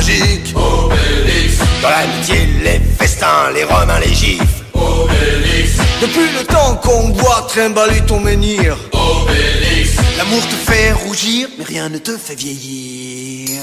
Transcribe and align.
Obélix. 0.00 1.58
Dans 1.82 1.90
l'amitié, 1.90 2.48
les 2.64 2.80
festins, 2.98 3.50
les 3.54 3.64
romains, 3.64 4.00
les 4.00 4.14
gifles. 4.14 4.46
Obélix. 4.72 5.72
Depuis 6.00 6.32
le 6.38 6.44
temps 6.46 6.76
qu'on 6.76 7.08
boit, 7.08 7.46
trimballer 7.48 8.00
ton 8.06 8.18
menhir. 8.18 8.78
Obélix. 8.92 9.90
L'amour 10.16 10.40
te 10.48 10.70
fait 10.70 10.92
rougir, 11.04 11.48
mais 11.58 11.64
rien 11.64 11.90
ne 11.90 11.98
te 11.98 12.16
fait 12.16 12.34
vieillir. 12.34 13.60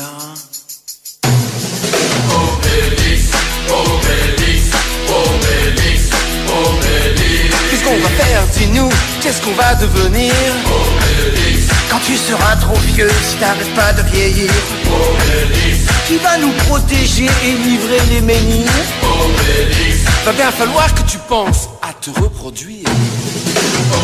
Obélix. 2.29 3.23
Obélix. 3.67 4.61
Obélix. 5.09 6.01
Obélix. 6.49 7.55
Qu'est-ce 7.71 7.83
qu'on 7.83 7.97
va 7.97 8.09
faire, 8.09 8.43
dis-nous? 8.55 8.89
Qu'est-ce 9.23 9.41
qu'on 9.41 9.53
va 9.53 9.73
devenir? 9.73 10.33
Obélix. 10.65 11.67
Quand 11.89 11.99
tu 12.05 12.15
seras 12.15 12.55
trop 12.57 12.77
vieux, 12.93 13.09
si 13.27 13.37
t'arrêtes 13.37 13.73
pas 13.73 13.93
de 13.93 14.03
vieillir 14.11 14.51
Obélix. 14.85 15.86
Qui 16.07 16.15
va 16.19 16.37
nous 16.37 16.53
protéger 16.69 17.25
et 17.25 17.51
livrer 17.51 17.99
les 18.09 18.21
menhirs 18.21 18.71
Obélix. 19.03 20.05
Va 20.23 20.31
bien 20.31 20.51
falloir 20.51 20.93
que 20.95 21.01
tu 21.01 21.17
penses 21.27 21.67
à 21.81 21.91
te 21.91 22.09
reproduire 22.11 22.85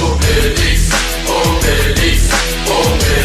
Obélix. 0.04 0.90
Obélix. 1.30 2.24
Obélix. 2.68 3.23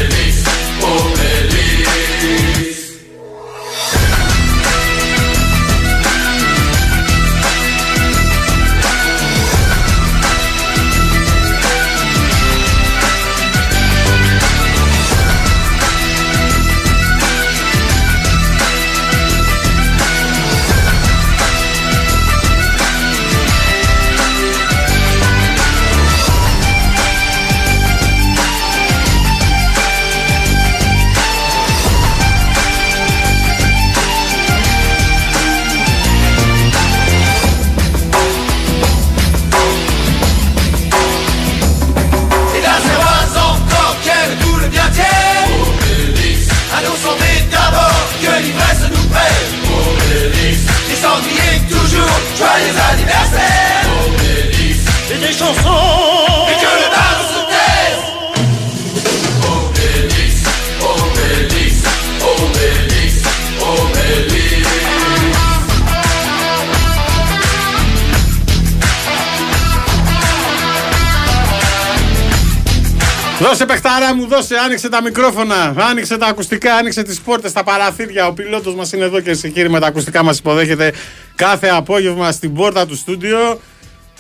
Δώσε 73.41 73.67
παιχτάρα 73.67 74.15
μου, 74.15 74.27
δώσε, 74.27 74.55
άνοιξε 74.65 74.89
τα 74.89 75.03
μικρόφωνα, 75.03 75.75
άνοιξε 75.79 76.17
τα 76.17 76.27
ακουστικά, 76.27 76.75
άνοιξε 76.75 77.03
τις 77.03 77.21
πόρτες, 77.21 77.53
τα 77.53 77.65
παραθύρια. 77.65 78.27
Ο 78.27 78.33
πιλότος 78.33 78.75
μας 78.75 78.93
είναι 78.93 79.05
εδώ 79.05 79.21
και 79.21 79.35
σε 79.35 79.49
κύριε 79.49 79.69
με 79.69 79.81
τα 79.81 79.87
ακουστικά 79.87 80.23
μας 80.23 80.39
υποδέχεται 80.39 80.93
κάθε 81.35 81.69
απόγευμα 81.69 82.33
στην 82.33 82.55
πόρτα 82.55 82.87
του 82.87 82.97
στούντιο. 82.97 83.61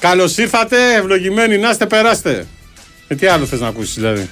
Καλώς 0.00 0.36
ήρθατε, 0.36 0.94
ευλογημένοι 0.94 1.59
να 1.59 1.70
είστε, 1.70 1.86
περάστε. 1.86 2.47
Ε, 3.09 3.14
τι 3.14 3.26
άλλο 3.26 3.47
θες 3.47 3.60
να 3.60 3.66
ακούσεις 3.69 3.94
δηλαδή; 3.94 4.28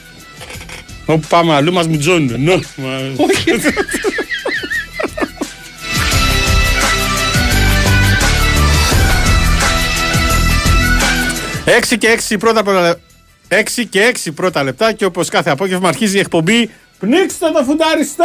Όπου 1.07 1.27
πάμε 1.29 1.55
αλλού 1.55 1.73
μας 1.73 1.87
μου 1.87 1.99
τζώνουν. 1.99 2.43
Νο, 2.43 2.61
μα- 2.77 3.25
Έξι 11.65 11.99
και 11.99 12.07
έξι 12.09 12.39
πρώτα 12.39 12.63
πρώτα 12.63 12.97
6 13.49 13.85
και 13.91 14.13
6 14.25 14.31
πρώτα 14.35 14.63
λεπτά 14.63 14.93
και 14.93 15.05
όπως 15.05 15.29
κάθε 15.29 15.51
απόγευμα 15.51 15.89
αρχίζει 15.89 16.17
η 16.17 16.21
εκπομπή 16.21 16.71
Πνίξτε 16.99 17.47
το 17.51 17.65
φουνταριστό! 17.65 18.25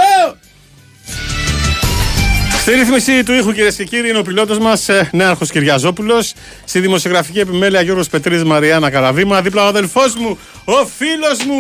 Στη 2.72 2.80
ρύθμιση 2.80 3.24
του 3.24 3.34
ήχου 3.34 3.52
κυρίες 3.52 3.76
και 3.76 3.84
κύριοι 3.84 4.10
είναι 4.10 4.18
ο 4.18 4.22
πιλότος 4.22 4.58
μας 4.58 4.90
ε, 4.90 5.10
Νέαρχος 5.12 5.52
Κυριαζόπουλος. 5.52 6.34
Στη 6.66 6.80
δημοσιογραφική 6.80 7.40
επιμέλεια 7.40 7.82
Γιώργος 7.82 8.10
Πετρίδης 8.10 8.44
Μαριάννα 8.44 8.90
Καραβήμα 8.90 9.42
Δίπλα 9.42 9.64
ο 9.64 9.68
αδελφός 9.68 10.16
μου, 10.16 10.40
ο 10.66 10.86
φίλος 10.86 11.44
μου 11.46 11.60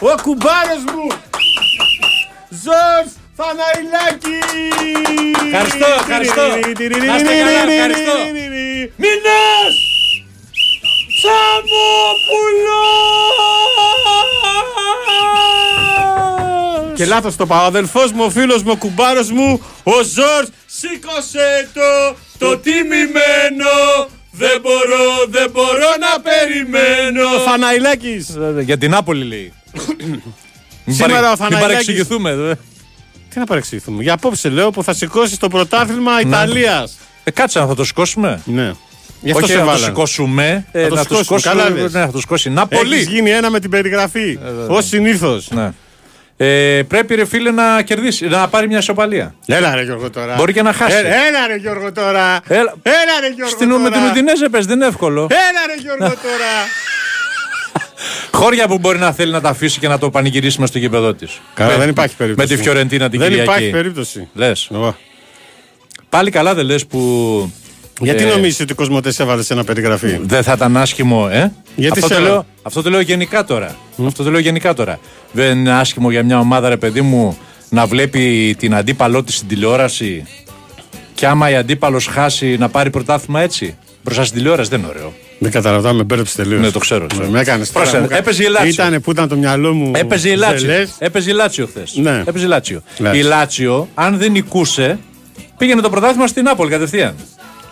Ο 0.00 0.22
κουμπάρος 0.22 0.84
μου 0.94 1.06
Ζορς 2.48 3.12
Φαναϊλάκη. 3.36 4.38
Ευχαριστώ, 5.52 5.86
ευχαριστώ. 5.98 6.42
Να 7.06 7.18
Και 17.04 17.10
λάθος 17.10 17.36
το 17.36 17.46
πάω, 17.46 17.62
ο 17.62 17.66
αδελφός 17.66 18.12
μου, 18.12 18.24
ο 18.24 18.30
φίλος 18.30 18.62
μου, 18.62 18.70
ο 18.74 18.76
κουμπάρος 18.76 19.30
μου, 19.30 19.60
ο 19.82 19.92
Ζορς 19.92 20.48
Σήκωσε 20.66 21.68
το, 21.74 22.16
το 22.38 22.58
τιμημένο 22.58 23.72
Δεν 24.30 24.60
μπορώ, 24.62 25.26
δεν 25.30 25.50
μπορώ 25.50 25.88
να 26.00 26.20
περιμένω 26.20 27.28
Φαναϊλάκης 27.46 28.36
Για 28.64 28.78
την 28.78 28.90
Νάπολη 28.90 29.24
λέει. 29.24 29.52
Μην 30.84 30.96
Σήμερα 30.96 31.12
παρε- 31.12 31.26
ο 31.26 31.28
Μην 31.28 31.36
Θαναϊλάκης- 31.36 31.60
παρεξηγηθούμε. 31.66 32.34
δε. 32.34 32.54
Τι 33.28 33.38
να 33.38 33.44
παρεξηγηθούμε; 33.46 34.02
Για 34.02 34.12
απόψε 34.12 34.48
λέω 34.48 34.70
που 34.70 34.82
θα 34.82 34.94
σηκώσει 34.94 35.38
το 35.38 35.48
πρωτάθλημα 35.48 36.20
Ιταλίας. 36.20 36.96
Ε, 37.24 37.30
κάτσε 37.30 37.58
να 37.58 37.66
θα 37.66 37.74
το 37.74 37.84
σηκώσουμε. 37.84 38.40
Ναι. 38.44 38.72
Γι' 39.22 39.30
αυτό 39.30 39.42
Όχι 39.44 39.52
σε 39.52 39.58
να 39.58 39.60
το 39.64 39.66
βάλανε. 39.66 39.84
σηκώσουμε. 39.86 40.66
ε, 40.72 40.82
Θα 40.82 40.88
το 40.88 40.94
να 40.94 41.04
το 41.04 41.14
σηκώσουμε, 41.14 41.38
σηκώσουμε. 41.40 41.62
καλά 41.62 41.82
λες. 41.82 41.92
Ναι, 41.92 42.00
θα 42.00 42.10
το 42.12 42.18
σηκώσει. 42.18 42.50
Να 42.50 42.66
Έχεις 42.68 42.78
πολύ. 42.84 43.02
γίνει 43.02 43.30
ένα 43.30 43.50
με 43.50 43.60
την 43.60 43.70
περιγραφή. 43.70 44.38
Ω 44.68 44.80
συνήθως. 44.80 45.50
Ναι. 45.50 45.72
Ε, 46.36 46.82
πρέπει 46.88 47.14
ρε 47.14 47.24
φίλε 47.24 47.50
να 47.50 47.82
κερδίσει, 47.82 48.26
να 48.26 48.48
πάρει 48.48 48.68
μια 48.68 48.78
ισοπαλία. 48.78 49.34
Έλα 49.46 49.74
ρε 49.74 49.82
Γιώργο 49.82 50.10
τώρα. 50.10 50.34
Μπορεί 50.34 50.52
και 50.52 50.62
να 50.62 50.72
χάσει. 50.72 50.96
Ε, 50.96 50.98
έλα 51.00 51.46
ρε 51.46 51.56
Γιώργο 51.56 51.92
τώρα. 51.92 52.40
Έλα. 52.48 52.74
Έλα 52.82 53.20
ρε 53.20 53.28
Γιώργο 53.34 53.52
Στην, 53.54 53.68
τώρα. 53.68 53.82
με 53.82 53.90
την 53.90 54.00
Ουδινέζε 54.02 54.48
πες, 54.48 54.66
δεν 54.66 54.76
είναι 54.76 54.86
εύκολο. 54.86 55.22
Έλα 55.30 55.66
ρε 55.74 55.80
Γιώργο 55.82 56.16
τώρα. 56.28 56.52
Χώρια 58.32 58.66
που 58.68 58.78
μπορεί 58.78 58.98
να 58.98 59.12
θέλει 59.12 59.32
να 59.32 59.40
τα 59.40 59.48
αφήσει 59.48 59.78
και 59.78 59.88
να 59.88 59.98
το 59.98 60.10
πανηγυρίσει 60.10 60.60
μες 60.60 60.68
στο 60.68 60.78
γήπεδο 60.78 61.14
της. 61.14 61.40
Καλά, 61.54 61.76
δεν 61.78 61.88
υπάρχει 61.88 62.16
περίπτωση. 62.16 62.48
Με 62.48 62.56
τη 62.56 62.62
Φιωρεντίνα 62.62 63.08
την 63.08 63.18
Δεν 63.18 63.28
Κυριακή. 63.28 63.50
υπάρχει 63.50 63.70
περίπτωση. 63.70 64.28
Λες. 64.34 64.70
Ω. 64.70 64.94
Πάλι 66.08 66.30
καλά 66.30 66.54
δεν 66.54 66.64
λες 66.64 66.86
που. 66.86 66.98
Γιατί 68.00 68.24
ε, 68.24 68.26
νομίζεις 68.26 68.60
ότι 68.60 68.72
ο 68.72 68.74
Κοσμοτές 68.74 69.20
έβαλε 69.20 69.42
σε 69.42 69.52
ένα 69.52 69.64
περιγραφή; 69.64 70.20
Δεν 70.22 70.42
θα 70.42 70.52
ήταν 70.52 70.76
άσχημο, 70.76 71.28
ε; 71.32 71.52
Γιατί 71.76 71.98
αυτό, 71.98 72.14
σε 72.14 72.14
το 72.14 72.20
λέω. 72.20 72.32
λέω, 72.32 72.46
αυτό 72.62 72.82
το 72.82 72.90
λέω 72.90 73.00
γενικά 73.00 73.44
τώρα. 73.44 73.76
Αυτό 74.06 74.22
το 74.22 74.30
λέω 74.30 74.40
γενικά 74.40 74.74
τώρα. 74.74 74.98
Δεν 75.32 75.58
είναι 75.58 75.72
άσχημο 75.72 76.10
για 76.10 76.22
μια 76.22 76.38
ομάδα, 76.38 76.68
ρε 76.68 76.76
παιδί 76.76 77.00
μου, 77.00 77.38
να 77.68 77.86
βλέπει 77.86 78.54
την 78.58 78.74
αντίπαλό 78.74 79.22
της 79.22 79.36
στην 79.36 79.48
τηλεόραση 79.48 80.26
και 81.14 81.26
άμα 81.26 81.50
η 81.50 81.54
αντίπαλος 81.54 82.06
χάσει 82.06 82.56
να 82.56 82.68
πάρει 82.68 82.90
πρωτάθλημα 82.90 83.40
έτσι. 83.40 83.76
Μπροστά 84.02 84.24
στην 84.24 84.36
τηλεόραση 84.36 84.70
δεν 84.70 84.78
είναι 84.78 84.88
ωραίο. 84.88 85.12
Δεν 85.38 85.50
καταλαβαίνω, 85.50 85.94
με 85.94 86.02
μπέρδεψε 86.02 86.36
τελείως. 86.36 86.60
Ναι, 86.60 86.70
το 86.70 86.78
ξέρω, 86.78 87.06
ξέρω. 87.06 87.28
Με 87.28 87.40
έκανες 87.40 87.70
Πρόσεχε, 87.70 88.06
έπαιζε 88.10 88.42
η 88.42 88.48
Λάτσιο. 88.48 88.70
Ήταν 88.70 89.00
που 89.00 89.10
ήταν 89.10 89.28
το 89.28 89.36
μυαλό 89.36 89.72
μου. 89.72 89.90
Έπαιζε 89.94 90.28
η 90.28 90.36
Λάτσιο. 90.36 90.58
ζελές. 90.58 90.94
Έπαιζε 90.98 91.30
η 91.30 91.32
Λάτσιο 91.32 91.66
χθες. 91.66 91.94
Ναι. 91.94 92.22
Έπαιζε 92.26 92.44
η 92.44 92.48
Λάτσιο. 92.48 92.82
Λάτσιο. 92.98 93.20
Η 93.20 93.28
Λάτσιο, 93.28 93.88
αν 93.94 94.18
δεν 94.18 94.32
νικούσε, 94.32 94.98
πήγαινε 95.56 95.80
το 95.80 95.90
πρωτάθλημα 95.90 96.26
στην 96.26 96.42
Νάπολη 96.42 96.70
κατευθείαν. 96.70 97.14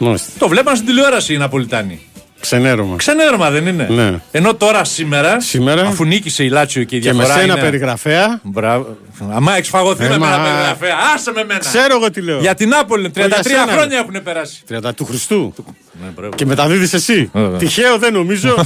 Μάλιστα. 0.05 0.31
Το 0.39 0.49
βλέπαν 0.49 0.75
στην 0.77 0.87
τηλεόραση 0.89 1.35
οι 1.35 1.37
Ναπολιτάνοι. 1.37 2.01
Ξενέρωμα. 2.41 2.97
Ξενέρωμα 2.97 3.51
δεν 3.51 3.67
είναι. 3.67 3.87
Ναι. 3.91 4.21
Ενώ 4.31 4.55
τώρα 4.55 4.85
σήμερα, 4.85 5.41
Σήμερα; 5.41 5.87
αφού 5.87 6.05
νίκησε 6.05 6.45
η 6.45 6.49
Λάτσιο 6.49 6.83
και 6.85 6.97
η 6.97 7.01
Και 7.01 7.07
με 7.13 7.13
διαφορά 7.15 7.39
σένα 7.41 7.53
είναι... 7.53 7.63
περιγραφέα. 7.63 8.41
Μπράβο. 8.43 8.97
Αμά 9.33 9.57
έχει 9.57 9.69
φαγωθεί 9.69 10.05
Ε, 10.05 10.09
με 10.09 10.19
μα- 10.19 10.27
μένα 10.29 10.43
περιγραφέα. 10.43 10.95
Άσε 11.15 11.33
με 11.35 11.45
μένα. 11.45 11.61
Ξέρω 11.61 11.97
εγώ 11.97 12.11
τι 12.11 12.21
λέω. 12.21 12.41
Για 12.41 12.55
την 12.55 12.69
Νάπολη 12.69 13.11
33 13.15 13.27
για 13.27 13.43
σένα, 13.43 13.65
ρε. 13.65 13.73
χρόνια 13.73 13.99
έχουν 13.99 14.23
περάσει. 14.23 14.63
30 14.71 14.95
του 14.97 15.05
Χριστού. 15.05 15.55
Ναι, 16.03 16.09
μπράβο. 16.17 16.35
Και 16.35 16.47
μεταδίδεις 16.47 16.93
εσύ. 16.93 17.31
Βέβαια. 17.33 17.59
Τυχαίο 17.59 17.99
δεν 17.99 18.13
νομίζω. 18.13 18.55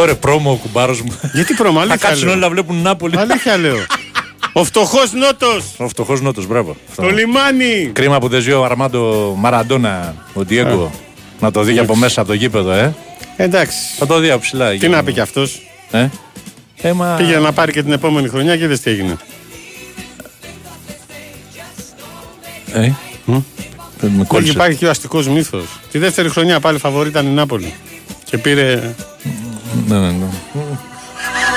Ωραία, 0.00 0.16
πρόμο 0.16 0.50
ο 0.50 0.54
κουμπάρος 0.54 1.02
μου. 1.02 1.18
Γιατί 1.32 1.54
πρόμα, 1.54 1.74
Θα 1.76 1.80
αλήθεια 1.80 2.08
κάτσουν 2.08 2.24
λέω. 2.24 2.32
όλοι 2.32 2.42
να 2.42 2.48
βλέπουν 2.50 2.82
Νάπολη. 2.82 3.18
Αλήθεια 3.18 3.56
λέω. 3.56 3.76
Ο 4.52 4.64
φτωχός 4.64 5.12
νότος. 5.12 5.64
Ο 5.76 5.88
φτωχός 5.88 6.20
νότος, 6.20 6.46
μπράβο. 6.46 6.76
Το 6.96 7.08
λιμάνι. 7.10 7.90
Κρίμα 7.92 8.18
που 8.18 8.28
δεν 8.28 8.40
ζει 8.40 8.52
ο 8.52 8.64
Αρμάντο 8.64 9.34
Μαραντόνα, 9.38 10.14
ο 10.34 10.44
Ντιέγκο. 10.44 10.90
Να 11.40 11.50
το 11.50 11.62
δει 11.62 11.72
και 11.72 11.80
από 11.80 11.96
μέσα 11.96 12.20
από 12.20 12.30
το 12.30 12.36
γήπεδο, 12.36 12.72
ε. 12.72 12.94
Εντάξει. 13.36 13.78
Θα 13.98 14.06
το 14.06 14.18
δει 14.18 14.30
από 14.30 14.40
ψηλά. 14.40 14.70
Τι 14.78 14.88
να 14.88 15.02
πει 15.02 15.12
κι 15.12 15.20
αυτός. 15.20 15.60
Ε; 15.90 16.08
Ε, 16.82 16.92
μα... 16.92 17.14
Πήγε 17.14 17.38
να 17.38 17.52
πάρει 17.52 17.72
και 17.72 17.82
την 17.82 17.92
επόμενη 17.92 18.28
χρονιά 18.28 18.56
και 18.56 18.64
είδες 18.64 18.80
τι 18.80 18.90
έγινε. 18.90 19.16
Ε; 22.72 22.90
Με 23.26 23.42
Εκεί 24.18 24.24
κόλλησε. 24.26 24.52
υπάρχει 24.52 24.76
και 24.78 24.86
ο 24.86 24.90
αστικός 24.90 25.28
μύθος. 25.28 25.64
Τη 25.90 25.98
δεύτερη 25.98 26.28
χρονιά 26.28 26.60
πάλι 26.60 26.78
φαβορή 26.78 27.08
ήταν 27.08 27.26
η 27.26 27.30
Νάπολη. 27.30 27.74
Και 28.24 28.38
πήρε. 28.38 28.94
Ναι, 29.86 29.98
ναι, 29.98 30.10
ναι. 30.10 30.26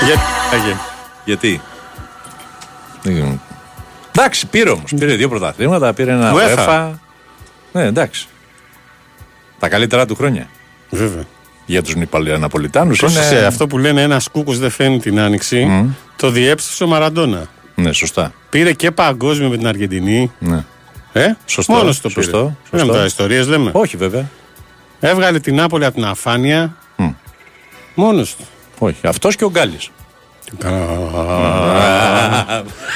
Γιατί. 0.04 0.20
Άγιε. 0.52 0.76
Γιατί; 1.24 1.60
Δεν 3.02 3.14
ξέρω. 3.14 3.38
Εντάξει, 4.16 4.46
πήρε 4.46 4.70
όμως. 4.70 4.92
Πήρε 4.98 5.14
δύο 5.14 5.28
πρωταθλήματα, 5.28 5.92
πήρε 5.92 6.10
ένα 6.12 6.32
UEFA. 6.34 6.66
UEFA. 6.66 6.90
Ναι, 7.72 7.82
εντάξει. 7.82 8.26
Τα 9.58 9.68
καλύτερα 9.68 10.06
του 10.06 10.14
χρόνια. 10.14 10.48
Βέβαια. 10.90 11.24
Για 11.66 11.82
τους 11.82 11.94
Ναπολιτάνου 12.38 12.94
Πρόσεξε, 12.94 13.34
είναι. 13.36 13.44
αυτό 13.46 13.66
που 13.66 13.78
λένε 13.78 14.02
ένας 14.02 14.28
κούκο 14.28 14.52
δεν 14.52 14.70
φαίνει 14.70 14.98
την 14.98 15.20
άνοιξη, 15.20 15.68
το 16.16 16.30
διέψευσε 16.30 16.84
ο 16.84 16.86
Μαραντόνα. 16.86 17.46
Ναι, 17.74 17.92
σωστά. 17.92 18.32
Πήρε 18.50 18.72
και 18.72 18.90
παγκόσμιο 18.90 19.48
με 19.48 19.56
την 19.56 19.66
Αργεντινή. 19.66 20.32
Ναι. 20.38 20.64
Ε; 21.12 21.36
Σωστό, 21.46 21.72
Μόνος 21.72 22.00
το 22.00 22.08
σωστό, 22.08 22.30
πήρε. 22.30 22.52
σωστό. 22.62 22.76
Λέμε 22.76 22.92
τώρα 22.92 23.04
ιστορίες, 23.04 23.46
λέμε. 23.48 23.70
Όχι, 23.74 23.96
βέβαια. 23.96 24.28
Έβγαλε 25.00 25.38
την 25.40 25.54
Νάπολη 25.54 25.84
από 25.84 25.94
την 25.94 26.04
αφάνεια. 26.04 26.76
Μμ. 27.96 28.02
Μόνος 28.04 28.34
του. 28.36 28.44
Όχι. 28.78 28.96
Αυτός 29.02 29.36
και 29.36 29.44
ο 29.44 29.50
Γκάλης. 29.50 29.90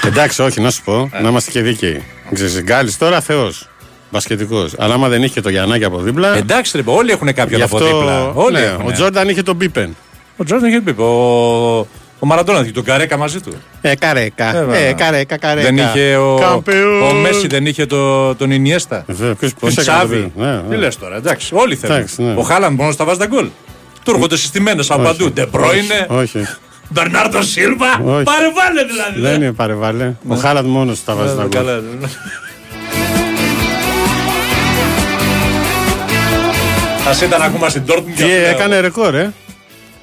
Εντάξει, 0.07 0.43
όχι, 0.43 0.61
να 0.61 0.71
σου 0.71 0.83
πω, 0.85 1.11
να 1.23 1.29
είμαστε 1.29 1.51
και 1.51 1.61
δίκαιοι. 1.61 2.03
Ξέρεις, 2.33 2.63
Γκάλης 2.63 2.99
τώρα 2.99 3.21
Θεός. 3.21 3.69
Μπασκετικός. 4.11 4.73
Αλλά 4.79 4.95
άμα 4.95 5.09
δεν 5.09 5.23
είχε 5.23 5.33
και 5.35 5.41
το 5.41 5.49
Γιαννάκη 5.51 5.85
από 5.85 5.99
δίπλα. 5.99 6.37
Εντάξει, 6.37 6.77
ρε, 6.77 6.83
όλοι 6.87 7.11
έχουν 7.11 7.27
κάποιον 7.35 7.59
γι' 7.59 7.63
από 7.67 7.77
αυτό. 7.77 7.89
δίπλα. 7.89 8.29
Όλοι 8.35 8.53
ναι, 8.59 8.61
έχουν. 8.65 8.87
ο 8.87 8.93
Τζόρνταν 8.93 9.29
είχε 9.29 9.43
τον 9.43 9.57
Πίπεν. 9.57 9.97
Ο 10.37 10.45
Τζόρνταν 10.45 10.69
είχε 10.69 10.81
πει. 10.81 11.01
Ο, 11.01 11.05
ο 12.19 12.27
Μαραντόνα 12.27 12.61
είχε 12.61 12.71
τον 12.73 12.85
Καρέκα 12.85 13.17
μαζί 13.17 13.41
του. 13.41 13.53
Ε, 13.81 13.95
καρέκα. 13.95 14.45
Ε, 14.57 14.59
Ε, 14.59 14.65
βέβαια. 14.65 14.93
καρέκα, 14.93 15.37
καρέκα. 15.37 15.67
Δεν 15.73 15.77
είχε 15.77 16.17
ο, 16.17 16.39
Καμπεόν. 16.41 17.03
ο 17.03 17.13
Μέσι, 17.13 17.47
δεν 17.47 17.67
είχε 17.67 17.87
το, 17.87 18.35
τον 18.35 18.51
Ινιέστα. 18.51 19.05
Βέβαια, 19.07 19.35
ποιος- 19.35 19.51
Τον 19.53 19.61
πώς 19.61 19.73
έκανε 19.79 19.99
το 19.99 20.07
Τσάβη. 20.07 20.15
παιδί. 20.17 20.33
Ναι, 20.37 20.53
ναι. 20.53 20.63
Τι 20.69 20.77
λες 20.77 20.97
τώρα, 20.99 21.17
εντάξει, 21.17 21.55
όλοι 21.55 21.75
θέλουν. 21.77 21.97
Εντάξει, 21.97 22.23
ναι. 22.23 22.35
Ο 22.37 22.43
Χάλαντ 22.43 22.79
μόνος 22.79 22.95
στα 22.95 23.05
βάζει 23.05 23.19
τα 23.19 23.27
γκολ. 23.27 23.49
Του 24.11 24.17
έρχονται 24.17 24.37
συστημένες 24.37 24.91
από 24.91 25.03
παντού. 25.03 25.31
Ντε 25.33 25.53
Μπρόινε, 25.53 26.07
Όχι. 26.09 26.47
Μπερνάρντο 26.89 27.43
Σίλβα. 27.43 28.01
Όχι. 28.05 28.23
Πάρε 28.25 28.51
βάλε 28.55 28.85
δηλαδή. 28.85 29.21
Δεν 29.21 29.43
είναι 29.43 29.53
παρεβάλλε. 29.53 30.15
Ο 30.29 30.35
Χάλαντ 30.35 30.67
μόνος 30.67 31.05
τα 31.05 31.15
βάζει 31.15 31.35
τα 31.35 31.43
Ε, 31.43 31.45
γκολ. 31.45 31.51
καλά, 31.51 31.77
ναι. 32.01 32.07
Ας 37.09 37.21
ήταν 37.21 37.43
ακόμα 37.43 37.69
στην 37.69 37.83
Dortmund 37.87 38.13
Τι 38.17 38.31
έκανε 38.33 38.81
ρεκόρ, 38.81 39.15
ε; 39.15 39.33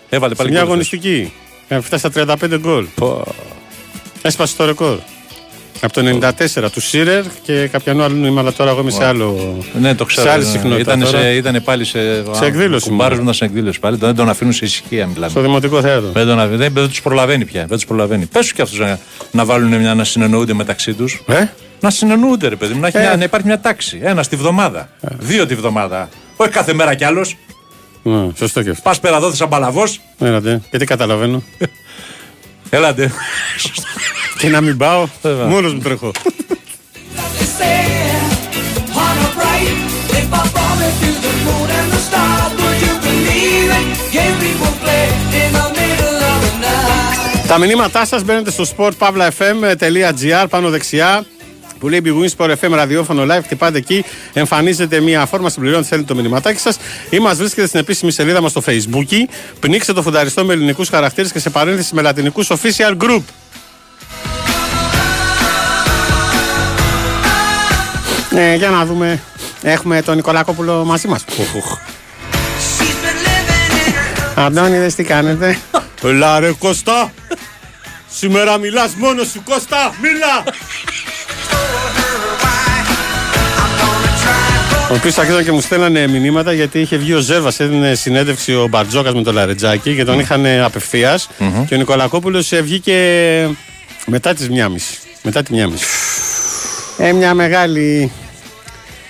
Έβαλε 0.09 0.33
Σε 0.36 0.38
πάλι 0.38 0.50
μια 0.51 0.59
γκολ 0.59 0.69
αγωνιστική. 0.69 1.33
Ε, 1.68 1.80
Φτάσει 1.81 2.09
στα 2.09 2.36
35 2.42 2.57
γκολ. 2.59 2.86
Πω. 2.95 3.24
Έσπασε 4.21 4.56
το 4.56 4.65
ρεκόρ. 4.65 4.98
Από 5.81 5.94
το 5.94 6.19
94 6.65 6.71
του 6.71 6.81
Σίρερ 6.81 7.24
και 7.44 7.68
κάποιον 7.68 8.01
άλλο 8.01 8.15
νόημα, 8.15 8.41
αλλά 8.41 8.53
τώρα 8.53 8.69
εγώ 8.71 8.81
είμαι 8.81 8.91
σε 8.91 9.06
άλλο. 9.06 9.57
Ναι, 9.79 9.95
το 9.95 10.06
ξέρω. 10.06 10.27
Σε 10.27 10.33
άλλη 10.33 10.44
ναι. 10.44 10.50
συχνότητα 10.50 10.79
Ήταν, 10.94 11.00
τώρα. 11.12 11.21
σε, 11.21 11.35
ήταν 11.35 11.62
πάλι 11.63 11.85
σε. 11.85 12.24
Σε 12.33 12.45
εκδήλωση 12.45 12.89
Κουμπάρο 12.89 13.09
μόνο. 13.09 13.15
μου 13.15 13.21
ήταν 13.21 13.33
σε 13.33 13.45
εκδήλωση 13.45 13.79
πάλι. 13.79 13.97
Δεν 13.97 14.15
τον 14.15 14.29
αφήνουν 14.29 14.53
σε 14.53 14.65
ησυχία, 14.65 15.07
μιλάμε. 15.07 15.29
Στο 15.29 15.41
Δημοτικό 15.41 15.81
Θέατρο. 15.81 16.09
Δεν, 16.12 16.25
τον, 16.27 16.39
αφήνουν- 16.39 16.57
δεν, 16.59 16.74
δεν 16.74 16.88
τους 16.88 17.01
προλαβαίνει 17.01 17.45
πια. 17.45 17.65
Δεν 17.65 17.77
τους 17.77 17.85
προλαβαίνει. 17.85 18.25
Πες 18.25 18.41
τους 18.41 18.53
κι 18.53 18.62
αυτούς 18.62 18.79
να, 18.79 19.00
να 19.31 19.45
βάλουν 19.45 19.75
μια 19.79 19.94
να 19.94 20.03
συνεννοούνται 20.03 20.53
μεταξύ 20.53 20.94
τους. 20.94 21.24
Ε; 21.27 21.44
Να 21.80 21.89
συνεννοούνται, 21.89 22.47
ρε 22.47 22.56
παιδί 22.56 22.73
μου. 22.73 22.80
Να, 22.80 22.88
έχει 22.88 22.97
Ε. 22.97 23.00
μια, 23.00 23.15
να 23.18 23.23
υπάρχει 23.23 23.47
μια 23.47 23.59
τάξη. 23.59 24.00
Ένα 24.03 24.23
τη 24.25 24.35
βδομάδα. 24.35 24.89
Δύο 25.19 25.45
τη 25.45 25.56
βδομάδα. 25.56 26.09
Όχι 26.35 26.50
κάθε 26.50 26.73
μέρα 26.73 26.94
κι 26.95 27.03
άλλος. 27.03 27.38
Ναι, 28.03 28.27
σωστό 28.38 28.63
και 28.63 28.69
αυτό. 28.69 28.81
Πας 28.83 29.00
πέρα 29.00 29.15
εδώ, 29.18 29.33
σαν 29.33 29.50
παλαβός. 29.50 30.01
Έλατε. 30.19 30.62
Γιατί 30.69 30.85
καταλαβαίνω. 30.85 31.44
Έλατε. 32.69 33.12
και 34.38 34.50
να 34.50 34.62
μην 34.62 34.78
πάω, 34.78 35.07
Βέβαια. 35.22 35.45
μόνος 35.45 35.74
μου 35.74 35.80
τρέχω. 35.80 36.12
On 39.04 39.18
a 39.28 39.30
bright, 39.39 39.78
if 40.19 40.28
I 40.39 40.44
fall 40.56 40.78
into 40.88 41.10
the 41.25 41.34
moon 41.45 41.68
and 41.80 41.88
the 41.95 42.01
stars, 42.07 42.51
would 42.60 42.80
you 42.86 42.94
believe 43.07 43.69
it? 43.80 43.88
Yeah, 44.16 44.31
we 44.42 44.50
will 44.62 44.78
play 44.84 45.06
in 45.42 45.50
the 45.57 45.66
middle 45.80 46.19
of 46.31 46.38
the 46.45 46.54
night. 46.66 47.48
Τα 47.48 47.57
μηνύματά 47.57 48.06
σας 48.06 48.24
μπαίνετε 48.24 48.51
στο 48.51 48.63
sportpavlafm.gr 48.78 50.45
πάνω 50.50 50.69
δεξιά 50.69 51.25
που 51.80 51.90
λέει 51.90 52.01
Big 52.06 52.10
Win 52.10 52.30
Sport 52.38 52.50
FM 52.51 52.69
ραδιόφωνο 52.72 53.24
live. 53.24 53.42
Χτυπάτε 53.44 53.78
εκεί, 53.78 54.04
εμφανίζεται 54.33 55.00
μια 55.00 55.25
φόρμα, 55.25 55.50
συμπληρώνει, 55.50 55.83
στέλνει 55.86 56.06
το 56.06 56.16
μηνυματάκι 56.16 56.60
σας 56.60 56.78
ή 57.10 57.19
μας 57.19 57.38
βρίσκεται 57.38 57.68
στην 57.68 57.80
επίσημη 57.80 58.12
σελίδα 58.12 58.42
μας 58.42 58.51
στο 58.51 58.62
Facebook. 58.66 59.06
Πνίξτε 59.60 59.94
το 59.94 60.01
φουνταριστό 60.01 60.45
με 60.45 60.54
ελληνικούς 60.54 60.90
χαρακτήρες 60.90 61.31
και 61.31 61.40
σε 61.40 61.50
παρένθεση 61.50 61.95
με 61.95 62.01
λατινικούς 62.01 62.50
official 62.51 62.98
group. 63.04 63.22
Ε, 68.39 68.56
για 68.56 68.69
να 68.69 68.86
δούμε. 68.86 69.22
Έχουμε 69.62 70.01
τον 70.01 70.16
Νικολακόπουλο 70.16 70.86
μαζί 70.86 71.07
μας. 71.07 71.25
She's 71.28 71.34
been 72.80 73.18
living 73.25 73.88
in 73.88 74.38
her 74.38 74.45
Αντώνιδες 74.45 74.95
τι 74.95 75.04
κάνετε. 75.04 75.60
Ελά 76.04 76.39
ρε 76.39 76.51
Κώστα. 76.51 77.12
Σήμερα 78.10 78.57
μιλάς 78.57 78.94
μόνος 78.95 79.28
σου 79.28 79.42
Κώστα. 79.44 79.94
Μίλα. 80.01 80.44
Ο 84.92 84.94
οποίος 84.94 85.18
αρχίζαν 85.18 85.44
και 85.44 85.51
μου 85.51 85.62
στέλνανε 85.62 86.07
μηνύματα 86.07 86.54
γιατί 86.54 86.80
είχε 86.80 86.98
βγει 86.98 87.13
ο 87.13 87.19
Ζέρβα, 87.19 87.51
έδινε 87.57 87.95
συνέντευξη 87.95 88.56
ο 88.56 88.68
Μπαρτζόκας 88.68 89.13
με 89.13 89.24
το 89.24 89.31
Λαρετζάκι 89.31 89.95
και 89.95 90.04
τον 90.04 90.19
είχαν 90.19 90.45
απευθείας. 90.45 91.30
Και 91.68 91.74
ο 91.74 91.78
Νικολακόπουλος 91.78 92.50
βγήκε 92.62 92.98
μετά 94.06 94.33
τις 94.33 94.48
1.30. 94.50 94.68
Μετά 95.22 95.44
τη 95.44 95.54
1.30. 95.57 95.68
Ε, 96.98 97.12
μια 97.12 97.33
μεγάλη 97.33 98.12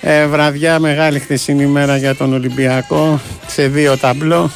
ε, 0.09 0.25
βραδιά, 0.27 0.79
μεγάλη 0.79 1.19
χθεσινή 1.19 1.65
μέρα 1.65 1.97
για 1.97 2.15
τον 2.15 2.33
Ολυμπιακό 2.33 3.21
σε 3.47 3.67
δύο 3.67 3.97
ταμπλό. 3.97 4.51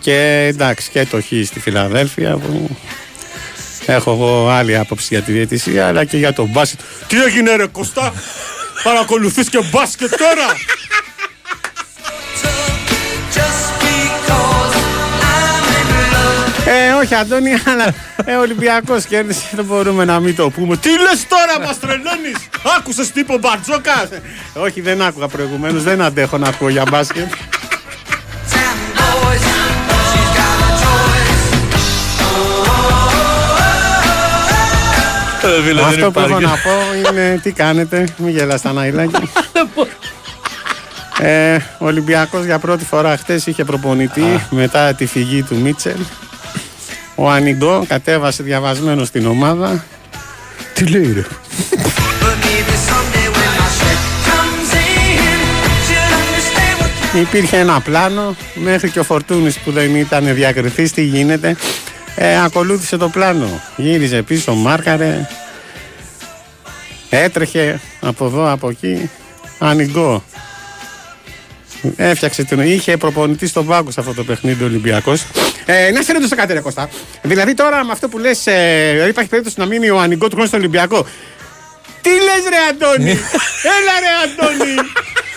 Και 0.00 0.46
εντάξει, 0.50 0.90
και 0.90 1.06
το 1.06 1.20
χ 1.20 1.26
στη 1.44 1.60
Φιλαδέλφια 1.60 2.36
που 2.36 2.76
έχω 3.86 4.10
εγώ 4.10 4.48
άλλη 4.48 4.76
άποψη 4.76 5.06
για 5.10 5.22
τη 5.22 5.32
διαιτησία, 5.32 5.86
αλλά 5.86 6.04
και 6.04 6.16
για 6.16 6.32
τον 6.32 6.46
μπάσκετ. 6.46 6.80
Τι 7.06 7.22
έγινε, 7.22 7.56
ρε 7.56 7.66
Κωστά, 7.66 8.12
παρακολουθείς 8.82 9.48
και 9.48 9.58
μπάσκετ 9.70 10.10
τώρα; 10.16 10.46
Όχι, 16.98 17.14
Αντώνη, 17.14 17.52
αλλά 17.66 17.94
ε, 18.24 18.34
ο 18.34 18.40
Ολυμπιακός 18.40 19.04
κέρδισε. 19.04 19.46
Δεν 19.52 19.64
μπορούμε 19.64 20.04
να 20.04 20.20
μην 20.20 20.36
το 20.36 20.50
πούμε. 20.50 20.76
Τι 20.76 20.88
λες 20.88 21.26
τώρα, 21.28 21.66
μας 21.66 21.78
τρελαίνεις! 21.80 22.36
Άκουσες 22.78 23.10
τι 23.10 23.20
είπε 23.20 23.32
ο 23.32 23.38
Μπαρτζόκας! 23.38 24.08
όχι, 24.54 24.80
δεν 24.80 25.02
άκουγα 25.02 25.28
προηγουμένως, 25.28 25.82
δεν 25.82 26.02
αντέχω 26.02 26.38
να 26.38 26.48
ακούω 26.48 26.68
για 26.68 26.84
μπάσκετ. 26.90 27.32
Ten 28.52 28.76
boys, 28.96 29.44
she's 30.10 30.30
got 30.36 30.58
a 30.66 30.70
choice. 30.82 31.38
Αυτό 35.86 36.10
που 36.10 36.20
έχω 36.20 36.40
να 36.40 36.48
πω 36.48 37.10
είναι 37.10 37.40
τι 37.42 37.52
κάνετε. 37.52 38.08
Μην 38.16 38.28
γελάς 38.28 38.62
τα 38.62 38.72
ναϊλάκι. 38.72 39.30
Ε, 41.20 41.54
ο 41.78 41.86
Ολυμπιακός 41.86 42.44
για 42.44 42.58
πρώτη 42.58 42.84
φορά 42.84 43.16
χτες 43.16 43.46
είχε 43.46 43.64
προπονητή 43.64 44.46
μετά 44.50 44.94
τη 44.94 45.06
φυγή 45.06 45.42
του 45.42 45.56
Μίτσελ. 45.56 45.98
Ο 47.20 47.30
Ανιγκό 47.30 47.84
κατέβασε 47.88 48.42
διαβασμένο 48.42 49.04
στην 49.04 49.26
ομάδα. 49.26 49.84
Τι 50.74 50.86
λέει 50.86 51.12
ρε; 51.12 51.20
But 51.20 52.36
maybe 52.44 52.74
someday 52.88 53.28
when 53.36 53.50
my 53.60 53.68
shit 53.78 54.00
comes 54.28 54.72
in, 54.74 55.40
she'll 55.86 56.14
understand 56.22 56.76
what 56.80 57.20
Υπήρχε 57.20 57.56
ένα 57.56 57.80
πλάνο 57.80 58.36
μέχρι 58.54 58.90
και 58.90 58.98
ο 58.98 59.02
Φορτούνης 59.04 59.58
που 59.58 59.70
δεν 59.70 59.94
ήταν 59.94 60.34
διακριθής 60.34 60.92
τι 60.92 61.02
γίνεται. 61.02 61.56
Ε, 62.14 62.42
ακολούθησε 62.42 62.96
το 62.96 63.08
πλάνο. 63.08 63.60
Γύριζε 63.76 64.22
πίσω, 64.22 64.54
μάρκαρε. 64.54 65.28
Έτρεχε 67.10 67.80
από 68.00 68.24
εδώ, 68.26 68.50
από 68.50 68.68
εκεί. 68.68 69.10
Ανιγκό. 69.58 70.22
Έφτιαξε 71.96 72.44
την. 72.44 72.60
Είχε 72.60 72.96
προπονητή 72.96 73.46
στον 73.46 73.66
πάγκο 73.66 73.90
σε 73.90 74.00
αυτό 74.00 74.14
το 74.14 74.24
παιχνίδι 74.24 74.62
ο 74.62 74.66
Ολυμπιακός. 74.66 75.24
Ε, 75.66 75.90
να 75.90 76.02
σε 76.02 76.12
ρωτήσω 76.12 76.36
κάτι, 76.36 76.52
ρε 76.52 76.60
Κώστα. 76.60 76.88
Δηλαδή 77.22 77.54
τώρα 77.54 77.84
με 77.84 77.92
αυτό 77.92 78.08
που 78.08 78.18
λες, 78.18 78.46
ε, 78.46 79.06
υπάρχει 79.08 79.30
περίπτωση 79.30 79.60
να 79.60 79.66
μείνει 79.66 79.90
ο 79.90 80.00
Ανιγκό 80.00 80.26
του 80.26 80.32
χρόνου 80.32 80.48
στο 80.48 80.56
Ολυμπιακό. 80.56 81.06
Τι 82.00 82.10
λες, 82.10 82.48
ρε 82.48 82.56
Αντώνη! 82.70 83.10
Έλα, 83.10 83.94
ρε 84.02 84.12
Αντώνη! 84.24 84.74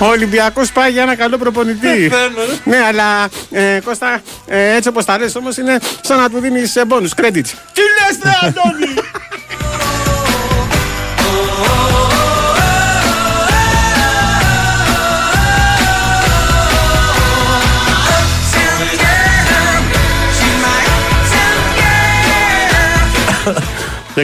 Ο 0.00 0.06
Ολυμπιακός 0.06 0.72
πάει 0.72 0.90
για 0.90 1.02
ένα 1.02 1.16
καλό 1.16 1.38
προπονητή. 1.38 2.10
ναι, 2.64 2.76
αλλά 2.78 3.28
ε, 3.50 3.80
Κώστα, 3.84 4.20
ε, 4.46 4.74
έτσι 4.74 4.88
όπως 4.88 5.04
τα 5.04 5.18
λες 5.18 5.34
όμως 5.34 5.56
είναι 5.56 5.78
σαν 6.00 6.18
να 6.18 6.30
του 6.30 6.38
δίνεις 6.40 6.76
ε, 6.76 6.82
bonus 6.88 7.20
credits. 7.22 7.50
Τι 7.72 7.82
λες, 7.96 8.18
ρε 8.22 8.30
Αντώνη! 8.42 8.94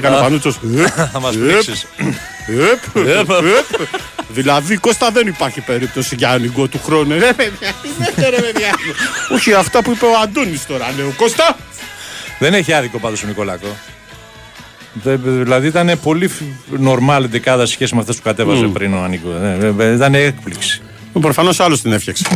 Και 0.00 0.06
έκανε 0.06 0.16
ο 0.16 0.20
Πανούτσος. 0.22 0.58
Θα 1.12 1.20
μας 1.20 1.36
πνίξεις. 1.36 1.86
Δηλαδή, 4.28 4.76
Κώστα 4.76 5.10
δεν 5.10 5.26
υπάρχει 5.26 5.60
περίπτωση 5.60 6.14
για 6.14 6.30
άνοιγμα 6.30 6.68
του 6.68 6.80
χρόνου. 6.84 7.18
Ρε 7.18 7.32
παιδιά, 7.32 7.72
τι 7.82 7.88
λέτε, 7.98 8.28
ρε 8.28 8.40
παιδιά. 8.40 8.70
Όχι, 9.34 9.52
αυτά 9.52 9.82
που 9.82 9.90
είπε 9.90 10.04
ο 10.04 10.18
Αντώνης 10.22 10.66
τώρα, 10.66 10.86
λέει 10.96 11.06
ο 11.06 11.12
Κώστα. 11.16 11.56
Δεν 12.38 12.54
έχει 12.54 12.72
άδικο 12.72 12.98
πάντως 12.98 13.22
ο 13.22 13.26
Νικολάκο. 13.26 13.76
Δε- 15.02 15.16
Δηλαδή 15.16 15.66
ήταν 15.66 15.98
πολύ 16.02 16.30
νορμάλ 16.78 17.28
δεκάδα 17.28 17.66
σε 17.66 17.72
σχέση 17.72 17.94
με 17.94 18.00
αυτές 18.00 18.16
που 18.16 18.22
κατέβαζε 18.22 18.64
πριν 18.66 18.94
ο 18.94 19.02
Ανίκο. 19.02 19.28
Ε, 19.42 19.74
ε, 19.84 19.94
Ήταν 19.94 20.14
έκπληξη. 20.14 20.80
Προφανώς 21.20 21.60
άλλος 21.60 21.80
την 21.82 21.92
έφτιαξε. 21.92 22.24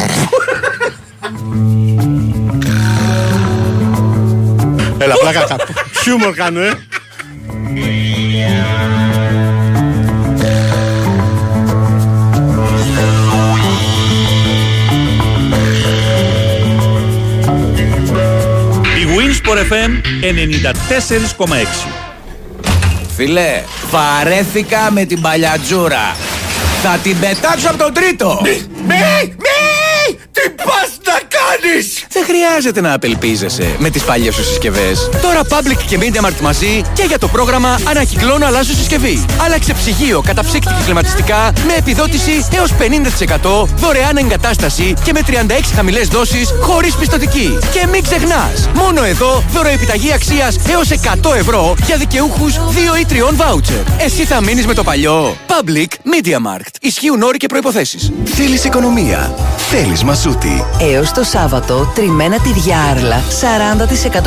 Έλα, 4.98 5.14
πλάκα 5.14 5.44
τα. 5.46 5.56
Χιούμορ 6.02 6.34
κάνω, 6.34 6.60
ε. 6.60 6.72
Η 7.74 7.76
Winsport 19.16 19.58
FM 19.72 19.90
94,6 21.46 22.00
Φίλε, 23.16 23.62
βαρέθηκα 23.90 24.90
με 24.90 25.04
την 25.04 25.20
παλιατζούρα. 25.20 26.16
Θα 26.82 26.98
την 27.02 27.18
πετάξω 27.20 27.68
από 27.68 27.78
τον 27.78 27.92
τρίτο. 27.92 28.40
Μη, 28.42 28.50
μη, 28.86 30.18
τι 30.32 30.50
πας 30.50 30.98
να 31.04 31.20
κάνεις. 31.50 32.04
Δεν 32.08 32.24
χρειάζεται 32.24 32.80
να 32.80 32.92
απελπίζεσαι 32.92 33.76
με 33.78 33.90
τις 33.90 34.02
παλιές 34.02 34.34
σου 34.34 34.44
συσκευές. 34.44 35.08
Τώρα 35.22 35.40
Public 35.42 35.82
και 35.86 35.98
Media 36.00 36.26
Mart 36.26 36.40
μαζί 36.42 36.82
και 36.92 37.02
για 37.02 37.18
το 37.18 37.28
πρόγραμμα 37.28 37.78
Ανακυκλώνω 37.88 38.46
αλλάζω 38.46 38.74
συσκευή. 38.74 39.24
Άλλαξε 39.44 39.72
ψυγείο 39.72 40.20
καταψύκτικη 40.20 40.82
κλιματιστικά 40.84 41.52
με 41.66 41.74
επιδότηση 41.78 42.46
έως 42.56 42.72
50% 42.72 43.66
δωρεάν 43.76 44.16
εγκατάσταση 44.16 44.94
και 45.04 45.12
με 45.12 45.20
36 45.26 45.32
χαμηλές 45.74 46.08
δόσεις 46.08 46.48
χωρίς 46.60 46.94
πιστοτική. 46.94 47.58
Και 47.72 47.86
μην 47.86 48.02
ξεχνάς, 48.02 48.68
μόνο 48.74 49.04
εδώ 49.04 49.44
δωροεπιταγή 49.52 50.12
αξίας 50.12 50.56
έως 50.68 50.90
100 50.90 51.34
ευρώ 51.34 51.74
για 51.86 51.96
δικαιούχους 51.96 52.54
2 52.54 52.96
ή 53.00 53.04
3 53.08 53.34
βάουτσερ. 53.34 53.82
Εσύ 53.98 54.24
θα 54.24 54.40
μείνεις 54.40 54.66
με 54.66 54.74
το 54.74 54.82
παλιό. 54.82 55.36
Public 55.46 55.88
Media 55.88 56.36
Markt. 56.36 56.74
Ισχύουν 56.80 57.22
όροι 57.22 57.36
και 57.36 57.46
προϋποθέσεις. 57.46 58.12
Θέλεις 58.24 58.64
οικονομία. 58.64 59.34
Θέλεις 59.70 60.04
μασούτη. 60.04 60.64
Έως 60.80 61.12
το 61.12 61.24
Σάββατο, 61.40 61.92
τριμμένα 61.94 62.40
τυριά 62.40 62.80
Άρλα 62.80 63.22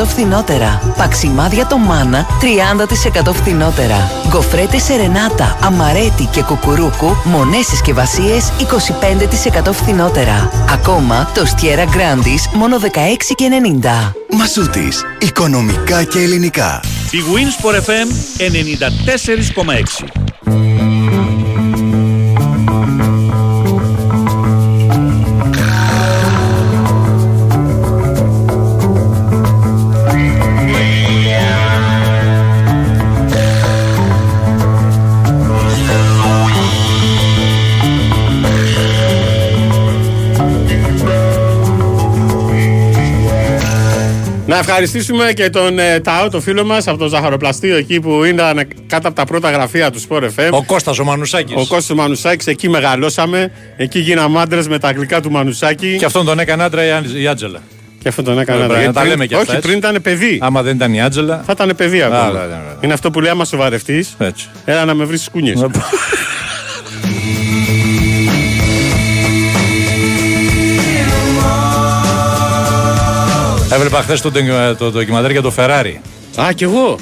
40% 0.02 0.06
φθηνότερα. 0.06 0.94
Παξιμάδια 0.96 1.66
το 1.66 1.78
Μάνα 1.78 2.26
30% 3.26 3.32
φθηνότερα. 3.32 4.10
Γκοφρέτε 4.28 4.78
Σερενάτα, 4.78 5.58
Αμαρέτη 5.62 6.28
και 6.30 6.42
Κουκουρούκου 6.42 7.16
μονές 7.24 7.66
συσκευασίες 7.66 8.52
25% 9.66 9.72
φθηνότερα. 9.72 10.50
Ακόμα 10.72 11.30
το 11.34 11.46
Στιέρα 11.46 11.84
Γκράντις 11.84 12.48
μόνο 12.54 12.78
16,90. 12.78 14.14
Μασούτης. 14.30 15.04
Οικονομικά 15.18 16.04
και 16.04 16.18
ελληνικά. 16.18 16.80
Η 17.10 17.18
Winsport 17.34 17.74
FM 17.74 18.08
94,6 18.38 20.04
Να 44.54 44.60
ευχαριστήσουμε 44.60 45.32
και 45.32 45.50
τον 45.50 45.78
ε, 45.78 46.00
Τάο, 46.00 46.28
το 46.28 46.40
φίλο 46.40 46.64
μας 46.64 46.86
από 46.88 46.98
το 46.98 47.08
ζαχαροπλαστείο 47.08 47.76
εκεί 47.76 48.00
που 48.00 48.24
ήταν 48.24 48.68
κάτω 48.86 49.08
από 49.08 49.16
τα 49.16 49.24
πρώτα 49.24 49.50
γραφεία 49.50 49.90
του 49.90 50.00
Sport 50.08 50.22
FM. 50.22 50.50
Ο 50.50 50.62
Κώστας 50.64 50.98
ο 50.98 51.04
Μανουσάκης. 51.04 51.54
Ο 51.56 51.66
Κώστας 51.68 51.96
Μανουσάκης, 51.96 52.46
εκεί 52.46 52.68
μεγαλώσαμε. 52.68 53.50
Εκεί 53.76 53.98
γίναμε 53.98 54.40
άντρες 54.40 54.68
με 54.68 54.78
τα 54.78 54.88
αγγλικά 54.88 55.20
του 55.20 55.30
Μανουσάκη. 55.30 55.96
Και 55.98 56.04
αυτόν 56.04 56.24
τον 56.24 56.38
έκανε 56.38 56.62
άντρα 56.62 56.84
η 56.86 56.90
Άντζ- 56.90 57.16
η 57.16 57.26
Άντζελα. 57.26 57.58
Και 58.02 58.08
αυτό 58.08 58.22
τον 58.22 58.38
έκανα. 58.38 58.58
Βέβαια, 58.58 58.72
γιατί 58.76 58.86
να 58.86 58.92
τα 58.92 59.00
πριν- 59.00 59.12
λέμε 59.12 59.26
κι 59.26 59.34
Όχι, 59.34 59.42
αυτά, 59.42 59.56
έτσι. 59.56 59.66
πριν 59.68 59.78
ήταν 59.78 60.02
παιδί. 60.02 60.38
Άμα 60.42 60.62
δεν 60.62 60.76
ήταν 60.76 60.94
η 60.94 61.02
Άντζελα. 61.02 61.42
Θα 61.46 61.52
ήταν 61.52 61.72
παιδί 61.76 62.00
Α, 62.02 62.06
ακόμα. 62.06 62.24
βέβαια, 62.24 62.40
βέβαια. 62.46 62.76
Είναι 62.80 62.92
αυτό 62.92 63.10
που 63.10 63.20
λέει 63.20 63.30
άμα 63.30 63.44
σοβαρευτείς. 63.44 64.14
Έτσι. 64.18 64.48
Έλα 64.64 64.84
να 64.84 64.94
με 64.94 65.04
βρεις 65.04 65.28
κούνιε. 65.32 65.54
Έβλεπα 73.74 74.02
χθες 74.02 74.20
το, 74.20 74.30
ντοκι- 74.30 74.78
το 74.78 74.90
ντοκιμαντέρ 74.90 75.30
για 75.30 75.42
το 75.42 75.52
Ferrari. 75.56 75.92
Α, 76.36 76.52
κι 76.52 76.64
εγώ. 76.64 76.98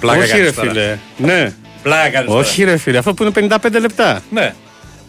Πλάκα 0.00 0.18
Όχι, 0.18 0.28
κάνεις 0.28 0.44
ρε 0.44 0.52
τώρα. 0.52 0.68
φίλε. 0.70 0.98
Ναι. 1.16 1.52
Πλάκα 1.82 2.08
κάνεις 2.08 2.28
τώρα. 2.28 2.40
Όχι, 2.40 2.64
ρε 2.64 2.76
φίλε. 2.76 2.98
Αυτό 2.98 3.14
που 3.14 3.22
είναι 3.22 3.32
55 3.32 3.80
λεπτά. 3.80 4.20
Ναι. 4.30 4.54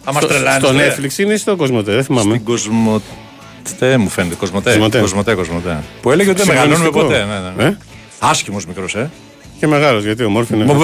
Θα 0.03 0.13
μας 0.13 0.23
Στο- 0.23 0.33
τρελάνεις. 0.33 0.67
Στο 0.67 0.77
Netflix 0.77 1.17
είναι 1.19 1.33
ή 1.33 1.37
στο 1.37 1.55
Κοσμοτέ, 1.55 1.91
δεν 1.93 2.03
θυμάμαι. 2.03 2.31
Στην 2.33 2.43
Κοσμοτέ 2.43 3.97
μου 3.97 4.09
φαίνεται. 4.09 4.35
Κοσμοτέ. 4.35 4.69
Κοσμοτέ. 4.71 4.99
Κοσμοτέ, 4.99 5.33
Κοσμοτέ. 5.33 5.77
Που 6.01 6.11
έλεγε 6.11 6.29
ότι 6.29 6.37
δεν 6.37 6.47
μεγαλώνουμε 6.47 6.85
Συγκλονιστικό. 6.85 7.25
ποτέ. 7.25 7.51
Ναι, 7.57 7.63
ναι. 7.63 7.69
Ε; 7.69 7.77
Άσχημος 8.19 8.65
μικρός, 8.65 8.95
ε. 8.95 9.09
Και 9.59 9.67
μεγάλος, 9.67 10.03
γιατί 10.03 10.23
ο 10.23 10.29
Μόρφη 10.29 10.53
είναι. 10.55 10.65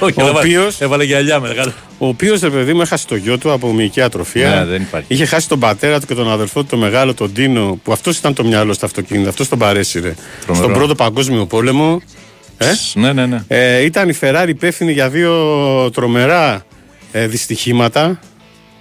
Όχι, 0.00 0.20
Ο 0.20 0.22
έβαλε- 0.26 0.38
οποίος- 0.38 0.80
Έβαλε 0.80 1.04
γυαλιά 1.04 1.40
μεγάλο. 1.40 1.72
Ο 1.98 2.06
οποίος 2.06 2.40
ρε 2.40 2.50
παιδί 2.50 2.72
μου 2.74 2.80
έχασε 2.80 3.06
το 3.06 3.16
γιο 3.16 3.38
του 3.38 3.52
από 3.52 3.72
μυϊκή 3.72 4.00
ατροφία. 4.00 4.48
Ναι, 4.54 4.64
δεν 4.64 4.82
υπάρχει. 4.82 5.06
Είχε 5.14 5.24
χάσει 5.26 5.48
τον 5.48 5.58
πατέρα 5.58 6.00
του 6.00 6.06
και 6.06 6.14
τον 6.14 6.30
αδερφό 6.30 6.60
του, 6.60 6.66
τον 6.66 6.78
μεγάλο, 6.78 7.14
τον 7.14 7.32
Τίνο, 7.32 7.78
που 7.84 7.92
αυτός 7.92 8.16
ήταν 8.18 8.34
το 8.34 8.44
μυαλό 8.44 8.72
στο 8.72 8.86
αυτοκίνητο. 8.86 9.28
Αυτός 9.28 9.48
τον 9.48 9.58
παρέσυρε. 9.58 10.14
Τρομερό. 10.44 10.64
Στον 10.64 10.78
πρώτο 10.78 10.94
παγκόσμιο 10.94 11.46
πόλεμο. 11.46 12.02
Ε; 12.58 12.66
Ναι, 12.94 13.12
ναι, 13.12 13.26
ναι. 13.26 13.44
Ε, 13.48 13.82
ήταν 13.82 14.08
η 14.08 14.14
Ferrari 14.20 14.44
υπεύθυνη 14.48 14.92
για 14.92 15.08
δύο 15.10 15.90
τρομερά 15.92 16.64
ε, 17.12 17.26
δυστυχήματα 17.26 18.20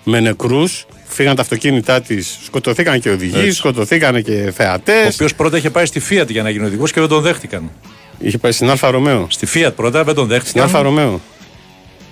με 0.04 0.20
νεκρούς. 0.20 0.86
Φύγαν 1.10 1.36
τα 1.36 1.42
αυτοκίνητά 1.42 2.02
της, 2.02 2.38
σκοτωθήκαν 2.46 3.00
και 3.00 3.10
οδηγοί, 3.10 3.40
Έτσι. 3.40 3.52
σκοτωθήκαν 3.52 4.24
και 4.24 4.46
Ο 4.48 4.52
θεατές. 4.52 5.10
οποίος 5.14 5.36
πρώτα 5.36 5.58
είχε 5.58 5.70
πάει 5.70 5.86
στη 5.86 6.02
Fiat 6.10 6.28
για 6.30 6.44
να 6.44 6.50
γίνει 6.50 6.66
οδηγός 6.66 6.92
και 6.92 7.00
δεν 7.00 7.10
τον 7.10 7.22
δέχτηκαν. 7.22 7.72
Είχε 8.20 8.38
πάει 8.38 8.52
στην 8.52 8.70
Alfa 8.70 8.90
Romeo. 8.92 9.28
Στη 9.30 9.48
Fiat 9.54 9.72
πρώτα 9.76 10.04
δεν 10.04 10.16
τον 10.16 10.26
Στην 10.26 10.38
δέχτηκαν. 10.38 10.64
Alfa 10.64 10.82
Romeo. 10.82 11.22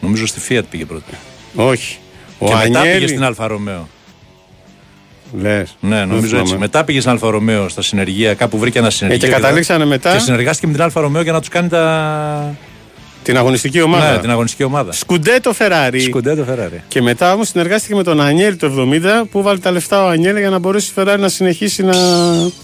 Νομίζω 0.01 0.25
στη 0.27 0.41
Fiat 0.49 0.63
πήγε 0.69 0.85
πρώτα. 0.85 1.03
Όχι. 1.55 1.97
Ο 2.39 2.47
και 2.47 2.53
μετά 2.53 2.65
πήγε 2.67 2.77
Ανιέλη. 2.79 3.07
στην 3.07 3.23
Alfa 3.23 3.47
Romeo. 3.47 3.87
Λες. 5.41 5.75
Ναι, 5.79 5.95
Δεν 5.97 6.07
νομίζω 6.07 6.25
έτσι. 6.25 6.37
θυμάμαι. 6.37 6.57
Μετά 6.57 6.83
πήγε 6.83 6.99
στην 6.99 7.11
Alfa 7.11 7.29
Romeo 7.29 7.69
στα 7.69 7.81
συνεργεία, 7.81 8.33
κάπου 8.33 8.57
βρήκε 8.57 8.77
ένα 8.77 8.87
Ε, 8.87 8.89
συνεργείο. 8.89 9.27
και 9.27 9.33
καταλήξανε 9.33 9.85
μετά; 9.85 10.11
Και 10.13 10.19
συνεργάστηκε 10.19 10.67
με 10.67 10.73
την 10.73 10.81
Alfa 10.81 11.01
Romeo 11.01 11.21
για 11.21 11.31
να 11.31 11.39
τους 11.39 11.49
κάνει 11.49 11.67
τα. 11.69 12.55
την 13.23 13.37
αγωνιστική 13.37 13.81
ομάδα; 13.81 14.11
Ναι, 14.11 14.17
την 14.19 14.29
αγωνιστική 14.29 14.63
ομάδα. 14.63 14.91
Scuderia 14.91 15.53
Ferrari. 15.59 15.99
Scuderia 16.01 16.45
Ferrari. 16.49 16.79
Και 16.87 17.01
μετά 17.01 17.33
όμως 17.33 17.47
συνεργάστηκε 17.47 17.95
με 17.95 18.03
τον 18.03 18.21
Ανιέλη 18.21 18.55
το 18.55 18.67
70 18.67 19.25
που 19.31 19.41
βάλει 19.41 19.59
τα 19.59 19.71
λεφτά 19.71 20.03
ο 20.03 20.07
Ανιέλη 20.07 20.39
για 20.39 20.49
να 20.49 20.59
μπορέσει 20.59 20.89
η 20.89 20.93
Ferrari 21.01 21.17
να 21.19 21.27
συνεχίσει 21.29 21.83
να. 21.83 21.93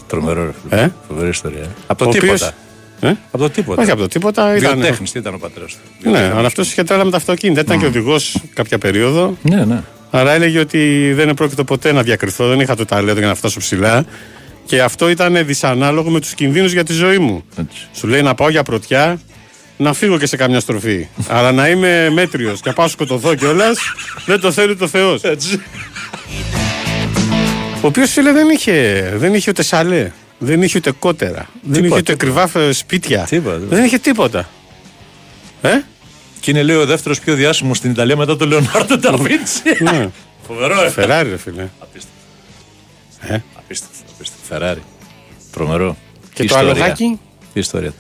Τρομερό, 0.08 0.44
ρε 0.46 0.52
φίλε. 0.70 0.82
Ε; 0.82 0.92
Φοβερή 1.08 1.30
ιστορία. 1.30 1.66
Από 1.88 2.00
το 2.04 2.06
Ο 2.06 2.08
οποίος- 2.08 2.24
τίποτα. 2.40 2.54
Ε; 3.02 3.14
Από 3.32 3.44
το 3.44 3.50
τίποτα. 3.50 3.82
Όχι 3.82 3.92
από 3.92 4.02
το 4.02 4.08
τίποτα. 4.08 4.56
Ήταν... 4.56 4.74
Βιοτέχνης 4.74 5.14
ήταν 5.14 5.34
ο 5.34 5.38
πατέρας 5.38 5.72
του; 5.72 6.10
Ναι, 6.10 6.32
αλλά 6.36 6.48
αυτός 6.48 6.72
είχε 6.72 6.84
τρέλα 6.84 7.04
με 7.04 7.12
τα 7.12 7.18
αυτοκίνητα. 7.18 7.62
Ήταν 7.62 7.80
και 7.80 7.86
οδηγός 7.86 8.38
κάποια 8.54 8.78
περίοδο. 8.78 9.38
Ναι, 9.42 9.66
ναι. 9.66 9.82
Άρα 10.10 10.32
έλεγε 10.32 10.60
ότι 10.60 11.14
δεν 11.14 11.30
επρόκειτο 11.30 11.64
ποτέ 11.64 11.92
να 11.92 12.04
διακριθώ. 12.04 12.48
Δεν 12.48 12.60
είχα 12.60 12.76
το 12.76 12.86
ταλέντο 12.86 13.20
για 13.20 13.28
να 13.28 13.36
φτάσω 13.36 13.60
ψηλά. 13.60 14.06
Και 14.66 14.82
αυτό 14.82 15.10
ήταν 15.10 15.46
δυσανάλογο 15.46 16.10
με 16.10 16.20
τους 16.20 16.34
κινδύνους 16.34 16.72
για 16.72 16.84
τη 16.84 16.94
ζωή 16.94 17.18
μου. 17.18 17.44
Έτσι. 17.58 17.88
Σου 17.94 18.08
λέει 18.08 18.22
να 18.22 18.36
πάω 18.36 18.50
για 18.50 18.64
πρωτιά, 18.64 19.20
να 19.78 19.94
φύγω 19.94 20.18
και 20.18 20.26
σε 20.26 20.36
καμιά 20.36 20.60
στροφή. 20.60 21.08
Αλλά 21.36 21.52
να 21.52 21.70
είμαι 21.70 22.10
μέτριος 22.10 22.62
και 22.62 22.70
να 22.70 22.76
πάω 22.76 22.88
σκοτωθώ 22.88 23.36
κιόλας, 23.36 23.78
δεν 24.26 24.40
το 24.40 24.52
θέλει 24.52 24.76
το 24.76 24.88
Θεός. 24.88 25.22
Ο 27.82 27.88
οποίος 27.88 28.12
φίλε 28.12 28.32
δεν 28.32 28.50
είχε, 28.50 29.10
δεν 29.18 29.34
είχε 29.34 29.50
ούτε 29.50 29.64
σαλέ. 29.64 30.12
Δεν 30.44 30.62
είχε 30.62 30.78
ούτε 30.78 30.92
κότερα. 30.92 31.50
δεν 31.62 31.84
είχε 31.86 31.96
ούτε 31.96 32.16
κρυβά 32.16 32.50
ε, 32.56 32.72
σπίτια. 32.72 33.24
Τίποτα, 33.30 33.56
τίποτα. 33.58 33.76
Δεν 33.76 33.84
είχε 33.86 33.98
τίποτα. 33.98 34.50
Ε; 35.62 35.70
Και 36.40 36.52
είναι 36.52 36.64
λέει 36.64 36.76
ο 36.76 36.86
δεύτερος 36.86 37.20
πιο 37.20 37.34
διάσημος 37.36 37.78
στην 37.78 37.92
Ιταλία 37.92 38.16
μετά 38.16 38.38
τον 38.38 38.48
Λεωνάρντο 38.48 38.98
Νταβίντσι. 38.98 39.62
ναι. 39.80 40.10
Φοβερό, 40.48 40.84
ε. 40.84 40.90
Φεράρι, 40.90 41.30
ρε 41.30 41.38
φίλε. 41.38 41.68
Απίστευτο. 41.80 42.16
Ε; 43.34 43.44
Απίστευτο. 43.56 43.96
απίστευτο. 44.16 44.46
Φεράρι. 44.48 44.82
Τρομερό. 45.52 45.98
Και 46.34 46.42
Τι 46.44 46.48
το 46.48 46.56
ιστορία. 46.56 46.70
αλογάκι; 46.72 47.20
Τι 47.54 47.60
ιστορία. 47.60 47.94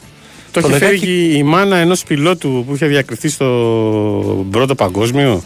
το 0.51 0.61
Το 0.61 0.67
είχε 0.67 0.77
φέρει 0.77 0.91
λεγάκι- 0.97 1.29
και 1.29 1.37
η 1.37 1.43
μάνα 1.43 1.77
ενός 1.77 2.03
πιλότου 2.03 2.63
που 2.67 2.75
είχε 2.75 2.85
διακριθεί 2.85 3.29
στο 3.29 4.45
πρώτο 4.51 4.75
παγκόσμιο. 4.75 5.43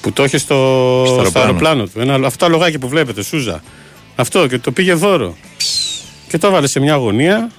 Που 0.00 0.12
το 0.12 0.24
είχε 0.24 0.38
στο, 0.38 0.54
στο 1.06 1.14
αεροπλάνο. 1.16 1.46
αεροπλάνο 1.46 1.84
του. 1.86 2.00
Ένα, 2.00 2.14
αυτό 2.26 2.38
το 2.38 2.44
αλογάκι 2.46 2.78
που 2.78 2.88
βλέπετε, 2.88 3.22
Σούζα. 3.22 3.62
Αυτό 4.16 4.46
και 4.46 4.58
το 4.58 4.70
πήγε 4.72 4.94
δώρο. 4.94 5.36
Και 6.28 6.38
το 6.38 6.46
έβαλε 6.46 6.66
σε 6.66 6.80
μια 6.80 6.94
γωνία. 6.94 7.50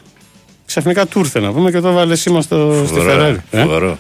ξαφνικά 0.66 1.06
του 1.06 1.20
ήρθε 1.20 1.40
να 1.40 1.52
πούμε 1.52 1.72
και 1.72 1.80
το 1.80 1.92
βάλε 1.94 2.16
σήμα 2.16 2.42
στο, 2.42 2.84
στη 2.88 2.98
Φοβερό, 2.98 3.24
Ferrari. 3.24 3.38
Ε; 3.52 3.62
φοβερό. 3.62 3.98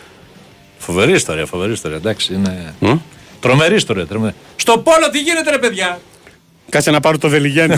Φοβερή 0.78 1.12
ιστορία, 1.12 1.46
φοβερή 1.46 1.72
ιστορία. 1.72 1.98
Εντάξει, 1.98 2.34
είναι. 2.34 2.74
Μ; 2.80 2.94
Τρομερή 3.40 3.76
ιστορία. 3.76 4.06
Τρομερή. 4.06 4.34
Στο 4.56 4.78
πόλο 4.78 5.10
τι 5.12 5.20
γίνεται, 5.20 5.50
ρε 5.52 5.58
παιδιά; 5.58 6.00
Κάτσε 6.70 6.92
να 6.92 7.00
πάρω 7.00 7.18
το 7.18 7.30
Βελιγιάννη. 7.30 7.76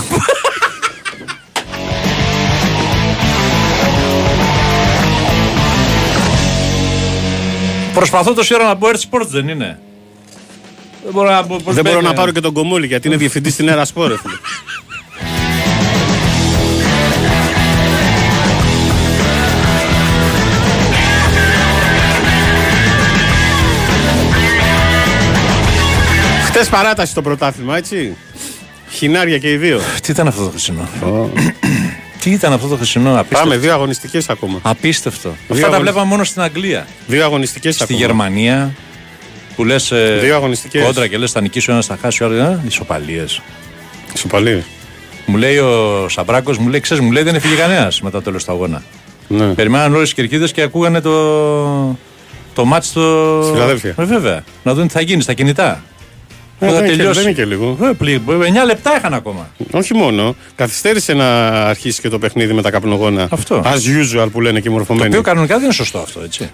Προσπαθώ 7.93 8.33
τόση 8.33 8.53
ώρα 8.53 8.63
να 8.67 8.77
πω 8.77 8.87
Earth 8.87 9.09
Sports, 9.09 9.27
δεν 9.27 9.47
είναι. 9.47 9.79
Δεν 11.03 11.13
μπορώ 11.13 11.29
να, 11.31 11.45
πω 11.45 11.59
πώς 11.63 11.75
Δεν 11.75 11.83
μπορώ 11.83 11.95
μπαίνει, 11.95 12.07
να 12.07 12.13
ε. 12.13 12.15
πάρω 12.15 12.31
και 12.31 12.39
τον 12.39 12.53
Κομούλη 12.53 12.85
γιατί 12.87 13.07
είναι 13.07 13.17
διευθυντής 13.17 13.53
στην 13.53 13.67
Έρα 13.67 13.85
Σπόρ. 13.85 14.13
Ρε 26.59 26.65
φίλε. 26.65 26.77
Χτε 26.77 26.83
παράταση 26.83 27.13
το 27.13 27.21
πρωτάθλημα, 27.21 27.77
έτσι. 27.77 28.15
Χινάρια 28.89 29.37
και 29.37 29.51
οι 29.51 29.57
δύο. 29.57 29.79
Τι 30.03 30.11
ήταν 30.11 30.27
αυτό 30.27 30.43
το 30.43 30.49
χρυσινό; 30.49 30.89
Τι 32.19 32.29
ήταν 32.31 32.53
αυτό 32.53 32.67
το 32.67 32.75
χρυσινό, 32.75 33.09
απίστευτο; 33.09 33.43
Πάμε, 33.43 33.57
δύο 33.57 33.73
αγωνιστικές 33.73 34.29
ακόμα. 34.29 34.59
Απίστευτο. 34.61 35.29
Αυτά 35.29 35.53
αγωνι- 35.53 35.71
τα 35.71 35.79
βλέπαμε 35.79 36.05
μόνο 36.05 36.23
στην 36.23 36.41
Αγγλία. 36.41 36.87
Δύο 37.07 37.23
αγωνιστικές 37.23 37.73
Στη 37.73 37.83
ακόμα. 37.83 37.99
Γερμανία 37.99 38.73
που 39.55 39.65
λες. 39.65 39.93
Δύο 40.21 40.35
αγωνιστικές. 40.35 40.83
Κόντρα 40.83 41.07
και 41.07 41.17
λες 41.17 41.31
θα 41.31 41.41
νικήσει 41.41 41.69
ο 41.69 41.73
ένα, 41.73 41.81
θα 41.81 41.97
χάσει 42.01 42.23
ο 42.23 42.25
άλλο. 42.25 42.61
Ισοπαλίες. 42.67 43.41
Ισοπαλίες. 44.13 44.63
Μου 45.25 45.37
λέει 45.37 45.57
ο 45.57 46.05
Σαμπράκο, 46.09 46.53
μου 46.59 46.67
λέει, 46.67 46.79
ξέρεις, 46.79 47.03
μου 47.03 47.11
λέει 47.11 47.23
δεν 47.23 47.35
έφυγε 47.35 47.55
κανένας 47.55 48.01
μετά 48.01 48.17
το 48.17 48.23
τέλο 48.23 48.37
του 48.37 48.51
αγώνα. 48.51 48.83
Ναι. 49.27 49.45
Περιμέναν 49.45 49.93
όλες 49.93 50.03
τις 50.03 50.13
κερκίδες 50.13 50.51
και 50.51 50.61
ακούγανε 50.61 51.01
το, 51.01 51.97
το 52.53 52.65
μάτς 52.65 52.87
στο. 52.87 53.39
Στη 53.43 53.51
Φιλαδέλφια. 53.53 53.93
Ε, 53.97 54.03
βέβαια. 54.03 54.43
Να 54.63 54.73
δουν 54.73 54.87
τι 54.87 54.93
θα 54.93 55.01
γίνει 55.01 55.21
στα 55.21 55.33
κινητά. 55.33 55.83
Ε, 56.61 56.65
Πού 56.65 56.71
θα 56.71 56.77
δεν 56.77 56.79
είναι 56.79 56.89
και- 56.91 56.97
τελειώσει. 56.97 57.19
δεν 57.19 57.29
είναι 57.29 57.37
και 57.37 57.45
λίγο. 57.45 57.77
Ε, 57.81 57.91
πλη- 57.97 58.21
9 58.27 58.65
λεπτά 58.65 58.97
είχαν 58.97 59.13
ακόμα. 59.13 59.49
Όχι 59.71 59.93
μόνο. 59.93 60.35
Καθυστέρησε 60.55 61.13
να 61.13 61.47
αρχίσει 61.47 62.01
και 62.01 62.09
το 62.09 62.19
παιχνίδι 62.19 62.53
με 62.53 62.61
τα 62.61 62.71
καπνογόνα. 62.71 63.27
Αυτό. 63.31 63.61
As 63.65 63.67
usual 64.19 64.27
που 64.31 64.41
λένε 64.41 64.59
και 64.59 64.67
οι 64.67 64.71
Το 64.71 64.77
μορφωμένοι. 64.77 65.07
οποίο 65.07 65.21
κανονικά 65.21 65.55
δεν 65.55 65.63
είναι 65.63 65.73
σωστό 65.73 65.97
αυτό, 65.99 66.21
έτσι. 66.23 66.49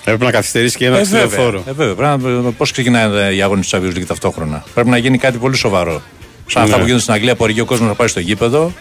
Έπρεπε 0.00 0.24
να 0.24 0.30
καθυστερήσει 0.30 0.76
και 0.76 0.86
ένα 0.86 0.98
Ε, 0.98 1.02
ξυλοφόρο. 1.02 1.62
βέβαια. 1.66 2.12
Ε, 2.12 2.16
βέβαια. 2.16 2.50
Πώς 2.50 2.70
ξεκινάνε 2.72 3.30
οι 3.34 3.42
αγώνε 3.42 3.60
του 3.60 3.68
Champions 3.68 3.96
League 3.98 4.06
ταυτόχρονα. 4.06 4.64
Πρέπει 4.74 4.88
να 4.88 4.96
γίνει 4.96 5.18
κάτι 5.18 5.38
πολύ 5.38 5.56
σοβαρό. 5.56 6.02
Σαν 6.46 6.62
αυτά 6.62 6.74
Ναι. 6.74 6.80
που 6.80 6.84
γίνονται 6.86 7.02
στην 7.02 7.14
Αγγλία 7.14 7.34
που 7.36 7.44
αργεί 7.44 7.60
ο 7.60 7.64
κόσμος 7.64 7.88
να 7.88 7.94
πάει 7.94 8.08
στο 8.08 8.20
γήπεδο. 8.20 8.72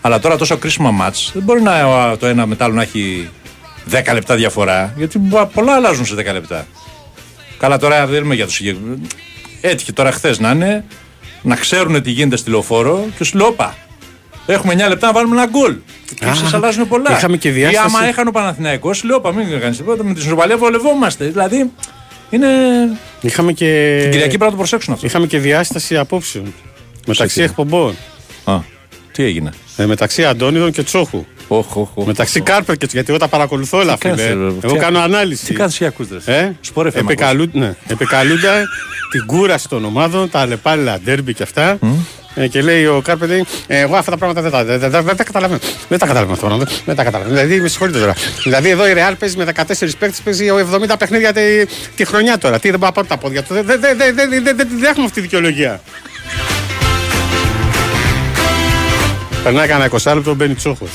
Αλλά 0.00 0.18
τώρα 0.18 0.36
τόσο 0.36 0.56
κρίσιμα 0.56 0.90
μάτς 0.90 1.30
δεν 1.34 1.42
μπορεί 1.42 1.62
να, 1.62 1.86
ο- 1.86 2.16
το 2.16 2.26
ένα 2.26 2.46
μετά 2.46 2.64
άλλο 2.64 2.74
να 2.74 2.82
έχει 2.82 3.28
10 3.90 4.12
λεπτά 4.14 4.34
διαφορά. 4.34 4.92
Γιατί 4.96 5.18
μπο- 5.18 5.46
πολλά 5.54 5.74
αλλάζουν 5.74 6.04
σε 6.06 6.14
10 6.14 6.32
λεπτά. 6.32 6.66
Καλά, 7.58 7.78
τώρα 7.78 8.06
δεν 8.06 8.24
είμαι 8.24 8.34
για 8.34 8.44
του 8.46 8.52
συγκεκριμένου. 8.52 9.00
Έτυχε 9.66 9.92
τώρα 9.92 10.12
χθες 10.12 10.38
να 10.38 10.50
είναι 10.50 10.84
να 11.42 11.56
ξέρουν 11.56 12.02
τι 12.02 12.10
γίνεται 12.10 12.36
στη 12.36 12.50
λεωφόρο 12.50 13.04
και 13.18 13.24
σου 13.24 13.36
λέω, 13.36 13.46
«Όπα, 13.46 13.76
Έχουμε 14.46 14.74
9 14.74 14.88
λεπτά 14.88 15.06
να 15.06 15.12
βάλουμε 15.12 15.36
ένα 15.36 15.46
γκολ. 15.46 15.76
Και 16.18 16.26
Α, 16.26 16.34
σας 16.34 16.54
αλλάζουν 16.54 16.88
πολλά. 16.88 17.16
είχαμε 17.16 17.36
και 17.36 17.48
Ή 17.48 17.52
διάσταση. 17.52 17.86
άμα 17.96 18.06
έχανε 18.06 18.28
ο 18.28 18.32
Παναθηναϊκός, 18.32 19.02
λέω, 19.04 19.16
«Όπα, 19.16 19.32
μην 19.32 19.60
κάνεις 19.60 19.76
τίποτα. 19.76 20.04
Με 20.04 20.14
τη 20.14 20.20
ισοπαλία 20.20 20.56
βολευόμαστε. 20.56 21.24
Δηλαδή, 21.24 21.70
είναι. 22.30 22.48
Είχαμε 23.20 23.52
και... 23.52 23.98
Την 24.02 24.10
Κυριακή 24.10 24.28
πρέπει 24.28 24.44
να 24.44 24.50
το 24.50 24.56
προσέξουν 24.56 24.92
αυτό. 24.94 25.06
Είχαμε 25.06 25.26
και 25.26 25.38
διάσταση 25.38 25.96
απόψεων. 25.96 26.54
Μεταξύ 27.06 27.36
τι; 27.36 27.42
εκπομπών. 27.42 27.96
Α, 28.44 28.58
τι 29.12 29.22
έγινε; 29.24 29.50
Ε, 29.76 29.86
μεταξύ 29.86 30.24
Αντώνιδων 30.24 30.72
και 30.72 30.82
Τσόχου. 30.82 31.24
Όχ, 31.48 31.76
όχ, 31.76 31.88
όχ. 31.94 32.06
Μεταξύ 32.06 32.40
Κάρπερ 32.40 32.76
και 32.76 32.86
γιατί 32.92 33.06
εγώ 33.10 33.18
τα 33.18 33.28
παρακολουθώ 33.28 33.78
όλα, 33.78 33.92
Τι 33.92 33.98
φίλε. 34.00 34.10
κάθεσαι, 34.14 34.32
ρε, 34.34 34.40
Εγώ 34.62 34.72
τι- 34.72 34.78
κάνω 34.78 34.98
ανάλυση. 34.98 35.44
Τι 35.44 35.54
κάθεσαι 35.54 35.78
και 35.78 35.86
ακούς, 35.86 36.06
ρε. 36.24 36.38
Ε, 36.38 36.50
Σπορ 36.60 36.86
FM 36.86 36.88
ακούς. 36.88 37.00
επικαλούν, 37.00 37.50
ναι, 37.52 37.74
επικαλούνται 37.88 38.48
την 39.10 39.26
κούραση 39.26 39.68
των 39.68 39.84
ομάδων, 39.84 40.30
τα 40.30 40.46
λεπάλαια 40.46 41.00
ντέρμπι 41.04 41.34
και 41.34 41.42
αυτά. 41.42 41.78
Ε, 42.36 42.46
και 42.48 42.62
λέει 42.62 42.86
ο 42.86 43.00
Κάρπερ, 43.04 43.28
λέει, 43.28 43.44
ε, 43.66 43.78
εγώ 43.80 43.96
αυτά 43.96 44.10
τα 44.10 44.16
πράγματα 44.16 44.42
δεν 44.42 44.50
τα, 44.50 44.64
δεν, 44.64 44.78
δεν, 44.90 45.04
δεν 45.04 45.16
τα 45.16 45.24
καταλαβαίνω. 45.24 45.60
Δεν 45.88 45.98
τα 45.98 46.06
καταλαβαίνω 46.06 46.32
αυτό. 46.32 46.56
Δεν, 46.56 46.68
δεν 46.84 46.96
τα 46.96 47.04
καταλαβαίνω. 47.04 47.34
Δηλαδή, 47.40 47.60
με 47.60 47.68
συγχωρείτε 47.68 47.98
τώρα. 47.98 48.14
Δηλαδή, 48.42 48.68
εδώ 48.68 48.88
η 48.88 48.92
Real 48.96 49.14
παίζει 49.18 49.36
με 49.36 49.44
14 49.44 49.62
παίκτες, 49.98 50.20
παίζει 50.24 50.46
70 50.90 50.94
παιχνίδια 50.98 51.32
τη, 51.32 51.40
τη 51.96 52.04
χρονιά 52.04 52.38
τώρα. 52.38 52.58
Τι 52.58 52.70
δεν 52.70 52.78
πάω 52.78 52.88
να 52.88 52.94
πάρω 52.94 53.06
τα 53.06 53.16
πόδια 53.16 53.42
του. 53.42 53.54
Δεν, 53.54 53.64
δεν, 53.66 53.80
δεν, 53.80 53.96
δεν, 53.96 54.14
δεν, 54.14 54.28
δεν, 54.30 54.56
δεν, 54.56 54.68
δεν 54.70 54.84
έχουμε 54.84 55.04
αυτή 55.04 55.14
τη 55.14 55.20
δικαιολογία. 55.20 55.80
Περνάει 59.42 59.68
κανένα 59.68 59.90
20 60.02 60.14
λεπτό, 60.14 60.34
μπαίνει 60.34 60.54
τσόχος. 60.54 60.90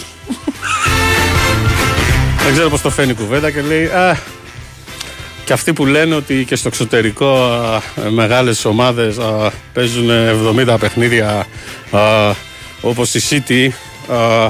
Δεν 2.44 2.54
ξέρω 2.54 2.70
πώς 2.70 2.82
το 2.82 2.90
φαίνει 2.90 3.12
η 3.12 3.14
κουβέντα 3.14 3.52
και 3.52 3.62
λέει 3.62 3.86
Α, 3.86 4.18
και 5.46 5.54
αυτοί 5.54 5.74
που 5.74 5.86
λένε 5.86 6.16
ότι 6.16 6.46
και 6.48 6.56
στο 6.56 6.68
εξωτερικό 6.68 7.44
α, 7.44 7.82
μεγάλες 8.10 8.66
ομάδες 8.66 9.18
α, 9.18 9.52
παίζουν 9.74 10.10
70 10.70 10.76
παιχνίδια 10.80 11.48
α, 11.92 12.00
όπως 12.82 13.14
η 13.14 13.22
City 13.30 13.70
α, 14.14 14.50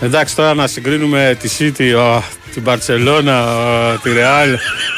εντάξει 0.00 0.36
τώρα 0.36 0.54
να 0.54 0.66
συγκρίνουμε 0.66 1.36
τη 1.40 1.48
City, 1.58 1.98
α, 1.98 2.22
την 2.52 2.62
Barcelona, 2.66 3.28
α, 3.28 3.96
τη 4.02 4.10
Real 4.16 4.56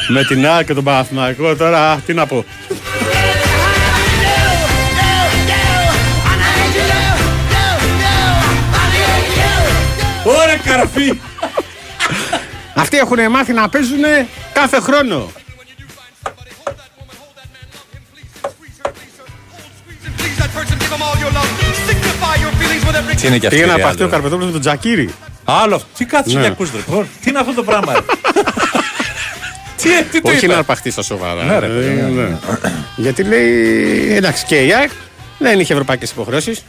με 0.08 0.24
την 0.24 0.46
Α 0.46 0.62
και 0.62 0.74
τον 0.74 0.84
Παναθηναϊκό 0.84 1.56
τώρα 1.56 1.90
α, 1.90 1.96
τι 2.06 2.14
να 2.14 2.26
πω 2.26 2.44
Ωραία, 10.24 10.56
καραφή! 10.64 11.27
Αυτοί 12.78 12.96
έχουν 12.96 13.30
μάθει 13.30 13.52
να 13.52 13.68
παίζουν 13.68 14.00
κάθε 14.52 14.80
χρόνο 14.80 15.30
Τι 23.20 23.26
είναι 23.26 23.38
και 23.38 23.46
αυτή 23.46 23.58
Πήγε 23.58 23.64
η 23.70 23.72
να 23.72 23.76
Real, 23.76 23.80
παχτεί 23.82 24.02
ο 24.02 24.04
ρε. 24.04 24.10
Καρπετόπουλος 24.10 24.46
με 24.46 24.52
τον 24.52 24.60
Τζακίρι 24.60 25.14
Άλλο 25.44 25.74
αυτό. 25.74 25.86
Τι 25.96 26.04
κάθεσαι 26.04 26.36
Ναι. 26.36 26.42
και 26.42 26.48
ακούς, 26.48 26.70
ρε. 26.72 26.78
Πω, 26.78 27.06
Τι 27.22 27.30
είναι 27.30 27.38
αυτό 27.38 27.52
το 27.54 27.62
πράγμα, 27.62 27.92
ρε. 27.92 27.98
Τι, 29.82 29.88
τι 30.10 30.20
το 30.20 30.28
Όχι 30.30 30.44
είπα. 30.44 30.52
να 30.52 30.58
αρπαχτείς 30.58 30.92
στα 30.92 31.02
σοβαρά. 31.02 31.42
Ναι, 31.44 31.58
ρε, 31.58 31.66
Ε, 31.66 31.68
παιδί, 31.68 31.88
ναι. 32.00 32.22
ναι. 32.22 32.36
Γιατί 32.96 33.22
λέει, 33.22 34.12
εντάξει, 34.14 34.44
και 34.44 34.64
η 34.64 34.72
ΑΕΚ 34.74 34.90
δεν 35.38 35.60
είχε 35.60 35.72
ευρωπαϊκές 35.72 36.10
υποχρεώσεις. 36.10 36.64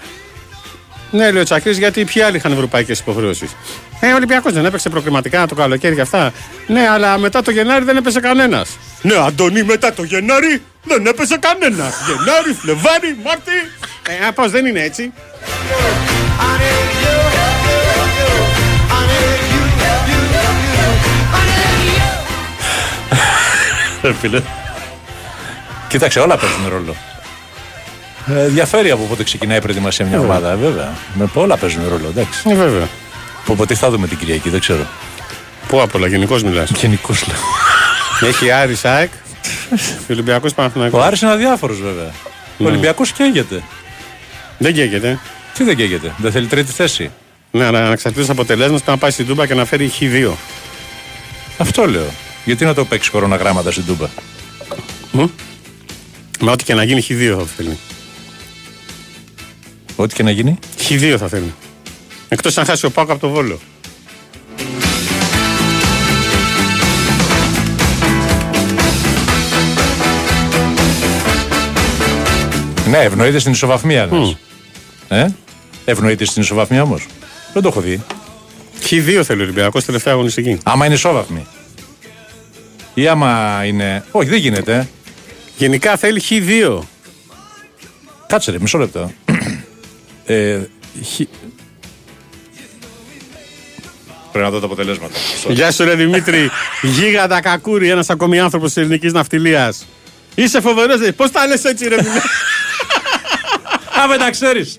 Ναι, 1.12 1.32
λέει 1.32 1.42
ο 1.42 1.46
Τσακρή, 1.46 1.72
γιατί 1.72 2.06
ποιοι 2.06 2.22
άλλοι 2.22 2.38
είχαν 2.38 2.52
ευρωπαϊκές 2.52 3.00
υποχρεώσεις. 3.00 3.56
Ε, 4.00 4.12
ο 4.12 4.16
Ολυμπιακός 4.16 4.54
δεν 4.54 4.66
έπαιξε 4.66 4.90
προκριματικά 4.90 5.48
το 5.48 5.56
καλοκαίρι 5.56 5.96
και 5.96 6.02
αυτά. 6.02 6.32
Ναι, 6.68 6.88
αλλά 6.90 7.18
μετά 7.18 7.42
το 7.42 7.52
Γενάρη 7.52 7.86
δεν 7.86 7.98
έπεσε 7.98 8.20
κανένας. 8.20 8.78
Ναι, 9.02 9.16
Αντωνί, 9.16 9.64
μετά 9.64 9.94
το 9.94 10.04
Γενάρη 10.04 10.62
δεν 10.84 11.06
έπεσε 11.06 11.38
κανένας. 11.38 11.94
Γενάρη, 12.08 12.54
Φλεβάρη, 12.62 13.18
Μάρτι. 13.24 13.52
Ε, 14.28 14.32
πώς 14.36 14.52
δεν 14.52 14.66
είναι 14.66 14.82
έτσι; 14.82 15.12
Ρε 24.02 24.14
φίλε. 24.14 24.42
Κοίταξε, 25.88 26.20
όλα 26.20 26.38
παίζουν 26.38 26.70
ρόλο. 26.70 26.96
Ε, 28.36 28.48
διαφέρει 28.48 28.92
από 28.92 29.04
πότε 29.04 29.24
ξεκινάει 29.24 29.58
η 29.58 29.62
προετοιμασία 29.62 30.06
μια 30.06 30.20
ομάδα, 30.20 30.52
ε, 30.52 30.56
βέβαια. 30.56 30.94
Με 31.14 31.30
όλα 31.34 31.58
παίζουν 31.58 31.84
ρόλο, 31.90 32.08
εντάξει. 32.08 32.42
Ε, 32.50 32.56
βέβαια. 32.56 32.88
Από 33.42 33.56
πότε 33.56 33.76
θα 33.76 33.90
δούμε 33.90 34.08
την 34.08 34.18
Κυριακή, 34.18 34.50
δεν 34.50 34.60
ξέρω. 34.60 34.88
Πού 35.68 35.82
απ' 35.82 35.96
όλα, 35.96 36.08
γενικώς 36.08 36.44
μιλάς. 36.44 36.70
Γενικώς 36.70 37.28
λέω. 37.28 37.38
Έχει 38.30 38.52
Άρη 38.52 38.78
ΑΕΚ 38.84 39.10
και 40.08 40.12
Ολυμπιακό 40.12 40.48
Ο 40.52 40.54
Παναθηναϊκός. 40.56 41.04
Άρης 41.04 41.22
είναι 41.22 41.32
αδιάφορος 41.32 41.82
βέβαια. 41.82 42.12
Ο 42.58 42.66
Ολυμπιακός 42.66 43.12
καίγεται. 43.12 43.64
Δεν 44.58 44.74
καίγεται. 44.74 45.20
Τι 45.54 45.64
δεν 45.64 45.76
καίγεται, 45.76 46.14
δεν 46.18 46.32
θέλει 46.32 46.48
τρίτη 46.48 46.72
θέση. 46.72 47.12
Ναι, 47.52 47.66
αλλά 47.66 47.86
ανεξαρτήτω 47.86 48.32
αποτελέσματος 48.32 48.82
πρέπει 48.82 48.92
να 48.92 48.98
πάει 48.98 49.12
στην 49.12 49.28
Τούμπα 49.28 49.46
και 49.46 49.54
να 49.54 49.66
φέρει 49.66 49.92
χ2. 50.00 50.32
Αυτό 51.58 51.88
λέω. 51.88 52.08
Γιατί 52.46 52.66
να 52.66 52.74
το 52.74 52.86
παίξει 52.86 53.10
κοροναγράμματα 53.10 53.72
στην 53.72 53.86
Τούμπα; 53.86 54.08
Με 56.40 56.52
ό,τι 56.52 56.64
και 56.64 56.74
να 56.74 56.84
γίνει 56.84 57.06
χ2 57.10 57.36
θα 57.38 57.46
θέλει. 57.56 57.78
Ό,τι 60.02 60.16
και 60.16 60.24
να 60.24 60.32
γίνει. 60.32 60.60
Χ2 60.78 61.16
θα 61.20 61.28
θέλει. 61.28 61.54
Εκτός 62.30 62.58
αν 62.58 62.66
χάσει 62.66 62.86
ο 62.86 62.92
Πάκο 62.92 63.12
από 63.12 63.22
το 63.22 63.30
βόλο. 63.30 63.60
Ναι, 72.90 72.98
ευνοείται 72.98 73.40
στην 73.40 73.52
ισοβαθμία. 73.52 74.10
λες. 74.12 74.38
Ε; 75.08 75.26
Ευνοείται 75.86 76.26
στην 76.26 76.42
ισοβαθμία 76.42 76.82
όμως. 76.82 77.06
Δεν 77.54 77.62
το 77.62 77.68
έχω 77.68 77.82
δει. 77.82 78.04
Χ2 78.90 79.22
θέλει 79.24 79.40
ο 79.42 79.44
Ολυμπιακός 79.44 79.86
τελευταία 79.86 80.14
αγωνιστική. 80.14 80.58
Άμα 80.64 80.86
είναι 80.86 80.94
ισόβαθμη. 80.96 81.46
Ή 82.94 83.08
άμα 83.08 83.62
είναι. 83.66 84.04
Όχι, 84.12 84.30
δεν 84.30 84.40
γίνεται. 84.40 84.76
ε. 84.76 84.88
Γενικά 85.58 85.98
θέλει 85.98 86.22
χ2. 86.30 86.80
Κάτσε 88.28 88.52
ρε, 88.52 88.58
μισό 88.60 88.78
λεπτό. 88.78 89.12
Ε, 90.34 90.60
χ... 91.04 91.22
Πρέπει 94.32 94.46
να 94.46 94.50
δω 94.50 94.60
τα 94.60 94.66
αποτελέσματα. 94.66 95.14
Γεια 95.50 95.72
σου, 95.72 95.84
ρε 95.84 95.96
Δημήτρη. 95.96 96.50
Γίγαντα 96.82 97.42
κακούρι, 97.42 97.90
ένας 97.90 98.10
ακόμη 98.10 98.40
άνθρωπος 98.40 98.74
της 98.74 98.84
ελληνικής 98.84 99.14
ναυτιλίας. 99.14 99.86
Είσαι 100.36 100.62
φοβερός, 100.62 100.98
πώς 101.16 101.32
τα 101.32 101.48
λες 101.48 101.64
έτσι, 101.64 101.88
ρε 101.88 101.96
Δημήτρη; 101.96 102.20
Α, 104.04 104.08
δεν 104.08 104.20
τα 104.20 104.30
ξέρεις. 104.30 104.78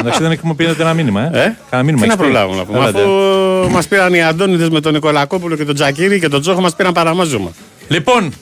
Εντάξει, 0.00 0.22
δεν 0.22 0.30
έχουμε 0.30 0.54
πει 0.54 0.64
ένα 0.64 0.94
μήνυμα, 0.94 1.20
ε. 1.36 1.42
Ε; 1.44 1.56
Κάνα 1.70 1.82
μήνυμα 1.82 2.02
Τι 2.02 2.08
να 2.08 2.12
έχεις 2.12 2.26
πει. 2.26 2.30
προλάβουμε 2.30 2.56
να 2.58 2.64
πούμε. 2.64 2.78
Έλα, 2.78 2.88
Αφού 2.88 3.62
ντε. 3.66 3.72
μας 3.72 3.86
πήραν 3.88 4.14
οι 4.14 4.22
Αντώνιδες 4.22 4.68
με 4.68 4.80
τον 4.80 4.92
Νικολακόπουλο 4.92 5.56
και 5.56 5.64
τον 5.64 5.74
Τζακίρη 5.74 6.20
και 6.20 6.28
τον 6.28 6.40
Τζόχο, 6.40 6.60
μας 6.60 6.76
πήραν 6.76 6.92
παραμάζωμα. 6.92 7.52
Λοιπόν, 7.88 8.32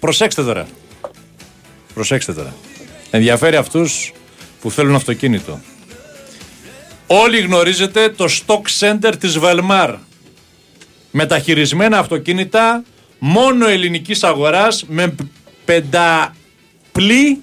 προσέξτε 0.00 0.42
τώρα. 0.42 0.66
Προσέξτε 1.94 2.32
τώρα. 2.32 2.54
Ενδιαφέρει 3.10 3.56
αυτούς 3.56 4.12
που 4.60 4.70
θέλουν 4.70 4.94
αυτοκίνητο. 4.94 5.60
Όλοι 7.06 7.40
γνωρίζετε 7.40 8.08
το 8.08 8.24
stock 8.46 8.62
center 8.80 9.12
της 9.20 9.38
Velmar. 9.42 9.94
Μεταχειρισμένα 11.10 11.98
αυτοκίνητα 11.98 12.84
μόνο 13.18 13.66
ελληνικής 13.68 14.24
αγοράς 14.24 14.84
με 14.88 15.14
πενταπλή 15.64 17.40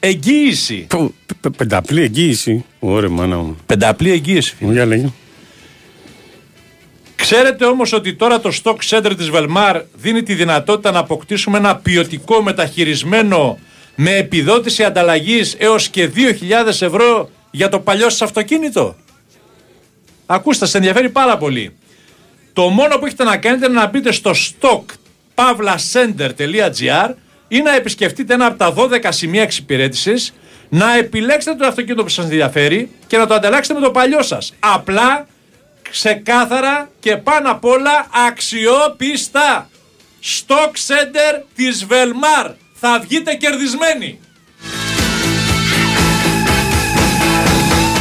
εγγύηση. 0.00 0.86
Που, 0.88 1.14
πε- 1.40 1.56
Πενταπλή 1.56 2.02
εγγύηση. 2.02 2.64
Ωραία, 2.78 3.10
μάνα 3.10 3.36
μου. 3.36 3.56
Πενταπλή 3.66 4.10
εγγύηση. 4.10 4.54
φίλε. 4.56 4.68
Μου 4.68 4.74
για 4.74 4.86
λέγε. 4.86 5.08
Ξέρετε 7.16 7.64
όμως 7.64 7.92
ότι 7.92 8.14
τώρα 8.14 8.40
το 8.40 8.50
stock 8.62 8.76
center 8.88 9.12
της 9.16 9.30
Velmar 9.32 9.82
δίνει 9.94 10.22
τη 10.22 10.34
δυνατότητα 10.34 10.90
να 10.90 10.98
αποκτήσουμε 10.98 11.58
ένα 11.58 11.76
ποιοτικό 11.76 12.42
μεταχειρισμένο 12.42 13.58
με 13.94 14.16
επιδότηση 14.16 14.84
ανταλλαγής 14.84 15.54
έως 15.58 15.88
και 15.88 16.10
2.000 16.14 16.66
ευρώ 16.80 17.30
για 17.56 17.68
το 17.68 17.80
παλιό 17.80 18.10
σας 18.10 18.22
αυτοκίνητο. 18.22 18.96
Ακούστε, 20.26 20.64
σας 20.64 20.74
ενδιαφέρει 20.74 21.10
πάρα 21.10 21.36
πολύ. 21.36 21.76
Το 22.52 22.68
μόνο 22.68 22.98
που 22.98 23.06
έχετε 23.06 23.24
να 23.24 23.36
κάνετε 23.36 23.66
είναι 23.66 23.74
να 23.74 23.86
μπείτε 23.86 24.12
στο 24.12 24.30
stock.pavlacenter.gr 24.30 27.14
ή 27.48 27.60
να 27.60 27.74
επισκεφτείτε 27.74 28.34
ένα 28.34 28.46
από 28.46 28.58
τα 28.58 28.74
12 28.76 29.06
σημεία 29.08 29.42
εξυπηρέτησης, 29.42 30.34
να 30.68 30.96
επιλέξετε 30.96 31.56
το 31.56 31.66
αυτοκίνητο 31.66 32.02
που 32.02 32.08
σας 32.08 32.24
ενδιαφέρει 32.24 32.90
και 33.06 33.16
να 33.16 33.26
το 33.26 33.34
ανταλλάξετε 33.34 33.80
με 33.80 33.86
το 33.86 33.92
παλιό 33.92 34.22
σας. 34.22 34.54
Απλά, 34.58 35.26
ξεκάθαρα 35.90 36.90
και 37.00 37.16
πάνω 37.16 37.50
απ' 37.50 37.64
όλα 37.64 38.06
αξιόπιστα. 38.28 39.70
Stock 40.22 40.72
Center 40.86 41.42
της 41.54 41.86
Velmar. 41.90 42.54
Θα 42.74 43.00
βγείτε 43.00 43.34
κερδισμένοι. 43.34 44.20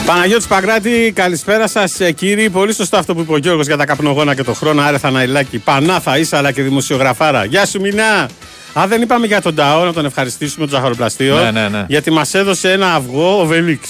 Παναγιώτης 0.06 0.48
Παγκράτη, 0.48 1.12
καλησπέρα 1.16 1.68
σας 1.68 1.98
κύριοι. 2.16 2.50
Πολύ 2.50 2.74
σωστό 2.74 2.98
αυτό 2.98 3.16
που 3.16 3.22
είπε 3.22 3.34
ο 3.34 3.38
Γιώργος 3.38 3.66
για 3.66 3.78
τα 3.78 3.86
καπνογόνα 3.86 4.36
και 4.36 4.44
το 4.44 4.54
χρόνο. 4.54 4.82
Άρε 4.82 4.98
Θαναϊλάκη, 4.98 5.58
Πανά 5.58 6.00
θα 6.00 6.18
είσαι, 6.18 6.38
αλλά 6.38 6.52
και 6.52 6.62
δημοσιογραφάρα. 6.62 7.46
Γεια 7.46 7.66
σου, 7.66 7.80
Μινά. 7.82 8.30
Α, 8.80 8.88
δεν 8.88 9.02
είπαμε 9.02 9.26
για 9.28 9.42
τον 9.42 9.56
Ταό 9.56 9.84
να 9.86 9.94
τον 9.94 10.06
ευχαριστήσουμε, 10.06 10.66
τον 10.68 10.76
ζαχαροπλαστείο. 10.76 11.36
Ναι, 11.38 11.52
ναι, 11.52 11.68
ναι. 11.70 11.86
Γιατί 11.88 12.12
μας 12.12 12.34
έδωσε 12.34 12.72
ένα 12.72 12.94
αυγό 12.94 13.40
ο 13.42 13.46
Βελίξ. 13.46 13.90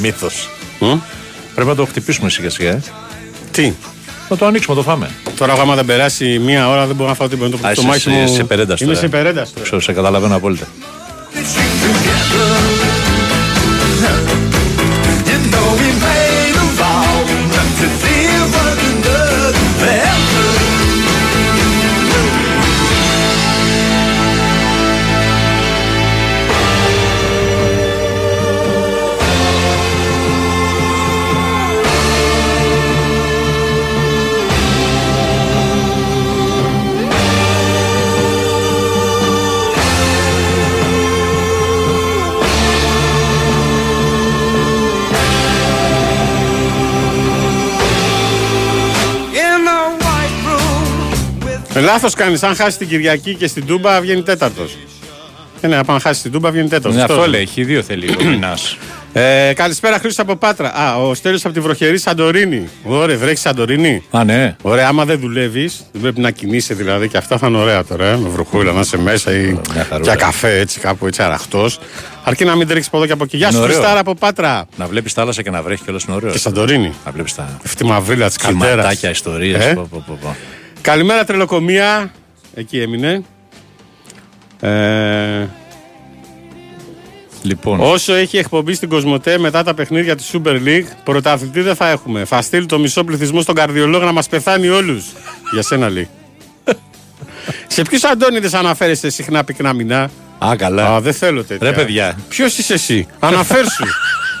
Μύθος. 0.00 0.48
Πρέπει 1.54 1.68
να 1.68 1.74
το 1.74 1.84
χτυπήσουμε 1.84 2.30
σιγά 2.30 2.50
σιγά. 2.50 2.70
ε. 2.70 2.82
Τι; 3.50 3.72
Να 4.28 4.36
το 4.36 4.46
ανοίξουμε, 4.46 4.76
να 4.76 4.82
το 4.82 4.88
φάμε. 4.90 5.10
Τώρα, 5.36 5.52
άμα 5.52 5.74
δεν 5.74 5.84
περάσει 5.84 6.38
μία 6.38 6.68
ώρα, 6.68 6.86
δεν 6.86 6.96
μπορώ 6.96 7.08
να 7.08 7.14
φάω 7.14 7.28
τίποτα. 7.28 7.50
Το 7.50 7.56
Α, 7.66 7.70
είσαι- 7.70 7.80
στομάχι 7.80 7.98
είσαι- 7.98 8.10
μου- 8.10 8.24
είσαι 8.28 8.40
υπερένταστο, 8.40 8.84
Είμαι 8.84 8.92
ε. 8.92 8.96
σε 8.96 9.06
υπερένταστο. 9.06 9.60
Ξέρω, 9.60 9.80
σε 9.80 9.92
καταλαβαίνω 9.92 10.36
απόλυτα. 10.36 10.66
Λάθος 51.80 52.14
κάνεις. 52.14 52.42
Αν 52.42 52.54
χάσεις 52.56 52.76
την 52.76 52.88
Κυριακή 52.88 53.34
και 53.34 53.46
στην 53.46 53.66
Τούμπα, 53.66 54.00
βγαίνει 54.00 54.22
τέταρτος. 54.22 54.76
Ε, 55.60 55.66
ναι, 55.66 55.76
αν 55.86 56.00
χάσεις 56.00 56.22
την 56.22 56.32
Τούμπα, 56.32 56.50
βγαίνει 56.50 56.68
τέταρτος. 56.68 56.94
Ναι, 56.94 57.02
αυτό 57.02 57.26
λέει. 57.28 57.40
Έχει 57.40 57.64
δύο 57.64 57.82
θέλει 57.82 58.08
ο 58.20 58.24
Μινάς. 58.30 58.76
Ε, 59.12 59.52
καλησπέρα, 59.54 59.98
Χρήστο 59.98 60.22
από 60.22 60.36
Πάτρα. 60.36 60.72
Α, 60.74 60.96
ο 60.96 61.14
Στέλιος 61.14 61.44
από 61.44 61.54
τη 61.54 61.60
βροχερή 61.60 61.98
Σαντορίνη. 61.98 62.68
Ωραία, 62.84 63.16
βρέχει 63.16 63.36
Σαντορίνη. 63.36 64.02
Α, 64.10 64.24
ναι. 64.24 64.56
Ωραία, 64.62 64.88
άμα 64.88 65.04
δεν 65.04 65.18
δουλεύεις, 65.20 65.84
δεν 65.92 66.00
πρέπει 66.02 66.20
να 66.20 66.30
κινείσαι 66.30 66.74
δηλαδή 66.74 67.08
και 67.08 67.16
αυτά 67.16 67.38
θα 67.38 67.46
είναι 67.46 67.56
ωραία 67.58 67.84
τώρα. 67.84 68.06
Ε, 68.06 68.16
με 68.16 68.28
βροχούλα 68.28 68.72
να 68.72 68.80
είσαι 68.80 68.98
μέσα 68.98 69.32
ή 69.32 69.40
μια 69.74 69.84
χαρούλα. 69.88 70.12
για 70.12 70.14
καφέ 70.24 70.58
έτσι 70.58 70.80
κάπου 70.80 71.06
έτσι 71.06 71.22
αραχτός. 71.22 71.78
Αρκεί 72.24 72.44
να 72.44 72.56
μην 72.56 72.66
τρέξεις 72.66 72.86
από 72.86 72.96
εδώ 72.96 73.06
και 73.06 73.12
από 73.12 73.24
εκεί. 73.24 73.36
Γεια 73.36 73.46
σου, 73.50 73.54
Είναι 73.54 73.62
ωραίο. 73.64 73.76
Χριστάρα 73.76 74.00
από 74.00 74.14
Πάτρα. 74.14 74.66
Να 74.76 74.86
βλέπεις 74.86 75.12
θάλασσα 75.12 75.42
και 75.42 75.50
να 75.50 75.62
βρέχει 75.62 75.82
κιόλας 75.84 76.02
είναι 76.04 76.16
ωραίο. 76.16 76.30
Και 76.30 76.38
Σαντορίνη. 76.38 76.92
Να 77.04 77.10
βλέπεις 77.12 77.34
τα 77.34 77.58
Αυτή 77.64 77.76
τη 77.76 77.84
μαυρίλα 77.84 78.26
της 78.26 78.36
καλτέρα. 78.36 78.70
κυματάκια, 78.70 79.10
ιστορίες. 79.10 79.64
Ε; 79.64 79.76
Καλημέρα, 80.82 81.24
τρελοκομεία. 81.24 82.12
Εκεί 82.54 82.80
έμεινε. 82.80 83.22
Ε, 84.60 85.46
Λοιπόν, 87.42 87.80
Όσο 87.80 88.14
έχει 88.14 88.38
εκπομπή 88.38 88.74
στην 88.74 88.88
Κοσμοτέ 88.88 89.38
μετά 89.38 89.62
τα 89.62 89.74
παιχνίδια 89.74 90.16
της 90.16 90.30
Super 90.32 90.62
League, 90.64 90.84
πρωταθλητή 91.04 91.60
δεν 91.60 91.74
θα 91.74 91.88
έχουμε. 91.88 92.24
Θα 92.24 92.42
στείλει 92.42 92.66
το 92.66 92.78
μισό 92.78 93.04
πληθυσμό 93.04 93.40
στον 93.40 93.54
καρδιολόγο 93.54 94.04
να 94.04 94.12
μας 94.12 94.28
πεθάνει 94.28 94.68
όλους. 94.68 95.04
Για 95.52 95.62
σένα 95.62 95.88
λέει. 95.88 96.08
Σε 97.66 97.82
ποιους 97.82 98.04
Αντώνιδε 98.04 98.58
αναφέρεσαι 98.58 99.10
συχνά 99.10 99.44
πυκνά 99.44 99.72
μηνά; 99.72 100.10
α, 100.44 100.56
καλά. 100.56 100.94
Α, 100.94 101.00
δεν 101.00 101.12
θέλω 101.12 101.44
τέτοια. 101.44 101.70
Ρε 101.70 101.76
παιδιά. 101.76 102.18
Ποιος 102.28 102.58
είσαι 102.58 102.72
εσύ; 102.72 103.06
Αναφέρσου. 103.18 103.84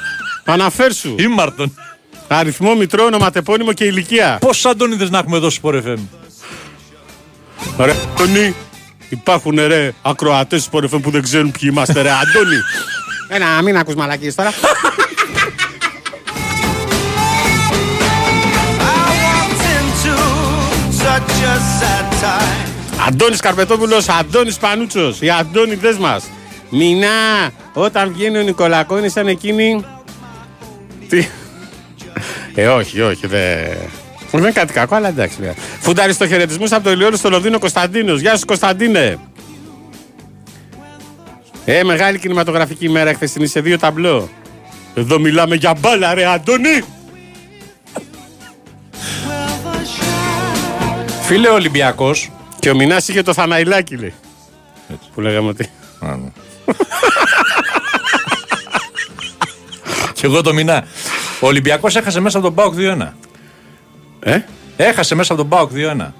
Αναφέρσου. 0.44 1.14
Ήμαρτον. 1.18 1.76
Αριθμό, 2.28 2.74
μητρό, 2.74 3.04
ονοματεπώνυμο 3.04 3.72
και 3.72 3.84
ηλικία. 3.84 4.38
Πόσου 4.40 4.68
Αντώνιδε 4.68 5.08
να 5.10 5.18
έχουμε 5.18 5.36
εδώ 5.36 5.50
στο 5.50 5.70
Sport 5.70 5.74
FM. 5.74 5.98
Ρε 7.78 7.94
Αντώνη, 8.14 8.54
υπάρχουν 9.08 9.54
ρε 9.66 9.92
ακροατές 10.02 10.68
του 10.68 10.70
Sport 10.72 10.94
FM 10.94 11.02
που 11.02 11.10
δεν 11.10 11.22
ξέρουν 11.22 11.50
ποιοι 11.50 11.68
είμαστε, 11.72 12.02
ρε 12.02 12.10
Αντώνη. 12.10 12.56
Ένα, 13.36 13.62
μην 13.62 13.76
ακούς 13.76 13.94
μαλακίες 13.94 14.34
τώρα. 14.34 14.52
Αντώνης 23.06 23.40
Καρπετόπουλος, 23.40 24.08
Αντώνης 24.08 24.56
Πανούτσος, 24.56 25.20
οι 25.20 25.30
Αντώνιδες 25.30 25.98
μας. 25.98 26.24
Μινά, 26.70 27.50
όταν 27.72 28.12
βγαίνει 28.12 28.38
ο 28.38 28.42
Νικολακό 28.42 28.98
είναι 28.98 29.08
σαν 29.08 29.28
εκείνη... 29.28 29.84
Τι... 31.08 31.26
Ε, 32.54 32.66
όχι, 32.66 33.00
όχι, 33.00 33.26
δεν... 33.26 33.76
Δεν 34.32 34.40
είναι 34.40 34.52
κάτι 34.52 34.72
κακό, 34.72 34.94
αλλά 34.94 35.08
εντάξει. 35.08 35.36
βέβαια. 35.38 35.54
Φουνταριστο 35.80 36.26
χαιρετισμούς 36.26 36.72
από 36.72 36.84
το 36.84 36.90
Ηλιόλου 36.90 37.16
στο 37.16 37.30
Λονδίνο 37.30 37.58
Κωνσταντίνος. 37.58 38.20
Γεια 38.20 38.36
σου, 38.36 38.46
Κωνσταντίνε. 38.46 39.18
Ε, 41.64 41.84
μεγάλη 41.84 42.18
κινηματογραφική 42.18 42.84
ημέρα 42.84 43.14
χθεσινή 43.14 43.46
σε 43.46 43.60
δύο 43.60 43.78
ταμπλό. 43.78 44.28
Εδώ 44.94 45.18
μιλάμε 45.18 45.54
για 45.54 45.74
μπάλα, 45.80 46.14
ρε 46.14 46.26
Αντώνη. 46.26 46.82
Φίλε 51.22 51.48
Ολυμπιακός. 51.48 52.30
Και 52.58 52.70
ο 52.70 52.74
Μινάς 52.74 53.08
είχε 53.08 53.22
το 53.22 53.34
Θαναϊλάκι, 53.34 53.96
λέει. 53.96 54.14
Που 55.14 55.20
λέγαμε 55.20 55.48
ότι. 55.48 55.70
Και 60.14 60.26
εγώ 60.26 60.42
το 60.42 60.52
μηνά. 60.52 60.84
Ο 61.40 61.46
Ολυμπιακός 61.46 61.96
έχασε 61.96 62.20
μέσα 62.20 62.38
από 62.38 62.46
τον 62.46 62.54
Μπάουκ 62.54 62.74
2-1. 62.78 63.08
Ε, 64.24 64.38
Έχασε 64.76 65.14
μέσα 65.14 65.32
από 65.32 65.42
τον 65.42 65.50
Μπάουκ 65.50 65.70
2-1. 65.74 66.12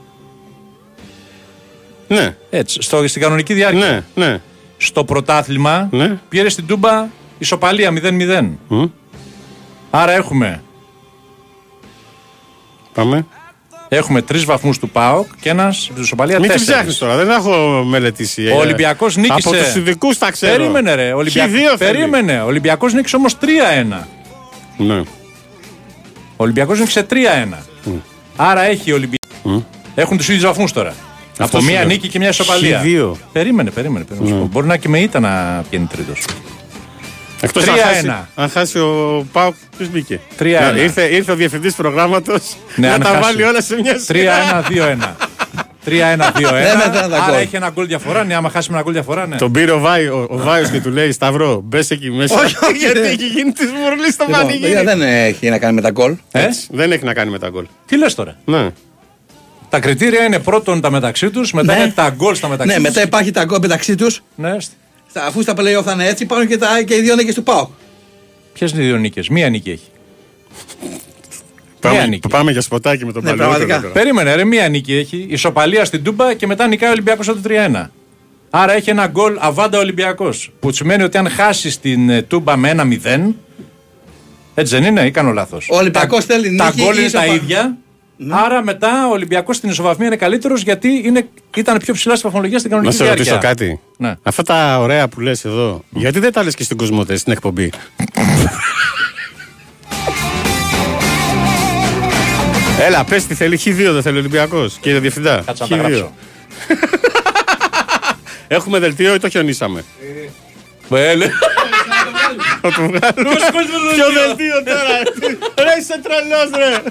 ναι, 2.09 2.37
Έτσι, 2.51 2.83
στο, 2.83 3.09
στην 3.09 3.23
κανονική 3.23 3.55
διάρκεια. 3.55 4.05
ναι, 4.15 4.27
ναι. 4.27 4.41
Στο 4.77 5.05
πρωτάθλημα 5.05 5.88
Ναι. 5.91 6.19
πήρε 6.29 6.49
στην 6.49 6.67
Τούμπα 6.67 7.07
ισοπαλία 7.38 7.91
0-0. 8.03 8.49
Μμ. 8.69 8.85
Άρα 9.91 10.12
έχουμε, 10.12 10.62
Πάμε. 12.95 13.27
έχουμε 13.88 14.23
τρεις 14.23 14.45
βαθμούς 14.45 14.79
του 14.79 14.88
ΠΑΟΚ 14.88 15.27
και 15.41 15.49
ένας 15.49 15.91
ισοπαλία 15.99 16.38
Μην 16.41 16.51
τη 16.51 16.55
4. 16.59 16.61
ψάχνεις 16.61 16.99
τώρα, 16.99 17.17
δεν 17.17 17.31
έχω 17.31 17.83
μελετήσει. 17.85 18.49
Ο 18.49 18.57
Ολυμπιακός 18.59 19.17
νίκησε. 19.17 19.49
Από 19.49 19.57
τους 19.57 19.75
ειδικούς 19.75 20.19
τα 20.19 20.31
ξέρω. 20.31 20.57
Περίμενε, 20.57 20.95
ρε. 20.95 21.12
Ολυμπιακ... 21.12 21.49
Ποιοι 21.49 21.59
δύο 21.59 21.77
θέλει; 21.77 21.93
Περίμενε. 21.93 22.41
Ο 22.43 22.47
Ολυμπιακός 22.47 22.93
νίκησε 22.93 23.17
όμως 23.17 23.37
3-1. 23.41 24.07
Ναι. 24.77 24.99
Ο 26.37 26.45
Ολυμπιακός 26.45 26.79
είναι 26.79 26.87
σε 26.88 27.07
3-1. 27.11 27.15
Άρα 28.37 28.62
έχει 28.62 28.92
ο 28.92 28.95
Ολυμπιακός. 28.95 29.62
Έχουν 29.95 30.16
τους 30.16 30.29
ίδιους 30.29 30.45
βαθμούς 30.45 30.73
τώρα. 30.73 30.95
Αυτό 31.38 31.45
Από 31.57 31.59
σου 31.64 31.71
μία 31.71 31.79
λέω. 31.79 31.88
νίκη 31.88 32.09
και 32.09 32.18
μια 32.18 32.29
ισοπαλία. 32.29 32.83
Χ2. 32.85 33.12
Περίμενε, 33.33 33.71
περίμενε. 33.71 34.05
περίμενε. 34.05 34.31
να 34.31 34.37
σου 34.37 34.42
πω. 34.42 34.49
Μπορεί 34.53 34.66
να 34.66 34.77
και 34.77 34.88
με 34.88 34.99
ήττα 34.99 35.21
να 35.21 35.64
πιένει 35.71 35.87
τρίτος. 35.87 36.25
Εκτός 37.40 37.64
3-1. 37.64 37.68
αν 37.68 37.77
χάσει, 37.79 38.12
αν 38.35 38.49
χάσει 38.51 38.79
ο 38.79 39.27
Πάουκ, 39.33 39.55
ποιος 39.77 39.88
μπήκε; 39.90 40.21
3-1. 40.38 40.73
Να, 40.75 40.81
Ήρθε, 40.81 41.03
ήρθε 41.03 41.33
ο 41.33 41.35
διευθυντής 41.35 41.75
προγράμματος 41.75 42.42
Ναι, 42.77 42.88
να 42.88 42.95
αν 42.95 43.01
τα 43.01 43.09
χάσει. 43.09 43.21
βάλει 43.21 43.42
όλα 43.42 43.62
σε 43.62 43.75
μια 43.81 43.99
σειρά. 43.99 44.62
3-1-2-1. 44.68 44.97
3-1-2-1. 45.87 45.90
Ναι, 45.90 46.75
μετά 46.87 47.09
τα 47.09 47.16
Άρα 47.16 47.27
γκολ. 47.31 47.40
έχει 47.40 47.57
ένα 47.57 47.71
γκολ 47.71 47.87
διαφορά. 47.87 48.25
Ναι, 48.25 48.35
άμα 48.35 48.49
χάσει 48.51 48.68
με 48.71 48.75
ένα 48.75 48.85
γκολ 48.85 48.92
διαφορά, 48.92 49.27
ναι. 49.27 49.37
Τον 49.37 49.53
πήρε 49.53 49.71
ο, 49.73 49.79
Βάη, 49.79 50.07
ο, 50.07 50.27
ο 50.31 50.37
Βάιος 50.37 50.68
και 50.71 50.81
του 50.81 50.90
λέει 50.90 51.12
Σταυρό, 51.12 51.61
μπες 51.64 51.90
εκεί 51.90 52.11
μέσα. 52.11 52.40
Όχι, 52.40 52.57
όχι, 52.64 52.77
γιατί 52.85 52.99
ναι. 53.01 53.07
έχει 53.07 53.27
γίνει 53.27 53.53
της 53.53 53.66
μουρλής 53.71 54.12
στο 54.14 54.25
Λοιπόν, 54.27 54.40
πανηγύρι. 54.40 54.73
παιδιά, 54.73 54.85
δεν 54.85 55.03
έχει 55.03 55.49
να 55.51 55.59
κάνει 55.59 55.75
με 55.75 55.81
τα 55.81 55.90
γκολ. 55.90 56.16
Ε; 56.33 56.42
Έτσι, 56.45 56.66
Δεν 56.71 56.92
έχει 56.92 57.05
να 57.05 57.14
κάνει 57.14 57.31
με 57.31 57.38
τα 57.38 57.49
γκολ. 57.49 57.66
Τι 57.87 57.97
λες 57.99 58.14
τώρα; 58.14 58.37
Ναι. 58.45 58.68
Τα 59.68 59.81
κριτήρια 59.81 60.25
είναι 60.25 60.38
πρώτον 60.38 60.81
τα 60.81 60.90
μεταξύ 60.90 61.31
τους, 61.31 61.53
μετά 61.53 61.75
Ναι. 61.75 61.81
είναι 61.83 61.92
τα 61.95 62.11
γκολ 62.16 62.35
στα 62.35 62.49
μεταξύ 62.49 62.73
Ναι, 62.77 62.83
τους. 62.85 62.88
μετά 62.95 63.03
υπάρχει 63.07 63.31
τα 63.31 63.45
γκολ 63.45 63.59
μεταξύ 63.61 63.95
τους. 63.95 64.23
Ναι. 64.35 64.57
Αφού 65.27 65.42
στα 65.42 65.53
play-off 65.57 65.83
θα 65.85 65.92
είναι 65.92 66.07
έτσι, 66.09 66.23
υπάρχουν 66.23 66.49
και, 66.49 66.57
τα, 66.59 66.83
και 66.87 66.95
οι 66.95 67.01
δύο 67.01 67.14
νίκες 67.14 67.35
του 67.35 67.42
ΠΑΟ. 67.42 67.68
Ποιες 68.53 68.71
είναι 68.71 68.83
οι 68.83 68.87
δύο 68.87 68.97
νίκες; 68.97 69.29
Μία 69.29 69.49
νίκη 69.49 69.71
έχει. 69.71 69.87
Πάμε, 71.88 72.07
νίκη. 72.07 72.29
πάμε 72.29 72.51
για 72.53 72.61
σποτάκι 72.61 73.05
με 73.07 73.12
τον 73.12 73.23
Ναι, 73.23 73.29
παλαιότερο. 73.31 73.57
πραγματικά. 73.59 73.81
τώρα. 73.88 73.92
Περίμενε, 74.05 74.35
ρε, 74.35 74.45
μία 74.45 74.68
νίκη 74.68 74.95
έχει. 74.95 75.27
Ισοπαλία 75.29 75.85
στην 75.85 76.03
Τούμπα 76.03 76.35
και 76.35 76.47
μετά 76.47 76.66
νικάει 76.66 76.88
ο 76.88 76.92
Ολυμπιακός 76.92 77.29
από 77.29 77.37
το 77.37 77.42
3-1. 77.49 77.90
Άρα 78.51 78.73
έχει 78.73 78.90
ένα 78.90 79.07
γκολ 79.07 79.37
αβάντα 79.40 79.79
Ολυμπιακός. 79.79 80.51
Που 80.61 80.73
σημαίνει 80.73 81.03
ότι 81.03 81.18
αν 81.18 81.29
χάσεις 81.29 81.81
την 81.81 82.11
ε, 82.11 82.23
Τούμπα 82.23 82.57
με 82.57 82.68
ένα 82.68 82.85
0. 83.05 83.33
Έτσι 84.55 84.75
δεν 84.75 84.85
είναι, 84.85 85.07
ή 85.07 85.11
κάνω 85.11 85.33
λάθος; 85.33 85.68
Ο 85.71 85.77
Ολυμπιακός 85.77 86.25
θέλει 86.25 86.57
Τα 86.57 86.64
νίκη 86.64 86.83
γκολ 86.83 86.95
ή 86.97 86.99
είναι 87.01 87.11
τα 87.11 87.25
ισοπα- 87.25 87.42
ίδια. 87.42 87.77
Άρα 88.31 88.62
μετά 88.62 89.07
ο 89.09 89.11
Ολυμπιακός 89.11 89.57
στην 89.57 89.71
ισοβαθμία 89.71 90.07
είναι 90.07 90.16
καλύτερος 90.16 90.62
γιατί 90.62 91.03
είναι, 91.05 91.29
ήταν 91.57 91.79
πιο 91.79 91.95
ψηλά 91.95 92.14
στη 92.14 92.25
βαθμολογία 92.27 92.59
στην 92.59 92.71
Να 92.71 92.77
κανονική 92.77 93.03
σε 93.03 93.09
ρωτήσω 93.11 93.31
διάρκεια. 93.38 93.49
κάτι. 93.49 93.81
Ναι. 93.99 94.14
Αυτά 94.23 94.42
τα 94.42 94.79
ωραία 94.81 95.09
που 95.09 95.21
λες 95.21 95.45
εδώ, 95.45 95.85
γιατί 95.90 96.18
δεν 96.18 96.33
τα 96.33 96.45
λες 96.45 96.55
και 96.55 96.62
στην 96.64 96.77
Κοσμοτέ, 96.77 97.16
στην 97.16 97.33
εκπομπή; 97.33 97.71
Έλα, 102.81 103.05
πες 103.05 103.27
τι 103.27 103.35
θέλει, 103.35 103.61
Χ2 103.65 103.73
δεν 103.93 104.03
θέλει 104.03 104.17
ο 104.17 104.19
Ολυμπιακός, 104.19 104.79
κύριε 104.81 104.99
Διευθυντά. 104.99 105.43
Κάτσε 105.47 105.63
να 105.63 105.69
τα 105.69 105.77
Χ2. 105.77 105.79
γράψω. 105.79 106.13
Έχουμε 108.49 108.79
δελτίο 108.79 109.15
ή 109.15 109.19
το 109.19 109.29
χιονίσαμε; 109.29 109.85
Βέλε. 110.89 111.27
Θα 112.63 112.69
το 112.69 112.83
βγάλουμε. 112.83 113.01
Ποιος 113.95 114.13
δελτίο; 114.27 114.63
τώρα. 114.65 114.97
Ρε 115.59 115.81
είσαι 115.81 116.01
τρελός 116.03 116.51
ρε. 116.57 116.83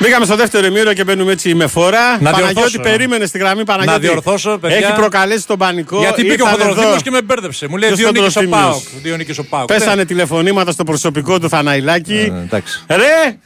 Μπήκαμε 0.00 0.24
στο 0.24 0.36
δεύτερο 0.36 0.66
ημίρο 0.66 0.92
και 0.92 1.04
μπαίνουμε 1.04 1.32
έτσι 1.32 1.54
με 1.54 1.66
φορά. 1.66 2.10
Να 2.10 2.30
Παναγιώτη 2.30 2.52
διορθώσω. 2.54 2.80
περίμενε 2.80 3.26
στη 3.26 3.38
γραμμή 3.38 3.64
Παναγιώτη. 3.64 4.00
Να 4.00 4.10
διορθώσω, 4.10 4.58
παιδιά. 4.58 4.76
Έχει 4.76 4.92
προκαλέσει 4.92 5.46
τον 5.46 5.58
πανικό. 5.58 5.98
Γιατί 5.98 6.22
μπήκε 6.22 6.42
ο 6.42 6.46
Ήρθαν 6.46 6.50
Χοντροθύμιος 6.58 6.92
εδώ. 6.92 7.00
και 7.02 7.10
με 7.10 7.22
μπέρδεψε. 7.22 7.68
Μου 7.68 7.76
λέει 7.76 7.88
Ποιος 7.88 8.00
δύο 8.00 8.08
νίκε 8.08 8.20
ο 8.20 8.22
Χοντροθύμιος; 8.24 8.60
Πάοκ. 8.60 9.02
Δύο 9.02 9.16
νίκε 9.16 9.40
ο 9.40 9.44
Πάοκ. 9.44 9.66
Πέσανε 9.66 10.04
τηλεφωνήματα 10.04 10.72
στο 10.72 10.84
προσωπικό 10.84 11.38
του 11.40 11.48
Θαναϊλάκη. 11.48 12.32
Ε, 12.32 12.42
εντάξει. 12.42 12.84
Ρε! 12.88 13.36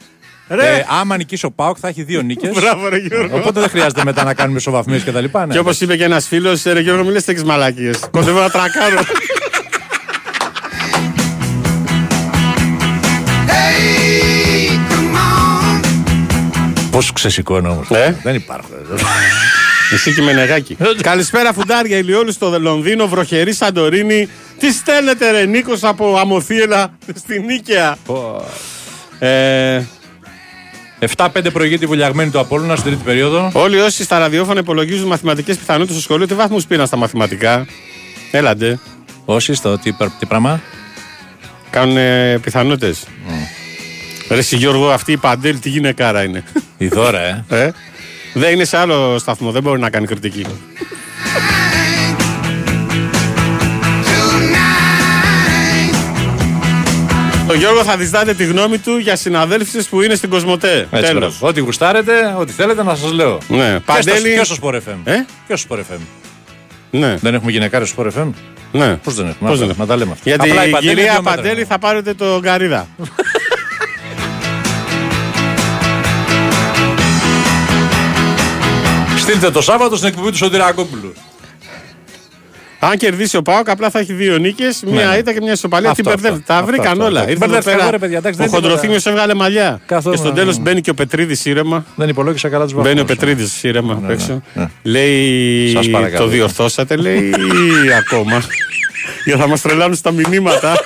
Ρε! 0.47 0.75
Ε, 0.77 0.85
άμα 1.01 1.17
νικήσει 1.17 1.45
ο 1.45 1.51
Πάοκ 1.51 1.77
θα 1.79 1.87
έχει 1.87 2.03
δύο 2.03 2.21
νίκες. 2.21 2.51
Μπράβο, 2.59 2.87
ρε 2.89 2.97
Γιώργο. 2.97 3.37
Οπότε 3.37 3.59
δεν 3.59 3.69
χρειάζεται 3.69 4.03
μετά 4.03 4.23
να 4.23 4.33
κάνουμε 4.33 4.57
ισοβαθμίες 4.57 5.03
και 5.03 5.11
τα 5.11 5.21
λοιπά. 5.21 5.45
Ναι. 5.45 5.53
Και 5.53 5.59
όπως 5.59 5.81
είπε 5.81 5.95
και 5.97 6.03
ένας 6.03 6.27
φίλος, 6.27 6.63
ρε 6.63 6.79
Γιώργο, 6.79 7.03
μιλέ 7.03 7.21
τέτοιες 7.21 7.43
μαλακίε. 7.43 7.91
Κοντεύω 8.11 8.39
να 8.39 8.49
τρακάρω. 8.49 8.99
Πώς 16.93 17.13
ξεσηκώνω 17.13 17.69
όμως. 17.69 17.89
Ε; 17.89 18.19
Δεν 18.23 18.35
υπάρχουν. 18.35 18.75
Εσύ 19.93 20.13
και 20.13 20.21
Μενεγάκη. 20.21 20.77
Καλησπέρα, 21.01 21.53
φουντάρια 21.53 21.97
Ηλιόλου 21.97 22.31
στο 22.31 22.59
Λονδίνο, 22.59 23.07
βροχερή 23.07 23.53
Σαντορίνη. 23.53 24.29
Τι 24.59 24.71
στέλνετε, 24.71 25.31
ρε 25.31 25.45
Νίκος 25.45 25.83
από 25.83 26.17
Αμοθίελα 26.17 26.97
στην 27.15 27.45
Νίκαια. 27.45 27.97
Ε, 29.19 29.81
7-5 31.15 31.27
προηγείται 31.53 31.85
η 31.85 31.87
βουλιαγμένη 31.87 32.29
του 32.29 32.39
Απόλλωνα 32.39 32.75
στην 32.75 32.91
τρίτη 32.91 33.03
περίοδο. 33.03 33.51
όλοι 33.53 33.79
όσοι 33.79 34.03
στα 34.03 34.17
ραδιόφωνα 34.17 34.59
υπολογίζουν 34.59 35.07
μαθηματικές 35.07 35.57
πιθανότητες 35.57 35.95
στο 35.95 36.03
σχολείο, 36.03 36.27
τι 36.27 36.33
βαθμούς 36.33 36.65
πήραν 36.65 36.87
στα 36.87 36.97
μαθηματικά; 36.97 37.65
Έλαντε. 38.31 38.79
Όσοι 39.25 39.53
στο 39.53 39.77
τι, 39.77 39.93
τι 40.19 40.25
πράγμα; 40.25 40.61
Κάνουν 41.69 41.97
πιθανότητες. 42.41 43.03
Ρε 44.29 44.37
εσύ, 44.37 44.55
Γιώργο, 44.55 44.89
αυτή 44.89 45.11
η 45.11 45.17
Παντέλ 45.17 45.59
τι 45.59 45.69
γυναικάρα 45.69 46.23
είναι. 46.23 46.43
Η 46.77 46.87
δώρα, 46.87 47.19
ε. 47.19 47.43
Ε; 47.49 47.71
Δεν 48.33 48.51
είναι 48.53 48.63
σε 48.65 48.77
άλλο 48.77 49.17
σταθμό, 49.19 49.51
δεν 49.51 49.61
μπορεί 49.61 49.79
να 49.79 49.89
κάνει 49.89 50.05
κριτική. 50.07 50.45
Ο 57.49 57.53
Γιώργο 57.55 57.83
θα 57.83 57.97
διστάτε 57.97 58.33
τη 58.33 58.45
γνώμη 58.45 58.77
του 58.77 58.97
για 58.97 59.15
συναδέλφους 59.15 59.87
που 59.87 60.01
είναι 60.01 60.15
στην 60.15 60.29
Κοσμοτέ. 60.29 60.87
Έτσι, 60.91 61.05
Τέλος. 61.05 61.19
μπράβο. 61.19 61.47
Ό,τι 61.47 61.59
γουστάρετε, 61.59 62.35
ό,τι 62.39 62.51
θέλετε 62.51 62.83
να 62.83 62.95
σας 62.95 63.11
λέω. 63.11 63.37
Ναι, 63.47 63.79
Παντέλη. 63.79 64.35
Και 64.37 64.43
στο 64.43 64.55
Sport 64.61 64.73
FM. 64.75 64.97
Ε; 65.03 65.13
Και 65.47 65.55
στο 65.55 65.75
Sport 65.75 65.79
FM. 65.79 65.99
Ναι, 66.91 67.15
Δεν 67.21 67.33
έχουμε 67.33 67.51
γυναικάριο 67.51 67.87
στο 67.87 68.03
Sport 68.03 68.21
FM. 68.21 68.27
ναι. 68.71 68.95
Πώς 68.95 69.15
δεν 69.15 69.27
έχουμε. 69.27 69.49
Πώς 69.49 69.59
να, 69.59 69.65
δεν 69.65 69.75
να 69.79 69.85
τα 69.85 69.95
λέμε 69.95 70.11
αυτά. 70.11 70.29
Γιατί 70.29 70.49
Απλά 70.49 70.65
η 70.65 70.69
Παντέλη 70.69 70.91
είναι 70.91 71.01
κυρία 71.01 71.11
δύο 71.13 71.21
μέτρα. 71.23 71.41
Παντέλη 71.41 71.65
θα 71.65 71.79
πάρετε 71.79 72.13
το 72.13 72.39
γκαρίδα. 72.39 72.87
Στείλτε 79.23 79.49
το 79.51 79.61
Σάββατο 79.61 79.95
στην 79.95 80.07
εκπομπή 80.07 80.29
του 80.31 80.37
Σωτηρακόπουλου. 80.37 81.13
Αν 82.79 82.97
κερδίσει 82.97 83.37
ο 83.37 83.41
Πάοκ, 83.41 83.69
απλά 83.69 83.89
θα 83.89 83.99
έχει 83.99 84.13
δύο 84.13 84.37
νίκες, 84.37 84.83
μία 84.85 85.07
ναι. 85.07 85.15
ήττα 85.17 85.33
και 85.33 85.39
μια 85.41 85.51
ισοπαλία. 85.51 85.89
Αυτό, 85.89 86.01
Τι 86.03 86.09
μπερδεύει. 86.09 86.33
αυτό, 86.33 86.45
Τα 86.47 86.53
αυτό, 86.53 86.65
βρήκαν 86.71 86.91
αυτό, 86.91 87.03
όλα. 87.03 87.19
αυτό. 87.19 87.31
Ήρθε 87.31 87.43
εδώ 87.45 87.53
Μπερδεύτηκα 87.53 87.71
πέρα. 87.75 87.81
εγώ, 87.81 87.91
ρε 87.91 87.97
παιδιά, 87.97 88.17
εντάξει, 88.17 88.39
Ο 88.41 88.43
δεν 88.43 88.51
είναι 88.53 88.61
Χοντροθύμιο 88.67 88.99
έβγαλε 89.03 89.33
μαλλιά. 89.33 89.81
Καθόλου, 89.85 90.15
Και 90.15 90.21
στο 90.21 90.29
ναι, 90.29 90.35
τέλος 90.35 90.55
ναι. 90.57 90.61
μπαίνει 90.63 90.81
και 90.81 90.89
ο 90.89 90.93
Πετρίδης 90.93 91.45
ήρεμα. 91.45 91.85
Δεν 91.95 92.09
υπολόγισα 92.09 92.49
καλά 92.49 92.63
τους 92.63 92.73
βαθμού. 92.73 92.87
Μπαίνει 92.89 93.01
ο 93.01 93.05
Πετρίδης 93.05 93.63
ήρεμα 93.63 93.93
απ' 93.93 94.09
έξω. 94.09 94.41
ναι. 94.53 94.69
Λέει. 94.83 95.69
Σας 95.75 95.89
παρακαλώ. 95.89 96.23
Το 96.23 96.29
διορθώσατε, 96.29 96.95
λέει 96.95 97.29
ή 97.29 97.93
ακόμα. 97.99 98.43
Για 99.25 99.37
θα 99.37 99.47
μας 99.47 99.61
τρελάνουν 99.61 99.95
στα 99.95 100.11
μηνύματα. 100.11 100.73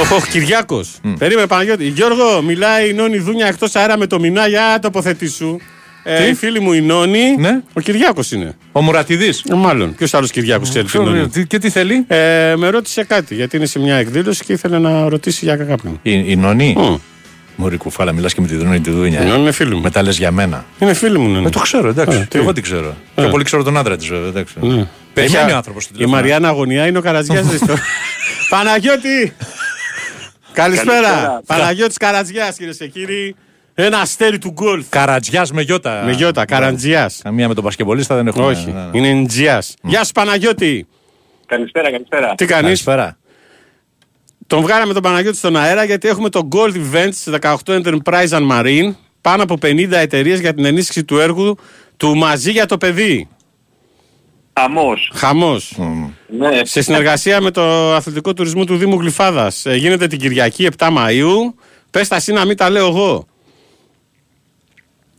Οχ, 0.00 0.10
οχ, 0.12 0.26
Κυριάκος. 0.28 0.90
Περίμενε 1.18 1.46
Παναγιώτη. 1.46 1.86
Γιώργο, 1.86 2.42
μιλάει 2.42 2.90
η 2.90 2.92
Νόνη 2.92 3.18
Δούνια 3.18 3.46
εκτός 3.46 3.74
αέρα 3.74 3.98
με 3.98 4.06
το 4.06 4.20
μηνά 4.20 4.46
για 4.46 4.78
τοποθετήσου. 4.82 5.56
Ε, 6.02 6.22
Τι; 6.24 6.30
η 6.30 6.34
φίλη 6.34 6.60
μου 6.60 6.72
η 6.72 6.80
Νόνη. 6.80 7.36
Ναι. 7.38 7.60
Ο 7.72 7.80
Κυριάκος 7.80 8.30
είναι. 8.32 8.54
Ο 8.72 8.82
Μουρατιδή. 8.82 9.32
Ε, 9.50 9.54
μάλλον. 9.54 9.94
Ποιος 9.94 10.14
άλλος 10.14 10.30
Κυριάκος 10.30 10.68
ξέρει 10.68 10.86
την 10.86 11.02
Νόνη; 11.02 11.28
Και 11.46 11.58
τι 11.58 11.70
θέλει; 11.70 12.04
Ε, 12.06 12.54
με 12.56 12.68
ρώτησε 12.68 13.04
κάτι 13.04 13.34
γιατί 13.34 13.56
είναι 13.56 13.66
σε 13.66 13.78
μια 13.78 13.94
εκδήλωση 13.96 14.44
και 14.44 14.52
ήθελε 14.52 14.78
να 14.78 15.08
ρωτήσει 15.08 15.44
για 15.44 15.56
κάποιον. 15.56 15.98
Η, 16.02 16.22
η 16.26 16.36
Νονή. 16.36 16.74
Μμ. 16.78 16.94
Μωρή 17.56 17.76
κουφάλα, 17.76 18.12
μιλάς 18.12 18.34
και 18.34 18.40
με 18.40 18.46
τη 18.46 18.56
Δούνια 18.56 18.80
τη 18.80 18.90
Δούνια. 18.90 19.20
Η 19.20 19.24
ε. 19.24 19.28
Νόνη 19.28 19.40
είναι 19.40 19.52
φίλη 19.52 19.74
μου. 19.74 19.80
Μετά 19.80 20.02
λες 20.02 20.18
για 20.18 20.30
μένα. 20.30 20.64
Είναι 20.78 20.94
φίλη 20.94 21.18
μου. 21.18 21.28
Νόνη. 21.28 21.46
Ε, 21.46 21.48
το 21.50 21.58
ξέρω, 21.58 21.88
εντάξει. 21.88 22.16
Ε, 22.16 22.20
και 22.20 22.26
τι; 22.28 22.38
εγώ 22.38 22.52
την 22.52 22.62
ξέρω. 22.62 22.96
Πιο 23.14 23.28
πολύ 23.28 23.44
ξέρω 23.44 23.62
τον 23.62 23.76
άντρα 23.76 23.96
της, 23.96 24.08
βέβαια. 24.08 24.28
Εντάξει. 24.28 24.54
Ναι. 24.60 24.86
Περιμένει 25.14 25.42
Έχει- 25.42 25.52
ο 25.52 25.56
άνθρωπος. 25.56 25.88
Η 25.96 26.06
Μαριάννα 26.06 26.48
Αγωνιά 26.48 26.86
είναι 26.86 26.98
ο 26.98 27.00
Καρατζιά. 27.00 27.44
Παναγιώτη! 28.50 29.32
Καλησπέρα. 30.54 31.00
Καλησπέρα. 31.00 31.42
Παναγιώτης 31.46 31.96
Καρατζιάς, 31.96 32.56
κυρίες 32.56 32.76
και 32.76 32.86
κύριοι. 32.88 33.36
Ένα 33.74 33.98
αστέρι 33.98 34.38
του 34.38 34.50
γκολφ. 34.50 34.88
Καρατζιάς 34.88 35.52
με 35.52 35.62
γιώτα. 35.62 36.02
Με 36.04 36.12
γιώτα, 36.12 36.44
Καραντζιά. 36.44 37.10
Καμία 37.22 37.48
με 37.48 37.54
τον 37.54 37.64
Πασκεμπολίστα 37.64 38.14
δεν 38.14 38.26
έχουμε. 38.26 38.46
Όχι, 38.46 38.70
Ναι, 38.72 38.98
ναι. 39.00 39.08
είναι 39.08 39.22
Ντζιά. 39.26 39.62
Γεια 39.82 40.04
σου 40.04 40.12
Παναγιώτη. 40.12 40.86
Καλησπέρα, 41.46 41.90
καλησπέρα. 41.90 42.34
Τι 42.34 42.44
κάνεις; 42.46 42.64
Καλησπέρα. 42.64 43.16
Τον 44.46 44.60
βγάλαμε 44.60 44.92
τον 44.92 45.02
Παναγιώτη 45.02 45.36
στον 45.36 45.56
αέρα 45.56 45.84
γιατί 45.84 46.08
έχουμε 46.08 46.28
το 46.28 46.48
Gold 46.52 46.74
Event 46.74 47.08
στις 47.12 47.34
18 47.40 47.54
Enterprise 47.64 48.28
and 48.28 48.50
Marine. 48.50 48.94
Πάνω 49.20 49.42
από 49.42 49.58
50 49.62 49.92
εταιρείες 49.92 50.40
για 50.40 50.54
την 50.54 50.64
ενίσχυση 50.64 51.04
του 51.04 51.18
έργου 51.18 51.56
του 51.96 52.16
Μαζί 52.16 52.50
για 52.50 52.66
το 52.66 52.78
παιδί. 52.78 53.28
Αμός. 54.56 55.10
Χαμός. 55.14 55.78
Ναι. 56.38 56.64
Σε 56.64 56.82
συνεργασία 56.82 57.40
με 57.40 57.50
το 57.50 57.92
αθλητικό 57.92 58.34
τουρισμό 58.34 58.64
του 58.64 58.76
Δήμου 58.76 59.00
Γλυφάδας. 59.00 59.66
Ε, 59.66 59.74
γίνεται 59.74 60.06
την 60.06 60.18
Κυριακή 60.18 60.68
7 60.76 60.86
Μαΐου. 60.86 61.54
Πες 61.90 62.08
τα 62.08 62.16
εσύ 62.16 62.32
να 62.32 62.44
μην 62.44 62.56
τα 62.56 62.70
λέω 62.70 62.86
εγώ. 62.86 63.26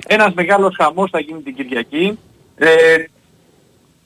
Ένας 0.08 0.34
μεγάλος 0.34 0.76
χαμός 0.78 1.10
θα 1.10 1.20
γίνει 1.20 1.42
την 1.42 1.56
Κυριακή. 1.56 2.20
Ε, 2.56 2.68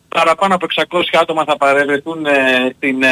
παραπάνω 0.07 0.55
από 0.55 0.65
600 0.89 1.01
άτομα 1.21 1.43
θα 1.43 1.57
παρευρεθούν 1.57 2.25
ε, 2.25 2.73
στην 2.75 3.03
ε, 3.03 3.07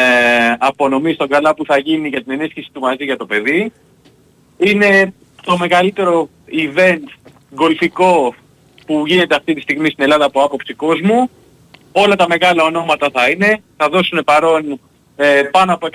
απονομή 0.60 1.14
στον 1.14 1.28
καλά 1.28 1.56
που 1.56 1.66
θα 1.66 1.78
γίνει 1.78 2.08
για 2.08 2.24
την 2.24 2.32
ενίσχυση 2.32 2.70
του 2.74 2.80
μαζί 2.80 3.04
για 3.04 3.18
το 3.18 3.26
παιδί. 3.26 3.72
Είναι 4.58 5.14
το 5.44 5.58
μεγαλύτερο 5.58 6.30
event 6.52 7.04
γκολφικό 7.56 8.36
που 8.86 9.04
γίνεται 9.06 9.36
αυτή 9.36 9.54
τη 9.54 9.62
στιγμή 9.62 9.90
στην 9.90 10.04
Ελλάδα 10.04 10.26
από 10.26 10.44
άποψη 10.44 10.74
κόσμου. 10.74 11.30
Όλα 12.04 12.16
τα 12.16 12.28
μεγάλα 12.28 12.64
ονόματα 12.64 13.10
θα 13.14 13.30
είναι. 13.30 13.62
Θα 13.78 13.90
δώσουν 13.90 14.24
παρόν 14.26 14.80
ε, 15.16 15.42
πάνω 15.52 15.74
από 15.74 15.88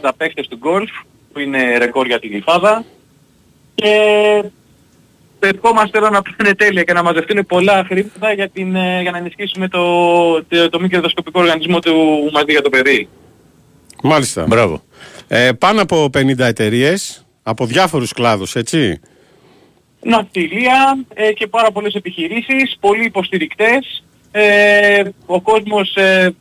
140 0.00 0.10
παίχτες 0.16 0.48
του 0.48 0.56
γκολφ, 0.56 0.90
που 1.32 1.38
είναι 1.38 1.78
ρεκόρ 1.78 2.06
για 2.06 2.18
τη 2.18 2.28
Γλυφάδα. 2.28 2.84
Και 3.74 3.90
ευχόμαστε 5.40 5.98
εδώ 5.98 6.10
να 6.10 6.22
πάνε 6.22 6.54
τέλεια 6.54 6.82
και 6.82 6.92
να 6.92 7.02
μαζευτούν 7.02 7.46
πολλά 7.46 7.84
χρήματα 7.88 8.32
για, 8.32 8.48
την, 8.48 8.76
ε, 8.76 9.00
για 9.02 9.10
να 9.10 9.18
ενισχύσουμε 9.18 9.68
το, 9.68 10.44
το, 10.44 10.68
το 10.68 10.80
μη 10.80 10.88
κερδοσκοπικό 10.88 11.40
οργανισμό 11.40 11.78
του 11.78 11.94
μαζί 12.32 12.52
για 12.52 12.62
το 12.62 12.70
παιδί. 12.70 13.08
Μάλιστα. 14.02 14.44
Μπράβο. 14.48 14.82
Ε, 15.28 15.52
πάνω 15.52 15.82
από 15.82 16.04
50 16.04 16.38
εταιρείες 16.38 17.26
από 17.42 17.66
διάφορους 17.66 18.12
κλάδους, 18.12 18.54
έτσι. 18.54 19.00
Ναυτιλία 20.02 21.04
ε, 21.14 21.32
και 21.32 21.46
πάρα 21.46 21.70
πολλές 21.70 21.94
επιχειρήσεις, 21.94 22.76
πολλοί 22.80 23.04
υποστηρικτές. 23.04 24.04
Ε, 24.32 25.02
ο 25.26 25.40
κόσμος 25.40 25.94
ε, 25.94 26.34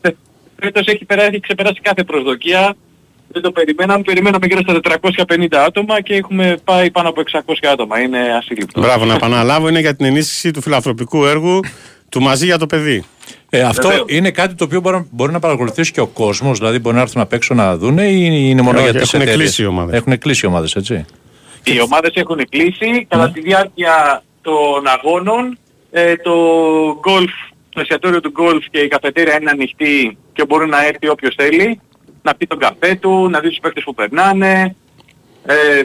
φε- 0.00 0.16
φέτος 0.60 0.86
έχει, 0.86 1.04
περάσει, 1.04 1.28
έχει 1.32 1.40
ξεπεράσει 1.40 1.80
κάθε 1.82 2.04
προσδοκία. 2.04 2.74
Δεν 3.32 3.42
το 3.42 3.52
περιμέναμε. 3.52 4.02
Περιμέναμε 4.02 4.46
γύρω 4.46 4.60
στα 4.60 4.80
450 5.28 5.46
άτομα 5.66 6.00
και 6.00 6.14
έχουμε 6.14 6.56
πάει 6.64 6.90
πάνω 6.90 7.08
από 7.08 7.22
600 7.32 7.40
άτομα. 7.72 8.00
Είναι 8.00 8.18
ασύλληπτο. 8.38 8.80
Μπράβο, 8.80 9.04
να 9.04 9.14
επαναλάβω, 9.20 9.68
είναι 9.68 9.80
για 9.80 9.96
την 9.96 10.06
ενίσχυση 10.06 10.50
του 10.50 10.60
φιλανθρωπικού 10.60 11.24
έργου 11.24 11.60
του 12.08 12.22
μαζί 12.22 12.44
για 12.44 12.58
το 12.58 12.66
παιδί. 12.66 13.04
Ε, 13.50 13.60
αυτό 13.60 13.88
Βεβαίως. 13.88 14.06
είναι 14.08 14.30
κάτι 14.30 14.54
το 14.54 14.64
οποίο 14.64 14.80
μπορεί, 14.80 15.06
μπορεί 15.10 15.32
να 15.32 15.38
παρακολουθήσει 15.38 15.92
και 15.92 16.00
ο 16.00 16.06
κόσμος, 16.06 16.58
δηλαδή 16.58 16.78
μπορεί 16.78 16.96
να 16.96 17.02
έρθουν 17.02 17.20
απ' 17.22 17.32
έξω 17.32 17.54
να 17.54 17.76
δουν 17.76 17.98
ή 17.98 18.26
είναι 18.50 18.62
μόνο 18.62 18.78
Όχι, 18.80 18.90
για 18.90 19.00
τις 19.00 19.08
έχουν 19.08 19.20
εταιρείες; 19.20 19.44
κλείσει 19.44 19.62
οι 19.62 19.66
ομάδες. 19.66 19.94
Έχουν 19.96 20.18
κλείσει 20.18 20.46
οι 20.46 20.48
ομάδες, 20.48 20.74
έτσι. 20.76 21.04
Οι 21.64 21.80
ομάδες 21.80 22.12
έχουν 22.14 22.40
κλείσει. 22.48 23.06
Κατά 23.08 23.30
τη 23.30 23.40
διάρκεια 23.40 24.22
των 24.42 24.86
αγώνων 24.86 25.58
ε, 25.90 26.16
το 26.16 26.34
γκολφ, 27.00 27.32
το 27.68 27.80
εστιατόριο 27.80 28.20
του 28.20 28.30
γκολφ 28.30 28.64
και 28.70 28.78
η 28.78 28.88
καφετέρια 28.88 29.40
είναι 29.40 29.50
ανοιχτή 29.50 30.18
και 30.32 30.44
μπορεί 30.44 30.68
να 30.68 30.86
έρθει 30.86 31.08
όποιος 31.08 31.34
θέλει. 31.34 31.80
Να 32.22 32.34
πει 32.34 32.46
τον 32.46 32.58
καφέ 32.58 32.94
του, 32.94 33.28
να 33.30 33.40
δει 33.40 33.48
τους 33.48 33.58
παίκτες 33.58 33.84
που 33.84 33.94
περνάνε, 33.94 34.76
ε, 35.46 35.82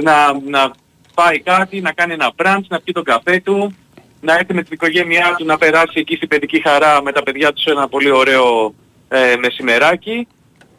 να, 0.00 0.40
να 0.44 0.70
πάει 1.14 1.40
κάτι, 1.40 1.80
να 1.80 1.92
κάνει 1.92 2.12
ένα 2.12 2.32
μπραντς, 2.36 2.68
να 2.68 2.80
πει 2.80 2.92
τον 2.92 3.04
καφέ 3.04 3.40
του, 3.44 3.74
να 4.20 4.32
έρθει 4.34 4.54
με 4.54 4.62
την 4.62 4.72
οικογένειά 4.72 5.34
του 5.38 5.44
να 5.44 5.58
περάσει 5.58 5.98
εκεί 5.98 6.16
στην 6.16 6.28
παιδική 6.28 6.60
χαρά 6.60 7.02
με 7.02 7.12
τα 7.12 7.22
παιδιά 7.22 7.52
του 7.52 7.60
σε 7.60 7.70
ένα 7.70 7.88
πολύ 7.88 8.10
ωραίο 8.10 8.74
ε, 9.08 9.36
μεσημεράκι. 9.36 10.26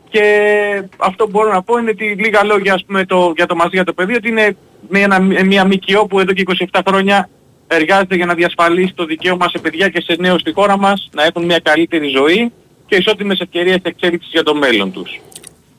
Και 0.10 0.84
αυτό 0.98 1.24
που 1.24 1.30
μπορώ 1.30 1.52
να 1.52 1.64
πω 1.64 1.78
είναι 1.78 1.90
ότι 1.90 2.06
λίγα 2.06 2.44
λόγια 2.44 2.74
ας 2.74 2.86
πούμε, 2.86 3.06
το, 3.06 3.34
για 3.36 3.46
το 3.46 3.56
μαζί 3.56 3.76
για 3.76 3.84
το 3.84 3.94
παιδί 3.94 4.16
ότι 4.16 4.28
είναι 4.28 4.58
μια, 4.90 5.20
μια 5.46 5.66
ΜΚΟ 5.66 6.08
που 6.08 6.20
εδώ 6.20 6.34
και 6.34 6.44
27 6.74 6.80
χρόνια 6.88 7.30
εργάζεται 7.68 8.16
για 8.16 8.26
να 8.26 8.34
διασφαλίσει 8.34 8.94
το 8.96 9.06
δικαίωμα 9.06 9.50
σε 9.50 9.58
παιδιά 9.58 9.90
και 9.90 10.02
σε 10.02 10.16
νέους 10.20 10.42
στη 10.42 10.52
χώρα 10.54 10.78
μας 10.78 11.10
να 11.14 11.24
έχουν 11.24 11.46
μια 11.46 11.60
καλύτερη 11.64 12.08
ζωή 12.08 12.52
και 12.88 12.96
ισότιμες 12.96 13.40
ευκαιρίες 13.40 13.78
εξέλιξης 13.84 14.32
για 14.32 14.44
το 14.44 14.56
μέλλον 14.56 14.92
τους. 14.92 15.20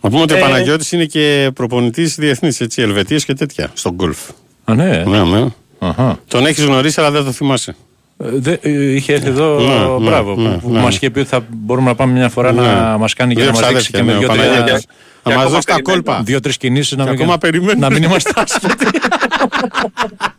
Να 0.01 0.11
πούμε 0.11 0.23
ότι 0.23 0.33
ο 0.33 0.37
Ε, 0.37 0.41
Παναγιώτης 0.41 0.93
είναι 0.93 1.05
και 1.05 1.51
προπονητής 1.55 2.15
διεθνής, 2.15 2.61
έτσι, 2.61 2.83
Ελβετίας 2.83 3.25
και 3.25 3.35
τέτοια, 3.35 3.71
στον 3.75 3.93
γκολφ. 3.95 4.19
Α, 4.65 4.75
ναι. 4.75 5.03
Ναι, 5.07 5.23
ναι. 5.25 5.47
Αχα. 5.79 6.19
Τον 6.29 6.47
έχεις 6.47 6.65
γνωρίσει, 6.65 7.01
αλλά 7.01 7.11
δεν 7.11 7.25
το 7.25 7.33
θυμάσαι. 7.33 7.77
Ε, 8.19 8.27
δε- 8.33 8.57
ε, 8.61 8.71
είχε 8.95 9.13
έρθει 9.13 9.27
εδώ, 9.29 9.61
Ναι, 9.61 9.75
ναι, 9.75 10.05
μπράβο, 10.09 10.35
ναι, 10.35 10.49
που, 10.55 10.61
που 10.61 10.71
ναι. 10.73 10.81
μας 10.81 10.97
είχε 10.97 11.11
πει 11.11 11.19
ότι 11.19 11.29
θα 11.29 11.45
μπορούμε 11.49 11.89
να 11.89 11.95
πάμε 11.95 12.13
μια 12.13 12.29
φορά 12.29 12.53
να 12.53 12.91
Ναι. 12.91 12.97
μας 12.99 13.15
κάνει 13.15 13.35
και 13.35 13.41
Δύο 13.43 13.51
να 13.53 13.59
μας 13.61 13.69
δείξει 13.69 13.91
ξαδέρφια, 13.91 13.99
και 13.99 14.05
με 14.05 14.13
ναι, 14.13 14.17
ο 14.17 14.21
δύο-τρία 14.21 14.43
Παναγιώτης. 14.53 14.87
Να 15.23 15.31
Και 15.33 15.37
μας 15.37 15.45
ακόμα 15.45 15.49
δώσει 15.49 15.67
τα 15.67 15.75
περιμένουμε. 15.75 16.03
κόλπα. 16.05 16.23
δύο-τρεις 16.23 16.57
κινήσεις 16.57 16.97
να 16.97 17.05
Και 17.05 17.11
μην, 17.11 17.19
ακόμα 17.21 17.39
περιμένουμε. 17.39 17.89
να 17.89 17.91
μην 17.95 18.03
είμαστε 18.03 18.31
άσχετοι. 18.37 18.75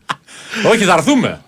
Όχι, 0.65 0.83
θα 0.83 0.93
έρθουμε. 0.93 1.41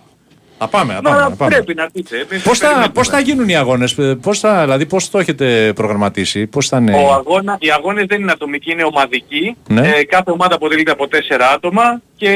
Θα 0.61 0.67
πάμε, 0.67 0.93
θα 0.93 1.01
πάμε. 1.01 1.17
Μα 1.17 1.23
θα 1.23 1.35
πάμε. 1.35 1.55
πρέπει 1.55 1.73
να 1.73 1.89
πείτε. 1.93 2.25
εμείς 2.29 2.43
Πώς 2.43 2.57
θα, 2.57 2.65
περιμένουμε. 2.65 2.93
πώς 2.93 3.07
θα 3.07 3.19
γίνουν 3.19 3.49
οι 3.49 3.55
αγώνες, 3.55 3.97
ε, 3.97 4.15
πώς 4.21 4.39
θα, 4.39 4.61
δηλαδή 4.61 4.85
πώς 4.85 5.09
το 5.09 5.17
έχετε 5.19 5.73
προγραμματίσει, 5.75 6.47
πώς 6.47 6.67
θα 6.67 6.77
είναι... 6.77 6.95
Ο 6.95 7.13
αγώνα, 7.13 7.57
οι 7.59 7.71
αγώνες 7.71 8.05
δεν 8.07 8.21
είναι 8.21 8.31
ατομικοί, 8.31 8.71
είναι 8.71 8.83
ομαδικοί. 8.83 9.55
Ναι. 9.67 9.87
Ε, 9.87 10.03
κάθε 10.03 10.31
ομάδα 10.31 10.55
αποτελείται 10.55 10.91
από 10.91 11.07
τέσσερα 11.07 11.49
άτομα 11.49 12.01
και 12.15 12.33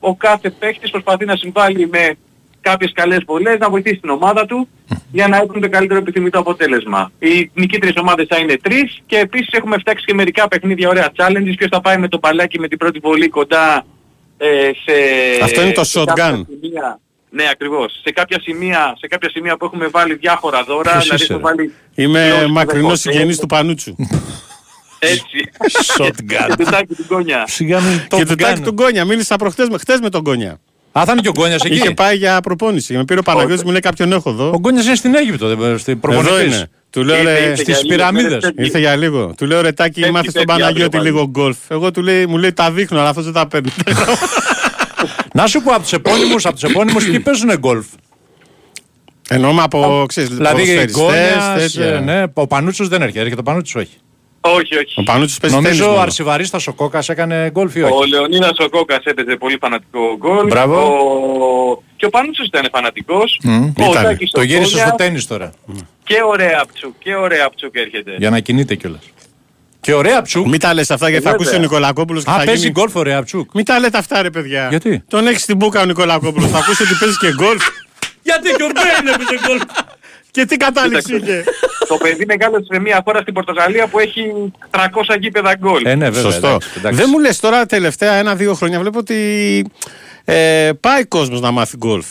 ο 0.00 0.14
κάθε 0.16 0.50
παίχτης 0.50 0.90
προσπαθεί 0.90 1.24
να 1.24 1.36
συμβάλλει 1.36 1.88
με 1.88 2.16
κάποιες 2.60 2.92
καλές 2.94 3.22
βολές, 3.26 3.58
να 3.58 3.70
βοηθήσει 3.70 3.96
την 4.00 4.10
ομάδα 4.10 4.46
του 4.46 4.68
για 5.12 5.28
να 5.28 5.36
έχουν 5.36 5.60
το 5.60 5.68
καλύτερο 5.68 5.98
επιθυμητό 6.00 6.38
αποτέλεσμα. 6.38 7.12
Οι 7.18 7.50
νικήτριες 7.54 7.94
ομάδες 7.96 8.26
θα 8.28 8.38
είναι 8.38 8.56
τρεις 8.62 9.00
και 9.06 9.18
επίσης 9.18 9.48
έχουμε 9.52 9.78
φτιάξει 9.78 10.04
και 10.04 10.14
μερικά 10.14 10.48
παιχνίδια 10.48 10.88
ωραία 10.88 11.08
challenges. 11.16 11.54
Ποιος 11.56 11.68
θα 11.70 11.80
πάει 11.80 11.98
με 11.98 12.08
το 12.08 12.18
παλάκι 12.18 12.58
με 12.58 12.68
την 12.68 12.78
πρώτη 12.78 12.98
βολή 12.98 13.28
κοντά 13.28 13.84
ε, 14.42 14.70
σε... 14.84 14.92
Αυτό 15.44 15.62
είναι 15.62 15.72
το 15.72 15.84
σε 15.84 16.00
shotgun. 16.00 16.04
κάποια 16.06 16.46
σημεία. 16.60 17.00
Ναι, 17.30 17.44
ακριβώς. 17.50 18.00
Σε 18.04 18.12
κάποια, 18.12 18.40
σημεία, 18.40 18.94
σε 18.98 19.06
κάποια 19.06 19.30
σημεία 19.30 19.56
που 19.56 19.64
έχουμε 19.64 19.86
βάλει 19.86 20.14
διάφορα 20.14 20.64
δώρα, 20.64 20.90
Ποιος 20.90 21.02
δηλαδή 21.04 21.22
είσαι, 21.22 21.32
έχουμε 21.32 21.50
ρε; 21.50 21.56
βάλει 21.56 21.74
Είμαι 21.94 22.30
Close 22.40 22.44
to 22.46 22.50
μακρινός 22.50 22.92
the 22.92 22.98
συγγενής 22.98 23.36
box. 23.36 23.40
του 23.40 23.46
Πανούτσου. 23.46 23.94
Έτσι. 24.98 25.50
Shotgun. 25.96 26.54
Και 26.56 26.64
το 26.64 26.70
τάκι 26.70 26.94
του 26.94 27.04
Κόνια. 27.08 27.44
Σιγά 27.46 27.80
μην 27.80 28.00
το 28.08 28.16
και 28.16 28.24
το 28.24 28.34
τάκι 28.34 28.42
κάνω. 28.42 28.64
του 28.64 28.70
Γκόνια. 28.72 29.04
Μίλησα 29.04 29.36
προχτές 29.36 29.68
με, 29.68 29.78
χτες 29.78 30.00
με 30.00 30.08
τον 30.10 30.20
Γκόνια. 30.20 30.60
Α, 30.92 31.02
θα 31.04 31.12
είναι 31.12 31.20
και 31.20 31.28
ο 31.28 31.32
Γκόνιας 31.32 31.64
εκεί; 31.64 31.74
Είχε 31.74 31.90
πάει 31.90 32.16
για 32.16 32.40
προπόνηση. 32.40 32.96
Με 32.96 33.04
πήρε 33.04 33.18
ο 33.20 33.22
Παναγιώτης, 33.22 33.62
μου 33.64 33.70
λέει 33.70 33.80
κάποιον 33.80 34.12
έχω 34.12 34.30
Ο 34.30 34.32
εδώ. 34.32 34.56
Γκόνιας 34.58 34.86
είναι 34.86 34.94
στην 34.94 35.14
Αίγυπτο, 35.14 35.56
δεν- 35.56 35.78
στην 35.78 36.00
Εδώ 36.04 36.12
προπονητής. 36.22 36.56
είναι. 36.56 36.70
Του 36.90 37.04
λέω 37.04 37.16
Ήρθε, 37.16 37.32
ρε, 37.32 37.40
ήρθε 37.40 37.54
στις 37.54 37.66
για 37.66 37.76
λίγο, 37.82 37.88
πυραμίδες. 37.94 38.32
ήρθε, 38.32 38.46
ήρθε. 38.48 38.62
Ήρθε 38.62 38.78
για 38.78 38.96
λίγο. 38.96 39.34
Του 39.36 39.46
λέω 39.46 39.60
ρε 39.60 39.72
Τάκη, 39.72 40.00
Πέφτει, 40.00 40.12
μάθε 40.14 40.30
τον 40.32 40.44
πέφτει 40.44 40.60
Παναγιώτη 40.60 40.96
αύριο 40.96 41.12
λίγο 41.12 41.26
γκολφ. 41.28 41.56
Εγώ 41.68 41.90
του 41.90 42.02
λέει, 42.02 42.26
μου 42.26 42.36
λέει 42.38 42.52
τα 42.52 42.70
δείχνω, 42.70 42.98
αλλά 43.00 43.08
αυτό 43.08 43.22
δεν 43.22 43.32
τα 43.32 43.46
παίρνει. 43.46 43.70
Να 45.32 45.46
σου 45.46 45.62
πω 45.62 45.72
από 45.72 45.82
τους 45.82 45.92
επώνυμους, 45.92 46.44
από 46.46 46.54
τους 46.54 46.70
επώνυμους 46.70 47.04
ποιοι 47.04 47.20
παίζουν 47.20 47.58
γκολφ; 47.58 47.86
Εννοούμε 49.28 49.62
από, 49.62 50.04
ξέρεις, 50.08 50.30
Δηλαδή 50.30 50.54
ποδοσφαιριστές, 50.62 51.02
Γκόνιας, 51.02 51.72
τέτοια. 51.72 51.86
ε, 51.86 52.00
ναι, 52.00 52.24
ο 52.34 52.46
Πανούτσος 52.46 52.88
δεν 52.88 53.02
έρχεται, 53.02 53.20
έρχεται 53.20 53.40
ο 53.40 53.42
Πανούτσος 53.42 53.82
όχι. 53.82 53.96
Όχι, 54.40 54.76
όχι. 54.76 54.94
Ο 55.00 55.02
Πανούτσος 55.02 55.38
παίζει 55.38 55.56
τέννις 55.56 55.70
Νομίζω 55.70 55.86
ο 55.88 55.90
μόνο. 55.90 56.02
Αρσιβαρίστας 56.02 56.66
ο 56.66 56.72
Κόκας 56.72 57.08
έκανε 57.08 57.50
γκολφ 57.52 57.74
ή 57.74 57.82
Ο 57.82 57.88
όχι. 57.88 58.08
Λεωνίδας 58.10 58.58
ο 58.58 58.68
Κόκας 58.68 59.04
έπαιζε 59.04 59.36
πολύ 59.36 59.56
φανατικό 59.60 60.16
γκολφ. 60.18 60.46
Μπράβο. 60.46 60.76
Ο... 60.76 61.82
Και 61.96 62.06
ο 62.06 62.08
Πανούτσος 62.08 62.46
ήταν 62.46 62.68
φανατικός. 62.72 63.38
Μμ. 63.42 63.64
Ο 63.64 63.90
Ήταν. 63.90 64.02
Τάκης 64.04 64.30
Το 64.30 64.40
ο 64.40 64.42
γύρισε 64.42 64.70
Κόνια. 64.70 64.86
στο 64.86 64.94
τέννις 64.96 65.26
τώρα. 65.26 65.52
Και 66.04 66.16
ωραία 66.26 66.58
Απτσούκ. 66.62 66.94
Και 66.98 67.14
ωραία 67.14 67.44
Απτσούκ 67.46 67.76
έρχεται. 67.76 68.14
Για 68.18 68.30
να 68.30 68.40
κινείται 68.40 68.74
κιόλας. 68.74 69.00
Και 69.80 69.92
ωραία 69.94 70.22
ψουκ. 70.22 70.46
Μην 70.46 70.60
τα 70.60 70.74
λες 70.74 70.90
αυτά 70.90 71.08
γιατί 71.08 71.24
θα 71.24 71.30
Βέβαια. 71.30 71.46
ακούσει 71.46 71.58
ο 71.60 71.62
Νικολακόπουλος 71.62 72.24
και 72.24 72.30
Α, 72.30 72.34
θα 72.38 72.44
παίζει 72.44 72.60
γίνει... 72.60 72.72
γκολφ 72.72 72.94
ωραία 72.96 73.22
ψουκ. 73.22 73.50
Μην 73.54 73.64
τα 73.64 73.78
λέτε 73.78 73.98
αυτά 73.98 74.22
ρε 74.22 74.30
παιδιά. 74.30 74.66
Γιατί; 74.70 75.02
Τον 75.08 75.26
έχεις 75.26 75.42
στην 75.42 75.56
μπούκα 75.56 75.80
ο 75.80 75.84
Νικολακόπουλος. 75.84 76.50
θα 76.50 76.58
ακούσει 76.58 76.82
ότι 76.82 76.94
παίζει 77.00 77.16
και 77.16 77.32
γκολφ. 77.34 77.62
Γιατί 78.28 78.48
και 78.56 78.62
ο 78.62 78.66
Μπέιν 78.74 79.14
έπαιζε 79.14 79.38
γκολφ. 79.46 79.62
Και 80.30 80.44
τι 80.44 80.56
κατάληξη 80.56 81.12
Κοίταξε. 81.12 81.32
είχε. 81.32 81.44
το 81.88 81.96
παιδί 81.96 82.24
μεγάλωσε 82.26 82.64
σε 82.72 82.80
μια 82.80 83.02
χώρα 83.04 83.20
στην 83.20 83.34
Πορτογαλία 83.34 83.86
που 83.86 83.98
έχει 83.98 84.52
300 84.70 84.80
γήπεδα 85.20 85.54
γκολ. 85.58 85.84
Ε, 85.86 85.94
ναι, 85.94 86.04
βέβαια. 86.10 86.30
Σωστό. 86.30 86.46
εντάξει, 86.46 86.68
εντάξει. 86.76 87.00
Δεν 87.00 87.08
μου 87.12 87.18
λες 87.18 87.40
τώρα 87.40 87.66
τελευταία 87.66 88.12
ένα-δύο 88.14 88.54
χρόνια 88.54 88.80
βλέπω 88.80 88.98
ότι 88.98 89.16
ε, 90.24 90.70
πάει 90.80 91.04
κόσμος 91.04 91.40
να 91.40 91.50
μάθει 91.50 91.76
γκολφ. 91.76 92.06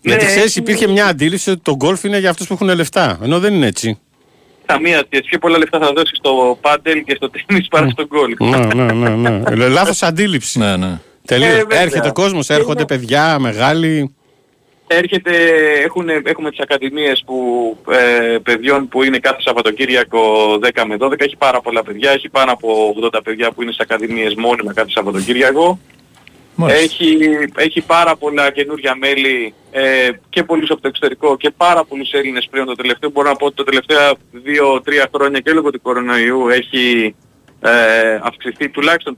Γιατί 0.00 0.22
Ναι, 0.24 0.28
ξέρεις 0.30 0.48
έχει- 0.48 0.58
υπήρχε 0.58 0.86
μια 0.88 1.06
αντίληψη 1.06 1.50
ότι 1.50 1.60
το 1.62 1.76
γκολφ 1.76 2.04
είναι 2.04 2.18
για 2.18 2.30
αυτούς 2.30 2.46
που 2.46 2.52
έχουν 2.54 2.74
λεφτά. 2.74 3.18
Ενώ 3.22 3.38
δεν 3.40 3.54
είναι 3.54 3.66
έτσι. 3.66 3.98
Καμία 4.66 5.02
σχέση. 5.06 5.22
Πιο 5.28 5.38
πολλά 5.38 5.58
λεφτά 5.58 5.78
θα 5.78 5.92
δώσεις 5.96 6.18
στο 6.18 6.58
πάντελ 6.60 7.04
και 7.04 7.14
στο 7.16 7.30
τέννις 7.30 7.68
παρά 7.68 7.88
στο 7.88 8.06
γκολ. 8.06 8.36
ναι, 8.74 8.84
ναι, 8.84 8.92
ναι, 8.92 9.30
ναι. 9.30 9.64
Ε, 9.64 9.68
Λάθος 9.68 10.02
αντίληψη. 10.02 10.58
Ναι, 10.58 10.76
ναι. 10.76 10.98
Τελείως. 11.24 11.48
Ε, 11.52 11.56
βέβαια. 11.56 11.80
Έρχεται 11.80 12.10
κόσμος, 12.10 12.48
έρχονται 12.50 12.78
Είναι- 12.78 12.86
παιδιά 12.86 13.38
μεγάλοι. 13.38 14.14
Έρχεται, 14.86 15.32
έχουν, 15.84 16.08
έχουμε 16.08 16.50
τις 16.50 16.60
ακαδημίες 16.60 17.22
που, 17.26 17.76
ε, 17.90 18.38
παιδιών 18.42 18.88
που 18.88 19.02
είναι 19.02 19.18
κάθε 19.18 19.40
Σαββατοκύριακο 19.40 20.20
10 20.58 20.84
με 20.86 20.96
12. 20.96 21.24
Έχει 21.24 21.36
πάρα 21.36 21.60
πολλά 21.60 21.82
παιδιά. 21.82 22.10
Έχει 22.10 22.28
πάνω 22.28 22.52
από 22.52 22.94
80 23.02 23.22
παιδιά 23.22 23.50
που 23.52 23.62
είναι 23.62 23.72
στις 23.72 23.84
ακαδημίες 23.84 24.34
μόνιμα 24.34 24.72
κάθε 24.72 24.90
Σαββατοκύριακο. 24.90 25.78
Μάλιστα. 26.54 26.82
Έχει, 26.82 27.18
έχει 27.56 27.80
πάρα 27.80 28.16
πολλά 28.16 28.50
καινούργια 28.50 28.96
μέλη 28.96 29.54
ε, 29.70 30.08
και 30.28 30.42
πολλούς 30.42 30.70
από 30.70 30.80
το 30.80 30.88
εξωτερικό 30.88 31.36
και 31.36 31.50
πάρα 31.50 31.84
πολλούς 31.84 32.12
Έλληνες 32.12 32.48
πλέον 32.50 32.66
το 32.66 32.74
τελευταίο. 32.74 33.10
Μπορώ 33.10 33.28
να 33.28 33.36
πω 33.36 33.46
ότι 33.46 33.54
το 33.54 33.64
τελευταία 33.64 34.12
2-3 34.12 35.04
χρόνια 35.14 35.40
και 35.40 35.52
λόγω 35.52 35.70
του 35.70 35.80
κορονοϊού 35.82 36.48
έχει 36.48 37.14
ε, 37.60 38.18
αυξηθεί 38.22 38.68
τουλάχιστον 38.68 39.16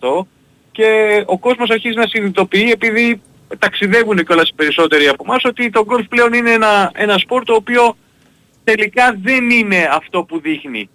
50% 0.00 0.26
και 0.72 1.22
ο 1.26 1.38
κόσμος 1.38 1.70
αρχίζει 1.70 1.96
να 1.96 2.06
συνειδητοποιεί 2.06 2.70
επειδή 2.72 3.22
ταξιδεύουν 3.58 4.24
κιόλας 4.24 4.48
οι 4.48 4.54
περισσότεροι 4.54 5.08
από 5.08 5.24
εμάς 5.26 5.44
ότι 5.44 5.70
το 5.70 5.84
γκολφ 5.84 6.06
πλέον 6.08 6.32
είναι 6.32 6.50
ένα, 6.50 6.90
ένα 6.94 7.18
σπορ 7.18 7.44
το 7.44 7.54
οποίο 7.54 7.96
τελικά 8.64 9.16
δεν 9.22 9.50
είναι 9.50 9.88
αυτό 9.92 10.22
που 10.22 10.40
δείχνει. 10.40 10.90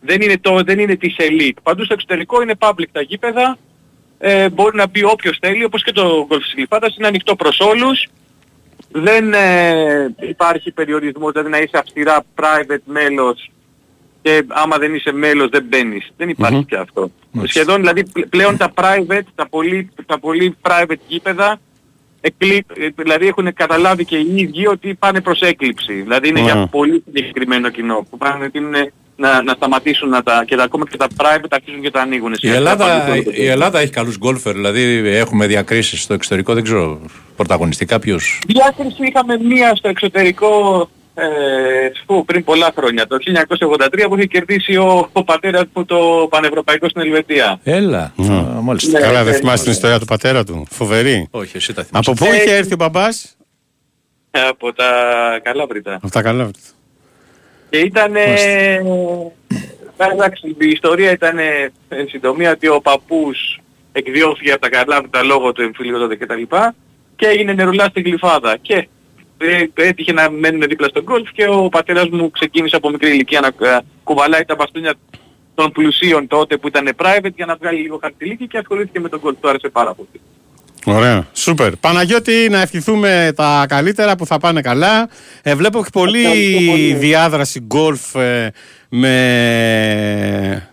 Δεν 0.00 0.20
είναι, 0.20 0.38
το, 0.38 0.62
δεν 0.62 0.78
είναι 0.78 0.96
της 0.96 1.16
elite. 1.18 1.56
Παντού 1.62 1.84
στο 1.84 1.94
εξωτερικό 1.94 2.42
είναι 2.42 2.54
public 2.58 2.88
τα 2.92 3.00
γήπεδα, 3.00 3.58
ε, 4.18 4.48
μπορεί 4.48 4.76
να 4.76 4.86
μπει 4.86 5.04
όποιος 5.04 5.38
θέλει, 5.40 5.64
όπως 5.64 5.82
και 5.82 5.92
το 5.92 6.26
γκολφ 6.28 6.42
της 6.42 6.52
Γλυφάδας, 6.56 6.96
είναι 6.96 7.06
ανοιχτό 7.06 7.36
προς 7.36 7.60
όλους. 7.60 8.08
Δεν 8.90 9.34
ε, 9.34 10.14
υπάρχει 10.20 10.70
περιορισμός, 10.70 11.32
δηλαδή 11.32 11.50
να 11.50 11.58
είσαι 11.58 11.78
αυστηρά 11.78 12.24
private 12.34 12.82
μέλος 12.84 13.50
και 14.24 14.44
άμα 14.48 14.78
δεν 14.78 14.94
είσαι 14.94 15.12
μέλος 15.12 15.48
δεν 15.50 15.64
μπαίνεις. 15.68 16.10
Δεν 16.16 16.28
υπάρχει 16.28 16.64
και 16.64 16.76
αυτό. 16.76 17.10
Σχεδόν 17.44 17.76
δηλαδή 17.76 18.04
πλε- 18.12 18.26
πλέον 18.26 18.56
τα 18.56 18.72
private, 18.74 19.26
τα 19.34 19.48
πολύ, 19.48 19.88
τα 20.06 20.18
πολύ 20.18 20.56
private 20.62 20.98
γήπεδα 21.06 21.60
εκλεί... 22.20 22.64
ε, 22.76 22.88
δηλαδή 22.96 23.26
έχουν 23.26 23.54
καταλάβει 23.54 24.04
και 24.04 24.16
οι 24.16 24.34
ίδιοι 24.36 24.66
ότι 24.66 24.94
πάνε 24.94 25.20
προς 25.20 25.40
έκλειψη. 25.40 25.92
Δηλαδή 25.92 26.28
είναι 26.28 26.40
Ναι. 26.40 26.46
για 26.52 26.66
πολύ 26.70 27.02
συγκεκριμένο 27.06 27.68
κοινό 27.70 28.06
που 28.10 28.18
πάνε 28.18 28.44
ότι 28.44 28.58
είναι 28.58 28.92
να, 29.16 29.42
να 29.42 29.52
σταματήσουν 29.52 30.08
να 30.08 30.22
τα, 30.22 30.44
και 30.46 30.56
τα, 30.56 30.62
ακόμα 30.62 30.84
και 30.90 30.96
τα 30.96 31.06
private 31.16 31.46
αρχίζουν 31.50 31.80
και 31.82 31.90
τα 31.90 32.00
ανοίγουν. 32.00 32.32
Η 32.32 32.36
σιγά-σιγά 32.36 32.70
Ελλάδα, 32.70 33.04
πάλι 33.08 33.24
το- 33.24 33.30
η 33.34 33.46
Ελλάδα 33.46 33.78
έχει 33.80 33.90
καλούς 33.92 34.18
γκολφερ, 34.18 34.54
δηλαδή 34.54 34.82
έχουμε 35.08 35.46
διακρίσεις 35.46 36.02
στο 36.02 36.14
εξωτερικό, 36.14 36.54
δεν 36.54 36.62
ξέρω 36.62 37.00
πρωταγωνιστικά 37.36 37.98
ποιος. 37.98 38.40
Διάκριση 38.46 39.06
είχαμε 39.06 39.38
μία 39.38 39.74
στο 39.74 39.88
εξωτερικό 39.88 40.90
ε, 41.14 41.24
που 42.06 42.24
πριν 42.24 42.44
πολλά 42.44 42.72
χρόνια, 42.76 43.06
το 43.06 43.16
1983 43.92 44.06
που 44.08 44.16
είχε 44.16 44.26
κερδίσει 44.26 44.76
ο, 44.76 45.08
ο 45.12 45.24
πατέρας 45.24 45.64
μου 45.74 45.84
το 45.84 46.26
πανευρωπαϊκό 46.30 46.88
στην 46.88 47.00
Ελβετία. 47.02 47.60
Έλα, 47.64 48.12
Ναι. 48.16 48.34
Α, 48.36 48.42
μάλιστα. 48.62 48.98
Ναι. 48.98 49.06
Καλά, 49.06 49.24
δεν 49.24 49.32
ε, 49.32 49.36
θυμάσαι 49.36 49.62
την 49.62 49.72
ιστορία 49.72 49.98
του 49.98 50.04
πατέρα 50.04 50.44
του. 50.44 50.66
Φοβερή. 50.70 51.28
Όχι, 51.30 51.56
εσύ 51.56 51.74
τα 51.74 51.84
θυμάσαι. 51.84 52.10
Από 52.10 52.24
πού 52.24 52.30
Ε, 52.32 52.36
είχε 52.36 52.54
έρθει 52.56 52.72
ο 52.72 52.76
μπαμπάς; 52.76 53.36
Ε, 54.30 54.40
Από 54.40 54.72
τα 54.72 54.84
Καλάβρητα. 55.42 55.94
Από 55.94 56.10
τα 56.10 56.22
καλά. 56.22 56.50
Και 57.70 57.78
ήταν... 57.78 58.12
Εντάξει, 60.12 60.56
η 60.58 60.68
ιστορία 60.68 61.10
ήταν 61.10 61.38
εν 61.88 62.08
συντομία 62.08 62.50
ότι 62.50 62.68
ο 62.68 62.80
παππούς 62.80 63.60
εκδιώθηκε 63.92 64.50
από 64.52 64.60
τα 64.60 64.68
Καλάβρητα 64.68 65.22
λόγω 65.22 65.52
του 65.52 65.62
εμφύλιου 65.62 65.98
τότε 65.98 66.16
κτλ. 66.16 66.42
Και 67.16 67.26
έγινε 67.26 67.52
νερουλά 67.52 67.84
στην 67.84 68.02
Γλυφάδα. 68.02 68.56
Και 68.62 68.74
ε, 68.74 68.88
έτυχε 69.74 70.12
να 70.12 70.30
μένουν 70.30 70.60
δίπλα 70.68 70.88
στον 70.88 71.02
γκολφ 71.02 71.30
και 71.32 71.46
ο 71.48 71.68
πατέρας 71.68 72.08
μου 72.08 72.30
ξεκίνησε 72.30 72.76
από 72.76 72.90
μικρή 72.90 73.10
ηλικία 73.10 73.40
να 73.40 73.46
ε, 73.68 73.78
κουβαλάει 74.04 74.44
τα 74.44 74.54
μπαστούνια 74.54 74.94
των 75.54 75.72
πλουσίων 75.72 76.26
τότε 76.26 76.56
που 76.56 76.68
ήταν 76.68 76.90
private 76.96 77.32
για 77.34 77.46
να 77.46 77.56
βγάλει 77.56 77.80
λίγο 77.80 77.98
χαρτιλίκι 78.00 78.46
και 78.46 78.58
ασχολήθηκε 78.58 79.00
με 79.00 79.08
τον 79.08 79.18
γκολφ. 79.20 79.36
Του 79.40 79.48
άρεσε 79.48 79.68
πάρα 79.68 79.94
πολύ. 79.94 80.08
Ωραία. 80.98 81.26
Σούπερ. 81.32 81.76
Παναγιώτη, 81.76 82.48
να 82.50 82.60
ευχηθούμε 82.60 83.32
τα 83.36 83.64
καλύτερα 83.68 84.16
που 84.16 84.26
θα 84.26 84.38
πάνε 84.38 84.60
καλά. 84.60 85.08
Ε, 85.42 85.54
βλέπω 85.54 85.78
έχει 85.78 85.90
πολύ 85.92 86.20
Ευχαριστώ 86.24 86.70
πολύ. 86.70 86.94
διάδραση 86.94 87.60
γκολφ 87.60 88.14
ε, 88.14 88.52
με, 88.88 90.68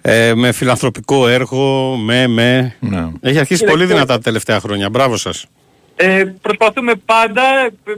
ε, 0.00 0.34
με 0.34 0.52
φιλανθρωπικό 0.52 1.28
έργο, 1.28 1.96
με, 1.96 2.26
με. 2.26 2.74
Ναι. 2.80 3.08
Έχει 3.20 3.38
αρχίσει 3.38 3.62
Είναι 3.62 3.70
πολύ 3.70 3.86
και- 3.86 3.92
δυνατά 3.92 4.14
τα 4.14 4.20
τελευταία 4.20 4.60
χρόνια. 4.60 4.90
Μπράβο 4.90 5.16
σας. 5.16 5.46
Ε, 5.96 6.24
προσπαθούμε 6.42 6.92
πάντα, 6.94 7.42
ε, 7.42 7.90
ε, 7.90 7.96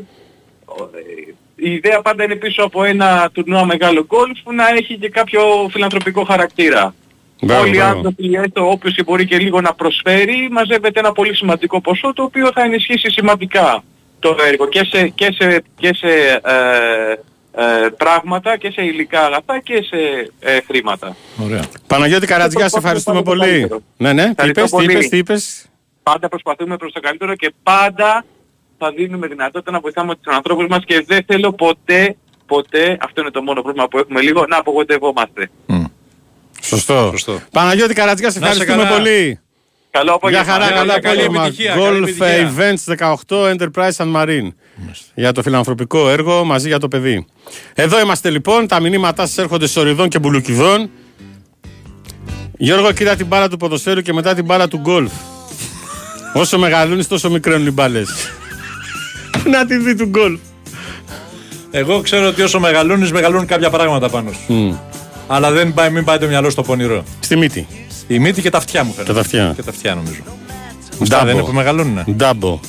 η 1.57 1.71
ιδέα 1.73 2.03
πάντα 2.03 2.25
είναι 2.25 2.35
πίσω 2.35 2.63
από 2.63 2.85
ένα 2.85 3.31
τουρνουά 3.33 3.65
μεγάλο 3.65 4.07
γκολφ 4.07 4.39
να 4.55 4.69
έχει 4.69 4.99
και 4.99 5.09
κάποιο 5.09 5.43
φιλανθρωπικό 5.71 6.25
χαρακτήρα. 6.25 6.95
Μπράβο, 7.41 7.63
Όλοι 7.63 7.71
οι 7.71 7.77
μπράβο. 7.77 7.97
άνθρωποι, 7.97 8.35
έστω 8.35 8.71
όποιος 8.71 8.95
και 8.95 9.03
μπορεί 9.03 9.27
και 9.27 9.39
λίγο 9.39 9.61
να 9.61 9.75
προσφέρει, 9.75 10.49
μαζεύεται 10.51 11.01
ένα 11.01 11.13
πολύ 11.13 11.35
σημαντικό 11.35 11.81
ποσό 11.81 12.13
το 12.13 12.23
οποίο 12.23 12.51
θα 12.55 12.63
ενισχύσει 12.63 13.11
σημαντικά 13.11 13.83
το 14.19 14.37
έργο 14.47 14.69
και 14.69 14.85
σε, 14.85 15.09
και 15.09 15.35
σε, 15.39 15.63
και 15.77 15.95
σε 15.95 16.41
ε, 16.43 17.13
ε, 17.59 17.89
πράγματα 17.97 18.57
και 18.57 18.71
σε 18.71 18.83
υλικά 18.85 19.25
αγαθά 19.25 19.61
και 19.61 19.83
σε 19.83 20.31
ε, 20.41 20.59
χρήματα. 20.67 21.17
Ωραία. 21.45 21.63
Παναγιώτη 21.87 22.27
Καρατζιά, 22.27 22.69
σε 22.69 22.79
ευχαριστούμε 22.79 23.19
Ευχαριστώ 23.19 23.45
πολύ. 23.47 23.61
καλύτερο. 23.61 23.81
Ναι, 23.97 24.13
ναι. 24.13 24.25
Τι 24.25 24.31
Ευχαριστώ 24.31 24.61
είπες, 24.61 24.71
τι 24.71 24.77
πολύ. 24.77 24.93
είπες, 24.93 25.09
τι 25.09 25.17
είπες; 25.17 25.69
Πάντα 26.11 26.29
προσπαθούμε 26.29 26.77
προς 26.77 26.93
το 26.93 27.01
καλύτερο 27.01 27.35
και 27.35 27.53
πάντα 27.63 28.25
θα 28.79 28.91
δίνουμε 28.97 29.27
δυνατότητα 29.27 29.71
να 29.71 29.81
βοηθάμε 29.81 30.15
τους 30.15 30.35
ανθρώπους 30.35 30.67
μας 30.69 30.85
και 30.85 31.05
δεν 31.07 31.25
θέλω 31.27 31.53
ποτέ, 31.53 32.17
ποτέ, 32.47 32.97
αυτό 33.01 33.21
είναι 33.21 33.31
το 33.31 33.43
μόνο 33.43 33.63
πρόβλημα 33.63 33.89
που 33.89 33.99
έχουμε 33.99 34.21
λίγο, 34.21 34.47
να 34.47 34.57
απογοητευόμαστε. 34.57 35.51
Μμ. 35.67 35.85
Σωστό. 36.61 37.09
Σωστό. 37.11 37.41
Παναγιώτη 37.53 37.95
Καρατζιάς, 37.95 38.33
σε 38.33 38.39
Να 38.39 38.47
σε 38.47 38.53
ευχαριστούμε 38.53 38.83
καλά. 38.85 38.97
πολύ. 38.97 39.41
Καλό 39.91 40.05
Για 40.07 40.15
απόγευμα. 40.15 40.53
χαρά, 40.53 40.67
Ε, 40.67 40.75
καλά 40.75 40.85
για 40.93 40.99
καλή 41.01 41.21
απόγευμα. 41.23 41.45
επιτυχία, 41.47 41.75
καλή 41.75 41.99
Golf 41.99 42.03
επιτυχία. 42.03 42.53
Events 42.57 43.15
18 43.29 43.55
Enterprise 43.57 43.97
and 43.97 44.13
Marine. 44.17 44.49
Για 45.15 45.33
το 45.33 45.43
φιλανθρωπικό 45.43 46.09
έργο 46.09 46.45
μαζί 46.45 46.69
για 46.69 46.79
το 46.79 46.89
παιδί. 46.89 47.27
Εδώ 47.75 48.01
είμαστε 48.01 48.31
λοιπόν. 48.31 48.67
Τα 48.67 48.81
μηνύματά 48.81 49.27
σας 49.27 49.39
έρχονται 49.39 49.67
σοριδών 49.67 50.09
και 50.09 50.19
μπουλουκιδών. 50.19 50.91
Γιώργο, 52.59 52.93
κοίτα 52.93 53.17
την 53.17 53.27
μπάλα 53.27 53.49
του 53.49 53.57
ποδοσφαίρου 53.57 54.01
και 54.01 54.13
μετά 54.13 54.35
την 54.35 54.45
μπάλα 54.45 54.69
του 54.69 54.77
γκολφ. 54.79 55.13
Όσο 56.37 56.59
μεγαλώνεις 56.59 57.07
τόσο 57.07 57.31
μικραίνουν 57.31 57.67
οι 57.67 57.71
μπάλες. 57.71 58.09
Να 59.51 59.67
τη 59.67 59.77
δει 59.77 59.95
του 59.95 60.05
γκολφ. 60.05 60.39
Εγώ 61.71 62.01
ξέρω 62.01 62.27
ότι 62.27 62.43
όσο 62.43 62.61
μεγαλώνεις, 62.61 63.13
μεγαλώνουν 63.13 63.47
κάποια 63.47 63.71
πράγματα 63.71 64.09
πάνω 64.09 64.31
σου. 64.33 64.81
Αλλά 65.27 65.51
δεν 65.51 65.75
πάει, 65.75 65.91
μην 65.91 66.05
πάει 66.05 66.19
το 66.19 66.27
μυαλό 66.27 66.51
στο 66.51 66.63
πονηρό. 66.63 67.05
Στη 67.21 67.37
μύτη. 67.37 67.67
Η 68.07 68.19
μύτη 68.19 68.41
και 68.43 68.51
τα 68.51 68.59
αυτιά 68.59 68.85
μου 68.85 68.93
φαίνεται. 68.93 69.13
Και 69.13 69.19
τα 69.19 69.21
αυτιά. 69.21 69.53
Και 69.57 69.63
τα 69.63 69.71
αυτιά 69.71 69.95
νομίζω. 69.95 70.21
Αυτά 71.03 71.25
δεν 71.25 71.35
είναι 71.35 71.45
που 71.45 71.53
μεγαλώνουνε. 71.53 72.05
Ντάμπο. 72.11 72.61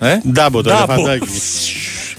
Ε; 0.00 0.18
Ντάμπο 0.32 0.62
το 0.62 0.70
Ντάμπο. 0.70 0.92
ελεφαντάκι. 0.92 1.26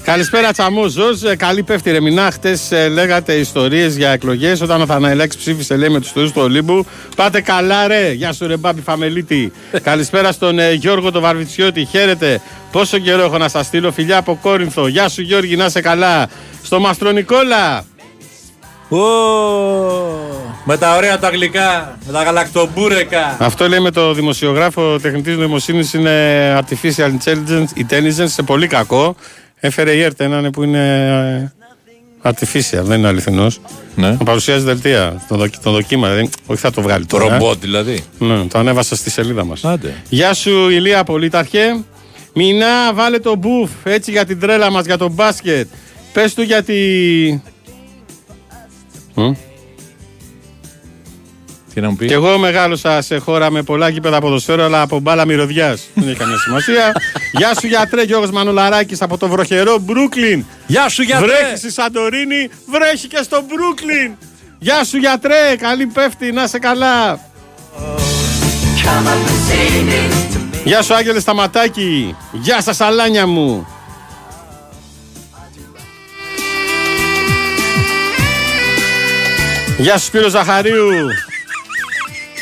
Καλησπέρα 0.04 0.52
Τσαμούζο. 0.52 1.04
Καλή 1.38 1.64
πέφτει 1.64 1.92
ρεμινά. 1.92 2.32
Χτες 2.32 2.72
λέγατε 2.92 3.34
ιστορίες 3.34 3.98
για 3.98 4.10
εκλογές. 4.10 4.62
Όταν 4.62 4.82
ο 4.82 4.86
Θαναηλάκης 4.86 5.38
ψήφισε, 5.38 5.76
λέει 5.76 5.90
με 5.90 6.00
τους 6.00 6.12
θεού 6.12 6.26
του 6.26 6.42
Ολύμπου. 6.42 6.86
Πάτε 7.16 7.42
καλά, 7.42 7.88
ρε. 7.88 8.12
Γεια 8.12 8.34
σου, 8.34 8.48
ρε 8.48 8.58
Μπάμπη 8.58 8.82
Φαμελίτη. 8.82 9.52
Καλησπέρα 9.84 10.32
στον 10.32 10.60
ε, 10.60 10.72
Γιώργο 10.72 11.12
το 11.12 11.20
Βαρβιτσιώτη. 11.20 11.86
Χαίρετε. 11.86 12.42
Πόσο 12.72 12.98
καιρό 12.98 13.22
έχω 13.22 13.38
να 13.38 13.48
σας 13.48 13.66
στείλω 13.66 13.92
φιλιά 13.92 14.18
από 14.18 14.38
Κόρινθο. 14.42 14.88
Γεια 14.88 15.10
σου, 15.10 15.22
Γιώργη, 15.22 15.56
να 15.56 15.70
σε 15.70 15.82
καλά. 15.82 16.30
Στο 16.64 16.80
Μαστρονικόλα. 16.80 17.86
Ω, 18.90 18.98
με 20.64 20.78
τα 20.78 20.96
ωραία 20.96 21.20
τα 21.20 21.30
γλυκά, 21.30 21.98
με 22.06 22.14
τα 22.14 22.24
γαλακτομπούρεκα. 22.24 23.38
Αυτό 23.40 23.68
λέει 23.68 23.80
με 23.80 23.92
το 23.92 24.14
δημοσιογράφο 24.14 25.00
τεχνητής 25.00 25.38
νοημοσύνης 25.38 25.94
είναι 25.94 26.60
artificial 26.60 27.10
intelligence, 27.18 27.66
intelligence 27.90 28.28
σε 28.28 28.44
πολύ 28.44 28.68
κακό. 28.68 29.16
Έφερε 29.64 29.92
η 29.92 30.02
ΕΡΤ 30.02 30.22
έναν 30.22 30.50
που 30.50 30.64
είναι 30.64 31.52
ε, 32.24 32.30
artificial, 32.32 32.84
δεν 32.84 32.98
είναι 32.98 33.08
αληθινός. 33.08 33.62
Ναι. 33.96 34.10
Να 34.10 34.16
παρουσιάζει 34.18 34.64
δελτία, 34.64 35.22
το, 35.28 35.36
δοκι, 35.36 35.58
το 35.64 35.72
δοκίμα. 35.72 36.10
Δεν, 36.10 36.30
όχι 36.46 36.60
θα 36.60 36.72
το 36.72 36.82
βγάλει 36.82 37.06
Το 37.06 37.18
τώρα. 37.18 37.38
ρομπότ 37.38 37.60
δηλαδή. 37.60 38.04
Ναι, 38.20 38.46
το 38.46 38.60
ανέβασα 38.60 38.96
στη 38.96 39.10
σελίδα 39.10 39.46
μας. 39.46 39.64
Άντε. 39.64 39.96
Γεια 40.10 40.34
σου, 40.34 40.70
Ηλία 40.70 41.04
Πολύταρχε. 41.04 41.84
Μινά, 42.34 42.94
βάλε 42.94 43.20
το 43.20 43.36
μπουφ 43.36 43.70
έτσι 43.84 44.12
για 44.12 44.26
την 44.26 44.40
τρέλα 44.40 44.72
μας 44.72 44.86
για 44.86 44.98
το 44.98 45.10
μπάσκετ. 45.10 45.68
Πες 46.14 46.34
του 46.34 46.42
για 46.42 46.64
τη. 46.64 46.74
Μμ. 51.72 51.74
Τι 51.74 51.82
να 51.82 51.90
μου 51.90 51.96
πεις; 51.96 52.08
Κι 52.08 52.14
εγώ 52.14 52.38
μεγάλωσα 52.38 53.02
σε 53.02 53.18
χώρα 53.18 53.52
με 53.52 53.62
πολλά 53.62 53.90
γήπεδα 53.90 54.20
ποδοσφαίρου, 54.20 54.62
αλλά 54.62 54.82
από 54.82 55.00
μπάλα 55.00 55.26
μυρωδιάς. 55.26 55.88
Δεν 55.94 56.08
έχει 56.08 56.18
καμία 56.18 56.38
σημασία. 56.38 56.92
Γεια 57.32 57.54
σου, 57.60 57.68
γιατρέ 57.68 58.04
Γιώργος 58.04 58.32
Μανουλαράκης 58.32 59.02
από 59.02 59.18
το 59.18 59.28
βροχερό 59.28 59.78
Μπρούκλιν. 59.80 60.46
Γεια 60.68 60.90
σου 60.90 61.02
γιατρέ. 61.02 61.26
Βρέχει 61.26 61.58
στη 61.58 61.72
Σαντορίνη, 61.72 62.50
βρέχει 62.66 63.08
και 63.08 63.20
στο 63.24 63.44
Μπρούκλιν. 63.48 64.12
Γεια 64.60 64.84
σου, 64.84 64.98
γιατρέ. 64.98 65.56
Καλή 65.58 65.86
πέφτει, 65.86 66.32
να 66.32 66.48
σε 66.48 66.60
καλά. 66.60 67.20
Γεια 70.64 70.82
σου, 70.82 70.94
Άγγελε 70.94 71.20
Σταματάκη. 71.20 72.16
Γεια 72.32 72.62
σας, 72.62 72.82
αλάνια 72.82 73.28
μου. 73.28 73.68
Γεια 79.78 79.98
σου, 79.98 80.06
Σπύρο 80.06 80.30
Ζαχαρίου. 80.30 80.98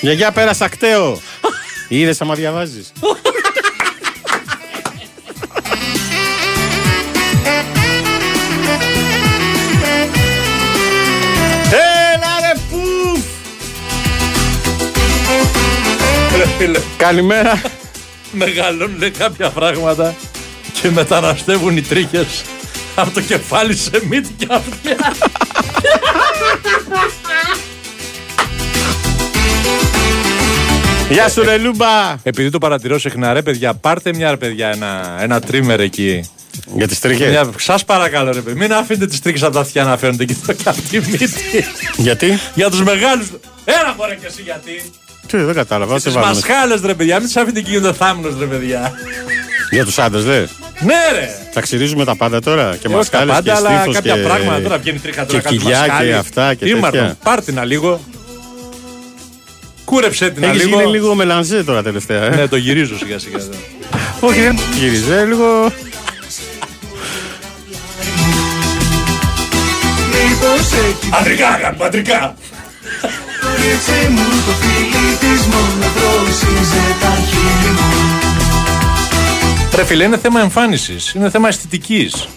Γιαγιά 0.01 0.31
πέρασα 0.31 0.67
κταίο. 0.67 1.21
Είδες 1.87 2.21
άμα 2.21 2.35
διαβάζεις. 2.35 2.91
Έλα 11.71 12.39
ρε 12.41 12.59
πουφ. 12.69 13.23
Καλημέρα. 16.97 17.61
Μεγαλώνουν 18.31 19.11
κάποια 19.17 19.49
πράγματα 19.49 20.15
και 20.81 20.89
μεταναστεύουν 20.89 21.77
οι 21.77 21.81
τρίχες 21.81 22.43
από 22.95 23.11
το 23.11 23.21
κεφάλι 23.21 23.75
σε 23.75 24.01
μύτη 24.09 24.33
και 24.37 24.47
αυτιά. 24.49 24.97
Γεια 31.09 31.29
σου 31.29 31.43
ρε 31.43 31.57
Λούμπα. 31.57 32.15
Επειδή 32.23 32.49
το 32.49 32.57
παρατηρώ 32.57 32.99
συχνά, 32.99 33.33
ρε 33.33 33.41
παιδιά, 33.41 33.73
πάρτε 33.73 34.13
μια 34.13 34.29
ρε 34.29 34.37
παιδιά 34.37 34.67
ένα, 34.69 35.17
ένα 35.19 35.39
τρίμερ 35.39 35.79
εκεί. 35.79 36.29
Για 36.75 36.87
τις 36.87 36.99
τρίχες. 36.99 37.29
Μια... 37.29 37.49
Σας 37.57 37.85
παρακαλώ 37.85 38.31
ρε 38.31 38.39
παιδιά, 38.41 38.59
μην 38.61 38.73
αφήνετε 38.73 39.05
τις 39.07 39.19
τρίχες 39.19 39.43
από 39.43 39.53
τα 39.53 39.59
αυτιά 39.59 39.83
να 39.83 39.97
φαίνονται 39.97 40.25
και 40.25 40.35
το 40.47 40.53
και 40.53 40.69
από 40.69 40.81
τη 40.89 40.97
μύτη. 40.99 41.29
Γιατί; 41.97 42.39
Για 42.53 42.69
τους 42.69 42.83
μεγάλους. 42.83 43.27
Έλα 43.65 43.93
μωρέ 43.97 44.15
και 44.15 44.25
εσύ 44.25 44.41
γιατί; 44.41 44.91
Τι 45.27 45.37
δεν 45.37 45.53
κατάλαβα. 45.55 45.99
σε 45.99 46.03
Τις 46.05 46.13
βάλουμε. 46.13 46.33
μασχάλες 46.33 46.81
ρε 46.81 46.93
παιδιά, 46.93 47.17
μην 47.17 47.25
τις 47.25 47.35
αφήνετε 47.35 47.59
εκεί 47.59 47.69
γίνονται 47.69 47.93
θάμνος 47.93 48.33
ρε 48.39 48.45
παιδιά. 48.45 48.91
Για 49.71 49.85
τους 49.85 49.99
άντρες 49.99 50.23
δε. 50.23 50.39
Ναι 50.79 51.19
ρε. 51.19 51.29
Θα 51.53 51.61
ξυρίζουμε 51.61 52.05
τα 52.05 52.15
πάντα 52.15 52.41
τώρα. 52.41 52.63
Και 52.81 52.87
Ε, 52.91 52.95
όχι 52.95 53.09
τα 53.09 53.25
μασχάλες 53.25 53.35
και 53.35 53.41
πάντα, 53.43 53.55
αλλά 53.57 53.75
στήθος 53.79 53.95
κάποια 53.95 54.13
και... 54.15 54.21
πράγματα 54.21 54.61
τώρα 54.61 54.77
βγαίνει 54.77 54.99
τρίχα 54.99 55.25
τώρα 55.25 55.37
και 55.39 55.43
κάτι 55.43 55.57
κοιλιά 55.57 55.77
μασχάλη. 55.79 56.09
και 56.09 56.15
αυτά 56.15 56.53
και 56.53 56.67
Ήμαρτον, 56.69 56.99
τέτοια. 56.99 57.17
πάρτε 57.23 57.51
να 57.51 57.65
λίγο. 57.65 57.99
Κούρεψε 59.89 60.29
την 60.29 60.43
Έχεις 60.43 60.63
λίγο. 60.65 60.79
γίνει 60.79 60.91
λίγο 60.91 61.15
μελανζέ 61.15 61.63
τώρα 61.63 61.83
τελευταία. 61.83 62.23
Ε. 62.23 62.29
Ναι, 62.35 62.47
το 62.47 62.55
γυρίζω 62.55 62.97
σιγά 62.97 63.19
σιγά. 63.19 63.37
εδώ. 63.37 63.49
Όχι, 64.19 64.39
δεν 64.39 64.59
γύριζε, 64.79 65.25
λίγο. 65.25 65.71
Μήπως 70.11 70.71
έχει 70.73 71.09
Αντρικά, 71.19 71.47
αγάπη, 71.47 71.83
αντρικά. 71.83 72.35
κορίτσι 73.41 74.09
μου 74.09 74.23
το 74.45 74.51
φίλι 74.61 75.15
της 75.19 75.45
μόνο 75.45 75.85
δρόσιζε 75.95 76.95
τα 77.01 77.15
χείλη 77.29 77.71
μου 77.73 78.17
Ρε 79.75 79.83
φίλε, 79.85 80.03
είναι 80.03 80.17
θέμα 80.17 80.39
εμφάνισης. 80.41 81.13
Είναι 81.13 81.29
θέμα 81.29 81.47
αισθητικής. 81.47 82.27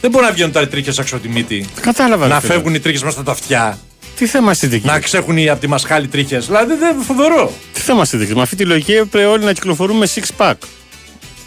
Δεν 0.00 0.10
μπορεί 0.10 0.24
να 0.24 0.32
βγαίνουν 0.32 0.52
τα 0.52 0.68
τρίχε 0.68 0.92
έξω 1.00 1.14
από 1.16 1.24
τη 1.26 1.30
μύτη. 1.32 1.66
Κατάλαβα. 1.80 2.26
ρε 2.26 2.32
Να 2.32 2.40
φίλε. 2.40 2.52
φεύγουν 2.52 2.74
οι 2.74 2.80
τρίχε 2.80 3.04
μέσα 3.04 3.20
στα 3.20 3.30
αυτιά. 3.30 3.78
Τι 4.20 4.26
θέμα 4.26 4.50
αισθητική. 4.50 4.86
Να 4.86 4.98
ξέχουν 5.00 5.36
οι 5.36 5.48
από 5.48 5.60
τη 5.60 5.66
μασχάλη 5.68 6.08
τρίχες. 6.08 6.46
Δηλαδή 6.46 6.74
δεν 6.74 6.96
φοβερό. 7.06 7.52
Τι 7.72 7.80
θέμα 7.80 8.00
αισθητική. 8.02 8.34
Με 8.34 8.42
αυτή 8.42 8.56
τη 8.56 8.64
λογική 8.64 8.92
έπρεπε 8.92 9.26
όλοι 9.26 9.44
να 9.44 9.52
κυκλοφορούμε 9.52 10.06
six 10.14 10.22
pack. 10.36 10.54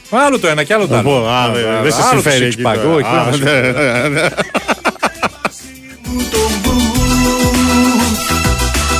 Άλλο 0.09 0.39
το 0.39 0.47
ένα 0.47 0.63
και 0.63 0.73
άλλο 0.73 0.87
το 0.87 0.93
άλλο. 0.97 1.09
πω, 1.09 1.27
α, 1.27 1.49
δεν- 1.51 1.63
δεν 1.83 1.91
σε 1.91 2.01
Άλλο 2.01 2.21
το 2.21 2.29
συμφέρει 2.29 2.45
six 2.45 2.47
εκεί 2.47 2.61
pack, 2.65 2.75
τώρα. 2.83 2.93
όχι, 2.95 3.05
Α, 3.05 3.23
δεν 3.23 3.33
σε 3.33 3.39
ναι, 3.43 3.49
συμφέρει. 3.51 3.71
ναι, 3.73 4.07
ναι. 4.07 4.27
μου 6.03 6.23
τον 6.31 6.51
μπου 6.61 6.71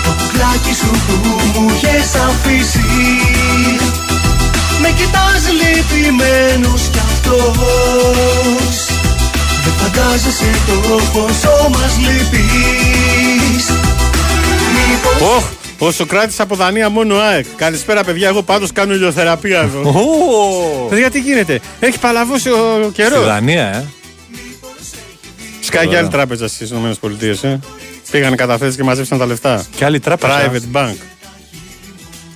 Το 0.04 0.10
κουκλάκι 0.20 0.74
σου 0.80 0.92
που 1.08 1.60
μου 1.60 1.70
είχες 1.76 2.16
αφήσει 2.16 2.84
Με 4.82 4.88
κοιτάζει 4.98 5.52
λυπημένος 5.62 6.82
κι 6.92 7.00
αυτός 7.00 8.78
Δεν 9.64 9.74
φαντάζεσαι 9.74 10.52
το 10.68 11.00
πόσο 11.14 11.70
μας 11.70 11.98
λυπείς 11.98 13.70
Μήπως 14.90 15.36
Ωχ, 15.38 15.44
ο 15.78 15.92
Σοκράτης 15.92 16.40
από 16.40 16.56
Δανία 16.56 16.90
μόνο 16.90 17.16
ΑΕΚ. 17.18 17.46
Καλησπέρα, 17.56 18.04
παιδιά. 18.04 18.28
Εγώ 18.28 18.42
πάντως 18.44 18.72
κάνω 18.72 18.94
ηλιοθεραπεία 18.94 19.60
εδώ. 19.60 19.90
Ω, 19.90 20.88
παιδιά, 20.90 21.12
τι 21.12 21.20
γίνεται; 21.20 21.60
Έχει 21.80 22.00
παλαβώσει 22.00 22.50
ο 22.50 22.80
Στη 22.84 22.92
καιρό. 22.94 23.22
Δανία, 23.22 23.64
ε. 23.64 23.86
Σκάει 25.60 25.88
και 25.88 25.98
άλλη 25.98 26.08
τράπεζα 26.08 26.48
στις 26.48 26.70
ΗΠΑ. 26.70 27.48
Ε. 27.48 27.60
Πήγανε 28.12 28.36
καταθέσει 28.36 28.76
και 28.78 28.84
μαζέψαν 28.84 29.18
τα 29.18 29.26
λεφτά. 29.26 29.66
Και 29.76 29.86
άλλη 29.86 30.00
τράπεζα; 30.00 30.52
Private 30.52 30.78
bank. 30.78 30.96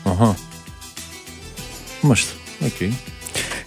Αχα. 0.03 0.35
Μάλιστα. 2.01 2.31
Οκ. 2.65 2.91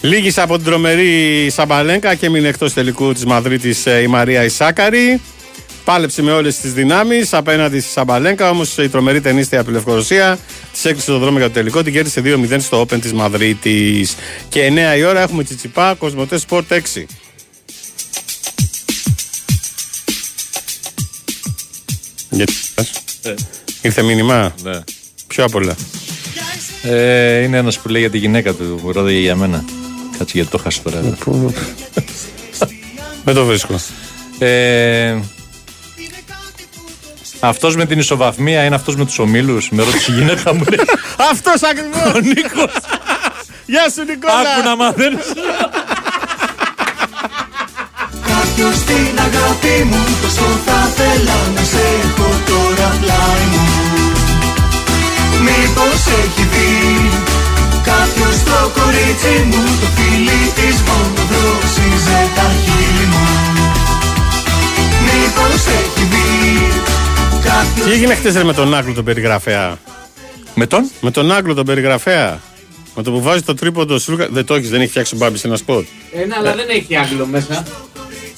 Λύγισε 0.01 0.41
από 0.41 0.57
την 0.57 0.65
τρομερή 0.65 1.51
Σαμπαλένκα 1.51 2.15
και 2.15 2.27
έμεινε 2.27 2.49
εκτός 2.49 2.73
τελικού 2.73 3.13
της 3.13 3.25
Μαδρίτης 3.25 3.85
η 4.03 4.07
Μαρία 4.07 4.45
Σάκκαρη. 4.45 5.21
Πάλεψε 5.85 6.23
με 6.23 6.33
όλες 6.33 6.57
τις 6.57 6.73
δυνάμεις 6.73 7.33
απέναντι 7.35 7.81
στη 7.81 7.91
Σαμπαλένκα, 7.91 8.51
όμως 8.51 8.77
η 8.77 8.89
τρομερή 8.89 9.21
τενίστρια 9.21 9.59
από 9.61 9.69
τη 9.69 9.75
Λευκορωσία 9.75 10.39
της 10.73 10.85
έκλεισε 10.85 11.11
το 11.11 11.19
δρόμο 11.19 11.39
για 11.39 11.47
το 11.47 11.53
τελικό. 11.53 11.83
Την 11.83 11.93
κέρδισε 11.93 12.23
2-0 12.25 12.57
στο 12.61 12.81
Open 12.81 13.01
της 13.01 13.13
Μαδρίτης. 13.13 14.15
Και 14.49 14.67
9 14.95 14.97
η 14.99 15.05
ώρα 15.05 15.21
έχουμε 15.21 15.45
Τσιτσιπά 15.45 15.95
Cosmote 15.95 16.39
Sport 16.49 16.63
6. 16.69 17.05
Γιατί 22.31 22.53
Ε. 23.23 23.35
Ήρθε 23.83 24.03
μήνυμα; 24.03 24.55
Ναι. 24.63 24.81
Πιο 25.27 25.45
απ' 25.45 25.55
όλα. 25.55 25.77
Ε, 26.83 27.43
είναι 27.43 27.57
ένας 27.57 27.79
που 27.79 27.89
λέει 27.89 28.01
για 28.01 28.11
τη 28.11 28.19
γυναίκα 28.19 28.53
του 28.53 28.81
που 28.83 28.93
ρώτησε 28.93 29.19
για 29.19 29.37
μένα. 29.37 29.65
Κάτσε 30.21 30.33
γιατί 30.39 30.51
το 30.51 30.59
χάσει 30.59 30.83
τώρα. 30.83 31.01
Δεν 33.25 33.35
το 33.35 33.45
βρίσκω. 33.45 33.75
Ε, 34.39 35.17
αυτός 37.41 37.77
με 37.77 37.87
την 37.87 37.99
ισοβαθμία 37.99 38.65
είναι 38.65 38.75
αυτός 38.75 38.97
με 38.97 39.05
τους 39.05 39.19
ομίλους. 39.19 39.71
Με 39.71 39.83
ρώτησε 39.83 40.13
η 40.13 40.15
γυναίκα 40.15 40.55
μου. 40.55 40.65
λέει, 40.69 40.85
Αυτός 41.33 41.63
ακριβώς! 41.63 42.15
Ο 42.15 42.19
Νίκος. 42.19 42.73
Γεια 43.67 43.91
σου, 43.95 44.05
Νικόλα! 44.05 44.35
Άκου 44.41 44.63
να 44.69 44.77
μαθαίνεις. 44.77 45.27
κάποιος 48.27 48.75
στην 48.77 49.19
αγάπη 49.19 49.85
μου 49.85 50.05
Τόσο 50.23 50.49
θα 50.65 50.79
θέλα 50.97 51.39
να 51.55 51.63
σε 51.63 51.83
έχω 52.03 52.29
τώρα 52.47 52.99
πλάι 53.01 53.45
μου 53.53 53.65
Μήπως 55.43 56.01
έχει 56.07 56.43
δει 56.53 57.10
Κάποιος 58.15 58.43
το 58.45 58.81
κορίτσι 58.81 59.43
μου 59.47 59.63
Το 59.81 59.87
φίλι 59.97 60.41
της 60.55 60.77
μόνο 60.81 61.21
δρόσιζε 61.31 62.21
τα 62.35 62.51
χείλη 62.65 63.07
μου 63.13 63.25
Μήπως 65.05 65.67
έχει 65.67 66.07
δει 66.11 66.73
Κάποιος 67.45 67.87
Τι 67.87 67.93
έγινε 67.93 68.15
χτες 68.15 68.43
με 68.43 68.53
τον 68.53 68.75
Άγγλο 68.75 68.93
τον 68.95 69.05
περιγραφέα; 69.05 69.79
Με 70.55 70.67
τον; 70.67 70.91
Με 71.01 71.11
τον 71.11 71.33
Άγγλο 71.33 71.55
τον 71.55 71.65
περιγραφέα. 71.65 72.41
Με 72.95 73.03
το 73.03 73.11
που 73.11 73.23
βάζει 73.23 73.43
το 73.43 73.55
τρίποντο 73.55 73.99
Σλούκα. 73.99 74.29
Δεν 74.31 74.45
το 74.45 74.55
έχεις, 74.55 74.71
δεν 74.71 74.81
έχει 74.81 74.91
φτιάξει 74.91 75.15
ο 75.15 75.19
Μπάμπης 75.19 75.45
ένα 75.45 75.57
σποτ; 75.57 75.85
Ένα, 76.13 76.37
αλλά 76.39 76.55
δεν 76.55 76.69
έχει 76.69 76.97
Άγγλο 76.97 77.27
μέσα. 77.27 77.63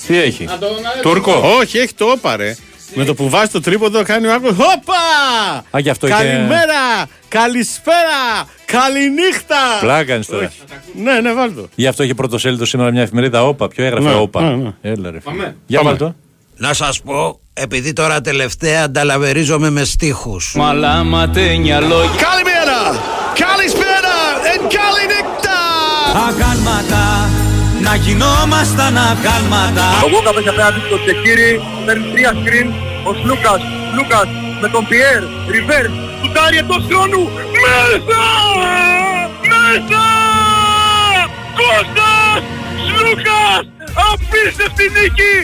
Τι 0.06 0.18
έχει; 0.18 0.44
Να 0.44 0.58
το- 0.58 0.66
να- 0.66 1.00
Τούρκο; 1.02 1.56
Όχι, 1.60 1.78
έχει 1.78 1.94
το 1.94 2.04
όπαρε. 2.04 2.56
Με 2.94 3.04
το 3.04 3.14
που 3.14 3.28
βάζει 3.28 3.50
το 3.50 3.60
τρίποντο 3.60 4.02
κάνει 4.02 4.26
ο 4.26 4.32
Άγγλο. 4.32 4.50
Όπα! 4.50 4.94
Α, 5.70 5.78
γι' 5.78 5.90
αυτό 5.90 6.06
είχε- 6.06 6.16
Καλημέρα! 6.16 7.06
Καλησπέρα! 7.28 8.48
Καληνύχτα! 8.64 9.56
Πλάκα 9.80 10.04
κάνεις 10.04 10.26
τώρα. 10.26 10.46
Όχι. 10.46 10.58
Ναι, 11.02 11.20
ναι, 11.20 11.32
βάλ 11.32 11.54
το. 11.54 11.68
Γι' 11.74 11.86
αυτό 11.86 12.02
είχε 12.02 12.14
πρωτοσέλιδο 12.14 12.64
σήμερα 12.64 12.90
μια 12.90 13.02
εφημερίδα. 13.02 13.44
Όπα. 13.46 13.68
Ποιο 13.68 13.84
έγραφε 13.84 14.08
Ναι, 14.08 14.14
Όπα. 14.14 14.40
ναι, 14.42 14.54
ναι. 14.56 14.70
Έλα 14.82 15.10
ρε. 15.10 15.20
φίλε. 15.20 15.32
Πάμε. 15.36 15.56
Για 15.66 15.78
Πάμε. 15.78 15.90
βάλ 15.90 15.98
το. 15.98 16.14
Να 16.56 16.72
σας 16.72 17.00
πω, 17.00 17.40
επειδή 17.52 17.92
τώρα 17.92 18.20
τελευταία 18.20 18.82
ανταλαβερίζομαι 18.84 19.70
με 19.70 19.84
στίχους. 19.84 20.54
Μαλάματένια 20.56 21.80
λόγια. 21.80 22.10
Καλημέρα! 22.28 23.00
Καλησπέρα! 23.34 24.16
And 24.54 24.72
καληνύχτα! 24.76 25.58
Αγάλματα, 26.28 27.30
να 27.86 27.94
γινόμασταν 28.04 28.94
αγάλματα. 29.10 29.86
Ο 30.04 30.06
Γόκα 30.12 30.30
πέσει 30.34 30.48
απέναντι 30.48 30.80
στο 30.86 30.96
Τσεκίρι, 31.02 31.50
παίρνει 31.84 32.06
τρία 32.12 32.32
screen, 32.40 32.68
ο 33.08 33.10
Σλούκας, 33.18 33.62
Λούκας 33.96 34.28
με 34.62 34.68
τον 34.74 34.82
Πιέρ, 34.88 35.20
Ριβέρ, 35.52 35.86
σουτάρει 36.18 36.56
εντός 36.62 36.82
χρόνου, 36.88 37.22
μέσα! 37.62 38.22
Μέσα! 39.50 40.04
Κώστας! 41.58 42.40
Σλούκας! 42.84 43.62
Απίστευτη 44.10 44.84
νίκη! 44.96 45.34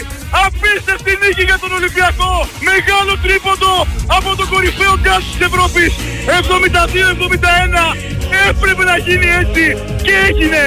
Απίστευτη 0.45 1.13
νίκη 1.23 1.43
για 1.49 1.59
τον 1.63 1.71
Ολυμπιακό! 1.79 2.33
Μεγάλο 2.71 3.13
τρίποντο 3.23 3.73
από 4.17 4.31
τον 4.39 4.47
κορυφαίο 4.53 4.95
γκάζ 5.03 5.23
της 5.31 5.41
Ευρώπης! 5.49 5.93
72-71! 6.27 8.18
Έπρεπε 8.49 8.83
να 8.91 8.97
γίνει 9.07 9.29
έτσι 9.41 9.65
και 10.07 10.15
έγινε! 10.29 10.63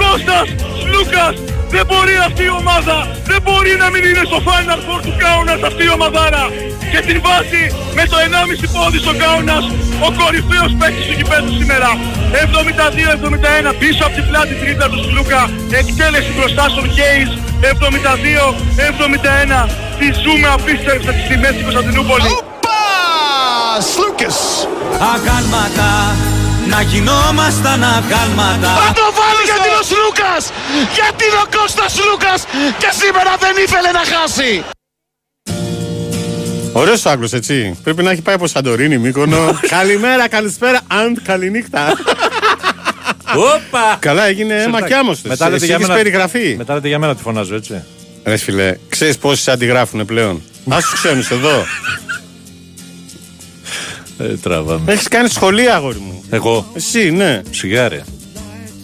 Κώστας! 0.00 0.46
Σλούκας! 0.82 1.34
Δεν 1.74 1.84
μπορεί 1.88 2.14
αυτή 2.28 2.42
η 2.50 2.52
ομάδα, 2.60 2.96
δεν 3.30 3.40
μπορεί 3.44 3.72
να 3.82 3.86
μην 3.92 4.02
είναι 4.08 4.24
στο 4.30 4.38
Final 4.46 4.80
Four 4.86 5.00
του 5.06 5.14
Κάουνας 5.22 5.60
αυτή 5.68 5.82
η 5.88 5.90
ομαδάρα. 5.96 6.44
Και 6.92 7.00
την 7.06 7.16
βάζει 7.24 7.64
με 7.98 8.04
το 8.10 8.16
1,5 8.26 8.66
πόδι 8.74 8.98
στο 9.04 9.12
Κάουνας 9.22 9.64
ο 10.06 10.08
κορυφαίος 10.18 10.72
παίκτης 10.80 11.04
του 11.08 11.14
γηπέδου 11.18 11.52
σήμερα. 11.60 11.90
72-71 13.68 13.72
πίσω 13.82 14.02
από 14.06 14.14
την 14.18 14.26
πλάτη 14.28 14.54
τρίτα 14.60 14.86
του 14.92 15.00
Σλούκα. 15.08 15.42
Εκτέλεση 15.80 16.30
μπροστά 16.36 16.64
στον 16.74 16.86
Κέις. 16.96 17.30
72-71. 17.60 19.68
Τη 19.98 20.06
ζούμε 20.22 20.48
απίστευτα 20.56 21.10
τις 21.16 21.24
τιμές 21.28 21.52
στην 21.54 21.64
Κωνσταντινούπολη. 21.66 22.24
Οπα! 22.38 22.80
Σλούκες! 23.92 24.36
Αγάλματα, 25.12 25.90
να 26.68 26.80
γινόμασταν 26.82 27.84
αγάλματα. 27.84 28.70
Θα 28.82 28.92
το 28.92 29.06
βάλει 29.18 29.42
γιατί 29.44 29.66
είναι 29.68 29.80
ο 29.82 29.86
Σλούκας! 29.90 30.42
Γιατί 30.94 31.24
είναι 31.28 31.40
ο 31.44 31.46
Κώστας 31.58 31.92
Σλούκας 31.92 32.40
και 32.78 32.88
σήμερα 33.00 33.32
δεν 33.40 33.54
ήθελε 33.64 33.90
να 33.98 34.02
χάσει! 34.12 34.64
Ωραίος 36.72 37.06
Άγγλος, 37.06 37.32
έτσι. 37.32 37.78
Πρέπει 37.82 38.02
να 38.02 38.10
έχει 38.10 38.22
πάει 38.22 38.34
από 38.34 38.46
Σαντορίνη, 38.46 38.98
Μύκονο. 38.98 39.58
Καλημέρα, 39.76 40.28
καλησπέρα, 40.28 40.80
and 40.90 41.16
καληνύχτα. 41.22 41.92
Όπα. 43.36 43.96
Καλά, 43.98 44.26
έγινε 44.26 44.66
μακιάμο. 44.68 45.16
Μετά 45.22 45.44
λέτε 45.44 45.56
Εσύ 45.56 45.64
για 45.66 45.74
έχεις 45.74 45.86
μένα- 45.86 45.98
περιγραφεί. 46.02 46.54
Μετά 46.58 46.74
λέτε 46.74 46.88
για 46.88 46.98
μένα 46.98 47.14
τη 47.14 47.22
φωνάζω 47.22 47.54
έτσι. 47.54 47.82
Ρε 48.24 48.36
φίλε, 48.36 48.74
ξέρεις 48.88 49.18
πόσοι 49.18 49.42
σε 49.42 49.50
αντιγράφουν 49.50 50.04
πλέον. 50.04 50.42
Α 50.68 50.76
τους 50.80 50.92
ξένου 50.92 51.24
εδώ. 51.30 51.64
Ε, 54.20 54.36
τραβάμε. 54.42 54.92
Έχεις 54.92 55.08
κάνει 55.08 55.28
σχολεία, 55.28 55.74
αγόρι 55.74 55.98
μου. 55.98 56.24
Εγώ. 56.30 56.66
Εσύ, 56.74 57.10
ναι. 57.10 57.42
Σιγάρε. 57.50 58.02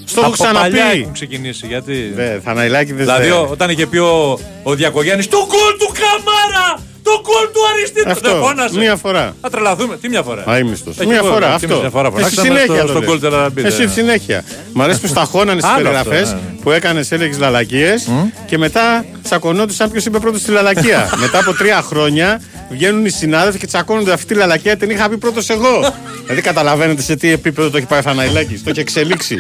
Στο 0.05 0.21
έχω 0.21 0.29
Από 0.29 0.53
παλιά 0.53 0.71
ξαναπεί. 0.79 1.01
έχουν 1.01 1.13
ξεκινήσει 1.13 1.67
γιατί. 1.67 2.13
Δε, 2.15 2.41
Θαναϊλάκη 2.41 2.93
δεν 2.93 3.05
Δηλαδή 3.05 3.31
ο- 3.31 3.49
όταν 3.51 3.71
είχε 3.71 3.87
πει 3.87 3.99
ο, 3.99 4.39
ο 4.63 4.75
Διακογιάννης 4.75 5.29
το 5.29 5.37
γκολ 5.37 5.79
του 5.79 5.93
Καμάρα! 5.95 6.83
Το 7.09 7.15
γκολ 7.25 7.47
του 7.53 7.61
Αριστίδη! 7.73 8.11
Αυτό, 8.11 8.31
Δεν 8.33 8.41
φώνασες. 8.43 8.77
μία 8.77 8.97
φορά. 8.97 9.37
Θα 9.41 9.51
τρελαθούμε. 9.51 9.97
Τι 9.97 10.09
μια 10.09 10.23
φορά; 10.23 10.45
Αίμιστο. 10.57 10.91
Έχει 10.99 11.07
Μία 11.07 11.21
γκολ. 11.21 11.31
φορά 11.31 11.47
Τι 11.47 11.53
αυτό. 11.55 11.81
Μια 11.81 11.91
φορά 11.91 12.09
Εσύ 12.09 12.17
φωνάξαμε 12.17 12.47
συνέχεια 12.49 12.77
στο, 12.77 12.87
το 12.87 12.89
στο 12.89 12.99
λες. 12.99 13.09
γκολ 13.09 13.21
Τελαραμπίδα. 13.21 13.67
Εσύ 13.69 13.89
συνέχεια. 13.89 14.45
Μ' 14.73 14.83
αρέσει 14.83 15.01
που 15.01 15.07
τα 15.07 15.19
χώνανε 15.19 15.61
τι 15.61 15.67
Άλλο 15.67 15.77
περιγραφές 15.77 16.23
αυτό, 16.23 16.35
ναι. 16.35 16.61
που 16.63 16.71
έκανε, 16.71 17.01
έλεγες 17.11 17.39
λαλακίες 17.39 18.09
και 18.47 18.59
μετά 18.59 19.05
τσακωνόντουσαν 19.23 19.91
ποιος 19.91 20.05
είπε 20.05 20.19
πρώτος 20.19 20.41
στη 20.41 20.51
λαλακία. 20.51 21.11
μετά 21.25 21.39
από 21.39 21.53
τρία 21.55 21.83
χρόνια 21.83 22.41
βγαίνουν 22.71 23.05
οι 23.05 23.09
συνάδελφοι 23.11 23.59
και 23.59 23.67
τσακώνονται 23.67 24.13
αυτή 24.13 24.27
τη 24.27 24.35
λαλακία 24.35 24.77
την 24.77 24.91
είχα 24.91 25.09
πει 25.09 25.17
πρώτος 25.17 25.49
εγώ. 25.49 25.95
δηλαδή 26.23 26.41
καταλαβαίνετε 26.43 27.03
σε 27.03 27.17
τι 27.17 27.31
επίπεδο 27.33 27.71
το 27.71 27.77
έχει 27.77 27.87
πάει 27.87 27.99
ο 27.99 28.03
Θαναϊλάκης. 28.03 28.55
Το 28.55 28.71
έχει 28.71 28.81
εξελίξει. 28.81 29.37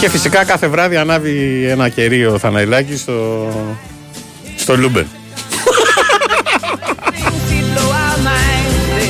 Και 0.00 0.08
φυσικά 0.08 0.44
κάθε 0.44 0.66
βράδυ 0.66 0.96
ανάβει 0.96 1.64
ένα 1.68 1.88
κερί 1.88 2.26
ο 2.26 2.38
Θαναϊλάκης 2.38 3.00
στο, 3.00 3.48
στο 4.56 4.76
Λούμπεν. 4.76 5.06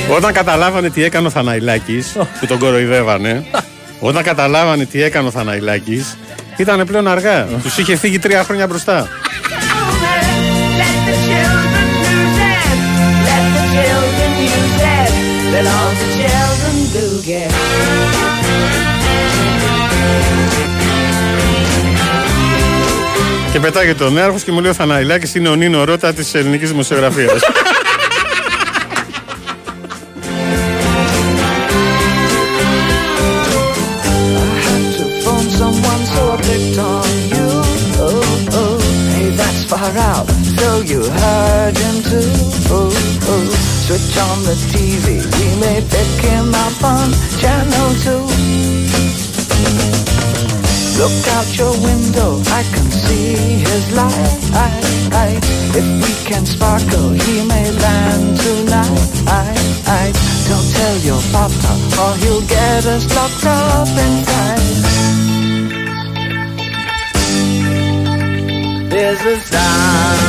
Όταν 0.15 0.33
καταλάβανε 0.33 0.89
τι 0.89 1.03
έκανε 1.03 1.27
ο 1.27 1.29
Θαναϊλάκης, 1.29 2.17
που 2.39 2.45
τον 2.45 2.59
κοροϊδεύανε, 2.59 3.45
όταν 3.99 4.23
καταλάβανε 4.23 4.85
τι 4.85 5.03
έκανε 5.03 5.27
ο 5.27 5.31
Θαναϊλάκης, 5.31 6.17
ήταν 6.57 6.85
πλέον 6.85 7.07
αργά. 7.07 7.45
Τους 7.63 7.77
είχε 7.77 7.95
φύγει 7.95 8.19
τρία 8.19 8.43
χρόνια 8.43 8.67
μπροστά. 8.67 9.07
Let 15.53 15.65
all 15.77 15.91
the 16.01 16.07
children 16.17 16.75
do 16.93 17.05
get. 17.27 17.98
Και 23.51 23.59
πετάγεται 23.59 24.03
τον 24.03 24.13
νέαρχος 24.13 24.43
και 24.43 24.51
μου 24.51 24.59
λέει 24.59 24.71
ο 24.71 24.73
Θαναϊλάκης 24.73 25.35
είναι 25.35 25.49
ο 25.49 25.55
Νίνο 25.55 25.83
Ρώτα 25.83 26.13
της 26.13 26.33
ελληνικής 26.33 26.69
δημοσιογραφίας. 26.69 27.41
out 51.39 51.57
your 51.57 51.71
window, 51.71 52.41
I 52.59 52.63
can 52.73 52.91
see 52.91 53.63
his 53.63 53.91
light. 53.95 54.43
If 55.79 55.85
we 56.03 56.13
can 56.27 56.45
sparkle, 56.45 57.09
he 57.11 57.35
may 57.47 57.71
land 57.71 58.37
tonight. 58.43 60.15
Don't 60.49 60.69
tell 60.75 60.97
your 61.09 61.21
papa, 61.31 61.71
or 62.01 62.13
he'll 62.21 62.45
get 62.57 62.85
us 62.85 63.05
locked 63.15 63.45
up 63.45 63.87
inside. 64.05 64.59
There's 68.91 69.21
a 69.33 69.37
starman 69.47 70.27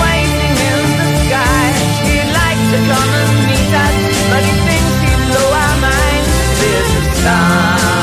waiting 0.00 0.56
in 0.70 0.80
the 1.00 1.10
sky. 1.24 1.64
He'd 2.06 2.30
like 2.40 2.60
to 2.72 2.78
come 2.90 3.12
and 3.20 3.32
meet 3.48 3.72
us, 3.84 3.96
but 4.30 4.42
he 4.48 4.54
thinks 4.66 4.96
he'd 5.04 5.22
blow 5.28 5.48
our 5.64 5.76
minds. 5.88 6.30
There's 6.60 6.92
a 7.00 7.02
starman. 7.20 7.95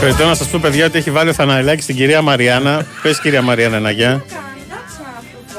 Πρέπει 0.00 0.22
να 0.22 0.34
σας 0.34 0.48
πω, 0.48 0.58
παιδιά, 0.62 0.86
ότι 0.86 0.98
έχει 0.98 1.10
βάλει 1.10 1.28
ο 1.28 1.32
Θαναϊλάκης 1.32 1.84
στην 1.84 1.96
κυρία 1.96 2.22
Μαριάννα. 2.22 2.86
Πες, 3.02 3.20
κυρία 3.20 3.42
Μαριάννα, 3.42 3.76
ένα 3.76 3.90
γεια. 3.90 4.24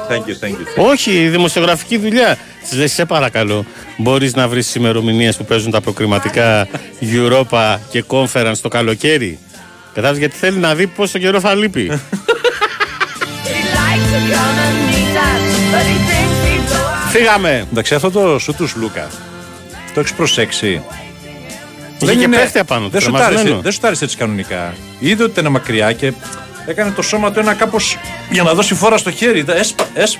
Thank 0.10 0.14
you, 0.14 0.46
thank 0.46 0.52
you. 0.52 0.92
Όχι, 0.92 1.28
δημοσιογραφική 1.28 1.98
δουλειά. 1.98 2.38
Της 2.62 2.78
λέει, 2.78 2.88
σε 2.88 3.06
παρακαλώ, 3.06 3.66
μπορείς 3.98 4.36
να 4.36 4.48
βρεις 4.48 4.76
ημερομηνίες 4.76 5.38
που 5.38 5.46
παίζουν 5.46 5.72
τα 5.72 5.82
προκριματικά 5.82 6.68
Europa 7.02 7.78
και 7.90 8.04
Conference 8.08 8.58
το 8.62 8.68
καλοκαίρι. 8.68 9.40
Κατάλαβες 9.94 10.20
γιατί 10.20 10.36
θέλει 10.38 10.58
να 10.58 10.76
δει 10.76 10.88
πόσο 10.88 11.20
καιρό 11.20 11.40
θα 11.40 11.56
λείπει. 11.56 11.92
He'd 11.92 12.00
like 13.80 14.06
to 14.14 14.20
come 14.34 14.58
and 14.68 14.78
meet 14.90 15.16
us, 15.30 15.46
but 15.74 15.86
he 15.92 15.98
thinks 16.10 16.38
he'd 16.46 16.64
blow 16.70 16.84
our 16.84 17.10
Φύγαμε. 17.12 17.68
Εντάξει, 17.72 17.96
αυτό 17.96 18.12
το 18.12 18.40
σου 18.40 18.54
τους 18.54 18.76
Λούκα. 18.76 19.08
Το 19.94 20.00
έχεις 20.00 20.14
προσέξει. 20.14 20.82
Είχε 22.02 22.16
και 22.16 22.28
πέφτει 22.28 22.60
απάνω 22.60 22.86
του, 22.86 22.92
Δεν 22.92 23.02
σου 23.02 23.08
τρομασμένο. 23.08 23.38
τάρισε, 23.44 23.60
δεν 23.64 23.72
σου 23.72 23.80
τάρισε 23.80 24.04
έτσι 24.04 24.18
κανονικά. 24.18 24.74
Είδε 25.00 25.24
ότι 25.24 25.40
ήταν 25.40 25.52
μακριά 25.52 25.92
και 25.92 26.14
έκανε 26.66 26.92
το 26.96 27.02
σώμα 27.02 27.32
του 27.32 27.40
ένα 27.40 27.54
κάπως 27.54 27.98
για 28.30 28.44
να 28.44 28.54
δώσει 28.54 28.74
φόρα 28.76 28.98
στο 28.98 29.12
χέρι. 29.12 29.44
Τα 29.44 29.56
Έσπα, 29.58 29.86
έσ- 29.94 30.18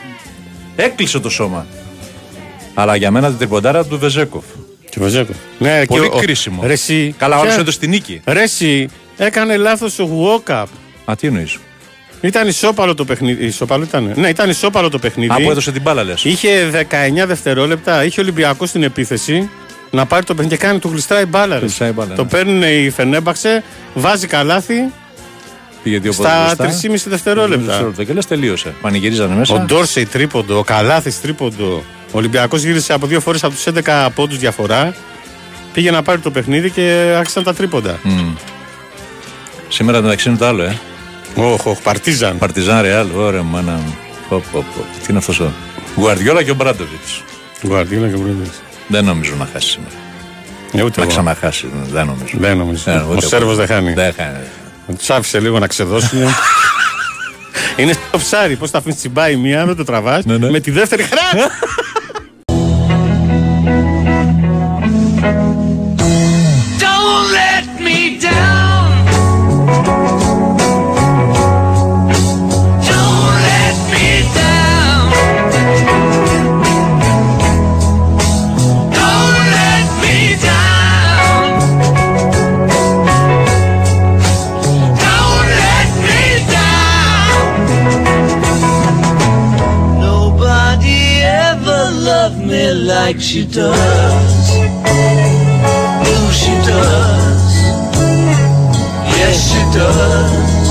έκλεισε 0.76 1.20
το 1.20 1.30
σώμα. 1.30 1.66
Αλλά 2.74 2.96
για 2.96 3.12
μένα 3.12 3.28
την 3.28 3.38
τριποντάρα 3.38 3.86
του 3.86 4.00
Βεζέκοφ. 4.00 4.44
Και 4.90 5.00
Βαζέκο. 5.00 5.34
Ναι, 5.58 5.86
Πολύ 5.86 6.10
και 6.10 6.16
ο- 6.16 6.20
κρίσιμο. 6.20 6.62
Ρε 6.66 6.74
εσύ, 6.74 7.16
Καλά, 7.18 7.36
όλο 7.38 7.46
ποια- 7.46 7.56
έδωσε 7.60 7.72
στην 7.72 7.90
νίκη. 7.90 8.22
Ρε 8.26 8.42
εσύ, 8.42 8.90
έκανε 9.18 9.58
λάθος 9.58 10.00
ο 10.00 10.10
walk-up. 10.46 10.66
Α, 11.06 11.14
τι 11.16 11.28
εννοείς; 11.28 11.58
Ήταν 12.22 12.48
ισόπαλο 12.48 12.96
το 12.96 13.06
παιχνίδι. 13.06 13.46
Ισόπαλο 13.46 13.84
ήταν. 13.84 14.12
Ναι, 14.16 14.30
ήταν 14.30 14.50
ισόπαλο 14.50 14.90
το 14.90 15.00
παιχνίδι. 15.00 15.32
Α, 15.32 15.36
που 15.36 15.52
έδωσε 15.52 15.72
την 15.72 15.82
μπάλα 15.82 16.04
λες. 16.04 16.24
Είχε 16.24 16.70
19 16.72 17.26
δευτερόλεπτα, 17.26 18.04
είχε 18.06 18.22
Ολυμπιακό 18.22 18.66
στην 18.66 18.84
επίθεση 18.84 19.50
να 19.92 20.06
πάρει 20.06 20.24
το 20.26 20.34
παιχνίδι 20.36 20.58
και 20.58 20.66
κάνει 20.66 20.80
του 20.80 20.90
γλιστράει 20.92 21.26
μπάλα. 21.26 21.54
ρε. 21.54 21.60
Γλιστράει 21.60 21.92
μπάλα, 21.92 22.16
Το 22.16 22.24
ναι. 22.24 22.30
παίρνουν 22.30 22.62
οι 22.64 22.90
Φενέμπαξε, 22.90 23.64
βάζει 23.94 24.28
καλάθι 24.28 24.92
Πήγε 25.84 26.00
δύο 26.00 26.14
πόδια 26.14 26.48
στα 26.48 26.64
μπροστά. 26.64 26.90
3,5 26.90 26.96
δευτερόλεπτα. 27.06 27.66
Δευτερόλεπτα. 27.66 28.04
Και 28.04 28.14
λες 28.14 28.26
τελείωσε. 28.26 28.74
Πανηγυρίζανε 28.82 29.36
μέσα. 29.36 29.54
Ο 29.54 29.60
Ντόρσεϊ 29.60 30.06
τρίποντο, 30.06 30.58
ο 30.58 30.64
Καλάθης 30.64 31.22
τρίποντο. 31.22 31.84
Ο 32.12 32.18
Ολυμπιακός 32.18 32.64
γύρισε 32.64 32.94
από 32.94 33.08
δύο 33.08 33.20
φορές 33.20 33.44
από 33.44 33.54
τους 33.54 33.64
11 33.84 34.10
πόντους 34.16 34.38
διαφορά. 34.38 34.94
Πήγε 35.74 35.92
να 35.92 36.02
πάρει 36.02 36.20
το 36.20 36.32
παιχνίδι 36.32 36.70
και 36.70 37.14
άρχισαν 37.18 37.44
τα 37.44 37.54
τρίποντα. 37.54 38.00
Μμ. 38.04 38.34
Σήμερα 39.68 40.02
μεταξύ 40.02 40.30
είναι 40.30 40.38
το 40.38 40.46
άλλο, 40.46 40.64
ε. 40.64 40.80
Όχ, 41.36 41.66
όχ, 41.66 41.80
Παρτίζαν. 41.82 42.38
Παρτιζάν 42.38 42.82
Ρεάλ, 42.82 43.08
ωραία 43.16 43.44
μάνα 43.44 43.72
μου. 43.72 43.98
Πω, 44.30 44.44
πω, 44.52 44.66
πω. 44.76 44.82
Τι 45.00 45.06
είναι 45.10 45.18
αυτός 45.18 45.40
ο. 45.40 45.52
Γουαρδιόλα 45.96 46.44
και 46.44 46.52
ο 46.52 46.56
Μπράντοβιτς. 46.56 47.24
Γουαρδίνα 47.64 48.08
και 48.08 48.16
Μπρούντες. 48.16 48.50
Δεν 48.92 49.06
νομίζω 49.06 49.36
να 49.36 49.48
χάσει 49.54 49.70
σήμερα. 49.70 49.94
Ε, 50.72 50.82
ούτε 50.84 50.94
Να 51.00 51.02
εγώ. 51.06 51.12
ξαναχάσει, 51.12 51.70
δεν 51.92 52.06
νομίζω. 52.06 52.34
Δεν 52.38 52.58
νομίζω. 52.58 52.92
Ε, 52.92 52.96
Ο 52.96 53.12
ούτε 53.12 53.26
Σέρβος 53.26 53.48
εγώ. 53.58 53.66
δεν 53.66 53.68
χάνει. 53.68 53.94
Δεν 53.94 54.14
χάνει. 54.14 54.38
Τους 54.98 55.10
άφησε 55.10 55.40
λίγο 55.40 55.60
να 55.60 55.68
ξεδώσουν. 55.68 56.20
Είναι 57.78 57.94
στο 57.94 58.18
ψάρι. 58.18 58.56
Πώς 58.56 58.70
θα 58.70 58.78
αφήνεις 58.78 58.98
τσιμπάει 58.98 59.36
μία, 59.36 59.66
δεν 59.66 59.76
το 59.76 59.84
τραβάς. 59.84 60.26
Ναι, 60.26 60.38
ναι. 60.38 60.50
Με 60.50 60.60
τη 60.60 60.72
δεύτερη 60.72 61.04
χρά. 61.04 61.20
like 93.12 93.22
she 93.22 93.44
does. 93.44 94.50
Oh, 96.12 96.30
she 96.42 96.54
does. 96.72 97.54
Yes, 99.18 99.36
she 99.50 99.62
does. 99.80 100.68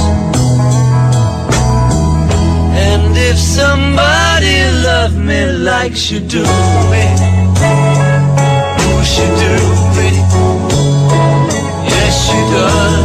And 2.86 3.16
if 3.16 3.36
somebody 3.36 4.56
loved 4.86 5.18
me 5.18 5.46
like 5.70 5.96
she 5.96 6.20
do 6.20 6.44
me, 6.92 7.04
oh, 8.86 9.02
she 9.12 9.24
do 9.42 9.54
me. 9.96 10.08
Yes, 11.90 12.14
she 12.26 12.40
does. 12.54 12.97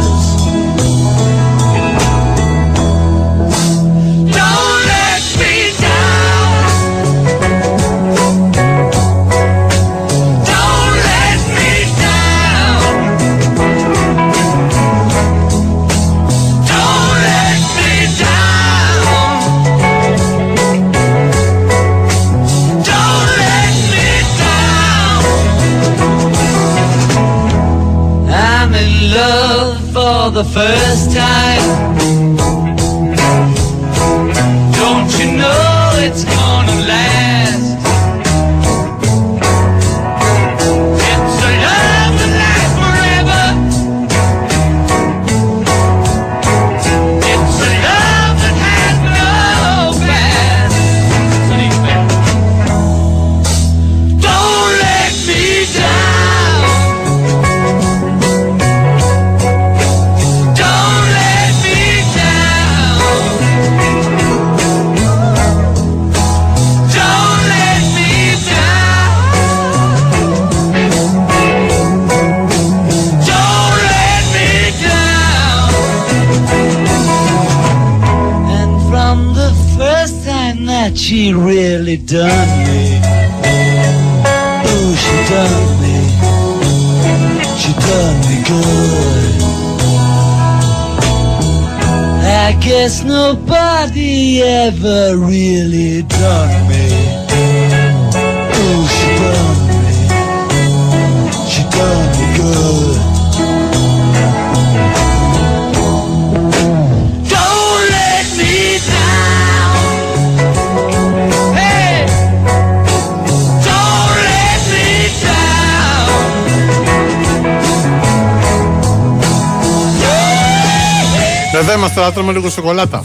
Τρώμε 122.14 122.32
λίγο 122.32 122.50
σοκολάτα. 122.50 123.04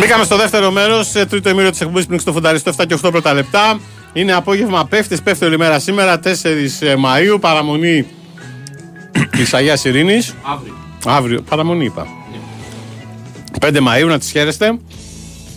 Μπήκαμε 0.00 0.24
στο 0.24 0.36
δεύτερο 0.36 0.70
μέρος, 0.70 1.12
τρίτο 1.28 1.48
ημίρο 1.48 1.70
της 1.70 1.80
εκπομπής 1.80 2.06
πριν 2.06 2.20
στο 2.20 2.32
φουνταριστό 2.32 2.72
7 2.76 2.84
και 2.86 2.94
8 3.02 3.10
πρώτα 3.10 3.32
λεπτά. 3.32 3.80
Είναι 4.12 4.32
απόγευμα 4.32 4.86
πέφτεις, 4.86 5.22
πέφτει 5.22 5.44
όλη 5.44 5.58
μέρα 5.58 5.78
σήμερα, 5.78 6.18
4 6.18 6.96
Μαου, 6.98 7.38
παραμονή 7.40 8.06
τη 9.44 9.50
Αγία 9.52 9.78
Ειρήνης. 9.84 10.34
Αύριο. 10.42 10.74
Αύριο, 11.06 11.42
παραμονή 11.42 11.84
είπα. 11.84 12.06
5 13.60 13.80
Μαου, 13.80 14.06
να 14.06 14.18
τη 14.18 14.26
χαίρεστε. 14.26 14.78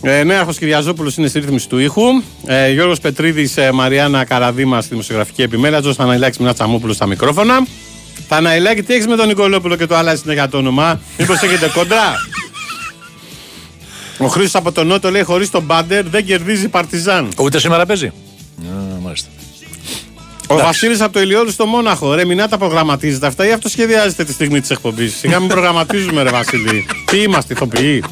Ε, 0.02 0.22
Νέαρχος 0.22 0.58
Κυριαζόπουλος 0.58 1.16
είναι 1.16 1.28
στη 1.28 1.38
ρύθμιση 1.38 1.68
του 1.68 1.78
ήχου. 1.78 2.02
Ε, 2.46 2.70
Γιώργος 2.72 3.00
Πετρίδης, 3.00 3.56
ε, 3.56 3.72
Μαριάννα 3.72 4.24
Καραδίμα 4.24 4.80
στη 4.80 4.90
δημοσιογραφική 4.90 5.42
επιμέλεια. 5.42 5.80
Τζος 5.80 5.96
Θαναϊλάκης 5.96 6.38
Μινά 6.38 6.52
Τσαμόπουλος 6.54 6.96
στα 6.96 7.06
μικρόφωνα. 7.06 7.66
Θαναϊλάκη, 8.28 8.82
τι 8.82 8.94
έχεις 8.94 9.06
με 9.06 9.16
τον 9.16 9.26
Νικολόπουλο 9.26 9.76
και 9.76 9.86
το 9.86 9.96
άλλα 9.96 10.16
συνέχεια 10.16 10.48
το 10.48 10.56
όνομα. 10.56 11.00
Μήπως 11.18 11.42
έχετε 11.42 11.70
κόντρα; 11.74 12.14
Ο 14.18 14.26
Χρήστος 14.26 14.54
από 14.54 14.72
τον 14.72 14.86
Νότο 14.86 15.10
λέει 15.10 15.22
χωρίς 15.22 15.50
τον 15.50 15.62
Μπάντερ 15.62 16.08
δεν 16.08 16.24
κερδίζει 16.24 16.68
Παρτιζάν. 16.68 17.28
Ούτε 17.38 17.58
σήμερα 17.58 17.86
παίζει. 17.86 18.12
Α, 20.52 20.54
μάλιστα. 20.54 20.64
Ο 20.64 20.66
Βασίλης 20.72 21.00
από 21.00 21.12
το 21.12 21.20
ηλιόλουστο 21.20 21.66
Μόναχο. 21.66 22.14
Ρε, 22.14 22.24
μην 22.24 22.42
τα 22.48 22.58
προγραμματίζετε 22.58 23.26
αυτά 23.26 23.46
ή 23.46 23.52
αυτό 23.52 23.68
σχεδιάζετε 23.68 24.24
τη 24.24 24.32
στιγμή 24.32 24.60
της 24.60 24.70
εκπομπής; 24.70 25.16
Σιγά 25.16 25.38
μην 25.40 25.48
προγραμματίζουμε, 25.48 26.22
ρε 26.22 26.30
Βασίλη. 26.30 26.86
Τι 27.10 27.16
είμαστε, 27.22 27.52
ηθοποιοί; 27.52 28.04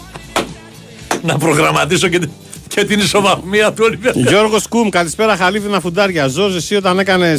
Να 1.22 1.38
προγραμματίσω 1.38 2.08
και, 2.08 2.18
την- 2.18 2.30
και 2.68 2.84
την 2.84 2.98
ισοβαθμία 2.98 3.72
του 3.72 3.82
Ολυμπιακού. 3.86 4.20
Γιώργος 4.20 4.68
Κουμ, 4.68 4.88
καλησπέρα 4.88 5.36
χαλίφινα 5.36 5.80
φουντάρια. 5.80 6.26
Ζώζ, 6.26 6.54
εσύ 6.56 6.74
όταν 6.74 6.98
έκανε. 6.98 7.38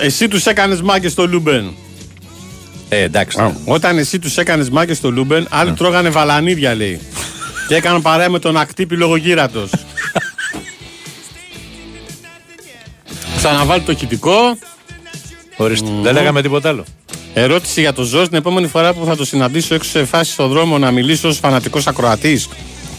Εσύ 0.00 0.28
τους 0.28 0.46
έκανες 0.46 0.82
μάγκες 0.82 1.12
στο 1.12 1.26
Λούμπεν. 1.26 1.74
Ε, 2.88 3.02
εντάξει. 3.02 3.54
Όταν 3.64 3.98
εσύ 3.98 4.18
τους 4.18 4.36
έκανες 4.36 4.70
μάγκες 4.70 4.96
στο 4.96 5.10
Λούμπεν, 5.10 5.46
άλλοι 5.50 5.72
τρώγανε 5.72 6.08
βαλανίδια, 6.08 6.74
λέει. 6.74 7.00
και 7.68 7.74
έκαναν 7.74 8.02
παρέα 8.02 8.30
με 8.30 8.38
τον 8.38 8.56
χτυπητό 8.56 8.96
λογογύρατο. 8.96 9.68
Ξαναβάλει 13.38 13.82
το 13.82 13.92
ηχητικό. 13.92 14.58
Ορίστε. 15.56 15.88
Δεν 16.02 16.14
λέγαμε 16.14 16.42
τίποτα 16.42 16.68
άλλο. 16.68 16.84
Ερώτηση 17.34 17.80
για 17.80 17.92
τον 17.92 18.04
Ζώζ 18.04 18.28
την 18.28 18.36
επόμενη 18.36 18.66
φορά 18.66 18.94
που 18.94 19.04
θα 19.04 19.16
το 19.16 19.24
συναντήσω 19.24 19.74
έξω 19.74 19.90
σε 19.90 20.04
φάση 20.04 20.32
στον 20.32 20.48
δρόμο 20.48 20.78
να 20.78 20.90
μιλήσω 20.90 21.28
ως 21.28 21.38
φανατικός 21.38 21.86
ακροατής. 21.86 22.48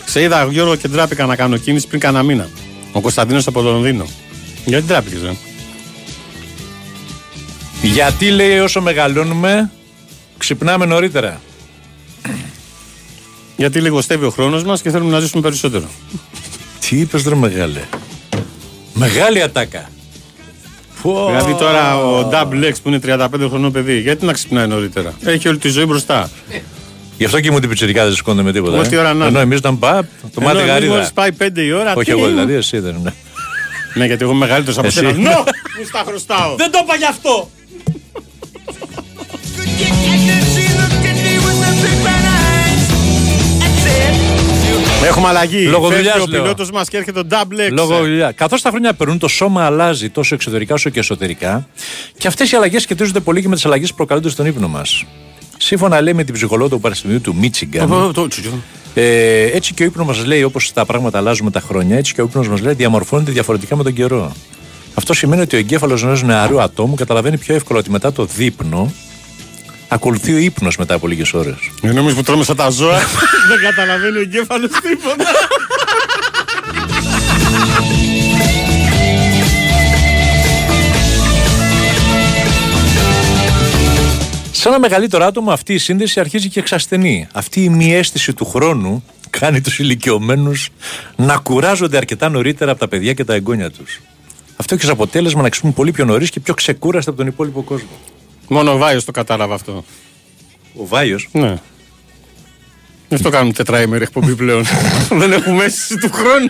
Σε 0.06 0.22
είδα 0.22 0.48
Γιώργο 0.52 0.76
και 0.76 0.88
ντράπηκα 0.88 1.26
να 1.26 1.36
κάνω 1.36 1.58
κίνηση 1.58 1.88
πριν 1.88 2.00
κάνα 2.00 2.24
μήνα. 2.24 2.50
Ο 2.92 3.02
Κωνσταντίνος 3.02 3.48
από 3.48 3.62
το 3.62 3.72
Λονδίνο. 3.72 4.06
Γιατί 4.66 4.86
ντράπηκες, 4.86 5.22
ε; 5.22 5.36
Γιατί 7.82 8.30
λέει 8.30 8.60
όσο 8.60 8.82
μεγαλώνουμε, 8.82 9.72
ξυπνάμε 10.38 10.86
νωρίτερα. 10.86 11.42
Γιατί 13.58 13.82
λιγοστεύει 13.82 14.26
ο 14.26 14.30
χρόνος 14.30 14.64
μας 14.64 14.82
και 14.82 14.90
θέλουμε 14.90 15.12
να 15.12 15.20
ζήσουμε 15.20 15.42
περισσότερο. 15.42 15.90
Τι 16.80 17.00
είπες, 17.00 17.24
ρε 17.24 17.36
μεγάλε; 17.36 17.82
Μεγάλη 18.94 19.42
ατάκα. 19.42 19.90
Δηλαδή 21.04 21.54
τώρα 21.54 21.98
ο 21.98 22.30
Double 22.32 22.64
X 22.66 22.74
που 22.84 22.90
είναι 22.90 23.00
35 23.06 23.28
χρονών 23.50 23.72
παιδί, 23.72 24.00
γιατί 24.00 24.26
να 24.26 24.34
ξυπνάει 24.34 24.68
νωρίτερα; 24.68 25.14
Έχει 25.26 25.48
όλη 25.48 25.58
τη 25.58 25.70
ζωή 25.70 25.86
μπροστά. 25.86 26.30
Γι' 27.18 27.26
αυτό 27.26 27.40
και 27.40 27.52
μου 27.52 27.60
την 27.60 27.70
πιτσιρικά 27.70 28.04
δεν 28.06 28.14
σηκώνεται 28.14 28.44
με 28.44 28.52
τίποτα. 28.52 28.78
Ό,τι 28.78 28.96
ε. 28.96 29.00
ώρα 29.00 29.14
να 29.14 29.26
Ενώ 29.26 29.30
είναι. 29.30 29.40
εμεί 29.40 29.56
ήταν 29.56 29.80
πα, 29.80 30.08
το 30.22 30.28
Ενώ 30.40 30.46
μάτι 30.48 30.58
εμείς 30.60 30.72
γαρίδα. 30.72 30.94
μόλις 30.94 31.12
πάει 31.14 31.30
5 31.40 31.50
η 31.56 31.72
ώρα. 31.72 31.94
Όχι 31.94 32.06
τι 32.06 32.12
εγώ 32.12 32.20
είναι; 32.20 32.30
δηλαδή, 32.30 32.54
εσύ 32.54 32.80
δεν 32.80 32.96
είναι. 33.00 33.14
Ναι, 33.94 34.06
γιατί 34.06 34.24
εγώ 34.24 34.32
είμαι 34.32 34.46
μεγαλύτερος 34.46 34.78
από 34.78 34.88
Εσύ. 34.88 34.98
σένα. 34.98 35.12
Νο! 35.30 35.44
Μου 35.80 35.86
στα 35.88 36.04
χρωστάω. 36.08 36.56
Δεν 36.56 36.72
το 36.72 36.80
είπα 36.84 36.96
γι' 36.96 37.06
αυτό. 37.06 37.50
Έχουμε 45.04 45.28
αλλαγή. 45.28 45.66
Λόγω 45.66 45.88
Φεύγει 45.88 46.04
δουλειάς, 46.04 46.24
ο 46.24 46.28
λέω. 46.28 46.42
πιλότος 46.42 46.72
μας 46.72 46.90
και 46.90 46.98
έρχεται 46.98 47.20
ο 47.20 47.24
Double 47.30 47.70
X. 47.70 47.72
Λόγω 47.72 47.98
δουλειά. 47.98 48.32
Καθώς 48.32 48.62
τα 48.62 48.70
χρόνια 48.70 48.94
περνούν, 48.94 49.18
το 49.18 49.28
σώμα 49.28 49.66
αλλάζει 49.66 50.10
τόσο 50.10 50.36
εξωτερικά 50.36 50.74
όσο 50.74 50.90
και 50.90 51.00
εσωτερικά 51.00 51.68
και 52.18 52.28
αυτές 52.28 52.52
οι 52.52 52.56
αλλαγές 52.56 52.82
σχετίζονται 52.82 53.20
πολύ 53.20 53.42
και 53.42 53.48
με 53.48 53.56
τις 53.56 53.66
αλλαγές 53.66 53.90
που 53.90 53.96
προκαλούνται 53.96 54.30
στον 54.30 54.46
ύπνο 54.46 54.68
μας. 54.68 55.04
Σύμφωνα 55.58 56.02
λέει 56.02 56.14
με 56.14 56.24
την 56.24 56.34
ψυχολόγο 56.34 56.70
του 56.70 56.80
Πανεπιστημίου 56.80 57.22
του 57.22 57.36
Μίτσιγκαν, 57.36 58.14
ε, 58.94 59.44
έτσι 59.44 59.74
και 59.74 59.84
ο 59.84 59.86
ύπνος 59.86 60.06
μας 60.06 60.26
λέει, 60.26 60.44
όπως 60.44 60.74
τα 60.74 60.86
πράγματα 60.86 61.18
αλλάζουν 61.18 61.46
με 61.46 61.52
τα 61.52 61.60
χρόνια, 61.60 61.98
έτσι 61.98 62.14
και 62.14 62.22
ο 62.22 62.24
ύπνος 62.24 62.48
μας 62.48 62.62
λέει 62.62 62.74
διαμορφώνεται 62.74 63.32
διαφορετικά 63.32 63.76
με 63.76 63.84
τον 63.84 63.94
καιρό. 63.94 64.32
Αυτό 64.94 65.14
σημαίνει 65.14 65.42
ότι 65.42 65.56
ο 65.56 65.60
εγκέφαλος 65.60 66.04
ενός 66.04 66.24
νεαρού 66.24 66.62
ατόμου 66.62 66.96
καταλαβαίνει 66.96 67.38
πιο 67.38 67.56
εύκολα 67.56 67.80
ότι 67.80 67.92
μετά 67.92 68.12
το 68.12 68.26
δείπνο 68.26 68.94
ακολουθεί 69.90 70.34
ο 70.34 70.38
ύπνος 70.38 70.78
μετά 70.78 70.94
από 70.94 71.08
λίγες 71.08 71.34
ώρες. 71.34 71.56
Ε, 71.82 71.92
νομίζω 71.92 72.16
που 72.16 72.24
τρώμε 72.24 72.44
σαν 72.44 72.56
τα 72.56 72.70
ζώα. 72.70 72.98
Δεν 73.50 73.60
καταλαβαίνει 73.62 74.18
ο 74.18 74.22
εγκέφαλος 74.22 74.70
τίποτα. 74.70 75.26
Σε 84.52 84.68
ένα 84.68 84.80
μεγαλύτερο 84.80 85.26
άτομο 85.26 85.52
αυτή 85.52 85.74
η 85.74 85.78
σύνδεση 85.78 86.20
αρχίζει 86.20 86.50
και 86.50 86.60
εξασθενεί. 86.60 87.28
Αυτή 87.34 87.64
η 87.64 87.70
μη 87.70 87.96
αίσθηση 87.96 88.34
του 88.34 88.46
χρόνου 88.46 89.04
κάνει 89.30 89.62
τους 89.62 89.80
ηλικιωμένους 89.80 90.70
να 91.16 91.38
κουράζονται 91.38 91.98
αρκετά 91.98 92.30
νωρίτερα 92.30 92.72
από 92.72 92.80
τα 92.80 92.88
παιδιά 92.88 93.14
και 93.14 93.24
τα 93.24 93.34
εγγόνια 93.34 93.72
τους. 93.72 94.02
Αυτό 94.56 94.76
έχει 94.76 94.86
ως 94.86 94.92
αποτέλεσμα 94.92 95.42
να 95.42 95.50
ξυπνούν 95.50 95.74
πολύ 95.74 95.92
πιο 95.92 96.06
νωρίς 96.06 96.30
και 96.30 96.40
πιο 96.40 96.54
ξεκούραστα 96.54 97.10
από 97.10 97.20
τον 97.20 97.28
υπόλοιπο 97.28 97.62
κόσμο. 97.62 97.90
Μόνο 98.52 98.72
ο 98.72 98.78
Βάιος 98.78 99.06
το 99.06 99.12
κατάλαβε 99.12 99.54
αυτό. 99.54 99.84
Ο 100.76 100.86
Βάιος; 100.88 101.30
Ναι. 101.32 101.56
Γι' 103.08 103.16
αυτό 103.16 103.30
κάνουμε 103.30 103.54
τετράημερη 103.54 104.04
εκπομπή 104.04 104.36
πλέον. 104.36 104.66
Δεν 105.22 105.32
έχουμε 105.32 105.64
αίσθηση 105.64 105.98
του 105.98 106.12
χρόνου. 106.12 106.48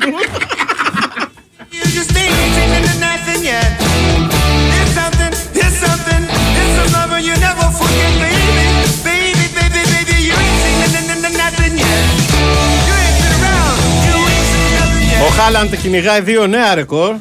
Ο 15.27 15.31
Χάλαντ 15.31 15.75
κυνηγάει 15.75 16.21
δύο 16.21 16.47
νέα 16.47 16.75
ρεκόρ 16.75 17.15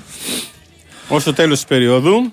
ως 1.08 1.24
το 1.24 1.32
τέλος 1.32 1.58
της 1.58 1.68
περίοδου. 1.68 2.32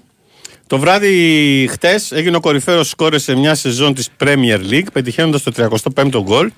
Το 0.68 0.78
βράδυ 0.80 1.68
χτες 1.72 2.12
έγινε 2.12 2.38
ο 2.38 2.40
κορυφαίος 2.40 2.90
σκόρε 2.90 3.18
σε 3.18 3.36
μια 3.36 3.56
σεζόν 3.56 3.94
της 3.94 4.10
Premier 4.24 4.60
League, 4.70 4.86
πετυχαίνοντας 4.94 5.44
το 5.44 5.52
35ο 5.56 6.22
γκολ 6.24 6.52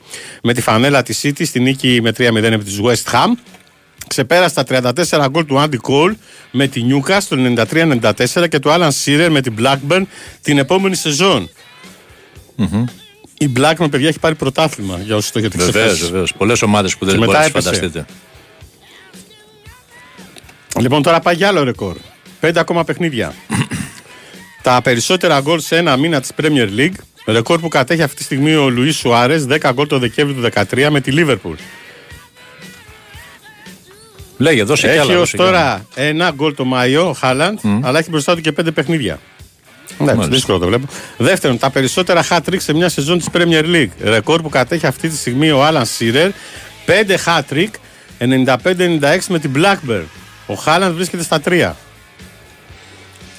με 0.44 0.54
τη 0.54 0.62
φανέλα 0.62 1.04
της 1.04 1.22
City 1.24 1.46
στη 1.46 1.60
νίκη 1.60 2.00
με 2.02 2.10
3-0 2.18 2.36
επί 2.36 2.64
της 2.64 2.80
West 2.84 3.12
Ham. 3.12 3.28
Ξεπέρασε 4.08 4.64
τα 4.64 4.94
34 5.08 5.28
γκολ 5.30 5.46
του 5.46 5.56
Andy 5.60 5.78
Cole 5.90 6.14
με 6.52 6.68
τη 6.68 6.82
Newcastle 6.90 7.24
το 7.30 7.66
93-94 7.72 8.48
και 8.50 8.60
του 8.60 8.70
Alan 8.70 8.90
Shearer 9.06 9.28
με 9.32 9.42
την 9.42 9.54
Blackburn 9.60 10.02
την 10.42 10.58
επόμενη 10.58 10.96
σεζόν. 10.96 11.50
Η 13.38 13.52
Blackburn, 13.58 13.88
παιδιά, 13.92 14.08
έχει 14.08 14.20
πάρει 14.20 14.36
πρωτάθλημα 14.36 15.00
για 15.06 15.16
όσου 15.16 15.32
το 15.32 15.40
έχετε 15.40 15.58
Βεβαίως, 15.58 15.86
ξεχάσει. 15.86 16.06
βεβαίως. 16.12 16.34
Πολλές 16.34 16.62
ομάδες 16.62 16.98
που 16.98 17.06
δεν 17.06 17.14
Και 17.14 17.20
μετά 17.20 17.32
μπορείτε 17.32 17.52
να 17.62 17.70
έπεσε. 17.70 17.82
φανταστείτε. 17.82 18.06
Λοιπόν, 20.80 21.02
τώρα 21.02 21.20
πάει 21.20 21.36
για 21.36 21.48
άλλο 21.48 21.64
ρεκόρ. 21.64 21.96
Πέντε 22.40 22.60
ακόμα 22.60 22.84
παιχνίδια. 22.84 23.34
Τα 24.68 24.82
περισσότερα 24.82 25.40
γκολ 25.42 25.60
σε 25.60 25.78
ένα 25.78 25.98
μήνα 25.98 26.22
της 26.22 26.32
Premier 26.42 26.70
League 26.78 26.96
Ρεκόρ 27.28 27.60
που 27.60 27.68
κατέχει 27.68 28.02
αυτή 28.02 28.16
τη 28.18 28.24
στιγμή 28.24 28.56
ο 28.56 28.70
Λουίς 28.70 28.96
Σουάρες 28.98 29.46
10 29.50 29.70
γκολ 29.74 29.88
το 29.88 30.00
Δεκέμβριο 30.00 30.42
του 30.42 30.50
2013 30.72 30.88
με 30.90 31.02
τη 31.02 31.12
Λίβερπουλ. 31.12 31.54
Λέγε, 34.38 34.64
δώσε 34.64 34.88
κι 34.88 34.94
Έχει 34.94 35.00
άλλα. 35.00 35.12
ως 35.14 35.18
δώσε 35.20 35.38
κι 35.38 35.44
άλλα. 35.44 35.52
τώρα 35.52 35.86
ένα 35.96 36.32
γκολ 36.36 36.56
το 36.56 36.66
Μάιο 36.66 37.10
ο 37.10 37.14
Χάλαντ, 37.14 37.60
αλλά 37.82 38.00
έχει 38.00 38.10
μπροστά 38.10 38.36
του 38.36 38.42
και 38.42 38.52
πέντε 38.52 38.72
παιχνίδια. 38.72 39.20
Εντάξει, 39.94 40.04
Μάλιστα. 40.16 40.28
δύσκολο 40.36 40.58
το 40.58 40.66
βλέπω. 40.68 40.86
Δεύτερον, 41.18 41.58
τα 41.58 41.70
περισσότερα 41.70 42.24
hat-trick 42.30 42.58
σε 42.60 42.74
μια 42.74 42.90
σεζόν 42.90 43.18
της 43.18 43.28
Premier 43.34 43.64
League. 43.64 43.90
Ρεκόρ 44.04 44.42
που 44.42 44.50
κατέχει 44.50 44.86
αυτή 44.88 45.10
τη 45.10 45.16
στιγμή 45.18 45.52
ο 45.52 45.64
Άλαν 45.66 45.86
Σίρερ. 45.86 46.30
5 46.86 47.16
hat-trick, 47.26 47.70
95-96 48.20 49.28
με 49.28 49.40
την 49.40 49.52
Blackburn. 49.56 50.04
Ο 50.48 50.54
Χάλαντ 50.54 50.96
βρίσκεται 50.96 51.24
στα 51.24 51.42
3. 51.46 51.72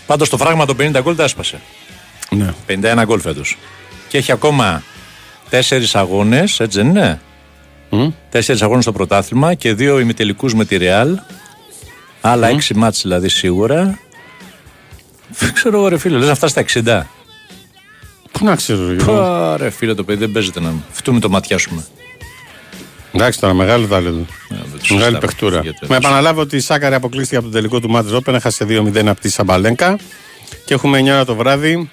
Πάντως 0.08 0.28
το 0.28 0.36
φράγμα 0.36 0.66
των 0.66 0.76
50 0.80 1.00
γκολ 1.02 1.16
τα 1.16 1.22
έσπασε. 1.22 1.60
Ναι. 2.30 2.54
51 2.66 3.02
γκολ 3.04 3.20
φέτος. 3.20 3.58
Και 4.08 4.18
έχει 4.18 4.32
ακόμα 4.32 4.82
4 5.50 5.60
αγώνες, 5.92 6.60
έτσι 6.60 6.78
δεν 6.78 6.88
είναι; 6.88 7.20
Μμ. 7.90 8.08
4 8.32 8.60
αγώνες 8.60 8.82
στο 8.82 8.92
πρωτάθλημα 8.92 9.54
και 9.54 9.74
δύο 9.74 9.98
ημιτελικούς 9.98 10.54
με 10.54 10.64
τη 10.64 10.76
Ρεάλ. 10.76 11.18
Άλλα 12.20 12.48
6 12.48 12.74
μάτς 12.74 13.02
δηλαδή 13.02 13.28
σίγουρα. 13.28 13.98
Δεν 15.28 15.52
ξέρω 15.52 15.78
εγώ 15.78 15.88
ρε 15.88 15.98
φίλε, 15.98 16.18
λες 16.18 16.28
να 16.28 16.34
φτάσει 16.34 16.52
στα 16.52 16.62
60. 16.62 17.06
Πού 18.32 18.44
να 18.44 18.56
ξέρω, 18.56 18.92
Γιώργο. 18.92 19.12
Πω, 19.12 19.56
ρε 19.56 19.70
φίλε 19.70 19.94
το 19.94 20.04
παιδί 20.04 20.18
δεν 20.18 20.32
παίζεται 20.32 20.60
να 20.60 20.74
φτούμε 20.90 21.20
το 21.20 21.28
ματιάσουμε. 21.28 21.84
Εντάξει 23.12 23.40
τώρα, 23.40 23.54
μεγάλο 23.54 23.86
τάλεντο. 23.86 24.26
δεν 24.48 24.58
τους 24.58 24.68
Μεγάλη 24.68 24.86
συζητάμε. 24.88 25.18
παιχτούρα. 25.18 25.60
Γιατί 25.60 25.86
Με 25.88 25.96
επαναλάβω 25.96 26.40
ότι 26.40 26.56
η 26.56 26.60
Σάκαρη 26.60 26.94
αποκλείστηκε 26.94 27.36
από 27.36 27.44
τον 27.44 27.54
τελικό 27.54 27.80
του 27.80 27.90
Μάτζ 27.90 28.10
Ρόπεν, 28.10 28.34
έχασε 28.34 28.64
2-0 28.68 29.06
από 29.06 29.20
τη 29.20 29.28
Σαμπαλένκα. 29.30 29.98
Και 30.64 30.74
έχουμε 30.74 30.98
9 31.00 31.04
ώρα 31.12 31.24
το 31.24 31.34
βράδυ 31.34 31.90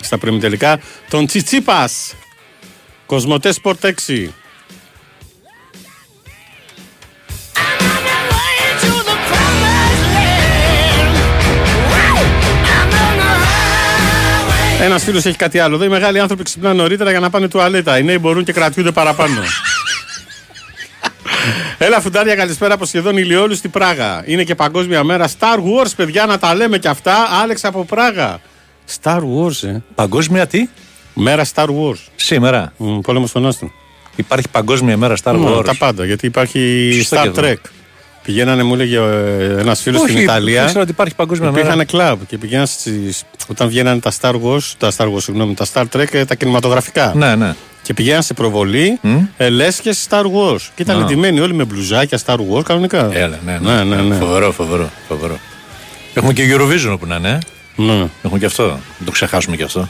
στα 0.00 0.18
τελικά 0.18 0.80
τον 1.10 1.26
Τσιτσίπας. 1.26 2.14
Κοσμοτέ 3.06 3.54
Sport 3.62 3.74
6. 3.80 4.28
Ένας 14.80 15.02
φίλος 15.04 15.24
έχει 15.24 15.36
κάτι 15.36 15.58
άλλο. 15.58 15.74
Εδώ 15.74 15.84
οι 15.84 15.88
μεγάλοι 15.88 16.20
άνθρωποι 16.20 16.42
ξυπνάνε 16.42 16.74
νωρίτερα 16.74 17.10
για 17.10 17.20
να 17.20 17.30
πάνε 17.30 17.48
τουαλέτα. 17.48 17.98
Οι 17.98 18.02
νέοι 18.02 18.18
μπορούν 18.20 18.44
και 18.44 18.52
κρατιούνται 18.52 18.90
παραπάνω. 18.92 19.40
Έλα 21.78 22.00
φουντάρια, 22.00 22.34
καλησπέρα 22.34 22.74
από 22.74 22.84
σχεδόν 22.84 23.16
ηλιόλους 23.16 23.58
στη 23.58 23.68
Πράγα. 23.68 24.22
Είναι 24.26 24.42
και 24.44 24.54
παγκόσμια 24.54 25.04
μέρα 25.04 25.28
Star 25.28 25.56
Wars, 25.56 25.90
παιδιά, 25.96 26.26
να 26.26 26.38
τα 26.38 26.54
λέμε 26.54 26.78
και 26.78 26.88
αυτά. 26.88 27.14
Άλεξ 27.42 27.64
από 27.64 27.84
Πράγα. 27.84 28.40
Star 29.02 29.18
Wars, 29.18 29.68
ε. 29.68 29.76
Παγκόσμια 29.94 30.46
τι; 30.46 30.68
Μέρα 31.14 31.44
Star 31.54 31.66
Wars. 31.66 31.98
Σήμερα. 32.16 32.72
Mm, 32.78 33.00
Πόλεμος 33.02 33.32
των 33.32 33.46
Άστων. 33.46 33.72
Υπάρχει 34.16 34.48
παγκόσμια 34.48 34.96
μέρα 34.96 35.14
Star 35.22 35.34
Ναι, 35.38 35.56
Wars. 35.56 35.64
τα 35.64 35.74
πάντα, 35.78 36.04
γιατί 36.04 36.26
υπάρχει 36.26 36.92
Σωστά 36.96 37.22
και 37.22 37.28
Star 37.34 37.38
εδώ. 37.38 37.48
Trek. 37.52 37.68
Πηγαίνανε, 38.22 38.62
μου 38.62 38.74
έλεγε 38.74 38.98
ένας 39.58 39.80
φίλος 39.80 40.00
στην 40.00 40.14
Όχι, 40.14 40.22
Ιταλία. 40.24 40.56
δεν 40.58 40.66
ξέρω 40.66 40.80
ότι 40.82 40.90
υπάρχει 40.90 41.14
παγκόσμια 41.14 41.50
μέρα. 41.50 41.60
Υπήρχαν 41.66 41.86
κλαμπ 41.86 42.20
και 42.26 42.38
πηγαίναν 42.38 42.66
στις, 42.66 43.22
όταν 43.48 43.68
βγαίνανε 43.68 44.00
τα 44.00 44.12
Star 44.20 44.32
Wars, 44.42 44.72
τα 44.78 44.92
Star 44.96 45.06
Wars, 45.06 45.20
συγγνώμη, 45.22 45.54
τα 45.54 45.66
Star 45.72 45.84
Trek, 45.96 46.12
ε, 46.14 46.24
τα 46.24 46.34
κινηματογραφικά. 46.34 47.12
Ναι, 47.16 47.34
ναι. 47.34 47.54
Και 47.84 47.94
πηγαίναν 47.94 48.22
σε 48.22 48.34
προβολή 48.34 48.98
ε, 49.36 49.48
λέσχε 49.48 49.94
Star 50.08 50.22
Wars. 50.22 50.60
Και 50.74 50.82
ήταν 50.82 50.98
Α. 50.98 51.02
εντυμένοι 51.02 51.40
όλοι 51.40 51.54
με 51.54 51.64
μπλουζάκια 51.64 52.18
Star 52.26 52.36
Wars 52.36 52.62
κανονικά. 52.64 53.08
Έλα, 53.12 53.38
ναι, 53.44 53.58
ναι. 53.58 53.72
ναι, 53.74 53.84
ναι, 53.84 54.02
ναι. 54.02 54.14
Φοβερό, 54.16 54.52
φοβερό, 54.52 54.90
φοβερό. 55.08 55.38
Έχουμε 56.14 56.32
και 56.32 56.54
Eurovision 56.54 56.90
όπου 56.92 57.06
να 57.06 57.16
είναι. 57.16 57.28
ε; 57.28 57.38
Ναι. 57.82 58.06
Έχουμε 58.22 58.38
και 58.38 58.46
αυτό. 58.46 58.66
Δεν 58.68 59.04
το 59.04 59.10
ξεχάσουμε 59.10 59.56
και 59.56 59.62
αυτό. 59.62 59.88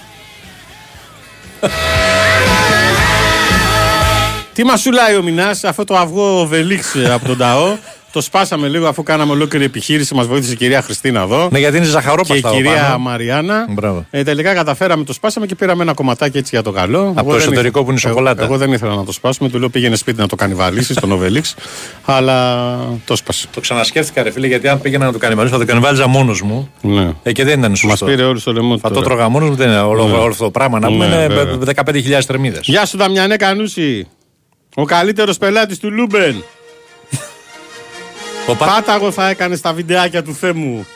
Τι 4.54 4.64
μα 4.64 4.76
σουλάει 4.76 5.16
ο 5.16 5.22
Μινάς, 5.22 5.64
αυτό 5.64 5.84
το 5.84 5.96
αυγό 5.96 6.46
Βελίξ 6.46 6.94
ε, 6.94 7.12
από 7.12 7.26
τον 7.26 7.36
Ταό. 7.38 7.76
Το 8.12 8.20
σπάσαμε 8.20 8.68
λίγο 8.68 8.86
αφού 8.86 9.02
κάναμε 9.02 9.32
ολόκληρη 9.32 9.64
επιχείρηση. 9.64 10.14
Μας 10.14 10.26
βοήθησε 10.26 10.52
η 10.52 10.56
κυρία 10.56 10.82
Χριστίνα 10.82 11.20
εδώ. 11.20 11.48
Ναι, 11.52 11.58
γιατί 11.58 11.76
είναι 11.76 11.86
ζαχαρόπαστα 11.86 12.34
Και 12.34 12.38
η 12.40 12.42
από 12.44 12.56
κυρία 12.56 12.82
πάνω. 12.82 12.98
Μαριάννα. 12.98 13.66
Μπράβο. 13.70 14.06
Ε, 14.10 14.22
τελικά 14.22 14.54
καταφέραμε, 14.54 15.04
το 15.04 15.12
σπάσαμε 15.12 15.46
και 15.46 15.54
πήραμε 15.54 15.82
ένα 15.82 15.92
κομματάκι 15.94 16.38
έτσι 16.38 16.50
για 16.54 16.62
το 16.62 16.70
καλό. 16.70 16.98
Εγώ 16.98 17.12
το 17.14 17.22
δεν 17.30 17.36
εσωτερικό 17.38 17.58
ήθελα- 17.68 17.84
που 17.84 17.90
είναι 17.90 18.00
εγώ- 18.04 18.08
σοκολάτα. 18.08 18.44
Εγώ, 18.44 18.56
δεν 18.56 18.72
ήθελα 18.72 18.94
να 18.94 19.04
το 19.04 19.12
σπάσουμε. 19.12 19.48
Του 19.48 19.58
λέω 19.58 19.68
πήγαινε 19.68 19.96
σπίτι 19.96 20.20
να 20.20 20.26
το 20.28 20.36
κανιβαλίσει, 20.36 20.94
τον 20.94 21.12
Οβελίξ. 21.12 21.54
αλλά 22.04 22.68
το 23.04 23.16
σπάσε. 23.16 23.46
Το 23.54 23.60
ξανασκέφτηκα, 23.60 24.22
ρε 24.22 24.30
φίλε, 24.30 24.46
γιατί 24.46 24.68
αν 24.68 24.80
πήγαινα 24.80 25.04
να 25.06 25.12
το 25.12 25.18
κανιβαλίσω, 25.18 25.54
θα 25.54 25.60
το 25.60 25.66
κανιβάλιζα 25.66 26.06
μόνος 26.06 26.42
μου. 26.42 26.70
Ναι. 26.80 27.10
Ε, 27.22 27.32
και 27.32 27.44
δεν 27.44 27.58
ήταν 27.58 27.70
Μας 27.70 27.78
σωστό. 27.78 28.04
πήρε 28.06 28.22
όλους 28.24 28.42
στο 28.44 28.52
λαιμό 28.52 28.74
του. 28.74 28.80
Θα 28.80 28.88
το 28.88 28.94
τώρα. 28.94 29.06
τρώγα 29.06 29.28
μόνος 29.28 29.48
μου, 29.48 29.54
δεν 29.54 29.68
είναι 29.68 29.80
όλο, 29.80 30.06
Ναι. 30.06 30.12
όλο 30.12 30.30
αυτό 30.30 30.44
το 30.44 30.50
πράγμα. 30.50 30.78
Να 30.78 30.86
πούμε 30.88 31.06
Ναι, 31.06 31.14
είναι 31.14 31.26
βέβαια. 31.26 31.58
15.000 31.58 32.24
θερμίδες. 32.26 32.60
Γεια 32.62 32.86
σου, 32.86 32.96
Δαμιανέ 32.96 33.36
Κανούση. 33.36 34.06
Ο 34.74 34.84
καλύτερος 34.84 35.38
πελάτης 35.38 35.78
του 35.78 35.90
Λούμπεν. 35.90 36.44
Πάταγος 38.58 39.14
θα 39.14 39.28
έκανε 39.28 39.56
στα 39.56 39.72
βιντεάκια 39.72 40.22
του 40.22 40.34
Θέμου. 40.34 40.86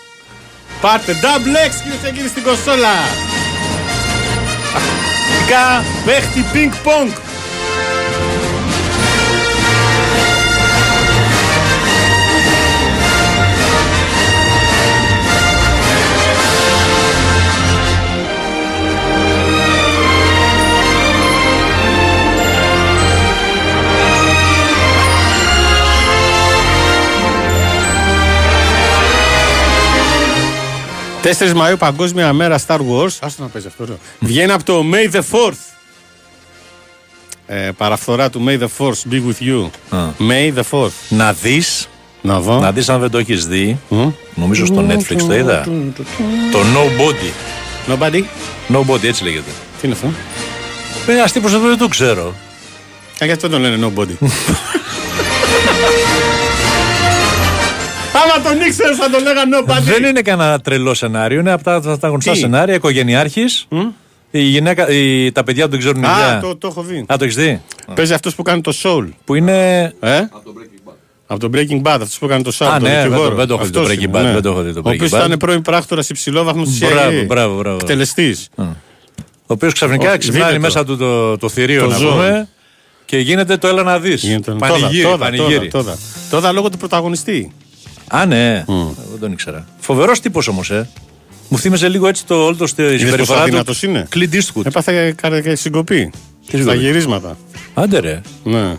Πάρτε 0.80 1.12
double 1.22 1.70
X 1.70 1.74
κυρίες 1.82 1.98
και 2.04 2.10
κύριοι 2.10 2.28
στην 2.28 2.42
κονσόλα. 2.42 2.94
Κα 5.48 5.84
παίχτη 6.04 6.44
ping 6.52 6.72
pong. 6.86 7.12
Τέσσερις 31.28 31.52
Μαΐου 31.56 31.78
Παγκόσμια 31.78 32.32
Μέρα 32.32 32.58
Star 32.66 32.78
Wars. 32.78 33.08
Άστο 33.20 33.42
να 33.42 33.48
παίζει 33.48 33.66
αυτό. 33.66 33.84
Ρε. 33.84 33.92
Βγαίνει 34.18 34.52
από 34.52 34.64
το 34.64 34.84
May 34.92 35.14
the 35.14 35.20
4th. 35.20 35.52
Ε, 37.46 37.70
παραφθορά 37.76 38.30
του 38.30 38.44
May 38.46 38.58
the 38.58 38.66
Force 38.78 39.12
be 39.12 39.14
with 39.14 39.42
you. 39.48 39.70
May 40.28 40.58
the 40.58 40.62
4th. 40.70 40.90
Να 41.08 41.32
δεις. 41.32 41.88
Να 42.22 42.40
δω. 42.40 42.58
Να 42.58 42.72
δεις 42.72 42.88
αν 42.88 43.00
δεν 43.00 43.10
το 43.10 43.18
έχεις 43.18 43.46
δει. 43.46 43.78
Νομίζω 44.34 44.66
στο 44.66 44.86
Netflix 44.88 45.22
το 45.28 45.34
είδα. 45.34 45.64
Το 46.52 46.58
Nobody. 46.58 47.32
Nobody. 47.92 48.22
Nobody, 48.72 49.04
έτσι 49.04 49.24
λέγεται. 49.24 49.50
Τι 49.80 49.86
είναι 49.86 49.94
αυτό; 49.94 50.12
Ε, 51.06 51.12
Ένα 51.12 51.28
τύπος 51.28 51.52
εδώ 51.54 51.68
δεν 51.68 51.78
το 51.78 51.88
ξέρω. 51.88 52.34
Α, 53.22 53.24
γιατί 53.26 53.40
δεν 53.40 53.50
τον 53.50 53.60
λένε 53.60 53.92
nobody. 53.96 54.26
Άμα 58.34 58.44
τον 58.50 58.66
ήξερες 58.66 58.96
θα 58.96 59.10
τον 59.10 59.22
λέγανε 59.22 59.56
nobody. 59.60 59.82
Δεν 59.82 60.04
είναι 60.04 60.20
κανένα 60.22 60.60
τρελό 60.60 60.94
σενάριο. 60.94 61.40
Είναι 61.40 61.52
από 61.52 61.62
τα, 61.64 61.80
τα, 61.80 61.98
τα 61.98 62.08
γνωστά 62.08 62.32
Τι; 62.32 62.38
σενάρια. 62.38 62.74
Οικογενειάρχης. 62.74 63.66
Η 64.30 64.40
γυναίκα, 64.40 64.88
η, 64.88 65.32
τα 65.32 65.44
παιδιά 65.44 65.64
του 65.64 65.70
δεν 65.70 65.78
ξέρουν 65.78 66.04
Α, 66.04 66.10
ιδέα. 66.18 66.40
το, 66.40 66.56
το 66.56 66.66
έχω 66.68 66.82
δει. 66.82 67.04
Α, 67.12 67.16
το 67.18 67.24
έχεις 67.24 67.36
δει; 67.36 67.60
Παίζει 67.94 68.12
αυτός 68.12 68.34
που 68.34 68.42
κάνει 68.42 68.60
το 68.60 68.72
soul. 68.82 69.08
Που 69.24 69.34
είναι. 69.34 69.82
Ε; 70.00 70.18
Από 71.26 71.40
το 71.40 71.50
Breaking 71.54 71.82
Bad, 71.82 71.98
αυτός 72.00 72.18
που 72.18 72.24
έκανε 72.24 72.42
το 72.42 72.52
Soul. 72.58 72.66
Α, 72.66 72.72
τον 72.78 72.82
ναι, 72.82 72.88
δεν 72.88 73.02
το- 73.04 73.08
δικηγόρο. 73.10 73.34
δεν 73.34 73.46
το 73.46 73.54
έχω 73.54 73.64
δει 73.64 73.70
το 73.70 73.80
Αυτός 73.80 73.94
Breaking 73.96 74.00
είναι, 74.02 74.18
Bad, 74.18 74.22
ναι. 74.22 74.32
δεν 74.32 74.42
το 74.42 74.48
έχω 74.50 74.62
δει 74.62 74.72
το 74.72 74.78
Ο 74.78 74.82
Breaking 74.86 74.94
οποίος 74.94 75.10
Bad. 75.12 75.24
ήταν 75.24 75.36
πρώην 75.38 75.62
πράκτορας 75.62 76.08
υψηλόβαθμο 76.10 76.62
τη 76.64 76.70
CIA. 76.80 76.88
Μπράβο, 76.90 77.24
μπράβο, 77.24 77.56
μπράβο. 77.56 77.76
Εκτελεστής. 77.80 78.48
Ο 78.56 78.64
οποίος 79.46 79.72
ξαφνικά 79.72 80.08
Όχι, 80.08 80.18
ξυπνάει 80.18 80.42
δείτε 80.42 80.54
το. 80.54 80.60
μέσα 80.60 80.84
του 80.84 80.96
το, 80.96 81.38
το 81.38 81.48
θηρίο, 81.48 81.80
Το 81.82 81.88
να 81.88 81.96
ζώο. 81.96 82.10
πούμε. 82.10 82.48
Και 83.04 83.18
γίνεται 83.18 83.56
το 83.56 83.68
έλα 83.68 83.82
να 83.82 83.98
δεις. 83.98 84.38
Πανηγύρι, 84.58 85.02
Τόδα, 85.02 85.16
πανηγύρι. 85.18 85.68
τόδα, 85.68 85.84
τόδα. 85.84 85.98
Τόδα 86.30 86.52
λόγω 86.52 86.68
του 86.70 86.76
πρωταγωνιστή. 86.76 87.52
Α, 88.10 88.26
ναι. 88.26 88.64
Δεν 88.66 89.20
τον 89.20 89.32
ήξερα. 89.32 89.66
Φοβερός 89.78 90.20
τύπος 90.20 90.48
όμως, 90.48 90.70
ε. 90.70 90.88
Μου 91.48 91.58
θύμιζε 91.58 91.88
λίγο 91.88 92.08
έτσι 92.08 92.26
το 92.26 92.34
όλο 92.44 92.56
το 92.56 92.66
στη 92.66 92.82
Είδες 92.82 93.00
συμπεριφορά 93.00 93.24
πόσο 93.26 93.34
του. 93.34 93.40
αδύνατος 93.42 93.82
είναι; 93.82 94.08
Clint 94.14 94.34
Eastwood. 94.34 94.66
Έπαθε 94.66 95.12
κα- 95.16 95.40
κα- 95.40 95.56
συγκοπή. 95.56 96.10
Στα 96.48 96.56
συγκοπή; 96.56 96.78
γυρίσματα. 96.78 97.36
Άντε 97.74 97.98
ρε. 97.98 98.20
Ναι. 98.44 98.76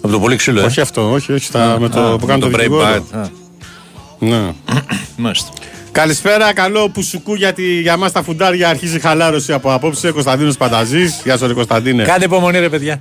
Από 0.00 0.08
το 0.12 0.20
πολύ 0.20 0.36
ξύλο, 0.36 0.60
ε. 0.60 0.64
Όχι 0.64 0.80
αυτό, 0.80 1.10
όχι, 1.12 1.32
όχι. 1.32 1.44
Στα, 1.44 1.72
Α, 1.72 1.78
με 1.78 1.88
το 1.88 2.00
α, 2.12 2.18
που 2.18 2.26
κάνει 2.26 2.40
με 2.40 2.46
το 2.46 2.52
το 2.52 2.58
δικηγόρο. 2.58 3.06
Breakbad. 3.12 3.18
Α. 3.18 3.28
Ναι. 4.18 4.52
Μάλιστα. 5.16 5.50
Καλησπέρα, 5.92 6.52
καλό 6.52 6.88
πουσουκού 6.88 7.34
γιατί 7.34 7.80
για 7.80 7.96
μας 7.96 8.12
τα 8.12 8.22
φουντάρια 8.22 8.68
αρχίζει 8.68 8.96
η 8.96 9.00
χαλάρωση 9.00 9.52
από 9.52 9.72
απόψε. 9.72 10.10
Κωνσταντίνος 10.10 10.56
Πανταζής. 10.56 11.20
Γεια 11.24 11.36
σου, 11.36 11.46
ρε 11.46 11.52
Κωνσταντίνε. 11.52 12.02
Κάντε 12.04 12.24
υπομονή, 12.24 12.58
ρε 12.58 12.68
παιδιά. 12.68 13.00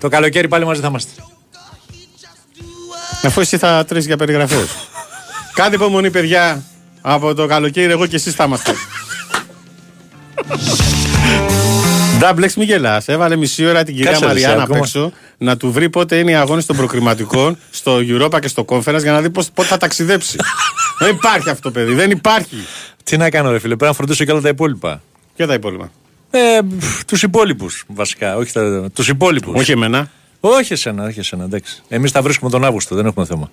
Το 0.00 0.08
καλοκαίρι 0.08 0.48
πάλι 0.48 0.64
μαζί 0.64 0.80
θα 0.80 0.86
είμαστε. 0.88 1.22
Αφού 3.22 3.40
εσύ 3.40 3.58
θα 3.58 3.84
τρέχει 3.84 4.06
για 4.06 4.16
περιγραφές. 4.16 4.66
Κάντε 5.54 5.76
υπομονή, 5.76 6.10
παιδιά. 6.10 6.62
Από 7.00 7.34
το 7.34 7.46
καλοκαίρι, 7.46 7.92
εγώ 7.92 8.06
και 8.06 8.16
εσεί 8.16 8.30
θα 8.30 8.44
είμαστε. 8.44 8.72
Ντάμπλεξ, 12.18 12.56
μη 12.56 12.64
γελάς. 12.64 13.08
Έβαλε 13.08 13.36
μισή 13.36 13.66
ώρα 13.66 13.84
την 13.84 13.94
κυρία 13.94 14.10
Κάτσε, 14.10 14.24
ρε, 14.24 14.30
Μαριάννα 14.32 14.54
εσύ, 14.54 14.62
απ' 14.62 14.70
ακόμα. 14.70 14.84
έξω 14.84 15.12
να 15.38 15.56
του 15.56 15.72
βρει 15.72 15.90
πότε 15.90 16.16
είναι 16.18 16.30
οι 16.30 16.34
αγώνες 16.34 16.66
των 16.66 16.76
προκριματικών 16.76 17.58
στο 17.70 17.96
Europa 17.96 18.38
και 18.40 18.48
στο 18.48 18.64
Conference 18.68 19.02
για 19.02 19.12
να 19.12 19.20
δει 19.20 19.30
πώς, 19.30 19.50
πότε 19.50 19.68
θα 19.68 19.76
ταξιδέψει. 19.76 20.36
δεν 21.00 21.10
υπάρχει 21.10 21.50
αυτό, 21.50 21.70
παιδί. 21.70 21.94
Δεν 21.94 22.10
υπάρχει. 22.10 22.56
Τι 23.04 23.16
να 23.16 23.30
κάνω, 23.30 23.50
ρε 23.50 23.58
φίλε, 23.58 23.76
πρέπει 23.76 23.90
να 23.90 23.96
φροντίσω 23.96 24.24
και 24.24 24.32
όλα 24.32 24.40
τα 24.40 24.48
υπόλοιπα. 24.48 25.02
Και 25.34 25.46
τα 25.46 25.54
υπόλοιπα; 25.54 25.90
Ε, 26.30 26.58
τους 27.06 27.22
υπόλοιπους 27.22 27.84
βασικά. 27.86 28.36
Όχι 28.36 28.52
τους 28.94 29.08
υπόλοιπους. 29.08 29.60
Όχι 29.60 29.72
εμένα. 29.72 30.10
Όχι 30.44 30.72
εσένα, 30.72 31.04
όχι 31.04 31.18
εσένα. 31.18 31.44
Εντάξει. 31.44 31.82
Εμείς 31.88 32.12
τα 32.12 32.22
βρίσκουμε 32.22 32.50
τον 32.50 32.64
Αύγουστο, 32.64 32.94
δεν 32.94 33.06
έχουμε 33.06 33.24
θέμα. 33.24 33.50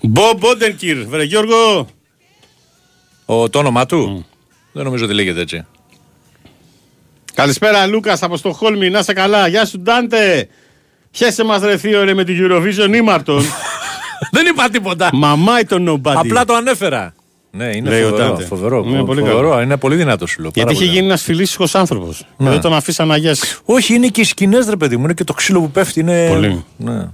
Μπομπ 0.00 0.38
Μπόντενκυρ, 0.38 1.06
βρε 1.06 1.22
Γιώργο. 1.22 1.88
Ο, 3.24 3.48
το 3.48 3.58
όνομά 3.58 3.86
του; 3.86 4.26
Δεν 4.72 4.84
νομίζω 4.84 5.04
ότι 5.04 5.14
λέγεται 5.14 5.40
έτσι. 5.40 5.66
Καλησπέρα 7.34 7.86
Λούκας 7.86 8.22
από 8.22 8.36
στο 8.36 8.52
Χόλμη, 8.52 8.90
να 8.90 8.98
είσαι 8.98 9.12
καλά. 9.12 9.46
Γεια 9.46 9.64
σου 9.64 9.78
Ντάντε. 9.78 10.48
Χέσε 11.10 11.44
μας 11.44 11.62
ρε 11.62 11.76
θείο 11.76 12.04
ρε 12.04 12.14
με 12.14 12.24
την 12.24 12.36
Eurovision 12.40 12.94
ήμαρτον. 12.94 13.42
δεν 14.34 14.46
είπα 14.46 14.68
τίποτα. 14.68 15.10
Μαμάι 15.12 15.64
το 15.64 15.76
nobody. 15.88 16.14
Απλά 16.16 16.44
το 16.44 16.54
ανέφερα. 16.54 17.14
Ναι, 17.56 17.76
είναι 17.76 17.88
Λέει 17.90 18.02
ο 18.02 18.08
φοβερό. 18.08 18.28
Ντάντε. 18.28 18.44
φοβερό, 18.44 18.84
Είναι 18.88 19.04
πολύ 19.04 19.20
φοβερό. 19.20 19.48
καλό. 19.50 19.62
Είναι 19.62 19.76
πολύ 19.76 19.96
δυνατό 19.96 20.26
σου 20.26 20.40
λέω. 20.40 20.50
Γιατί 20.54 20.60
πάρα 20.68 20.72
είχε 20.72 20.84
πολύ 20.84 20.96
γίνει 20.96 21.06
ένας 21.10 21.22
φιλήσυχος 21.22 21.74
άνθρωπος. 21.74 22.26
Ναι. 22.36 22.50
Δεν 22.50 22.60
τον 22.60 22.74
αφήσαν 22.74 23.08
να 23.08 23.16
γιάσει. 23.16 23.56
Όχι, 23.64 23.94
είναι 23.94 24.06
και 24.06 24.20
οι 24.20 24.24
σκηνές, 24.24 24.66
ρε 24.68 24.76
παιδί 24.76 24.96
μου. 24.96 25.04
Είναι 25.04 25.12
και 25.12 25.24
το 25.24 25.32
ξύλο 25.32 25.60
που 25.60 25.70
πέφτει. 25.70 26.00
Είναι... 26.00 26.28
Πολύ. 26.28 26.64
Ναι. 26.76 27.08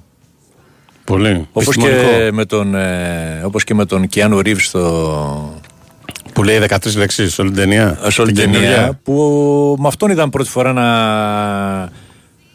Πολύ. 1.05 1.47
Όπως 1.53 1.77
και, 1.77 1.87
Επιστημονικό. 1.89 2.35
με 2.37 2.45
τον, 2.45 2.75
ε, 2.75 3.43
όπως 3.45 3.65
και 3.65 3.75
με 3.75 3.85
τον 3.85 4.07
Κιάνου 4.09 4.41
Ρίβς 4.41 4.65
στο. 4.67 5.61
Που 6.33 6.43
λέει 6.45 6.59
13 6.69 6.95
λέξεις 6.97 7.35
σε 7.35 7.41
όλη 7.41 7.51
την 7.51 7.61
ταινία. 7.61 7.99
σε 8.09 8.21
όλη 8.21 8.33
την 8.33 8.43
Την 8.43 8.53
ταινία. 8.53 8.69
καινούργια. 8.69 9.01
Που 9.03 9.77
με 9.79 9.89
αυτόν 9.89 10.11
ήταν 10.11 10.31
πρώτη 10.31 10.49
φορά 10.49 10.73
να, 10.73 10.85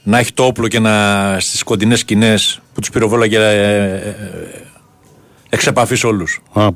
να 0.03 0.17
έχει 0.19 0.33
το 0.33 0.43
όπλο 0.43 0.67
και 0.67 0.79
να 0.79 1.35
στις 1.39 1.63
κοντινές 1.63 1.99
σκηνές 1.99 2.59
που 2.73 2.79
τους 2.79 2.89
πυροβόλαγε 2.89 3.37
ε, 3.37 3.41
ε, 3.41 3.83
ε, 3.83 4.15
εξ 5.53 5.67
επαφή 5.67 6.07
όλου. 6.07 6.25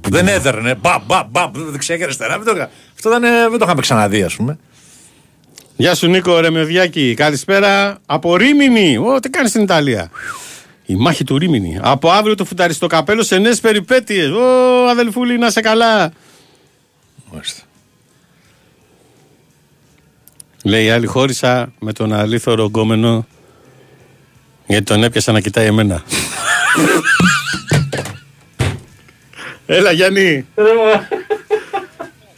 Δεν 0.09 0.27
έδερνε. 0.27 0.75
Μπα, 0.75 0.99
μπα, 1.05 1.23
μπα, 1.23 1.49
δεξιά 1.53 1.97
και 1.97 2.03
αριστερά. 2.03 2.37
Δεν 2.39 2.45
το, 2.45 2.51
είχα- 2.59 2.69
αυτό 2.95 3.09
δεν, 3.09 3.23
ε, 3.23 3.29
δεν 3.49 3.57
το 3.59 3.65
είχαμε 3.65 3.81
ξαναδεί, 3.81 4.23
ας 4.23 4.35
πούμε. 4.35 4.57
Γεια 5.75 5.95
σου 5.95 6.07
Νίκο 6.07 6.39
Ρεμεδιάκη. 6.39 7.13
Καλησπέρα 7.13 7.97
από 8.05 8.35
Ρήμινη. 8.35 8.97
Ω, 8.97 9.19
τι 9.19 9.29
κάνεις 9.29 9.49
στην 9.49 9.61
Ιταλία; 9.61 10.09
Η 10.85 10.95
μάχη 10.95 11.23
του 11.23 11.37
Ρήμινη. 11.37 11.79
Από 11.81 12.11
αύριο 12.11 12.35
το 12.35 12.45
φουταριστό 12.45 12.87
καπέλο 12.87 13.23
σε 13.23 13.37
νέες 13.37 13.59
περιπέτειες. 13.59 14.29
Ω, 14.29 14.41
αδελφούλη, 14.89 15.37
να 15.37 15.49
σε 15.49 15.61
καλά. 15.61 16.11
Μάλιστα. 17.31 17.61
Λέει 20.63 20.85
η 20.85 20.89
άλλη 20.89 21.05
χώρισα 21.05 21.71
με 21.79 21.93
τον 21.93 22.13
αλήθωρο 22.13 22.65
γκόμενο 22.65 23.27
γιατί 24.67 24.83
τον 24.83 25.03
έπιασα 25.03 25.31
να 25.31 25.39
κοιτάει 25.39 25.65
εμένα. 25.65 26.01
Έλα 29.69 29.91
Γιάννη. 29.91 30.45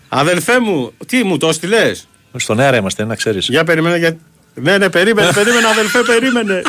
Αδελφέ 0.10 0.60
μου, 0.60 0.94
τι 1.08 1.24
μου 1.24 1.38
το 1.38 1.48
έστειλες; 1.48 2.08
Στον 2.36 2.60
αέρα 2.60 2.78
είμαστε, 2.78 3.06
να 3.06 3.16
ξέρεις. 3.16 3.48
Για 3.48 3.64
περίμενε. 3.64 3.98
Για... 3.98 4.18
Ναι, 4.54 4.78
ναι, 4.78 4.90
περίμενε, 4.90 5.32
περίμενε, 5.32 5.68
αδελφέ, 5.68 6.00
περίμενε. 6.00 6.62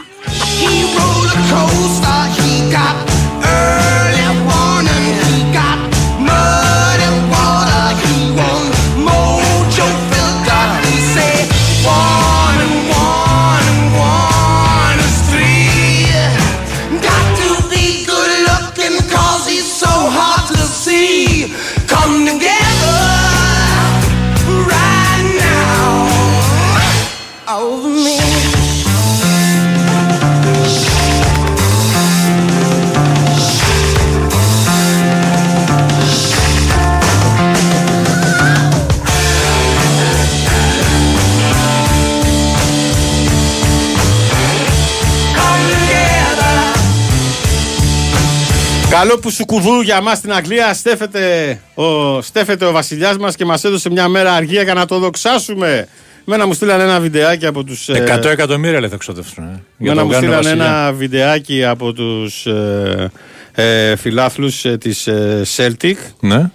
Καλό 48.91 49.18
που 49.18 49.30
σου 49.30 49.45
κουδού 49.45 49.80
για 49.80 50.01
μας 50.01 50.18
στην 50.18 50.32
Αγγλία 50.32 50.74
στέφεται 50.74 51.61
ο, 51.74 52.20
στέφεται 52.22 52.64
ο 52.64 52.72
βασιλιάς 52.72 53.16
μας 53.18 53.36
και 53.36 53.45
μας 53.45 53.64
έδωσε 53.64 53.91
μια 53.91 54.09
μέρα 54.09 54.34
αργία 54.34 54.62
για 54.62 54.74
να 54.74 54.86
το 54.86 54.99
δοξάσουμε. 54.99 55.88
Μένα 56.24 56.47
μου 56.47 56.53
στείλανε 56.53 56.82
ένα 56.82 57.01
βιντεάκι 57.01 57.47
από 57.47 57.64
τους... 57.64 57.88
ε, 57.88 58.18
100 58.18 58.24
εκατομμύρια 58.24 58.80
λέει 58.80 58.88
θα 58.88 58.97
ξοδεύσουν. 58.97 59.45
Ε, 59.45 59.62
για 59.78 59.95
Μένα 59.95 59.95
τον 59.95 60.05
μου 60.07 60.12
Γάνο 60.12 60.22
στείλανε 60.22 60.43
Βασιλιά. 60.43 60.64
ένα 60.78 60.93
βιντεάκι 60.93 61.64
από 61.64 61.93
τους 61.93 62.47
ε, 62.47 63.11
ε, 63.53 63.97
φιλάθλους 63.97 64.64
ε, 64.64 64.78
της 64.78 65.07
ε, 65.07 65.43
Celtic. 65.57 65.95
Ναι. 66.20 66.51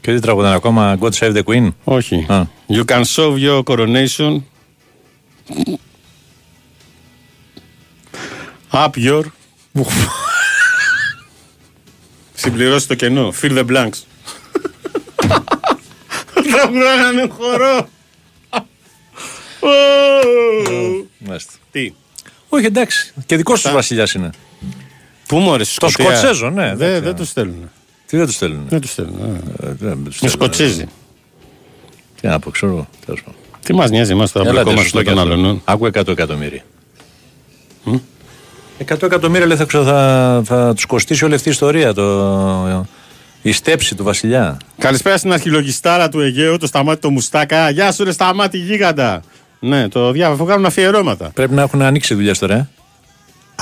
Και 0.00 0.14
τι 0.14 0.20
τραγουδάνε 0.20 0.54
ακόμα, 0.54 0.96
God 1.00 1.10
Save 1.10 1.36
the 1.36 1.42
Queen; 1.42 1.68
Όχι. 1.84 2.26
Α. 2.28 2.42
You 2.68 2.84
can 2.84 3.02
solve 3.14 3.36
your 3.38 3.62
coronation. 3.62 4.36
Up 8.72 8.90
your. 8.96 9.22
Συμπληρώσει 12.40 12.88
το 12.88 12.94
κενό. 12.94 13.32
Fill 13.42 13.58
the 13.58 13.64
blanks. 13.66 13.98
Τραγουδάγανε 16.52 17.28
χορό. 17.30 17.88
Ω. 19.60 19.68
Μάλιστα. 21.18 21.52
Τι; 21.70 21.92
Όχι, 22.48 22.64
εντάξει. 22.66 23.12
Και 23.26 23.36
δικός 23.36 23.62
τους 23.62 23.72
βασιλιάς 23.72 24.12
είναι. 24.12 24.30
Πού 25.26 25.38
μωρέ, 25.38 25.64
Το 25.76 25.88
Σκοτσέζο, 25.88 26.50
ναι. 26.50 26.74
Δεν, 26.76 27.02
δεν 27.02 27.16
το 27.16 27.24
στέλνουν. 27.24 27.70
Τι 28.06 28.16
δεν 28.16 28.26
τους 28.26 28.34
στέλνουν. 28.34 28.66
Δεν 28.68 28.80
το 28.80 28.86
στέλνουν. 28.88 29.20
ε. 29.24 29.66
Ε, 29.66 29.72
δεν 29.78 30.04
τους 30.04 30.20
Με 30.20 30.28
στέλνουν. 30.28 30.30
Σκοτσέζι. 30.30 30.86
Τι 32.20 32.26
να 32.26 32.38
πω, 32.38 32.50
ξέρω. 32.50 32.72
εγώ, 32.72 32.88
τέλος 33.06 33.22
πάντων. 33.22 33.40
Τι 33.62 33.74
μας 33.74 33.90
νοιάζει 33.90 34.12
εμάς 34.12 34.32
τώρα 34.32 34.44
που 34.44 34.50
Έλατε, 34.50 34.70
ακόμα 34.70 34.82
σωστό 34.82 34.98
στο 35.00 35.08
κι 35.08 35.14
των 35.14 35.28
αυτό. 35.28 35.32
άλλων. 35.40 35.62
Άκου 35.64 35.86
100 35.86 36.08
εκατομμύρια. 36.08 36.62
100 38.86 39.02
εκατομμύρια 39.02 39.46
λέει 39.46 39.56
θα, 39.56 39.64
ξε- 39.64 39.84
θα, 39.84 40.42
θα 40.44 40.72
τους 40.74 40.86
κοστίσει 40.86 41.24
όλη 41.24 41.34
αυτή 41.34 41.48
η 41.48 41.50
ιστορία. 41.52 41.92
Το, 41.94 42.86
η 43.42 43.52
στέψη 43.52 43.94
του 43.94 44.04
βασιλιά. 44.04 44.56
Καλησπέρα 44.78 45.16
στην 45.16 45.32
αρχιλογιστάρα 45.32 46.08
του 46.08 46.20
Αιγαίου, 46.20 46.56
το 46.58 46.66
σταμάτη 46.66 47.00
το 47.00 47.10
Μουστάκα. 47.10 47.70
Γεια 47.70 47.92
σου, 47.92 48.04
ρε 48.04 48.12
σταμάτη 48.12 48.58
γίγαντα. 48.58 49.22
Ναι, 49.60 49.88
το 49.88 50.10
διάβασα, 50.12 50.44
κάνουν 50.44 50.66
αφιερώματα. 50.66 51.30
Πρέπει 51.34 51.54
να 51.54 51.62
έχουν 51.62 51.82
ανοίξει 51.82 52.14
δουλειά 52.14 52.34
τώρα. 52.34 52.54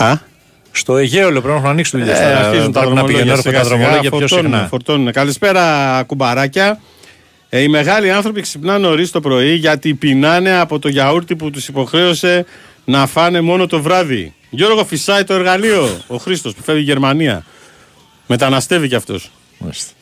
Ε. 0.01 0.05
Α; 0.05 0.19
Στο 0.71 0.97
Αιγαίο 0.97 1.23
λέει, 1.31 1.33
πρέπει 1.41 1.49
να 1.49 1.55
έχουν 1.55 1.69
ανοίξει 1.69 1.97
δουλειά 1.99 2.17
Ε, 2.17 2.23
τώρα. 2.35 2.47
αρχίζουν 2.49 2.73
τα 2.73 2.81
Πρέπει 2.81 2.95
να 2.95 3.05
πηγαίνουν 3.05 3.27
δρομολόγια 3.27 3.33
έρχονται 3.33 3.49
σιγά 3.49 3.59
τα 3.59 3.65
σιγά, 3.65 3.77
δρομολόγια 3.79 4.11
πιο 4.11 4.19
φορτώνουν, 4.21 4.53
συχνά. 4.53 4.69
φορτώνουν. 4.69 5.13
Καλησπέρα 5.13 6.03
κουμπαράκια. 6.07 6.81
Ε, 7.49 7.61
οι 7.61 7.69
μεγάλοι 7.69 8.11
άνθρωποι 8.11 8.41
ξυπνάνε 8.41 8.79
νωρίς 8.79 9.11
το 9.11 9.21
πρωί 9.21 9.55
γιατί 9.55 9.95
πεινάνε 9.95 10.57
από 10.59 10.79
το 10.79 10.89
γιαούρτι 10.89 11.37
που 11.37 11.51
τους 11.51 11.69
υποχρέωσε 11.69 12.45
να 12.87 13.07
φάνε 13.07 13.41
μόνο 13.41 13.67
το 13.67 13.83
βράδυ. 13.83 14.35
Γιώργο 14.51 14.85
φυσάει 14.85 15.25
το 15.25 15.35
εργαλείο. 15.35 16.01
Ο 16.07 16.17
Χρήστος 16.17 16.55
που 16.55 16.63
φεύγει 16.63 16.81
η 16.81 16.85
Γερμανία. 16.85 17.45
Μεταναστεύει 18.27 18.89
κι 18.89 18.95
αυτός. 18.95 19.31
Μάλιστα. 19.59 19.93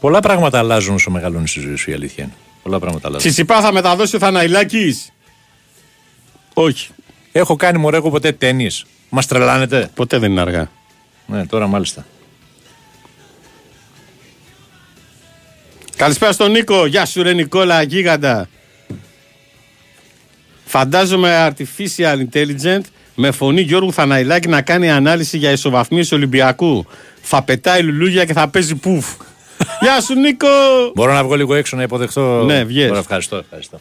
Πολλά 0.00 0.20
πράγματα 0.20 0.58
αλλάζουν 0.58 0.94
όσο 0.94 1.10
μεγαλώνεις 1.10 1.50
στη 1.50 1.60
ζωή 1.60 1.76
σου, 1.76 1.90
η 1.90 1.94
αλήθεια 1.94 2.24
είναι. 2.24 2.32
Πολλά 2.62 2.78
πράγματα 2.78 3.08
αλλάζουν. 3.08 3.30
Τσιτσιπά 3.30 3.60
θα 3.60 3.72
μεταδώσει 3.72 4.16
ο 4.16 4.18
Θαναϊλάκης. 4.18 5.12
Όχι. 6.54 6.88
Έχω 7.32 7.56
κάνει 7.56 7.78
μωρέ 7.78 7.96
εγώ 7.96 8.10
ποτέ 8.10 8.32
τέννη. 8.32 8.70
Μας 9.08 9.26
τρελάνετε; 9.26 9.90
Ποτέ 9.94 10.18
δεν 10.18 10.30
είναι 10.30 10.40
αργά. 10.40 10.70
Ναι, 11.26 11.46
τώρα 11.46 11.66
μάλιστα. 11.66 12.06
Καλησπέρα 15.96 16.32
στον 16.32 16.50
Νίκο. 16.50 16.86
Γεια 16.86 17.06
σου, 17.06 17.22
ρε 17.22 17.32
Νικόλα, 17.32 17.82
γίγαντα. 17.82 18.48
Φαντάζομαι 20.78 21.52
artificial 21.52 22.16
intelligent 22.16 22.80
με 23.14 23.30
φωνή 23.30 23.60
Γιώργου 23.60 23.92
Θαναϊλάκη 23.92 24.48
να 24.48 24.62
κάνει 24.62 24.90
ανάλυση 24.90 25.38
για 25.38 25.50
ισοβαθμίσεις 25.50 26.12
Ολυμπιακού. 26.12 26.86
Θα 27.22 27.42
πετάει 27.42 27.82
λουλούγια 27.82 28.24
και 28.24 28.32
θα 28.32 28.48
παίζει 28.48 28.74
πουφ. 28.74 29.06
Γεια 29.82 30.00
σου, 30.00 30.14
Νίκο. 30.14 30.46
Μπορώ 30.94 31.12
να 31.12 31.24
βγω 31.24 31.34
λίγο 31.34 31.54
έξω 31.54 31.76
να 31.76 31.82
υποδεχτώ. 31.82 32.44
Ναι, 32.44 32.64
βγες. 32.64 32.86
Μπορώ, 32.86 32.98
ευχαριστώ, 32.98 33.36
ευχαριστώ. 33.36 33.80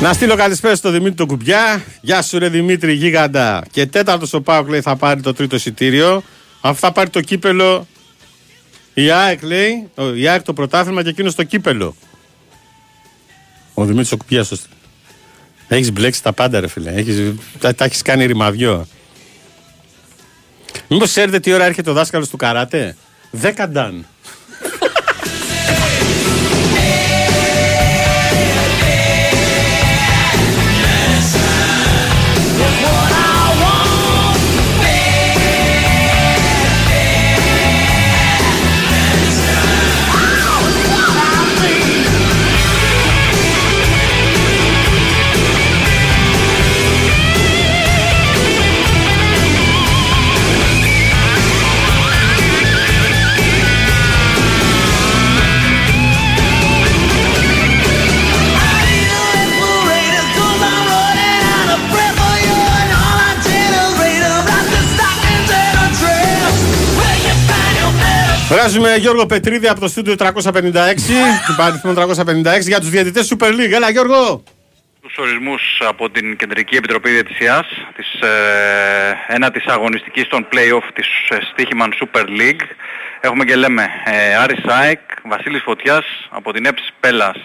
Να 0.00 0.12
στείλω 0.12 0.36
καλησπέρα 0.36 0.74
στο 0.76 0.90
Δημήτρη 0.90 1.14
τον 1.14 1.26
Κουμπιά. 1.26 1.84
Γεια 2.00 2.22
σου, 2.22 2.38
ρε 2.38 2.48
Δημήτρη, 2.48 2.92
γίγαντα. 2.92 3.64
Και 3.70 3.86
τέταρτος 3.86 4.32
ο 4.32 4.40
Πάουκ 4.40 4.68
λέει 4.68 4.80
θα 4.80 4.96
πάρει 4.96 5.20
το 5.20 5.32
τρίτο 5.34 5.56
εισιτήριο. 5.56 6.22
Αφού 6.60 6.78
θα 6.80 6.92
πάρει 6.92 7.10
το 7.10 7.20
κύπελο, 7.20 7.86
Η 8.94 9.10
ΑΕΚ 9.10 9.42
λέει, 9.42 9.88
ο- 9.94 10.14
η 10.14 10.28
ΑΕΚ 10.28 10.42
το 10.42 10.52
πρωτάθλημα 10.52 11.02
και 11.02 11.08
εκείνος 11.08 11.34
το 11.34 11.42
κύπελο. 11.42 11.96
Ο 13.74 13.84
Δημήτρης 13.84 14.12
ο 14.12 14.16
Κουπιά 14.16 14.44
το 14.44 14.58
Έχεις 15.68 15.92
μπλέξει 15.92 16.22
τα 16.22 16.32
πάντα, 16.32 16.60
ρε 16.60 16.66
φίλε. 16.68 16.90
Έχεις, 16.90 17.34
τα, 17.58 17.74
τα 17.74 17.84
έχεις 17.84 18.02
κάνει 18.02 18.26
ρημαδιό. 18.26 18.86
Μήπως 20.88 21.08
ξέρετε 21.10 21.40
τι 21.40 21.52
ώρα 21.52 21.64
έρχεται 21.64 21.90
ο 21.90 21.92
δάσκαλος 21.92 22.28
του 22.28 22.36
καράτε; 22.36 22.96
Δέκα 23.30 23.68
νταν. 23.68 24.06
Βγάζουμε 68.48 68.96
Γιώργο 68.96 69.26
Πετρίδη 69.26 69.68
από 69.68 69.80
το 69.80 69.88
στούντιο 69.88 70.14
356, 70.18 70.24
υπαριθμό 71.52 71.94
356 71.96 72.60
για 72.60 72.80
τους 72.80 72.90
διαιτητές 72.90 73.34
Super 73.34 73.48
League. 73.48 73.72
Έλα 73.72 73.90
Γιώργο! 73.90 74.42
τους 75.06 75.18
ορισμούς 75.18 75.62
από 75.88 76.10
την 76.10 76.36
Κεντρική 76.36 76.76
Επιτροπή 76.76 77.10
Διαιτησίας 77.10 77.66
της 77.96 78.20
ε, 78.20 79.16
ένατης 79.26 79.66
αγωνιστικής 79.66 80.28
των 80.28 80.48
play-off 80.52 80.88
της 80.94 81.06
ε, 81.28 81.38
Στίχημαν 81.52 81.92
Super 82.00 82.24
League. 82.24 82.64
Έχουμε 83.20 83.44
και 83.44 83.56
λέμε 83.56 83.88
ε, 84.04 84.34
Άρης 84.34 84.62
Σάικ, 84.66 85.00
Βασίλης 85.24 85.62
Φωτιάς 85.62 86.04
από 86.30 86.52
την 86.52 86.66
ΕΠΣ 86.66 86.92
Πέλας 87.00 87.36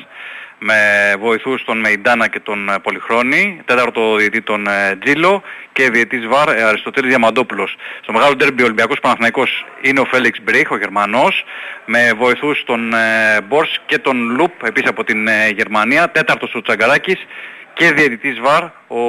με 0.64 1.14
βοηθούς 1.20 1.64
τον 1.64 1.80
Μεϊντάνα 1.80 2.28
και 2.28 2.40
τον 2.40 2.70
ε, 2.70 2.80
Πολυχρόνη, 2.80 3.62
τέταρτο 3.66 4.16
διαιτή 4.16 4.42
τον 4.42 4.68
ε, 4.68 4.98
Τζίλο 5.04 5.42
και 5.72 5.90
διαιτής 5.90 6.28
ΒΑΡ 6.28 6.50
ε, 6.58 6.64
Αριστοτέλης 6.64 7.10
Διαμαντόπουλος. 7.10 7.76
Στο 8.02 8.12
μεγάλο 8.12 8.36
ντέρμπι 8.36 8.64
Ολυμπιακός 8.64 9.00
Παναθηναϊκός 9.00 9.66
είναι 9.82 10.00
ο 10.00 10.06
Φέλιξ 10.06 10.40
Μπρίχ, 10.44 10.72
ο 10.72 10.78
Γερμανός, 10.78 11.44
με 11.86 12.14
βοηθούς 12.18 12.64
τον 12.64 12.94
ε, 12.94 13.42
Μπορς 13.42 13.82
και 13.86 13.98
τον 13.98 14.18
Λουπ, 14.36 14.64
επίσης 14.64 14.90
από 14.90 15.04
την 15.04 15.28
ε, 15.28 15.48
Γερμανία, 15.50 16.10
τέταρτος 16.10 16.56
ο 16.56 16.62
Τσαγκαράκης 16.62 17.26
και 17.74 17.92
διαιτητής 17.92 18.40
ΒΑΡ 18.40 18.64
ο 18.88 19.02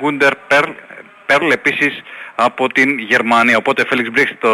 Γκούντερ 0.00 0.34
Περλ, 0.36 0.70
Περλ 1.26 1.50
επίσης 1.50 2.02
από 2.44 2.72
την 2.72 2.98
Γερμανία. 2.98 3.56
Οπότε 3.56 3.84
Φέλιξ 3.88 4.10
Μπρίχ 4.10 4.28
στο 4.36 4.52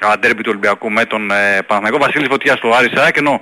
αντέρμπι 0.00 0.42
του 0.42 0.48
Ολυμπιακού 0.48 0.90
με 0.90 1.04
τον 1.04 1.30
ε, 1.30 1.62
Παναθηναϊκό, 1.66 1.98
Βασίλης 1.98 2.28
Φωτιάς 2.30 2.58
στο 2.58 2.68
Άρη 2.74 2.90
Σάκ, 2.94 3.16
ενώ 3.16 3.40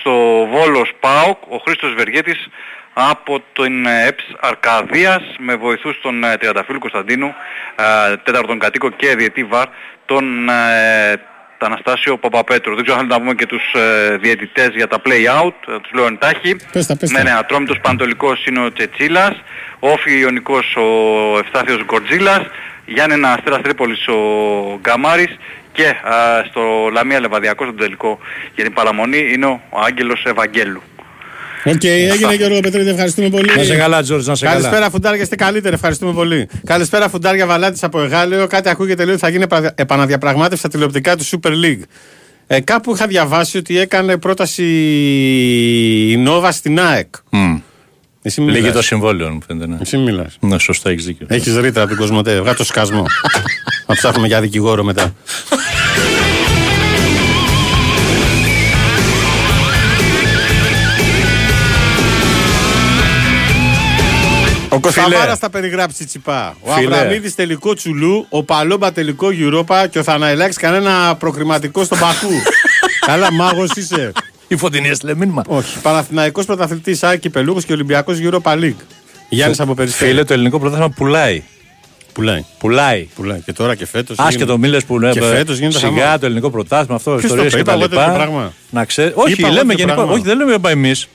στο 0.00 0.12
Βόλος 0.52 0.92
ΠΑΟΚ 1.00 1.38
ο 1.48 1.56
Χρήστος 1.64 1.94
Βεργέτης 1.94 2.48
από 2.92 3.42
την 3.52 3.86
ε, 3.86 4.06
ΕΠΣ 4.06 4.24
Αρκαδίας 4.40 5.22
με 5.38 5.54
βοηθούς 5.54 6.00
τον 6.02 6.24
ε, 6.24 6.36
Τριανταφύλου 6.36 6.78
Κωνσταντίνου, 6.78 7.34
ε, 7.76 8.16
τέταρτον 8.16 8.58
κατοίκο 8.58 8.90
και 8.90 9.14
διετή 9.14 9.44
ΒΑΡ, 9.44 9.66
τον 10.06 10.48
ε, 10.48 11.14
τον 11.58 11.72
Αναστάσιο 11.72 12.16
Παπαπέτρου. 12.16 12.74
Δεν 12.74 12.84
ξέρω 12.84 12.98
αν 12.98 13.04
θέλετε 13.04 13.18
να 13.18 13.24
πούμε 13.24 13.34
και 13.34 13.46
τους 13.46 13.72
ε, 13.74 14.16
διαιτητές 14.16 14.68
για 14.74 14.86
τα 14.86 14.98
play-out, 15.04 15.74
ε, 15.74 15.78
τους 15.80 15.92
λέω 15.92 16.06
εν 16.06 16.17
τάχει. 16.17 16.56
Πες 16.72 16.86
τα, 16.86 16.96
πες 16.96 17.10
τα. 17.10 17.22
Ναι, 17.22 17.30
ναι, 17.30 17.36
Ατρόμητος 17.38 17.80
Παναιτωλικός 17.80 18.46
είναι 18.46 18.60
ο 18.60 18.72
Τσετσίλας, 18.72 19.42
ΟΦΗ 19.78 20.18
Ιωνικός 20.18 20.76
ο 20.76 21.38
Ευστάθιος 21.38 21.84
Γκορτζίλας, 21.84 22.42
Γιάννενα 22.94 23.32
Αστέρας 23.32 23.60
Τρίπολης 23.62 24.06
ο 24.08 24.14
Γκαμάρης 24.80 25.36
και 25.72 25.86
α, 25.86 26.44
στο 26.50 26.60
Λαμία 26.92 27.20
Λεβαδιακό 27.20 27.64
στον 27.64 27.76
τελικό 27.76 28.18
για 28.54 28.64
την 28.64 28.72
παραμονή 28.72 29.32
είναι 29.32 29.46
ο 29.46 29.60
Άγγελος 29.86 30.22
Ευαγγέλου. 30.26 30.82
Οκ, 31.64 31.84
έγινε 31.84 32.34
Γιώργο 32.34 32.60
Πετρίδη, 32.60 32.90
ευχαριστούμε 32.90 33.28
πολύ. 33.28 33.50
Να 33.56 33.62
σε 33.62 33.76
καλά, 33.76 34.02
Τζόρτζ, 34.02 34.26
να 34.26 34.34
σε 34.34 34.44
καλά. 34.44 34.56
Καλησπέρα, 34.60 34.90
φουντάρια, 34.90 35.22
είστε 35.22 35.36
καλύτεροι, 35.36 35.74
ευχαριστούμε 35.74 36.12
πολύ. 36.12 36.48
Καλησπέρα, 36.64 37.08
φουντάρια 37.08 37.46
Βαλάτης 37.46 37.82
από 37.82 38.00
Αιγάλεω. 38.02 38.46
Κάτι 38.46 38.68
ακούγεται 38.68 39.04
λέει 39.04 39.12
ότι 39.12 39.22
θα 39.22 39.28
γίνει 39.28 39.42
επα- 39.42 39.72
επαναδιαπραγμάτευση 39.76 40.58
στα 40.58 40.68
τηλεοπτικά 40.68 41.16
του 41.16 41.24
Super 41.24 41.50
League. 41.50 41.82
Ε, 42.46 42.60
κάπου 42.60 42.94
είχα 42.94 43.06
διαβάσει 43.06 43.56
ότι 43.58 43.78
έκανε 43.78 44.16
πρόταση 44.18 44.64
η 46.10 46.16
Νόβα 46.16 46.52
στην 46.52 46.80
ΑΕΚ. 46.80 47.14
Εσύ 48.22 48.40
μιλάς. 48.40 48.56
Λίγη 48.60 48.70
το 48.72 48.82
συμβόλαιο, 48.82 49.30
μου 49.30 49.40
φαίνεται. 49.46 49.66
Ναι, 49.66 49.76
Εσύ 49.80 49.96
μιλάς. 49.96 50.36
ναι 50.40 50.58
σωστά, 50.58 50.90
έχεις 50.90 51.04
δίκιο. 51.04 51.26
Έχεις 51.30 51.56
ρήτρα 51.56 51.82
από 51.82 51.90
την 51.90 52.00
Κοσμοτέ. 52.00 52.40
Βγάλω 52.40 52.56
το 52.56 52.64
σκασμό. 52.64 53.04
να 53.86 53.94
ψάχνουμε 53.94 54.26
για 54.26 54.40
δικηγόρο 54.40 54.84
μετά. 54.84 55.14
Ο 64.72 64.80
Κωνσταντάρα 64.80 65.36
θα 65.36 65.50
περιγράψει 65.50 66.04
τσιπά. 66.06 66.56
Ο 66.60 66.72
Φίλε. 66.72 66.96
Αβραμίδης 66.96 67.34
τελικό 67.34 67.74
τσουλού, 67.74 68.26
ο 68.28 68.42
Παλόμπα 68.44 68.92
τελικό 68.92 69.28
Europa 69.30 69.86
και 69.90 69.98
ο 69.98 70.02
Θαναϊλάκης 70.02 70.56
κανένα 70.56 71.16
προκριματικό 71.18 71.84
στον 71.84 71.98
Παχού. 71.98 72.28
Καλά, 73.06 73.32
μάγος 73.32 73.70
είσαι. 73.76 74.12
Η 74.52 74.56
φωτεινή 74.56 74.88
έστειλε 74.88 75.14
μήνυμα. 75.14 75.42
Όχι. 75.46 75.78
Παναθηναϊκός 75.80 76.44
πρωταθλητής 76.46 77.02
Άκη 77.02 77.30
Πελούχο 77.30 77.60
και 77.60 77.72
Ολυμπιακός 77.72 78.18
Europa 78.22 78.52
League. 78.54 78.74
Γιάννης 79.28 79.60
από 79.60 79.74
Περιστέρη. 79.74 80.10
Φίλε, 80.10 80.24
το 80.24 80.32
ελληνικό 80.32 80.58
πρωτάθλημα 80.58 80.90
πουλάει. 80.90 81.42
Πουλάει. 82.12 82.44
Πουλάει. 82.58 83.08
Πουλάει. 83.14 83.40
Και 83.40 83.52
τώρα 83.52 83.74
και 83.74 83.86
φέτος. 83.86 84.18
Άσχετο 84.18 84.58
μίλες 84.58 84.84
που 84.84 84.98
ναι, 84.98 85.10
Και 85.10 85.20
φέτος 85.22 85.58
γίνεται 85.58 85.78
Σιγά 85.78 86.04
χαμός. 86.04 86.20
το 86.20 86.26
ελληνικό 86.26 86.50
πρωτάθλημα, 86.50 86.94
αυτό, 86.94 87.10
Ποιος 87.10 87.20
το 87.22 87.26
ιστορίες 87.26 87.52
είπε, 87.52 87.62
και 87.62 87.70
είπα 87.70 87.72
τα 87.72 87.78
εγώ 87.78 87.88
τέτοιο 87.88 88.12
λοιπά. 88.12 88.14
πράγμα. 88.24 88.52
Να 88.70 88.84
ξέρει. 88.84 89.12
Όχι, 89.14 89.32
Είπα 89.32 89.46
εγώ 89.46 89.56
λέμε 89.56 89.66
τέτοιο 89.74 89.78
γενικό. 89.86 89.94
πράγμα. 89.94 90.12
Όχι, 90.12 90.22
δεν 90.22 90.36
λέμε 90.36 90.70
εμείς. 90.70 91.08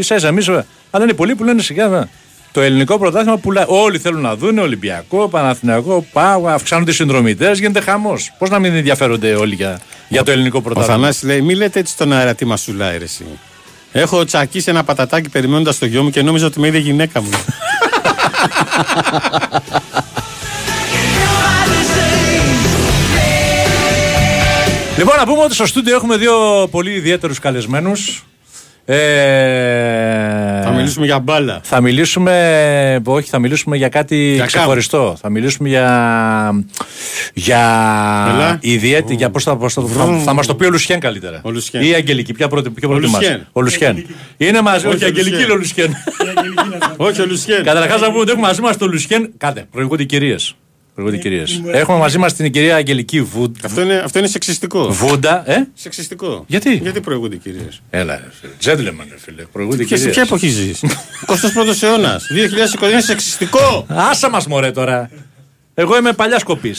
σα 0.00 0.14
ίσα 0.14 0.28
εμείς. 0.28 0.48
Αλλά 0.90 1.04
είναι 1.04 1.12
πολλοί 1.12 1.34
που 1.34 1.44
λένε 1.44 1.62
σιγά. 1.62 2.08
Ναι. 2.52 2.60
Το 2.60 2.60
ελληνικό 2.60 2.98
πρωτάθλημα 2.98 3.36
πουλάει. 3.36 3.64
Όλοι 3.68 3.98
θέλουν 3.98 4.20
να 4.20 4.36
δουν 4.36 4.58
Ολυμπιακό, 4.58 5.28
Παναθηναϊκό, 5.28 6.06
Πάο, 6.12 6.46
αυξάνονται 6.46 6.90
οι 6.90 6.94
συνδρομητές, 6.94 7.58
γίνεται 7.58 7.80
χαμός. 7.80 8.32
Πώς 8.38 8.50
να 8.50 8.58
μην 8.58 8.74
ενδιαφέρονται 8.74 9.34
όλοι 9.34 9.54
για, 9.54 9.80
για 10.08 10.22
το 10.22 10.30
ελληνικό 10.30 10.58
Ο 10.58 10.60
πρωτάθλημα; 10.60 10.96
Θανάσης 10.96 11.22
λέει: 11.22 11.40
Μη 11.40 11.54
λέτε 11.54 11.78
έτσι 11.78 11.92
στον 11.92 12.12
αέρα 12.12 12.34
τι 12.34 12.44
μασουλάει 12.44 12.98
ρε 12.98 13.04
εσύ. 13.04 13.24
Έχω 13.92 14.24
τσακίσει 14.24 14.70
ένα 14.70 14.84
πατατάκι 14.84 15.28
περιμένοντας 15.28 15.78
το 15.78 15.86
γιο 15.86 16.02
μου 16.02 16.10
και 16.10 16.22
νόμιζα 16.22 16.46
ότι 16.46 16.60
με 16.60 16.66
είδε 16.66 16.78
γυναίκα 16.78 17.22
μου. 17.22 17.30
Λοιπόν, 24.98 25.16
να 25.16 25.26
πούμε 25.26 25.42
ότι 25.42 25.54
στο 25.54 25.66
στούντιο 25.66 25.94
έχουμε 25.94 26.16
δύο 26.16 26.68
πολύ 26.70 26.92
ιδιαίτερους 26.92 27.38
καλεσμένους. 27.38 28.24
Ε, 28.92 30.62
Θα 30.62 30.70
μιλήσουμε 30.76 31.06
για 31.06 31.18
μπάλα. 31.18 31.60
Θα 31.62 31.80
μιλήσουμε, 31.80 33.00
όχι, 33.04 33.28
θα 33.30 33.38
μιλήσουμε 33.38 33.76
για 33.76 33.88
κάτι 33.88 34.32
Για 34.34 34.44
ξεχωριστό. 34.44 35.16
Θα 35.20 35.30
μιλήσουμε 35.30 35.68
για. 35.68 36.64
για. 37.34 37.58
Έλα. 38.34 38.58
ιδιαίτερη. 38.60 39.14
Για 39.14 39.30
πώς 39.30 39.42
θα, 39.44 39.56
πώς 39.56 39.72
θα, 39.72 39.82
θα, 39.82 40.18
θα 40.24 40.32
μας 40.32 40.46
το 40.46 40.54
πει 40.54 40.64
ο 40.64 40.70
Λουσιέν 40.70 41.00
καλύτερα. 41.00 41.40
Ο 41.44 41.50
Λουσιέν. 41.50 41.82
Ή 41.82 41.88
η 41.88 41.94
Αγγελική. 41.94 42.32
Ποια 42.32 42.48
πρώτη, 42.48 42.70
ποιο 42.70 42.88
Ο 42.88 42.92
πρώτη 42.92 43.08
μας. 43.10 43.20
Λουσιέν. 43.20 43.46
Ο 43.52 43.60
Λουσιέν. 43.60 44.06
Είναι 44.36 44.60
μαζί. 44.60 44.86
Όχι, 44.86 44.94
Όχι, 44.94 45.04
ο 45.04 45.06
Αγγελική 45.06 45.30
Λουσιέν. 45.30 45.44
είναι 45.44 45.52
ο 45.52 45.56
Λουσιέν. 45.56 45.96
Όχι, 46.96 47.20
ο 47.20 47.26
Λουσιέν. 47.26 47.62
Καταρχάς 47.64 48.00
να 48.00 48.06
πούμε 48.06 48.20
ότι 48.20 48.30
έχουμε 48.30 48.46
μαζί 48.46 48.60
μας 48.60 48.76
τον 48.76 48.90
Λουσιέν. 48.90 49.30
Κάτε, 49.36 49.66
προηγούνται 49.70 50.04
κυρίες. 50.04 50.54
Κυρίες. 51.20 51.62
Έχουμε 51.66 51.98
μαζί 51.98 52.18
μας 52.18 52.34
την 52.34 52.52
κυρία 52.52 52.76
Αγγελική 52.76 53.22
Βούντα. 53.22 53.58
Αυτό 53.64 53.80
είναι, 53.80 53.94
αυτό 53.94 54.18
είναι 54.18 54.28
σεξιστικό. 54.28 54.88
Βούντα, 54.90 55.50
ε; 55.50 55.56
Σεξιστικό. 55.74 56.44
Γιατί; 56.46 56.74
Γιατί 56.74 57.00
προηγούνται 57.00 57.34
οι 57.34 57.38
κυρίες; 57.38 57.82
Έλα, 57.90 58.14
ρε 58.16 58.28
φίλε. 58.40 58.52
Gentleman, 58.76 59.06
ρε 59.10 59.18
φίλε. 59.18 59.42
Προηγούνται 59.52 59.84
Και 59.84 59.88
σε 59.88 59.94
κυρίες. 59.96 60.14
ποια 60.14 60.22
εποχή 60.22 60.48
ζεις; 60.48 60.80
21ο 61.26 61.82
αιώνας. 61.82 62.26
2020 62.80 62.90
είναι 62.90 63.00
σεξιστικό. 63.00 63.86
Άσα 63.88 64.30
μας 64.30 64.46
μωρέ 64.46 64.70
τώρα. 64.70 65.10
Εγώ 65.74 65.96
είμαι 65.96 66.12
παλιά 66.12 66.40
κοπή. 66.44 66.74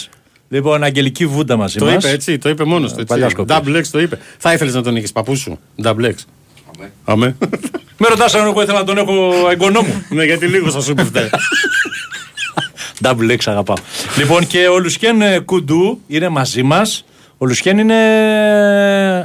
Λοιπόν, 0.49 0.83
Αγγελική 0.83 1.25
Βούντα 1.25 1.55
μαζί 1.55 1.77
Το 1.77 1.85
μας. 1.85 1.93
είπε 2.03 2.09
έτσι, 2.13 2.37
το 2.37 2.49
είπε 2.49 2.63
μόνος 2.63 2.93
του. 2.93 3.03
Παλιά 3.05 3.25
έτσι. 3.25 3.35
σκοπής. 3.37 3.55
Double 3.57 3.77
X 3.77 3.87
το 3.91 3.99
είπε. 3.99 4.17
Θα 4.37 4.53
ήθελες 4.53 4.73
να 4.73 4.81
τον 4.81 4.95
έχεις 4.95 5.11
παππού 5.11 5.35
σου; 5.35 5.59
Double 5.83 6.05
X. 6.05 6.13
Αμέ. 7.03 7.35
Με 7.97 8.07
ρωτάς 8.07 8.33
αν 8.35 8.45
εγώ 8.47 8.61
ήθελα 8.61 8.77
να 8.79 8.83
τον 8.85 8.97
έχω 8.97 9.31
εγγονό 9.51 9.81
μου. 9.81 10.03
Ναι, 10.09 10.23
γιατί 10.23 10.45
λίγο 10.47 10.71
θα 10.71 10.81
σου 10.81 10.93
πει 10.93 11.03
φταίει. 11.11 11.29
Double 13.03 13.31
X 13.31 13.37
αγαπάω. 13.45 13.75
λοιπόν, 14.17 14.47
και 14.47 14.67
ο 14.67 14.79
Λουσιέν 14.79 15.21
ε, 15.21 15.39
Κουντού 15.39 15.99
είναι 16.07 16.29
μαζί 16.29 16.63
μας. 16.63 17.05
Ο 17.37 17.45
Λουσιέν 17.45 17.77
είναι 17.77 17.95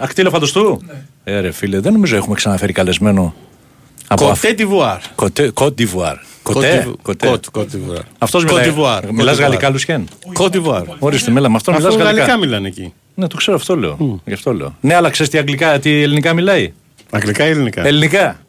ακτήλο 0.02 0.30
φαντοστού; 0.30 0.80
Ναι. 0.86 1.34
Ε, 1.34 1.40
ρε 1.40 1.50
φίλε, 1.50 1.80
δεν 1.80 1.92
νομίζω 1.92 2.16
έχουμε 2.16 2.34
ξαναφέρει 2.34 2.72
καλεσμένο. 2.72 3.34
Από 4.08 4.24
Côte 4.24 4.52
d'Ivoire. 4.52 4.98
Côte 5.54 5.74
d'Ivoire. 5.74 6.16
Côte. 6.42 6.88
Côte 7.02 7.70
d'Ivoire. 7.70 8.00
Αυτός 8.18 8.44
Côte 8.44 8.46
μιλάει. 8.48 8.70
d'Ivoire. 8.76 9.10
Μιλάς 9.10 9.34
Côte 9.36 9.38
d'Ivoire. 9.38 9.42
γαλλικά, 9.42 9.70
Λουσιέν; 9.70 10.08
Côte 10.32 10.52
d'Ivoire. 10.52 10.82
Ορίστε, 10.98 11.30
μίλα 11.30 11.48
με 11.48 11.56
αυτόν 11.56 11.74
Αυτό 11.74 11.88
μιλά 11.88 12.02
γαλλικά 12.04 12.24
γαλλικά. 12.24 12.38
μιλάνε 12.46 12.68
εκεί. 12.68 12.92
Ναι, 13.14 13.26
το 13.26 13.36
ξέρω, 13.36 13.56
αυτό 13.56 13.76
λέω. 13.76 14.20
Γι' 14.24 14.32
αυτό 14.32 14.52
λέω. 14.52 14.76
Ναι, 14.80 14.94
αλλά 14.94 15.10
ξέρεις 15.10 15.32
τι 15.32 15.38
αγγλικά, 15.38 15.78
τι 15.78 16.02
ελληνικά 16.02 16.32
μιλάει; 16.34 16.72
Αγγλικά 17.10 17.46
ή 17.46 17.50
ελληνικά; 17.50 17.86
Ελληνικά. 17.86 18.40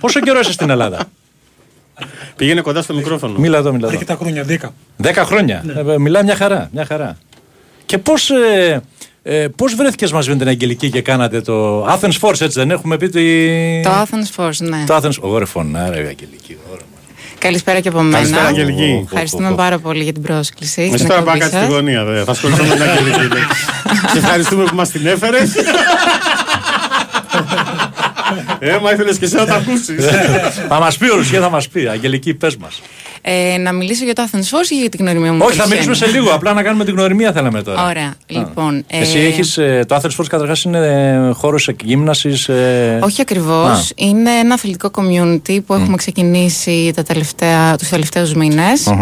Πόσο 0.00 0.20
καιρό 0.20 0.38
είσαι 0.40 0.52
στην 0.52 0.70
Ελλάδα; 0.70 0.98
Πήγαινε 2.36 2.60
κοντά 2.60 2.82
στο 2.82 2.94
μικρόφωνο. 2.94 3.38
Μίλα 3.38 3.58
εδώ, 3.58 3.72
μίλα 3.72 3.86
εδώ. 3.86 3.96
Αρκετά 3.96 4.16
χρόνια, 4.20 4.44
10. 4.48 4.56
Δέκα 4.96 5.24
χρόνια. 5.24 5.64
Ε, 5.94 5.98
μιλάει 5.98 6.22
μια 6.22 6.36
χαρά. 6.36 6.68
Μια 6.72 6.84
χαρά. 6.86 7.16
Και 7.86 7.98
πώς. 7.98 8.30
Ε, 8.30 8.82
ε, 9.22 9.48
πώς 9.56 9.74
βρέθηκες 9.74 10.12
μαζί 10.12 10.30
με 10.30 10.36
την 10.36 10.48
Αγγελική 10.48 10.90
και 10.90 11.00
κάνατε 11.02 11.40
το 11.40 11.86
Athens 11.86 12.18
Force, 12.20 12.40
έτσι 12.40 12.48
δεν 12.58 12.70
έχουμε 12.70 12.96
πει. 12.96 13.08
τη- 13.08 13.80
Το 13.82 13.90
Athens 13.90 14.44
Force, 14.44 14.56
ναι. 14.58 14.84
Το 14.86 14.96
Athens. 14.96 15.18
Ωραία, 15.20 15.46
φωνάρα, 15.46 15.96
η 15.96 15.98
Αγγελική. 16.06 16.56
Ωραία. 16.70 16.82
Καλησπέρα 17.38 17.80
και 17.80 17.88
από 17.88 18.00
μένα. 18.00 18.16
Καλησπέρα, 18.16 18.46
Αγγελική. 18.46 19.00
Ευχαριστούμε 19.04 19.52
πάρα 19.54 19.78
πολύ 19.78 20.02
για 20.02 20.12
την 20.12 20.22
πρόσκληση. 20.22 20.82
Εσύ 20.82 20.92
στην 20.96 21.06
τώρα 21.08 21.20
εκπομπή 21.20 21.38
πάει 21.38 21.48
κάτι 21.48 21.56
στη 21.60 21.64
σας. 21.64 21.74
γωνία. 21.74 22.04
δε. 22.04 22.24
Θα 22.24 22.30
ασχοληθούμε 22.30 22.68
με 22.68 22.74
την 22.74 22.82
Αγγελική. 22.82 23.26
Σε 24.12 24.18
ευχαριστούμε 24.18 24.64
που 24.64 24.74
μας 24.74 24.88
την 24.90 25.06
έφερες. 25.06 25.52
Ε, 28.66 28.78
μα 28.82 28.90
ήθελες 28.90 29.18
και 29.18 29.24
εσύ 29.24 29.34
να 29.34 29.46
τα 29.46 29.54
ακούσεις. 29.54 30.04
θα 30.68 30.78
μας 30.80 30.96
πει 30.96 31.10
ο 31.10 31.16
Ρουσιέ, 31.16 31.40
θα 31.40 31.50
μας 31.50 31.68
πει. 31.68 31.86
Αγγελική, 31.88 32.34
πες 32.34 32.56
μας. 32.56 32.80
Ε, 33.22 33.58
να 33.58 33.72
μιλήσω 33.72 34.04
για 34.04 34.14
το 34.14 34.22
Athens 34.26 34.38
Force 34.38 34.70
ή 34.70 34.80
για 34.80 34.88
την 34.88 35.00
γνωριμία 35.00 35.32
μου. 35.32 35.38
Όχι, 35.42 35.56
θα 35.56 35.62
Χριστιανή; 35.62 35.86
μιλήσουμε 35.86 36.12
σε 36.12 36.18
λίγο. 36.18 36.34
Απλά 36.34 36.52
να 36.52 36.62
κάνουμε 36.62 36.84
την 36.84 36.94
γνωριμία 36.94 37.32
θέλαμε 37.32 37.62
τώρα. 37.62 37.86
Ωραία. 37.86 38.14
Λοιπόν, 38.26 38.84
ε, 38.86 38.98
Εσύ 39.00 39.18
έχεις, 39.18 39.58
ε, 39.58 39.84
το 39.88 39.96
Athens 39.96 40.20
Force 40.20 40.26
καταρχάς 40.28 40.62
είναι 40.62 41.30
χώρος 41.34 41.68
εκγύμνασης. 41.68 42.48
Όχι 43.00 43.20
ακριβώς. 43.20 43.92
Είναι 43.96 44.30
ένα 44.30 44.54
αθλητικό 44.54 44.90
community 44.94 45.58
που 45.66 45.74
έχουμε 45.74 45.96
ξεκινήσει 45.96 46.92
τα 46.96 47.02
τελευταία, 47.02 47.76
τους 47.76 47.88
τελευταίους 47.88 48.34
μήνες. 48.34 48.92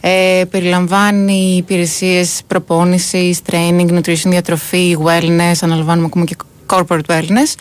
Ε, 0.00 0.42
περιλαμβάνει 0.50 1.54
υπηρεσίες 1.56 2.40
προπόνησης, 2.46 3.40
training, 3.50 3.88
nutrition, 3.90 4.28
διατροφή, 4.28 4.96
wellness, 5.04 5.56
αναλαμβάνουμε 5.60 6.06
ακόμα 6.06 6.24
και 6.24 6.36
corporate 6.68 7.06
wellness 7.06 7.54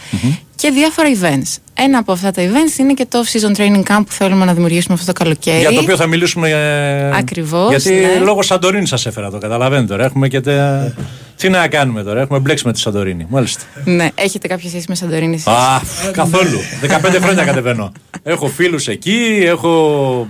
και 0.55 0.69
διάφορα 0.71 1.07
events. 1.21 1.55
Ένα 1.73 1.97
από 1.97 2.11
αυτά 2.11 2.31
τα 2.31 2.41
events 2.41 2.79
είναι 2.79 2.93
και 2.93 3.05
το 3.05 3.23
season 3.31 3.59
training 3.59 3.83
camp 3.83 4.01
που 4.05 4.11
θέλουμε 4.11 4.45
να 4.45 4.53
δημιουργήσουμε 4.53 4.93
αυτό 4.93 5.13
το 5.13 5.23
καλοκαίρι. 5.23 5.59
Για 5.59 5.71
το 5.71 5.79
οποίο 5.79 5.95
θα 5.95 6.07
μιλήσουμε. 6.07 6.49
Ε, 6.49 7.17
Ακριβώς, 7.17 7.69
Γιατί 7.69 7.89
ναι. 7.89 8.19
λόγω 8.23 8.41
Σαντορίνη 8.41 8.87
σας 8.87 9.05
έφερα 9.05 9.29
το 9.29 9.37
καταλαβαίνετε 9.37 9.87
τώρα. 9.87 10.05
Έχουμε 10.05 10.27
και 10.27 10.41
τε... 10.41 10.53
Τι 11.37 11.49
να 11.49 11.67
κάνουμε 11.67 12.03
τώρα, 12.03 12.21
έχουμε 12.21 12.39
μπλέξει 12.39 12.65
με 12.65 12.73
τη 12.73 12.79
Σαντορίνη. 12.79 13.25
Μάλιστα. 13.29 13.63
Ναι, 13.85 14.09
έχετε 14.15 14.47
κάποια 14.47 14.69
σχέση 14.69 14.85
με 14.89 14.95
Σαντορίνη 14.95 15.33
εσείς; 15.35 15.47
Α, 15.47 15.81
καθόλου. 16.11 16.59
15 16.81 17.19
χρόνια 17.21 17.43
κατεβαίνω. 17.43 17.91
Έχω 18.23 18.47
φίλους 18.47 18.87
εκεί, 18.87 19.39
έχω, 19.43 20.27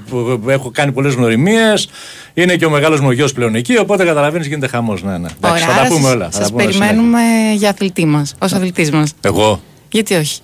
έχω 0.47 0.71
κάνει 0.71 0.91
πολλές 0.91 1.13
γνωριμίες. 1.13 1.89
Είναι 2.33 2.55
και 2.55 2.65
ο 2.65 2.69
μεγάλος 2.69 2.99
μου 2.99 3.11
γιος 3.11 3.33
πλέον 3.33 3.55
εκεί, 3.55 3.77
οπότε 3.77 4.05
καταλαβαίνεις 4.05 4.47
γίνεται 4.47 4.67
χαμός. 4.67 5.03
Ναι, 5.03 5.17
ναι. 5.17 5.27
Εντάξει, 5.37 5.63
θα 5.63 5.73
τα 5.73 5.79
άρα 5.79 5.87
πούμε 5.87 6.01
σας- 6.01 6.13
όλα. 6.13 6.25
θα 6.25 6.31
τα 6.31 6.37
Σας 6.37 6.49
πούμε 6.49 6.61
συνέχεια. 6.61 6.79
περιμένουμε 6.87 7.19
για 7.55 7.69
αθλητή 7.69 8.05
μας, 8.05 8.35
ως 8.39 8.53
αθλητής 8.53 8.91
μας. 8.91 9.13
Εγώ; 9.21 9.61
Γιατί 9.89 10.13
όχι; 10.15 10.39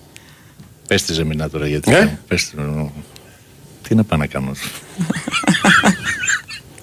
Πες 0.88 1.02
τη 1.02 1.12
Ζεμινά 1.12 1.50
τώρα, 1.50 1.66
γιατί. 1.66 1.92
Ε; 1.94 2.18
Πες 2.28 2.44
τη- 2.48 2.56
Τι 3.88 3.94
να 3.94 4.04
πάω 4.04 4.18
να 4.18 4.26
κάνω. 4.26 4.52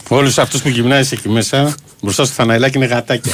Όλους 0.08 0.38
αυτούς 0.38 0.62
που 0.62 0.70
γυμνάζεις 0.70 1.12
εκεί 1.12 1.30
μέσα, 1.30 1.76
μπροστά 2.02 2.26
στο 2.26 2.34
Θαναϊλάκι 2.34 2.78
είναι 2.78 2.86
γατάκια. 2.86 3.34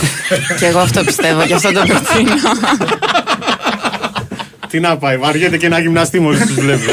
και 0.59 0.65
εγώ 0.65 0.79
αυτό 0.79 1.03
πιστεύω, 1.03 1.43
γι' 1.43 1.53
αυτό 1.53 1.71
το 1.71 1.83
προτείνω. 1.87 2.33
Τι 4.69 4.79
να 4.79 4.97
πάει, 4.97 5.17
βαριέται 5.17 5.57
και 5.57 5.65
ένα 5.65 5.79
γυμναστή 5.79 6.19
μόλις 6.19 6.45
τους 6.45 6.55
βλέπει. 6.55 6.83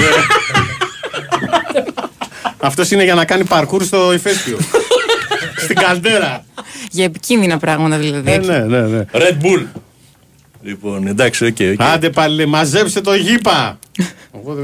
Αυτός 2.60 2.90
είναι 2.90 3.04
για 3.04 3.14
να 3.14 3.24
κάνει 3.24 3.44
παρκούρ 3.44 3.84
στο 3.84 4.12
ηφαίστειο. 4.12 4.58
Στην 5.56 5.76
καλντέρα. 5.76 6.44
για 6.90 7.04
επικίνδυνα 7.04 7.58
πράγματα 7.58 7.98
δηλαδή. 7.98 8.32
Ε, 8.32 8.38
ναι, 8.38 8.58
ναι, 8.58 8.80
ναι. 8.80 9.04
Red 9.12 9.44
Bull. 9.44 9.64
Λοιπόν, 10.64 11.06
εντάξει, 11.06 11.44
OK. 11.44 11.56
OK. 11.72 11.80
Άντε 11.80 12.10
πάλι, 12.10 12.34
λέει, 12.34 12.46
μαζέψτε 12.46 13.00
το 13.00 13.14
γύπα. 13.14 13.78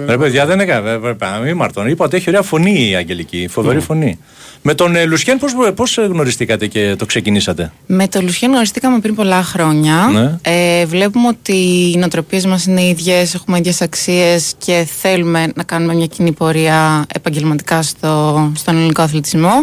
Ρε 0.06 0.18
παιδιά, 0.18 0.46
δεν 0.46 0.60
έκανα. 0.60 0.98
Μην 1.44 1.56
μαρτών. 1.56 1.86
Είπα 1.86 2.04
ότι 2.04 2.16
έχει 2.16 2.28
ωραία 2.28 2.42
φωνή 2.42 2.88
η 2.90 2.94
Αγγελική. 2.94 3.48
Φοβερή 3.50 3.80
φωνή. 3.80 4.18
Με 4.62 4.74
τον 4.74 4.96
ε, 4.96 5.04
Λουσιέν, 5.04 5.38
πώς 5.38 5.52
πώς 5.74 5.96
γνωριστήκατε 5.96 6.66
και 6.66 6.94
το 6.98 7.06
ξεκινήσατε; 7.06 7.72
Με 7.86 8.08
το 8.08 8.20
Λουσιέν 8.20 8.50
γνωριστήκαμε 8.50 8.98
πριν 8.98 9.14
πολλά 9.14 9.42
χρόνια. 9.42 10.08
Ναι. 10.12 10.38
Ε, 10.42 10.86
βλέπουμε 10.86 11.28
ότι 11.28 11.92
οι 11.92 11.96
νοοτροπίες 11.98 12.46
μας 12.46 12.64
είναι 12.64 12.84
ίδιες, 12.84 13.34
έχουμε 13.34 13.58
ίδιες 13.58 13.82
αξίες 13.82 14.54
και 14.58 14.88
θέλουμε 15.00 15.46
να 15.54 15.62
κάνουμε 15.62 15.94
μια 15.94 16.06
κοινή 16.06 16.32
πορεία 16.32 17.06
επαγγελματικά 17.14 17.82
στο, 17.82 18.52
στον 18.56 18.76
ελληνικό 18.76 19.02
αθλητισμό. 19.02 19.62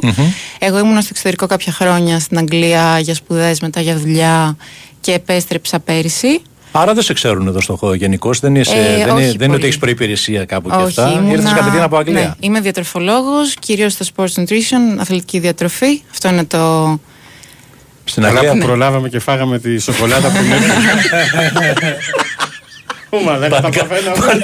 Εγώ 0.59 0.79
ήμουν 0.79 1.01
στο 1.01 1.09
εξωτερικό 1.11 1.45
κάποια 1.45 1.71
χρόνια 1.71 2.19
στην 2.19 2.37
Αγγλία 2.37 2.99
για 2.99 3.13
σπουδές, 3.13 3.59
μετά 3.59 3.81
για 3.81 3.97
δουλειά 3.97 4.57
και 5.07 5.13
επέστρεψα 5.13 5.79
πέρυσι. 5.79 6.41
Άρα 6.71 6.93
δεν 6.93 7.03
σε 7.03 7.13
ξέρουν 7.13 7.47
εδώ 7.47 7.61
στο 7.61 7.75
χώρο 7.75 7.93
γενικώ. 7.93 8.29
Δεν, 8.41 8.55
είσαι, 8.55 8.75
Ε, 8.75 8.81
δεν, 8.83 8.91
όχι 8.93 9.01
είναι, 9.01 9.09
δεν 9.11 9.23
είναι 9.23 9.31
ότι 9.43 9.47
πολύ. 9.47 9.63
έχεις 9.65 9.77
προπηρεσία 9.77 10.45
κάπου 10.45 10.69
και 10.69 10.75
Όχι, 10.75 10.83
αυτά. 10.85 11.11
ήμουνα- 11.11 11.31
Ήρθες 11.31 11.51
κατευθείαν 11.53 11.83
από 11.83 11.97
Αγγλία. 11.97 12.21
Ναι, 12.21 12.31
είμαι 12.39 12.59
διατροφολόγος, 12.59 13.53
κυρίως 13.59 13.93
στο 13.93 14.05
sports 14.15 14.39
nutrition, 14.41 14.97
αθλητική 14.99 15.39
διατροφή. 15.39 16.01
Αυτό 16.11 16.27
είναι 16.29 16.43
το... 16.45 16.99
Στην 18.03 18.23
Καλά 18.23 18.39
Αγγλία. 18.39 18.53
που 18.59 18.65
προλάβαμε 18.65 19.09
και 19.09 19.19
φάγαμε 19.19 19.59
τη 19.59 19.77
σοκολάτα 19.79 20.27
που 20.29 20.43
είναι. 20.43 20.55
Ούμα, 23.09 23.37
δεν 23.41 23.49
τα 23.49 23.61
προφαίναμε. 23.69 24.41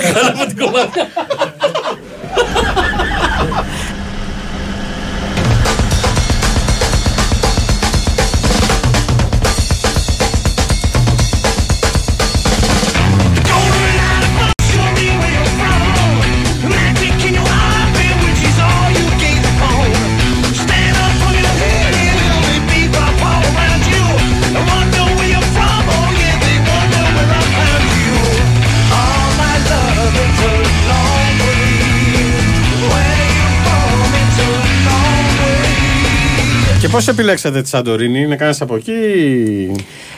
Πώς 36.94 37.08
επιλέξατε 37.08 37.62
τη 37.62 37.68
Σαντορίνη, 37.70 38.20
είναι 38.22 38.36
κανένα 38.36 38.58
από 38.60 38.76
εκεί. 38.76 38.92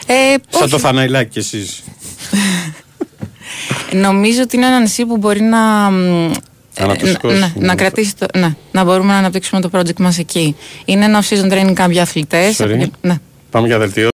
Ε, 0.06 0.34
Σαν 0.48 0.62
όχι. 0.62 0.70
το 0.70 0.78
Θαναϊλάκι 0.78 1.28
κι 1.30 1.38
εσείς; 1.38 1.82
Νομίζω 3.92 4.42
ότι 4.42 4.56
είναι 4.56 4.66
ένα 4.66 4.80
νησί 4.80 5.04
που 5.06 5.16
μπορεί 5.16 5.40
να. 5.40 5.90
μ, 5.90 6.30
ε, 6.76 6.82
Αναπτυξικός. 6.82 7.38
ναι, 7.38 7.52
να 7.54 7.74
κρατήσει 7.74 8.16
το, 8.16 8.26
ναι, 8.38 8.54
να 8.72 8.84
μπορούμε 8.84 9.12
να 9.12 9.18
αναπτύξουμε 9.18 9.60
το 9.60 9.70
project 9.72 9.96
μας 9.98 10.18
εκεί. 10.18 10.56
Είναι 10.84 11.04
ένα 11.04 11.22
off-season 11.22 11.52
training 11.52 11.74
camp 11.84 11.90
για 11.90 12.02
αθλητές. 12.02 12.56
Sorry. 12.60 12.82
Ναι. 13.00 13.14
Πάμε 13.50 13.66
για 13.66 13.78
δελτίο. 13.78 14.08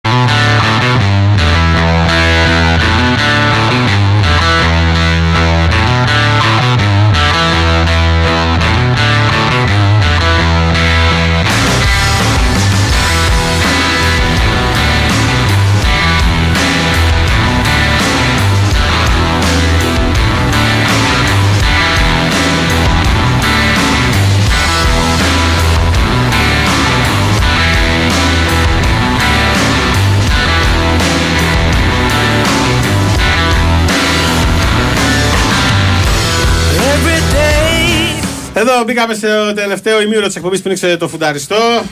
Μπήκαμε 38.85 39.15
στο 39.15 39.53
τελευταίο 39.55 40.03
ημίωρο 40.03 40.27
της 40.27 40.37
εκπομπής 40.37 40.63
που 40.63 40.69
είναι 40.69 40.97
το 40.97 41.09
φουνταριστό. 41.09 41.83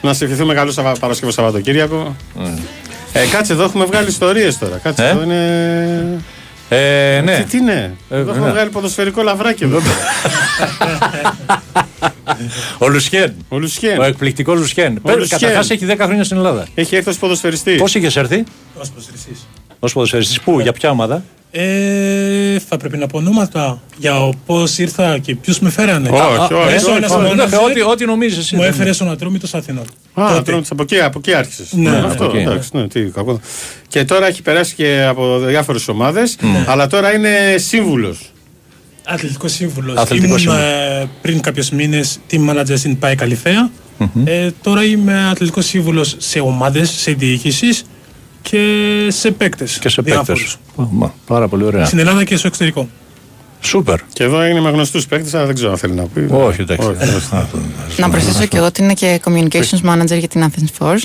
Να 0.00 0.12
σε 0.12 0.24
ευχηθούμε 0.24 0.54
καλό 0.54 0.72
Σαββα... 0.72 0.92
Παρασκευό 0.92 1.32
Σαββατοκύριακο. 1.32 2.16
Ε, 3.12 3.26
κάτσε 3.26 3.52
εδώ 3.52 3.64
έχουμε 3.64 3.84
βγάλει 3.84 4.08
ιστορίες 4.08 4.58
τώρα. 4.58 4.76
Κάτσε 4.76 5.04
Ε; 5.04 5.08
εδώ 5.08 5.22
είναι. 5.22 6.20
Ε, 6.68 7.20
ναι. 7.24 7.36
Τι, 7.36 7.44
τι 7.44 7.56
είναι. 7.56 7.96
Ε, 8.10 8.16
εδώ 8.16 8.30
έχουμε 8.30 8.46
ναι. 8.46 8.52
βγάλει 8.52 8.70
ποδοσφαιρικό 8.70 9.22
λαβράκι 9.22 9.64
εδώ. 9.64 9.80
Ο 12.78 12.88
Λουσιέν. 12.88 13.34
Ο 13.48 13.58
Λουσιέν. 13.58 14.00
Ο 14.00 14.02
εκπληκτικός 14.04 14.58
Λουσιέν. 14.58 14.98
Ο 15.02 15.10
Λουσιέν. 15.16 15.28
Καταρχάς 15.40 15.70
έχει 15.70 15.86
10 15.90 15.94
χρόνια 15.98 16.24
στην 16.24 16.36
Ελλάδα. 16.36 16.66
Έχει 16.74 16.96
έρθει 16.96 17.08
ως 17.08 17.18
ποδοσφαιριστή. 17.18 17.74
Πώς 17.74 17.94
είχες 17.94 18.16
έρθει; 18.16 18.44
Ως 18.80 18.88
ποδοσφαιριστής. 18.88 19.46
ως 19.78 19.92
ποδοσφαιριστής, 19.92 20.40
πού, 20.40 20.60
για 20.60 20.72
ποια 20.72 20.90
ομάδα; 20.90 21.24
Ε, 21.56 22.58
θα 22.68 22.76
πρέπει 22.76 22.96
να 22.96 23.06
πω 23.06 23.18
ονόματα 23.18 23.80
για 23.96 24.30
πώς 24.46 24.78
ήρθα 24.78 25.18
και 25.18 25.34
ποιους 25.36 25.58
με 25.60 25.70
φέρανε. 25.70 26.08
Όχι, 26.08 26.52
όχι, 26.54 26.72
Μέσω 26.72 26.86
όχι, 26.88 26.96
ένας 26.96 27.10
όχι. 27.10 27.20
μόνος, 27.22 27.50
Ναι, 27.50 27.56
ό,τι- 27.56 27.80
Ό,τι 27.82 28.04
νομίζεις 28.04 28.38
εσύ. 28.38 28.54
Μου 28.56 28.60
δεν 28.62 28.70
έφερες 28.70 28.94
στον 28.94 29.10
Ατρόμητο 29.10 29.46
Αθηνών. 29.52 29.84
Α, 30.14 30.28
Τότε. 30.28 30.42
τρώνε 30.42 30.62
από 30.70 30.82
εκεί, 30.82 31.00
από 31.00 31.18
εκεί 31.18 31.34
άρχισες. 31.34 31.72
Ναι, 31.72 31.90
ναι, 31.90 31.96
αυτό. 31.96 32.24
από 32.24 32.36
εκεί. 32.36 32.46
εντάξει, 32.48 32.68
ναι, 32.72 32.88
τι 32.88 33.00
κακό. 33.00 33.40
Και 33.88 34.04
τώρα 34.04 34.26
έχει 34.26 34.42
περάσει 34.42 34.74
και 34.74 35.04
από 35.08 35.38
διάφορες 35.38 35.88
ομάδες, 35.88 36.36
Ναι. 36.40 36.64
αλλά 36.68 36.86
τώρα 36.86 37.14
είναι 37.14 37.30
σύμβουλος. 37.56 38.18
Αθλητικός 39.04 39.52
σύμβουλος. 39.52 39.96
Αθλητικός 39.96 40.44
Ήμουν 40.44 40.56
σύμβουλος. 40.58 40.80
ε, 41.00 41.08
πριν 41.22 41.40
κάποιους 41.40 41.70
μήνες 41.70 42.18
team 42.30 42.48
manager 42.50 42.74
στην 42.76 42.98
ΠΑΕ 42.98 43.14
Καλυθέα. 43.14 43.70
Ε, 44.24 44.50
τώρα 44.62 44.84
είμαι 44.84 45.28
αθλητικός 45.30 45.66
σύμβουλος 45.66 46.14
σε 46.18 46.40
ομάδες, 46.40 46.90
σε 46.90 47.12
διοίκηση 47.12 47.66
και 48.50 49.06
σε 49.10 49.30
παίκτες. 49.30 49.78
Και 49.78 49.88
σε 49.88 50.02
παίκτες. 50.02 50.56
Πάρα 51.26 51.48
πολύ 51.48 51.64
ωραία. 51.64 51.84
Στην 51.84 51.98
Ελλάδα 51.98 52.24
και 52.24 52.36
στο 52.36 52.46
εξωτερικό. 52.46 52.88
Σούπερ. 53.60 53.98
Και 54.12 54.24
εδώ 54.24 54.44
είναι 54.44 54.60
με 54.60 54.70
γνωστούς 54.70 55.06
παίκτες, 55.06 55.34
αλλά 55.34 55.46
δεν 55.46 55.54
ξέρω 55.54 55.70
αν 55.70 55.76
θέλει 55.78 55.92
να 55.94 56.02
πει. 56.06 56.26
Όχι, 56.30 56.60
εντάξει. 56.60 56.88
Να 57.96 58.10
προσθέσω 58.10 58.46
και 58.46 58.56
εγώ 58.56 58.66
ότι 58.66 58.82
είναι 58.82 58.94
και 58.94 59.20
communications 59.24 59.80
manager 59.90 60.18
για 60.18 60.28
την 60.28 60.44
Athens 60.50 60.78
Force. 60.86 61.02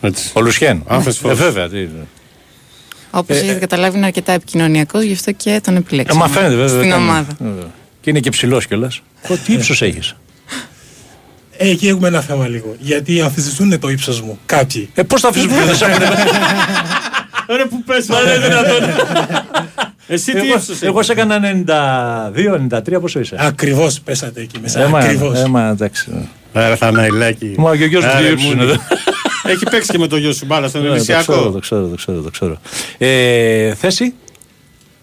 Έτσι. 0.00 0.30
Ο 0.32 0.40
Λουσιέν. 0.40 0.82
Athens 0.88 1.06
Ε, 1.06 1.10
Force. 1.22 1.34
βέβαια. 1.34 1.68
τι- 1.68 1.88
Όπως 3.10 3.36
Ε, 3.36 3.40
έχετε 3.40 3.58
καταλάβει, 3.58 3.96
είναι 3.96 4.06
αρκετά 4.06 4.32
επικοινωνιακός, 4.32 5.02
γι' 5.02 5.12
αυτό 5.12 5.32
και 5.32 5.60
τον 5.64 5.74
Ε, 5.74 5.78
επιλέξαμε. 5.78 6.20
μα 6.20 6.28
φαίνεται 6.28 6.50
βέβαια. 6.54 6.68
Στην 6.68 6.80
δεν 6.80 6.90
κάνει- 6.90 7.02
ομάδα. 7.02 7.36
Βέβαια. 7.38 7.70
Και 8.00 8.10
είναι 8.10 8.20
και 8.20 8.30
ψηλός 8.30 8.66
κιόλας. 8.66 9.02
Τι 9.44 9.52
ύψος 9.52 9.82
έχεις. 9.82 10.14
Ε, 11.58 11.68
εκεί 11.70 11.88
έχουμε 11.88 12.08
ένα 12.08 12.20
θέμα 12.20 12.46
λίγο. 12.48 12.74
Γιατί 12.78 13.20
αμφισβητούν 13.20 13.78
το 13.78 13.88
ύψος 13.88 14.20
μου 14.20 14.38
κάποιοι. 14.46 14.90
Ε, 14.94 15.02
πώς 15.02 15.20
θα 15.20 15.28
αφήσουμε 15.28 15.64
δεν 15.64 15.76
σε 15.76 15.84
ακούνε. 15.84 16.08
Ρε 17.56 17.64
που 17.64 17.82
πες, 17.82 18.06
Μα 18.06 18.20
δεν 18.20 18.36
είναι 18.36 18.46
δυνατόν. 18.48 18.82
Εσύ 20.06 20.32
τι 20.32 20.38
Εγώ- 20.38 20.46
ύψος 20.56 20.82
Εγώ 20.82 20.94
έχεις; 20.94 21.06
σε 21.06 21.12
έκανα 21.12 21.38
92-93, 21.38 23.00
πόσο 23.00 23.20
είσαι; 23.20 23.36
Ακριβώς 23.38 24.00
πέσατε 24.00 24.40
εκεί 24.40 24.58
μέσα. 24.60 24.80
Έμα, 24.82 24.98
Ακριβώς. 24.98 25.38
έμα, 25.38 25.68
εντάξει. 25.68 26.28
Άρα 26.52 26.76
Θαναϊλάκη. 26.76 27.54
Μα 27.58 27.76
και 27.76 27.82
ο 27.82 27.86
γιος 27.86 28.04
μου 28.04 28.10
Άρε, 28.10 28.26
τι 28.26 28.32
ύψος 28.32 28.46
μουνι. 28.48 28.62
είναι 28.62 28.72
εδώ. 28.72 28.80
Έχει 29.42 29.64
παίξει 29.70 29.90
και 29.92 29.98
με 29.98 30.06
το 30.06 30.16
γιο 30.16 30.32
σου 30.32 30.46
μπάλα 30.46 30.68
στον 30.68 30.80
Ε, 30.84 30.88
Το 30.88 30.94
ξέρω, 30.94 31.16
Ελυσιακό. 31.18 31.50
το 31.50 31.58
ξέρω, 31.58 31.86
το 31.86 31.96
ξέρω, 31.96 32.20
το 32.20 32.30
ξέρω. 32.30 32.58
Ε, 32.98 33.74
θέση; 33.74 34.14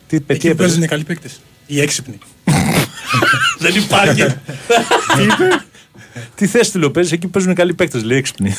Τι 0.08 0.20
τι 0.20 0.24
Εκεί 0.28 0.48
έπαιζε. 0.48 0.54
παίζουν 0.64 0.84
οι 0.84 0.88
καλοί 0.88 1.04
παίκτες. 1.04 1.40
Οι 1.66 1.82
έξυπνοι. 1.82 2.18
Δεν 3.60 3.76
υπάρχει. 3.76 4.24
Τι 5.16 5.24
είπε; 5.24 5.64
Τι 6.36 6.48
θέση 6.48 6.72
του 6.72 6.80
λέω, 6.80 6.92
παίζεις, 6.92 7.12
εκεί 7.12 7.28
παίζουν 7.28 7.54
καλοί 7.54 7.74
παίκτες, 7.74 8.04
λέει 8.04 8.18
έξυπνοι. 8.18 8.56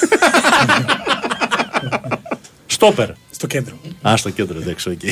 Στόπερ. 2.67 3.09
Στο 3.31 3.47
κέντρο. 3.47 3.75
Α, 4.09 4.17
στο 4.17 4.31
κέντρο, 4.31 4.59
εντάξει, 4.61 4.91
εκεί. 4.91 5.09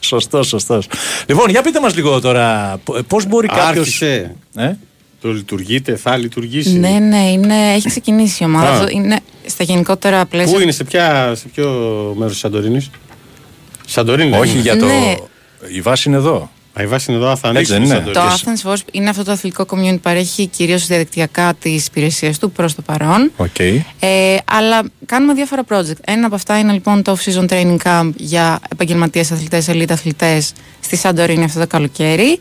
σωστός, 0.00 0.48
σωστός. 0.48 0.86
Λοιπόν, 1.26 1.50
για 1.50 1.62
πείτε 1.62 1.80
μας 1.80 1.94
λίγο 1.94 2.20
τώρα, 2.20 2.76
πώς 3.06 3.26
μπορεί 3.26 3.48
κάποιος. 3.48 3.80
Άρχισε. 3.80 4.34
Ε; 4.56 4.72
Το 5.20 5.32
λειτουργείτε, 5.32 5.96
θα 5.96 6.16
λειτουργήσει. 6.16 6.78
Ναι, 6.78 6.88
ναι, 6.88 7.30
είναι, 7.30 7.72
έχει 7.74 7.88
ξεκινήσει 7.88 8.42
η 8.42 8.46
ομάδα. 8.46 8.68
Α. 8.68 8.72
Αυτό 8.72 8.88
Είναι 8.88 9.20
στα 9.46 9.64
γενικότερα 9.64 10.26
πλαίσια. 10.26 10.54
Πού 10.54 10.60
είναι, 10.60 10.72
σε, 10.72 10.84
ποια, 10.84 11.34
σε 11.34 11.48
ποιο 11.54 11.68
μέρος 12.16 12.32
της 12.32 12.40
Σαντορίνης; 12.40 12.90
Σαντορίνη. 13.86 14.30
δεν 14.30 14.40
Όχι 14.40 14.52
είναι. 14.52 14.60
για 14.60 14.78
το. 14.78 14.86
Ναι. 14.86 15.14
Η 15.68 15.80
βάση 15.80 16.08
είναι 16.08 16.16
εδώ. 16.18 16.50
Α, 16.78 16.82
η 16.82 16.86
βάση 16.86 17.12
είναι 17.12 17.20
εδώ, 17.20 17.36
θα 17.36 17.48
ανοίξει. 17.48 17.72
δεν 17.72 17.80
τη 17.82 17.86
είναι. 17.86 17.98
Το 18.00 18.12
Σαντορίνη. 18.12 18.60
Athens 18.64 18.70
Force 18.72 18.80
είναι 18.92 19.08
αυτό 19.08 19.24
το 19.24 19.32
αθλητικό 19.32 19.64
community 19.70 19.90
που 19.94 20.00
παρέχει 20.00 20.46
κυρίως 20.46 20.86
διαδικτυακά 20.86 21.54
τις 21.54 21.86
υπηρεσίες 21.86 22.38
του 22.38 22.50
προς 22.50 22.74
το 22.74 22.82
παρόν. 22.82 23.30
Οκ. 23.36 23.58
Ε, 23.58 24.36
αλλά 24.44 24.82
κάνουμε 25.06 25.34
διάφορα 25.34 25.62
project. 25.68 25.96
Ένα 26.04 26.26
από 26.26 26.34
αυτά 26.34 26.58
είναι 26.58 26.72
λοιπόν 26.72 27.02
το 27.02 27.16
off-season 27.18 27.48
training 27.48 27.76
camp 27.84 28.10
για 28.16 28.58
επαγγελματίες 28.72 29.32
αθλητές, 29.32 29.66
elite 29.68 29.90
αθλητές 29.90 30.52
στη 30.80 30.96
Σαντορίνη 30.96 31.44
αυτό 31.44 31.58
το 31.60 31.66
καλοκαίρι. 31.66 32.40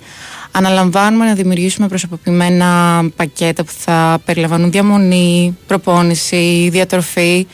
Αναλαμβάνουμε 0.51 1.25
να 1.25 1.33
δημιουργήσουμε 1.33 1.87
προσωποποιημένα 1.87 3.01
πακέτα 3.15 3.63
που 3.63 3.71
θα 3.77 4.19
περιλαμβάνουν 4.25 4.71
διαμονή, 4.71 5.57
προπόνηση, 5.67 6.69
διατροφή. 6.71 7.47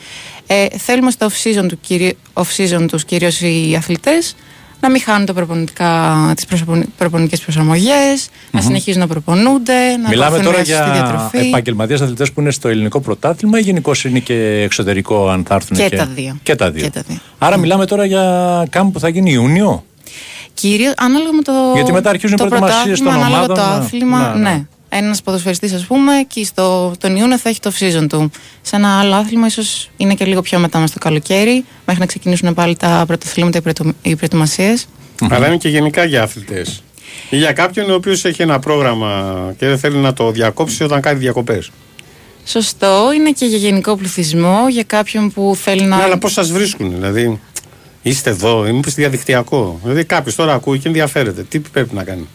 Ε, 0.46 0.66
θέλουμε 0.78 1.10
στο 1.10 1.26
off-season, 1.30 1.68
του, 1.68 1.78
κυρί- 1.80 2.16
off-season 2.32 2.86
τους 2.88 3.04
κυρίως 3.04 3.40
οι 3.40 3.74
αθλητές 3.76 4.34
να 4.82 4.90
μην 4.90 5.00
χάνουν 5.02 5.26
τα 5.26 5.32
προπονητικά, 5.32 6.14
τις 6.36 6.46
προσωπονι- 6.46 6.86
προπονητικές 6.98 7.40
προσαρμογές, 7.40 8.28
να 8.50 8.60
συνεχίζουν 8.60 9.00
να 9.00 9.06
προπονούνται, 9.06 9.96
να 10.02 10.08
Μιλάμε 10.08 10.24
ακολουθούν 10.36 10.44
τώρα 10.52 10.64
μια 10.66 10.76
σωστή 10.76 10.90
για 10.90 11.02
διατροφή. 11.02 11.48
επαγγελματίες 11.48 12.00
αθλητές 12.00 12.32
που 12.32 12.40
είναι 12.40 12.50
στο 12.50 12.68
ελληνικό 12.68 13.00
πρωτάθλημα 13.00 13.58
ή 13.58 13.62
γενικώς 13.62 14.04
είναι 14.04 14.18
και 14.18 14.34
εξωτερικό, 14.64 15.28
αν 15.28 15.44
θα 15.48 15.54
έρθουν 15.54 15.76
Και 15.76 15.96
τα 15.96 16.06
δύο. 16.06 16.36
Και 16.42 16.54
τα 16.54 16.70
δύο. 16.70 16.82
Και 16.82 16.90
τα 16.90 17.02
δύο. 17.06 17.18
Άρα 17.38 17.56
μιλάμε 17.56 17.86
τώρα 17.86 18.04
για 18.04 18.22
κάμπ 18.70 18.92
που 18.92 19.00
θα 19.00 19.08
γίνει 19.08 19.32
Ιούνιο; 19.32 19.84
Κυρίως 20.54 20.92
ανάλογα 20.96 21.32
με 21.32 21.42
το. 21.42 21.52
Γιατί 21.74 21.92
μετά 21.92 22.10
αρχίζουν 22.10 22.36
οι 22.36 22.40
το 22.40 22.46
προετοιμασίες 22.46 23.00
πρωτάθλημα, 23.00 23.12
των 23.12 23.34
ανάλογα 23.36 23.38
ομάδων, 23.54 23.56
το 23.56 23.62
να- 23.78 23.84
άθλημα. 23.86 24.32
ναι, 24.36 24.38
Ναι. 24.42 24.50
ναι. 24.50 24.66
Ένας 24.94 25.22
ποδοσφαιριστής, 25.22 25.72
ας 25.72 25.84
πούμε, 25.86 26.12
και 26.28 26.44
στο, 26.44 26.92
τον 26.98 27.16
Ιούνιο 27.16 27.38
θα 27.38 27.48
έχει 27.48 27.60
το 27.60 27.72
off-season 27.74 28.06
του. 28.08 28.30
Σε 28.62 28.76
ένα 28.76 28.98
άλλο 28.98 29.14
άθλημα, 29.14 29.46
ίσως 29.46 29.90
είναι 29.96 30.14
και 30.14 30.24
λίγο 30.24 30.42
πιο 30.42 30.58
μετά 30.58 30.78
μες 30.78 30.90
το 30.90 30.98
καλοκαίρι, 30.98 31.64
μέχρι 31.86 32.00
να 32.00 32.06
ξεκινήσουν 32.06 32.54
πάλι 32.54 32.76
τα 32.76 33.04
πρωτοθλήματα, 33.06 33.58
οι 33.58 33.60
προετου- 33.60 33.94
οι 34.02 34.16
προετοιμασίες. 34.16 34.86
Αλλά 35.30 35.46
είναι 35.46 35.56
και 35.56 35.68
γενικά 35.68 36.04
για 36.04 36.22
αθλητές. 36.22 36.82
Ή 37.30 37.36
για 37.36 37.52
κάποιον 37.52 37.90
ο 37.90 37.94
οποίος 37.94 38.24
έχει 38.24 38.42
ένα 38.42 38.58
πρόγραμμα 38.58 39.34
και 39.58 39.66
δεν 39.66 39.78
θέλει 39.78 39.96
να 39.96 40.12
το 40.12 40.30
διακόψει 40.30 40.84
όταν 40.84 41.00
κάνει 41.00 41.18
διακοπές. 41.18 41.70
Σωστό, 42.46 43.10
είναι 43.14 43.30
και 43.30 43.46
για 43.46 43.58
γενικό 43.58 43.96
πληθυσμό, 43.96 44.68
για 44.70 44.82
κάποιον 44.82 45.32
που 45.32 45.56
θέλει 45.62 45.82
να. 45.82 45.96
Ναι, 45.96 46.02
αλλά 46.02 46.18
πώς 46.18 46.32
σας 46.32 46.50
βρίσκουν, 46.52 46.90
δηλαδή. 46.94 47.40
Είστε 48.02 48.30
εδώ, 48.30 48.66
ή 48.66 48.72
μήπως 48.72 48.94
διαδικτυακό. 48.94 49.78
Δηλαδή 49.82 50.04
κάποιος 50.04 50.34
τώρα 50.34 50.54
ακούει 50.54 50.78
και 50.78 50.88
ενδιαφέρεται. 50.88 51.42
Τι 51.42 51.58
πρέπει 51.58 51.94
να 51.94 52.04
κάνει. 52.04 52.26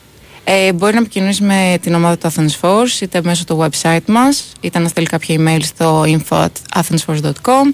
Ε, 0.49 0.73
μπορεί 0.73 0.93
να 0.93 0.99
επικοινωνήσει 0.99 1.43
με 1.43 1.77
την 1.81 1.93
ομάδα 1.93 2.17
του 2.17 2.31
Athens 2.31 2.59
Force 2.61 3.01
είτε 3.01 3.21
μέσω 3.23 3.43
του 3.45 3.57
website 3.69 4.05
μας 4.07 4.51
είτε 4.61 4.79
να 4.79 4.87
στείλει 4.87 5.05
κάποιο 5.05 5.35
email 5.39 5.59
στο 5.63 6.03
info.athensforce.com 6.07 7.73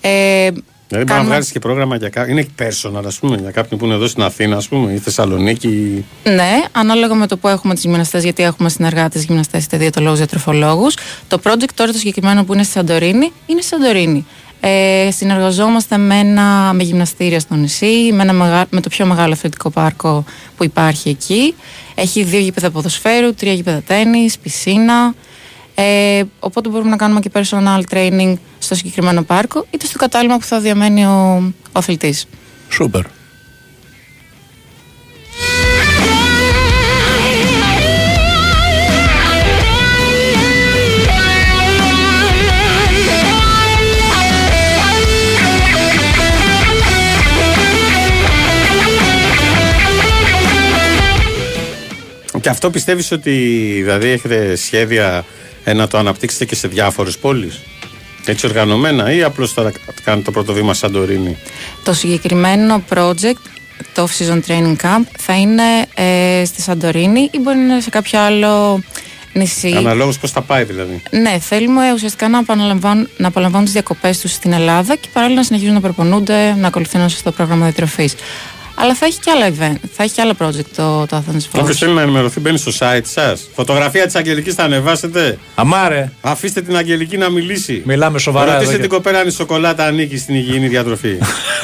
ε, 0.00 0.48
Δηλαδή 0.88 1.04
μπορεί 1.04 1.04
να 1.04 1.04
κάνουμε- 1.04 1.26
βγάλεις 1.28 1.50
και 1.50 1.58
πρόγραμμα 1.58 1.96
για 1.96 2.08
κάποιον. 2.08 2.36
Είναι 2.38 2.46
personal, 2.58 3.02
ας 3.06 3.18
πούμε, 3.18 3.36
για 3.36 3.50
κάποιον 3.50 3.78
που 3.80 3.84
είναι 3.86 3.94
εδώ 3.94 4.06
στην 4.06 4.22
Αθήνα, 4.22 4.56
ας 4.56 4.68
πούμε, 4.68 4.92
ή 4.92 4.98
Θεσσαλονίκη. 4.98 6.04
Ναι, 6.24 6.60
ανάλογα 6.72 7.14
με 7.14 7.26
το 7.26 7.36
που 7.36 7.48
έχουμε 7.48 7.74
τις 7.74 7.82
γυμναστές 7.82 8.22
γιατί 8.22 8.42
έχουμε 8.42 8.68
συνεργάτες 8.68 9.24
γυμναστές 9.24 9.64
είτε 9.64 9.76
διαιτολόγους, 9.76 10.18
διατροφολόγους 10.18 10.94
το 11.28 11.40
project 11.44 11.68
τώρα 11.74 11.92
το 11.92 11.98
συγκεκριμένο 11.98 12.44
που 12.44 12.52
είναι 12.54 12.62
στη 12.62 12.72
Σαντορίνη 12.72 13.32
είναι 13.46 13.60
στη 13.60 13.70
Σαντορίνη 13.74 14.26
ε, 14.60 15.08
συνεργαζόμαστε 15.10 15.96
με, 15.96 16.18
ένα, 16.18 16.72
με 16.72 16.82
γυμναστήρια 16.82 17.40
στο 17.40 17.54
νησί, 17.54 18.10
με, 18.12 18.22
ένα 18.22 18.32
μεγα- 18.32 18.66
με 18.70 18.80
το 18.80 18.88
πιο 18.88 19.06
μεγάλο 19.06 19.32
αθλητικό 19.32 19.70
πάρκο 19.70 20.24
που 20.56 20.64
υπάρχει 20.64 21.08
εκεί. 21.08 21.54
Έχει 21.94 22.22
δύο 22.22 22.38
γήπεδα 22.40 22.70
ποδοσφαίρου, 22.70 23.34
τρία 23.34 23.52
γήπεδα 23.52 23.82
τέννις, 23.86 24.38
πισίνα. 24.38 25.14
Ε, 25.74 26.22
οπότε 26.40 26.68
μπορούμε 26.68 26.90
να 26.90 26.96
κάνουμε 26.96 27.20
και 27.20 27.30
personal 27.34 27.80
training 27.90 28.34
στο 28.58 28.74
συγκεκριμένο 28.74 29.22
πάρκο 29.22 29.66
είτε 29.70 29.86
στο 29.86 29.98
κατάλημα 29.98 30.36
που 30.36 30.44
θα 30.44 30.60
διαμένει 30.60 31.04
ο, 31.06 31.42
ο 31.66 31.78
αθλητής. 31.78 32.26
Σούπερ. 32.68 33.02
Και 52.40 52.48
αυτό 52.48 52.70
πιστεύεις 52.70 53.12
ότι 53.12 53.30
δηλαδή 53.82 54.08
έχετε 54.08 54.56
σχέδια 54.56 55.24
ε, 55.64 55.72
να 55.72 55.88
το 55.88 55.98
αναπτύξετε 55.98 56.44
και 56.44 56.54
σε 56.54 56.68
διάφορες 56.68 57.18
πόλεις; 57.18 57.60
Έτσι 58.24 58.46
οργανωμένα 58.46 59.12
ή 59.12 59.22
απλώς 59.22 59.54
τώρα 59.54 59.72
κάνετε 60.04 60.24
το 60.24 60.30
πρώτο 60.30 60.52
βήμα 60.52 60.74
Σαντορίνη. 60.74 61.36
Το 61.84 61.92
συγκεκριμένο 61.92 62.82
project, 62.94 63.42
το 63.94 64.08
Off-Season 64.08 64.40
Training 64.46 64.76
Camp, 64.82 65.04
θα 65.18 65.34
είναι 65.36 65.62
ε, 65.94 66.44
στη 66.44 66.62
Σαντορίνη 66.62 67.28
ή 67.32 67.38
μπορεί 67.38 67.56
να 67.56 67.62
είναι 67.62 67.80
σε 67.80 67.90
κάποιο 67.90 68.20
άλλο 68.20 68.82
νησί. 69.32 69.74
Αναλόγως 69.76 70.18
πώς 70.18 70.30
θα 70.30 70.42
πάει 70.42 70.64
δηλαδή. 70.64 71.02
Ναι, 71.10 71.38
θέλουμε 71.40 71.92
ουσιαστικά 71.92 72.28
να 72.28 72.38
απολαμβάνουν, 72.38 73.08
να 73.16 73.28
απολαμβάνουν 73.28 73.64
τις 73.64 73.72
διακοπές 73.72 74.18
τους 74.18 74.32
στην 74.32 74.52
Ελλάδα 74.52 74.96
και 74.96 75.08
παράλληλα 75.12 75.38
να 75.38 75.44
συνεχίζουν 75.44 75.74
να 75.74 75.80
προπονούνται, 75.80 76.54
να 76.58 76.66
ακολουθούν 76.66 77.00
ένα 77.00 77.08
σωστό 77.08 77.32
πρόγραμμα 77.32 77.64
διατροφή. 77.64 78.10
Αλλά 78.82 78.94
θα 78.94 79.06
έχει 79.06 79.18
και 79.18 79.30
άλλα 79.30 79.48
event, 79.48 79.76
θα 79.96 80.02
έχει 80.02 80.14
και 80.14 80.20
άλλα 80.20 80.34
project 80.38 80.64
το, 80.76 81.06
το 81.06 81.16
Athens 81.16 81.44
Όποιος 81.58 81.76
Force. 81.76 81.78
θέλει 81.78 81.92
να 81.92 82.02
ενημερωθεί, 82.02 82.40
μπαίνει 82.40 82.58
στο 82.58 82.72
site 82.78 83.00
σας. 83.04 83.48
Φωτογραφία 83.54 84.04
της 84.06 84.14
Αγγελικής 84.14 84.54
θα 84.54 84.62
ανεβάσετε. 84.64 85.38
Αμάρε. 85.54 86.10
Αφήστε 86.20 86.62
την 86.62 86.76
Αγγελική 86.76 87.16
να 87.16 87.30
μιλήσει. 87.30 87.82
Μιλάμε 87.84 88.18
σοβαρά 88.18 88.52
Ρωτήστε 88.52 88.64
εδώ 88.74 88.82
και- 88.82 88.88
την 88.88 88.96
κοπέλα 88.96 89.18
αν 89.18 89.26
η 89.28 89.30
σοκολάτα 89.30 89.84
ανήκει 89.84 90.16
στην 90.18 90.34
υγιεινή 90.34 90.68
διατροφή. 90.68 91.18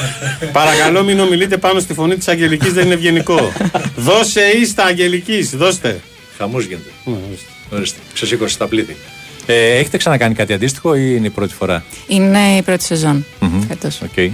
Παρακαλώ, 0.51 1.03
μην 1.03 1.19
ομιλείτε 1.19 1.57
πάνω 1.57 1.79
στη 1.79 1.93
φωνή 1.93 2.15
της 2.17 2.27
Αγγελικής, 2.27 2.73
δεν 2.73 2.85
είναι 2.85 2.93
ευγενικό. 2.93 3.51
Δώσε 3.95 4.41
ίστα 4.41 4.83
Αγγελικής, 4.83 5.49
δώστε. 5.49 5.99
Χαμός 6.37 6.63
γίνεται. 6.65 6.89
Ναι, 7.05 7.13
ορίστε. 7.27 7.47
Ορίστε. 7.69 7.99
Ξεσήκωσε 8.13 8.57
τα 8.57 8.67
πλήθη. 8.67 8.95
Ε, 9.45 9.77
έχετε 9.77 9.97
ξανακάνει 9.97 10.33
κάτι 10.33 10.53
αντίστοιχο 10.53 10.95
ή 10.95 11.13
είναι 11.17 11.27
η 11.27 11.29
πρώτη 11.29 11.53
φορά; 11.53 11.83
Είναι 12.07 12.39
η 12.57 12.61
πρώτη 12.61 12.83
σεζόν 12.83 13.25
φέτος. 13.67 14.01
Οκ. 14.01 14.31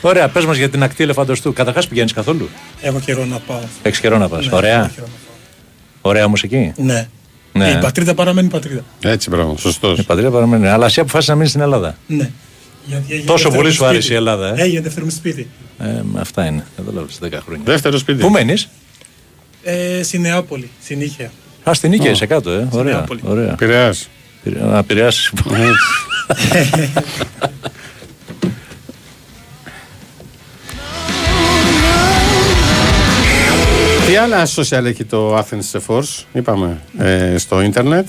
Ωραία, 0.00 0.28
πες 0.28 0.44
μας 0.44 0.56
για 0.56 0.68
την 0.68 0.82
ακτή 0.82 1.02
ελεφαντοστού. 1.02 1.52
Καταρχάς 1.52 1.88
πηγαίνεις 1.88 2.12
καθόλου; 2.12 2.48
Έχω 2.80 3.00
καιρό 3.00 3.24
να 3.24 3.38
πάω. 3.38 3.60
Έχεις 3.82 4.00
καιρό 4.00 4.18
να 4.18 4.28
πας. 4.28 4.46
Ναι, 4.46 4.56
Ωραία. 4.56 4.78
έχω 4.78 4.90
καιρό 4.94 5.06
να 5.06 5.12
Ωραία 6.00 6.28
μουσική. 6.28 6.72
Ναι. 6.76 7.08
Ναι. 7.52 7.68
Η 7.70 7.78
πατρίδα 7.80 8.14
παραμένει 8.14 8.48
πατρίδα. 8.48 8.84
Έτσι, 9.00 9.30
μπράβο, 9.30 9.56
σωστός. 9.58 9.98
Η 9.98 10.02
πατρίδα 10.02 10.30
παραμένει. 10.30 10.66
Αλλά 10.66 10.86
εσύ 10.86 11.00
αποφάσισες 11.00 11.28
να 11.28 11.34
μείνεις 11.34 11.50
στην 11.50 11.62
Ελλάδα. 11.62 11.96
Ναι. 12.06 12.30
Γιατί 12.86 13.04
έγινε 13.12 13.26
Τόσο 13.26 13.32
δεύτερο 13.50 13.54
πολύ 13.56 13.68
μου 13.68 13.74
σου 13.74 13.84
άρεσε 13.84 14.00
σπίτι. 14.00 14.12
η 14.14 14.16
Ελλάδα, 14.16 14.48
ε; 14.58 14.62
Έγινε 14.62 14.80
δεύτερο 14.80 15.04
μου 15.04 15.10
σπίτι. 15.10 15.48
Ε, 15.78 15.84
με 16.12 16.20
αυτά 16.20 16.44
είναι. 16.46 16.66
Καταλάβει 16.76 17.12
10 17.20 17.28
χρόνια. 17.44 17.62
Δεύτερο 17.64 17.98
σπίτι. 17.98 18.20
Πού 18.22 18.28
μένεις; 18.30 18.68
Ε, 19.62 20.02
στη 20.02 20.18
Νεάπολη, 20.18 20.70
στην 20.82 21.00
Ήχαια. 21.00 21.30
Α, 21.70 21.74
στην 21.74 21.90
Νίκαια 21.90 22.08
Ω. 22.08 22.12
είσαι 22.12 22.26
κάτω, 22.26 22.50
ε. 22.50 22.68
Ωραία. 22.70 22.94
Νεάπολη. 22.94 23.20
ωραία. 23.24 23.54
Πειραιάς. 23.54 24.08
Πειρα- 24.42 24.64
Να 24.64 24.78
επηρεάσει. 24.78 25.30
Τι 34.06 34.16
άλλα 34.16 34.46
social 34.56 34.84
έχει 34.84 35.04
το 35.04 35.38
Athens 35.38 35.80
Force, 35.86 36.24
είπαμε, 36.32 36.80
ε, 36.98 37.38
στο 37.38 37.60
ίντερνετ; 37.60 38.08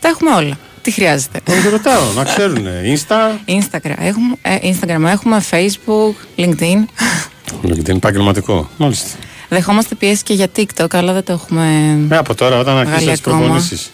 Τα 0.00 0.08
έχουμε 0.08 0.30
όλα. 0.34 0.58
Τι 0.82 0.90
χρειάζεται; 0.90 1.40
Δεν 1.44 1.70
ρωτάω, 1.70 2.12
να 2.16 2.24
ξέρουν. 2.24 2.66
Insta; 2.66 3.16
Instagram 3.46 3.94
έχουμε, 3.98 4.34
ε, 4.42 4.56
Instagram 4.62 5.02
έχουμε, 5.04 5.42
Facebook, 5.50 6.40
LinkedIn. 6.40 6.84
LinkedIn 7.66 7.88
επαγγελματικό. 7.96 8.68
Μάλιστα. 8.76 9.08
Δεχόμαστε 9.48 9.94
πιέσεις 9.94 10.22
και 10.22 10.34
για 10.34 10.46
TikTok, 10.56 10.86
αλλά 10.96 11.12
δεν 11.12 11.24
το 11.24 11.32
έχουμε. 11.32 11.66
Ε, 12.10 12.16
από 12.16 12.34
τώρα, 12.34 12.58
όταν 12.58 12.76
αρχίσει 12.76 12.96
βγάλει 12.96 13.10
τις 13.10 13.20
ακόμα. 13.26 13.38
προπονήσεις. 13.38 13.90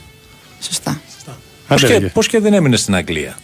Σωστά. 0.66 1.00
Πώ 1.68 1.74
Άντε, 1.74 1.86
και, 1.86 1.98
ρε. 1.98 2.06
πώς 2.06 2.26
και 2.26 2.40
δεν 2.40 2.52
έμεινε 2.54 2.76
στην 2.76 2.94
Αγγλία; 2.94 3.38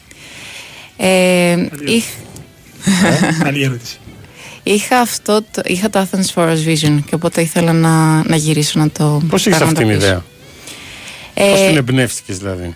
Ε, 0.96 1.56
είχ- 1.86 2.06
Καλή 3.42 3.62
ερώτηση. 3.68 3.98
είχα, 4.62 4.98
αυτό, 5.00 5.42
το, 5.50 5.62
είχα 5.64 5.90
το 5.90 6.06
Athens 6.10 6.34
Forest 6.34 6.66
Vision 6.66 6.98
και 7.06 7.14
οπότε 7.14 7.40
ήθελα 7.40 7.72
να, 7.72 8.22
να 8.28 8.36
γυρίσω 8.36 8.78
να 8.80 8.90
το 8.90 9.22
Πώς 9.28 9.46
έχει 9.46 9.54
αυτή 9.62 9.66
την 9.66 9.74
πραγματοποιήσω. 9.76 10.06
ιδέα, 10.06 10.24
Ε, 11.34 11.50
Πώς 11.50 11.60
την 11.66 11.76
εμπνεύστηκες 11.76 12.38
δηλαδή; 12.38 12.74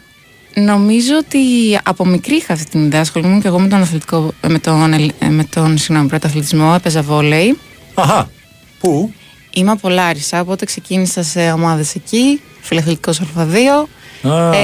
Νομίζω 0.55 1.13
ότι 1.17 1.39
από 1.83 2.07
μικρή 2.07 2.35
είχα 2.35 2.53
αυτή 2.53 2.71
την 2.71 2.85
ιδέα. 2.85 3.01
Ασχολούμαι 3.01 3.41
και 3.41 3.49
εγώ 3.49 3.59
με 3.59 3.69
τον, 3.69 3.81
αθλητικό, 3.81 4.33
με 4.49 4.59
τον, 4.59 4.93
ελ- 4.93 5.13
ε, 5.19 5.29
με 5.29 5.45
τον 5.45 5.79
συγγνώμη, 5.79 6.09
πρωταθλητισμό. 6.09 6.73
Έπαιζα 6.77 7.03
βόλεϊ. 7.03 7.59
Αχα. 7.95 8.31
Πού; 8.79 9.13
Είμαι 9.57 9.71
από 9.71 9.89
Λάρισα, 9.89 10.41
οπότε 10.41 10.65
ξεκίνησα 10.65 11.23
σε 11.23 11.51
ομάδες 11.53 11.95
εκεί. 11.95 12.41
Φιλαθλητικός 12.61 13.21
Α2. 13.21 13.89
Α, 14.29 14.55
ε, 14.55 14.61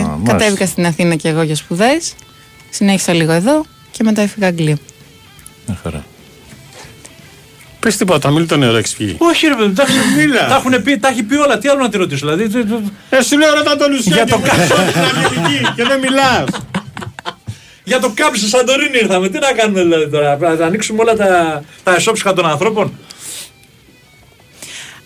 μάλιστα. 0.00 0.20
κατέβηκα 0.26 0.66
στην 0.66 0.86
Αθήνα 0.86 1.14
και 1.14 1.28
εγώ 1.28 1.42
για 1.42 1.54
σπουδές. 1.56 2.14
Συνέχισα 2.70 3.12
λίγο 3.12 3.32
εδώ 3.32 3.64
και 3.90 4.02
μετά 4.02 4.22
έφυγα 4.22 4.46
Αγγλία. 4.46 4.76
Μια 5.66 5.78
χαρά. 5.82 6.04
Πες 7.80 7.96
τίποτα, 7.96 8.30
μην 8.30 8.46
το 8.48 8.56
νερό 8.56 8.76
έχει 8.76 8.96
πιει. 8.96 9.16
Όχι, 9.18 9.46
ρε 9.46 9.54
παιδί, 9.54 9.72
τα, 9.74 9.84
Μίλα. 10.16 10.46
τα, 10.48 10.54
έχουν 10.56 10.82
πει, 10.82 10.98
τα 10.98 11.08
έχει 11.08 11.22
πει 11.22 11.34
όλα. 11.34 11.58
Τι 11.58 11.68
άλλο 11.68 11.80
να 11.82 11.88
τη 11.88 11.96
ρωτήσω, 11.96 12.26
δηλαδή. 12.26 12.48
τε- 12.52 12.66
τε- 12.68 12.80
Ε, 13.20 13.22
σου 13.22 13.38
λέω 13.38 13.54
ρωτά 13.54 13.76
τον 13.76 13.90
Λουσιάν 13.92 14.14
Για 14.14 14.24
και 14.24 14.30
το 14.30 14.38
μου 14.38 14.44
λες 14.44 14.70
ότι 14.70 14.98
είναι 14.98 15.06
Αγγελική 15.26 15.72
και 15.76 15.84
δεν 15.84 15.98
μιλάς. 15.98 16.44
Για 17.84 18.00
το 18.00 18.10
κάμπι 18.14 18.38
στη 18.38 18.48
Σαντορίνη 18.48 18.98
ήρθαμε. 18.98 19.28
Τι 19.28 19.38
να 19.38 19.52
κάνουμε 19.52 19.82
δηλαδή 19.82 20.08
τώρα. 20.10 20.36
Να 20.58 20.66
ανοίξουμε 20.66 21.00
όλα 21.02 21.14
τα, 21.16 21.62
τα 21.82 21.94
εσόψυχα 21.94 22.32
των 22.32 22.46
ανθρώπων; 22.46 22.92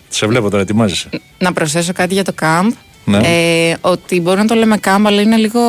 Σε 0.09 0.27
βλέπω 0.27 0.49
τώρα, 0.49 0.61
ετοιμάζεσαι. 0.61 1.09
Να 1.37 1.53
προσθέσω 1.53 1.93
κάτι 1.93 2.13
για 2.13 2.23
το 2.23 2.33
camp. 2.41 2.69
Ναι. 3.05 3.17
Ε, 3.17 3.77
ότι 3.81 4.21
μπορούμε 4.21 4.41
να 4.41 4.47
το 4.47 4.55
λέμε 4.55 4.77
κάμπα, 4.77 5.09
αλλά 5.09 5.21
είναι 5.21 5.35
λίγο 5.35 5.59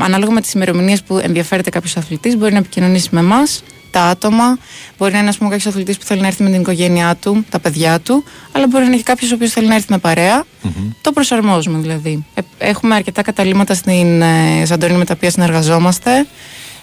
ανάλογα 0.00 0.32
με 0.32 0.40
τις 0.40 0.52
ημερομηνίες 0.52 1.02
που 1.02 1.18
ενδιαφέρεται 1.18 1.70
κάποιος 1.70 1.96
αθλητής, 1.96 2.36
μπορεί 2.36 2.52
να 2.52 2.58
επικοινωνήσει 2.58 3.08
με 3.12 3.20
εμάς, 3.20 3.62
τα 3.90 4.02
άτομα. 4.02 4.58
Μπορεί 4.98 5.12
να 5.12 5.18
είναι 5.18 5.32
κάποιος 5.40 5.66
αθλητής 5.66 5.98
που 5.98 6.04
θέλει 6.04 6.20
να 6.20 6.26
έρθει 6.26 6.42
με 6.42 6.50
την 6.50 6.60
οικογένειά 6.60 7.16
του, 7.20 7.44
τα 7.48 7.58
παιδιά 7.58 8.00
του, 8.00 8.24
αλλά 8.52 8.66
μπορεί 8.66 8.84
να 8.84 8.92
έχει 8.92 9.02
κάποιος 9.02 9.30
ο 9.30 9.34
οποίος 9.34 9.50
θέλει 9.50 9.66
να 9.66 9.74
έρθει 9.74 9.86
με 9.90 9.98
παρέα. 9.98 10.44
Mm-hmm. 10.44 10.90
Το 11.00 11.12
προσαρμόζουμε 11.12 11.78
δηλαδή. 11.78 12.24
Ε, 12.34 12.40
έχουμε 12.58 12.94
αρκετά 12.94 13.22
καταλήμματα 13.22 13.74
στην 13.74 14.22
ε, 14.22 14.62
Σαντορίνη 14.64 14.98
με 14.98 15.04
τα 15.04 15.14
οποία 15.16 15.30
συνεργαζόμαστε. 15.30 16.26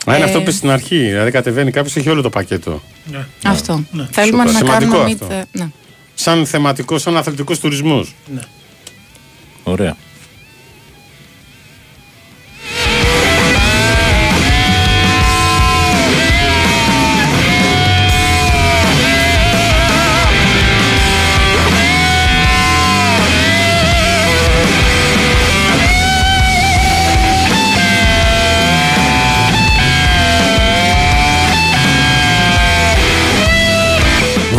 Μα 0.06 0.16
είναι 0.16 0.26
ε, 0.26 0.28
αυτό 0.28 0.42
που 0.42 0.52
στην 0.52 0.70
αρχή. 0.70 0.98
Δηλαδή 0.98 1.32
κατεβαίνει 1.32 1.72
κάποιος, 1.72 1.96
έχει 1.96 2.10
όλο 2.10 2.22
το 2.22 2.30
πακέτο. 2.30 2.82
Ναι. 3.12 3.18
ναι. 3.18 3.26
Αυτό. 3.50 3.84
Ναι. 3.92 4.08
Θέλουμε 4.12 4.48
Σούπα. 4.48 4.52
να 4.52 4.58
Σημαντικό 4.58 4.92
κάνουμε. 4.92 5.12
Αυτό. 5.12 5.26
Μήτε... 5.26 5.46
Ναι. 5.52 5.68
Σαν 6.14 6.46
θεματικό, 6.46 6.98
σαν 6.98 7.18
αθλητικό 7.18 7.58
τουρισμό. 7.58 8.06
Ναι. 8.34 8.42
Ωραία. 9.70 9.96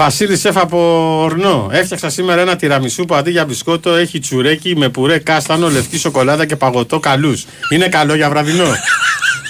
Βασίλη 0.03 0.37
Σεφ 0.37 0.57
από 0.57 0.79
Ορνό. 1.23 1.69
Έφτιαξα 1.73 2.11
σήμερα 2.11 2.41
ένα 2.41 2.57
τυραμισού 2.57 3.05
που 3.05 3.15
αντί 3.15 3.31
για 3.31 3.45
μπισκότο 3.45 3.95
έχει 3.95 4.19
τσουρέκι 4.19 4.77
με 4.77 4.89
πουρέ, 4.89 5.19
κάστανο, 5.19 5.69
λευκή 5.71 5.99
σοκολάτα 5.99 6.47
και 6.47 6.57
παγωτό 6.57 7.01
καλούς. 7.01 7.45
Είναι 7.73 7.89
καλό 7.89 8.15
για 8.15 8.29
βραδινό. 8.29 8.65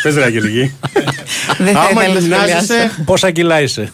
Πες 0.03 0.15
ρε 0.15 0.25
Αγγελική; 0.25 0.75
Δεν 1.59 1.75
θα 1.75 1.81
Άμα 1.81 1.91
ήθελα 2.03 2.15
να 2.15 2.21
γυμνάζεσαι. 2.21 2.65
σχολιάσω. 2.65 3.03
Πόσα 3.05 3.31
κιλά 3.31 3.61
είσαι; 3.61 3.93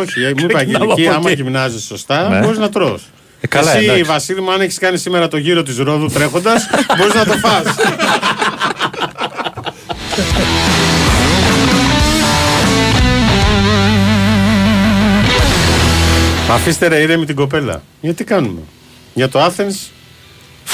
Όχι, 0.00 0.22
ε, 0.22 0.28
μου 0.28 0.34
είπε 0.44 0.54
Ξεκινάμε 0.54 0.84
Αγγελική, 0.84 1.06
από 1.08 1.16
άμα 1.18 1.30
εκεί. 1.30 1.42
γυμνάζεσαι 1.42 1.86
σωστά, 1.86 2.28
Ναι. 2.28 2.38
μπορείς 2.38 2.58
να 2.58 2.68
τρως. 2.68 3.02
Ε, 3.40 3.46
καλά, 3.46 3.76
Εσύ, 3.76 3.84
εντάξει. 3.84 4.02
Βασίλη 4.02 4.40
μου, 4.40 4.52
αν 4.52 4.60
έχεις 4.60 4.78
κάνει 4.78 4.98
σήμερα 4.98 5.28
το 5.28 5.36
γύρο 5.36 5.62
της 5.62 5.76
Ρόδου 5.78 6.06
τρέχοντας, 6.06 6.68
μπορείς 6.98 7.14
να 7.14 7.24
το 7.24 7.32
φας. 7.32 7.64
Αφήστε 16.52 16.86
ρε 16.88 16.96
ήρεμη 17.00 17.24
την 17.26 17.34
κοπέλα. 17.36 17.82
Γιατί 18.00 18.24
κάνουμε; 18.24 18.60
Για 19.14 19.28
το 19.28 19.44
Athens; 19.44 19.88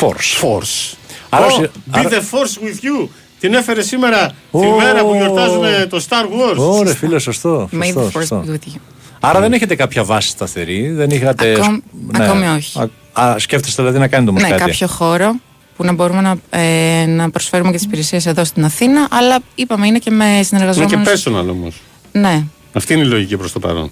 Force. 0.00 0.42
Force. 0.42 0.94
Άρα 1.28 1.46
Oh, 1.46 1.50
ουσια- 1.50 1.70
be 1.92 1.98
άρα- 1.98 2.08
the 2.10 2.14
force 2.14 2.64
with 2.66 2.84
you. 3.04 3.08
Την 3.40 3.54
έφερε 3.54 3.82
σήμερα 3.82 4.26
τη 4.26 4.32
Ω. 4.66 4.74
μέρα 4.76 5.04
που 5.04 5.14
γιορτάζουμε 5.14 5.86
το 5.90 6.04
Star 6.08 6.24
Wars. 6.24 6.56
Ωραία, 6.56 6.94
φίλε, 6.94 7.18
σωστό. 7.18 7.68
May 7.72 7.84
σωστό, 7.84 8.00
the 8.00 8.06
force 8.06 8.10
σωστό. 8.12 8.44
be 8.46 8.50
with 8.50 8.74
you. 8.74 8.80
Άρα 9.20 9.40
δεν 9.40 9.52
έχετε 9.52 9.74
κάποια 9.74 10.04
βάση 10.04 10.28
σταθερή, 10.28 10.88
δεν 10.90 11.10
είχατε. 11.10 11.52
Ακόμη- 11.52 11.82
ακόμη 12.20 12.46
όχι. 12.46 12.78
Α, 13.12 13.22
α, 13.22 13.38
σκέφτεστε 13.38 13.82
δηλαδή 13.82 13.98
να 14.00 14.08
κάνετε 14.08 14.30
όμως 14.30 14.42
Ναι, 14.42 14.48
κάτι. 14.48 14.60
κάποιο 14.60 14.86
χώρο 14.86 15.34
που 15.76 15.84
να 15.84 15.92
μπορούμε 15.92 16.20
να, 16.20 16.60
ε, 16.60 17.06
να 17.06 17.30
προσφέρουμε 17.30 17.70
και 17.70 17.76
τις 17.76 17.86
υπηρεσίες 17.86 18.26
εδώ 18.26 18.44
στην 18.44 18.64
Αθήνα, 18.64 19.06
αλλά 19.10 19.38
είπαμε 19.54 19.86
είναι 19.86 19.98
και 19.98 20.10
με 20.10 20.24
Είναι 20.24 20.36
και 20.38 20.42
συνεργαζόμενου. 20.44 21.04
personal 21.04 21.50
όμως. 21.50 21.80
Ναι. 22.12 22.44
Αυτή 22.78 22.92
είναι 22.94 23.02
η 23.02 23.06
λογική 23.06 23.36
προς 23.36 23.52
το 23.52 23.58
παρόν. 23.58 23.90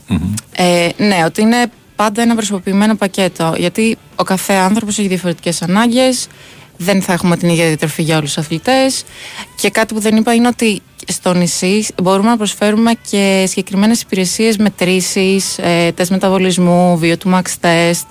Ε, 0.53 0.89
ναι, 0.97 1.23
ότι 1.25 1.41
είναι 1.41 1.67
πάντα 1.97 2.23
ένα 2.23 2.35
προσωπημένο 2.35 2.95
πακέτο. 2.95 3.55
Γιατί 3.57 3.99
ο 4.17 4.23
κάθε 4.23 4.53
άνθρωπος 4.53 4.99
έχει 4.99 5.09
διαφορετικές 5.09 5.63
ανάγκες, 5.63 6.27
δεν 6.77 7.03
θα 7.03 7.13
έχουμε 7.13 7.37
την 7.37 7.49
ίδια 7.49 7.67
διατροφή 7.67 8.03
για 8.03 8.17
όλους 8.17 8.35
τους 8.35 8.45
αθλητές. 8.45 9.05
Και 9.57 9.71
κάτι 9.71 9.95
που 9.95 10.01
δεν 10.01 10.17
είπα 10.17 10.35
είναι 10.35 10.49
ότι 10.49 10.83
στο 11.07 11.35
νησί 11.35 11.87
μπορούμε 12.03 12.29
να 12.29 12.37
προσφέρουμε 12.37 12.93
και 13.11 13.45
συγκεκριμένες 13.49 14.01
υπηρεσίες 14.01 14.57
μετρήσεις, 14.57 15.59
ε, 15.59 15.93
τεστ 15.93 16.11
μεταβολισμού, 16.11 16.99
βίο 16.99 17.17
του 17.17 17.31
max 17.35 17.67
test. 17.67 18.07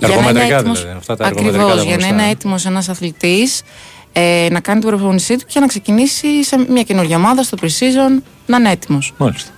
Εργομετρικά 0.00 0.62
δηλαδή. 0.62 0.94
Αυτά 0.96 1.16
τα 1.16 1.26
εργομετρικά. 1.26 1.64
Ακριβώς, 1.64 1.82
τα 1.82 1.88
για 1.88 1.96
να 1.96 2.06
γνωστά. 2.06 2.14
είναι 2.14 2.30
έτοιμος 2.30 2.66
ένας 2.66 2.88
αθλητής 2.88 3.62
ε, 4.12 4.48
να 4.50 4.60
κάνει 4.60 4.80
την 4.80 4.88
προπονησή 4.88 5.36
του 5.36 5.44
και 5.46 5.60
να 5.60 5.66
ξεκινήσει 5.66 6.44
σε 6.44 6.64
μια 6.68 6.82
καινούργια 6.82 7.16
ομάδα 7.16 7.42
στο 7.42 7.56
pre-season 7.62 8.22
να 8.46 8.56
είναι 8.56 8.70
έτοιμος. 8.70 9.12
Μάλιστα. 9.16 9.50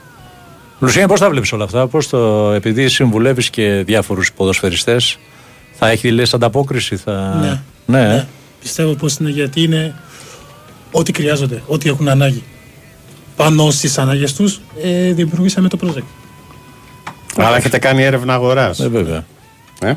Λουσία, 0.82 1.08
πώς 1.08 1.20
τα 1.20 1.30
βλέπεις 1.30 1.52
όλα 1.52 1.64
αυτά, 1.64 1.86
πώς 1.86 2.08
το, 2.08 2.50
επειδή 2.50 2.88
συμβουλεύεις 2.88 3.50
και 3.50 3.82
διάφορους 3.86 4.32
ποδοσφαιριστές, 4.32 5.18
θα 5.72 5.88
έχει 5.88 6.10
λες 6.10 6.34
ανταπόκριση, 6.34 6.96
θα. 6.96 7.38
Ναι. 7.40 7.60
ναι. 7.98 8.14
ε. 8.14 8.26
Πιστεύω 8.60 8.94
πως 8.94 9.16
είναι 9.16 9.30
γιατί 9.30 9.62
είναι 9.62 9.94
ό,τι 10.90 11.12
χρειάζονται, 11.12 11.62
ό,τι 11.66 11.88
έχουν 11.88 12.08
ανάγκη. 12.08 12.42
Πάνω 13.36 13.70
στις 13.70 13.98
ανάγκες 13.98 14.34
τους 14.34 14.60
ε, 14.82 15.12
δημιουργήσαμε 15.12 15.68
το 15.68 15.78
project. 15.82 16.04
Αλλά 17.36 17.56
έχετε 17.56 17.78
κάνει 17.78 18.02
έρευνα 18.02 18.34
αγοράς. 18.34 18.80
Ε, 18.80 18.88
βέβαια. 18.88 19.24
Ε; 19.80 19.94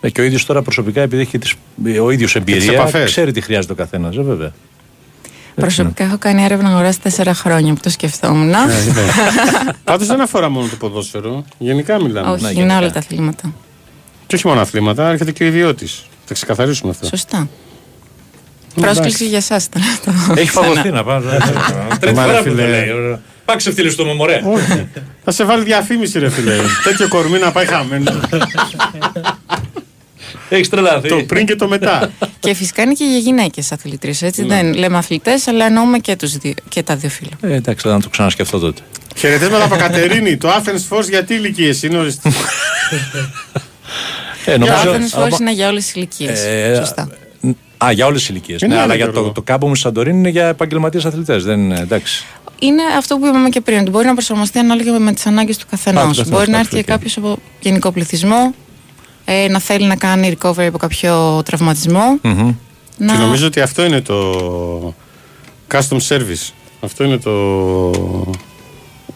Ε, 0.00 0.10
και 0.10 0.20
ο 0.20 0.24
ίδιος 0.24 0.44
τώρα 0.46 0.62
προσωπικά, 0.62 1.00
επειδή 1.00 1.22
έχει 1.22 1.38
τις, 1.38 1.54
ο 2.02 2.10
ίδιος 2.10 2.36
εμπειρία, 2.36 2.72
επαφές. 2.72 3.04
ξέρει 3.04 3.32
τι 3.32 3.40
χρειάζεται 3.40 3.72
ο 3.72 3.76
καθένας. 3.76 4.16
Ε, 4.16 4.22
βέβαια. 4.22 4.52
Προσωπικά 5.60 6.04
έχω 6.04 6.18
κάνει 6.18 6.44
έρευνα 6.44 6.68
αγορά 6.68 6.92
τέσσερα 7.02 7.34
χρόνια 7.34 7.72
που 7.74 7.80
το 7.82 7.90
σκεφτόμουν. 7.90 8.54
Πάντως 9.84 10.06
δεν 10.06 10.20
αφορά 10.20 10.48
μόνο 10.48 10.66
το 10.68 10.76
ποδόσφαιρο. 10.76 11.44
Γενικά 11.58 12.02
μιλάμε. 12.02 12.30
Όχι, 12.30 12.60
είναι 12.60 12.76
όλα 12.76 12.90
τα 12.90 12.98
αθλήματα. 12.98 13.52
Και 14.26 14.34
όχι 14.34 14.46
μόνο 14.46 14.60
αθλήματα, 14.60 15.08
έρχεται 15.08 15.32
και 15.32 15.44
ο 15.44 15.46
ιδιώτης. 15.46 16.04
Θα 16.24 16.34
ξεκαθαρίσουμε 16.34 16.90
αυτό. 16.90 17.06
Σωστά. 17.06 17.48
Πρόσκληση 18.74 19.26
για 19.26 19.38
εσάς 19.38 19.64
ήταν 19.64 19.82
αυτό. 19.82 20.12
Έχει 20.40 20.50
φαγωθεί 20.50 20.90
να 20.90 21.04
πάει. 21.04 21.20
Τρίτη 22.00 22.14
Μα, 22.14 22.26
ρε 22.26 22.30
φορά 22.32 22.38
που 22.38 22.44
το 22.44 22.50
φίλε. 22.50 22.68
λέει. 22.68 23.18
Πάει 23.44 23.56
ξεφτύλι 23.56 23.90
στο 23.90 24.04
μωρέ. 24.04 24.42
Όχι. 24.44 24.88
Θα 25.24 25.30
σε 25.30 25.44
βάλει 25.44 25.64
διαφήμιση, 25.64 26.18
ρε 26.18 26.28
φίλε. 26.28 26.54
Τέτοιο 26.84 27.08
κορμί 27.08 27.38
να 27.38 27.52
πάει 27.52 27.66
χαμένο. 27.66 28.12
Έχεις 30.48 30.68
τρελαθεί. 30.68 31.08
το 31.08 31.16
πριν 31.24 31.46
και 31.46 31.56
το 31.56 31.68
μετά. 31.68 32.10
και 32.40 32.54
φυσικά 32.54 32.82
είναι 32.82 32.92
και 32.92 33.04
για 33.04 33.18
γυναίκες 33.18 33.72
αθλητρίες. 33.72 34.22
Έτσι 34.22 34.42
Ναι. 34.44 34.54
δεν 34.54 34.74
λέμε 34.74 34.96
αθλητές, 34.96 35.46
αλλά 35.48 35.64
εννοούμε 35.64 35.98
και, 35.98 36.16
τους 36.16 36.36
δύο, 36.36 36.54
και 36.68 36.82
τα 36.82 36.96
δύο 36.96 37.08
φύλλα. 37.10 37.30
Ε, 37.40 37.54
εντάξει, 37.54 37.88
θα 37.88 38.00
το 38.00 38.08
ξανασκεφτώ 38.08 38.58
τότε. 38.58 38.82
Χαιρετίσματα 39.16 39.64
από 39.64 39.76
Κατερίνη. 39.76 40.36
Το 40.36 40.48
Athens 40.48 40.96
Force 40.98 41.08
γιατί 41.08 41.34
ηλικίες 41.34 41.82
είναι 41.82 41.98
οριστή. 41.98 42.30
Ε, 44.44 44.52
Το 44.52 44.58
νομίζω- 44.58 44.92
Athens 44.92 45.22
Force 45.22 45.40
είναι 45.40 45.52
για 45.52 45.68
όλες 45.68 45.84
τις 45.84 45.94
ηλικίες. 45.94 46.44
Ε, 46.44 46.74
Σωστά. 46.76 47.08
Α, 47.84 47.92
για 47.92 48.06
όλες 48.06 48.20
τις 48.20 48.28
ηλικίες. 48.28 48.60
Είναι 48.60 48.74
Ναι, 48.74 48.80
αλλά 48.80 48.84
άλλο 48.92 48.94
για 48.94 49.06
το, 49.06 49.12
Γιώργο. 49.12 49.32
το 49.32 49.42
κάμπο 49.42 49.66
μου 49.68 49.74
στη 49.74 49.84
Σαντορίνη 49.84 50.18
είναι 50.18 50.28
για 50.28 50.46
επαγγελματίες 50.46 51.04
αθλητές. 51.04 51.44
Δεν 51.44 51.58
είναι 51.60 51.78
εντάξει. 51.80 52.24
Είναι 52.58 52.82
αυτό 52.98 53.16
που 53.16 53.26
είπαμε 53.26 53.48
και 53.48 53.60
πριν, 53.60 53.78
ότι 53.78 53.90
μπορεί 53.90 54.06
να 54.06 54.12
προσαρμοστεί 54.14 54.58
ανάλογα 54.58 54.98
με 54.98 55.12
τις 55.12 55.26
ανάγκες 55.26 55.56
του 55.56 55.64
Α, 55.66 55.70
καθενός. 55.70 56.02
του 56.02 56.08
καθενός, 56.08 56.28
Μπορεί 56.38 56.50
να 56.50 56.56
εντάξει, 56.58 56.76
έρθει 56.76 56.90
οκ. 56.90 56.96
κάποιος 56.96 57.16
από 57.16 57.38
γενικό 57.60 57.92
πληθυσμό, 57.92 58.54
ε, 59.30 59.48
να 59.48 59.60
θέλει 59.60 59.86
να 59.86 59.96
κάνει 59.96 60.36
recovery 60.40 60.66
από 60.66 60.78
κάποιο 60.78 61.42
τραυματισμό. 61.44 62.18
Μμμ. 62.22 62.54
Να... 62.96 63.12
Και 63.12 63.18
νομίζω 63.18 63.46
ότι 63.46 63.60
αυτό 63.60 63.84
είναι 63.84 64.00
το 64.00 64.94
custom 65.72 65.98
service. 66.08 66.52
Αυτό 66.80 67.04
είναι 67.04 67.18
το. 67.18 67.30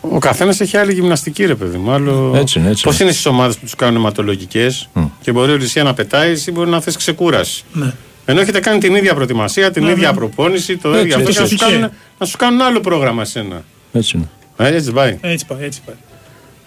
Ο 0.01 0.19
καθένας 0.19 0.61
έχει 0.61 0.77
άλλη 0.77 0.93
γυμναστική, 0.93 1.47
ρε 1.47 1.55
παιδί 1.55 1.77
μου. 1.77 1.91
Άλλο... 1.93 2.33
Έτσι 2.37 2.59
είναι, 2.59 2.71
έτσι 2.71 2.83
Πώς 2.85 2.95
είναι. 2.95 3.03
είναι 3.05 3.13
στις 3.13 3.27
ομάδες 3.27 3.55
που 3.55 3.61
τους 3.65 3.75
κάνουν 3.75 3.97
αιματολογικές 3.97 4.89
και 5.21 5.33
μπορεί 5.33 5.53
ο 5.53 5.57
Λυσία 5.57 5.83
να 5.83 5.95
πετάει, 5.95 6.31
εσύ 6.31 6.53
μπορεί 6.53 6.71
να 6.71 6.81
θες 6.81 6.97
ξεκούραση. 6.97 7.65
Ναι. 7.73 7.93
Ενώ 8.25 8.41
έχετε 8.41 8.61
κάνει 8.61 8.79
την 8.79 8.95
ίδια 8.95 9.15
προετοιμασία, 9.15 9.71
την 9.71 9.85
Ναι, 9.85 9.91
ίδια 9.91 10.11
ναι. 10.11 10.17
προπόνηση, 10.17 10.77
το 10.77 10.89
Έτσι, 10.89 11.01
ίδιο 11.01 11.17
αυτό 11.17 11.29
έτσι, 11.29 11.35
και 11.35 11.41
να 11.41 11.47
σου, 11.47 11.55
έτσι. 11.55 11.73
κάνουν, 11.75 11.91
να 12.19 12.27
σου 12.27 12.37
κάνουν 12.37 12.61
άλλο 12.61 12.81
πρόγραμμα 12.81 13.23
εσένα. 13.23 13.65
Έτσι 13.93 14.17
είναι. 14.17 14.29
Ε, 14.69 14.77
έτσι 14.77 14.93
πάει. 14.93 15.19
Έτσι 15.21 15.47
πάει, 15.47 15.65
έτσι 15.65 15.81
πάει. 15.87 15.95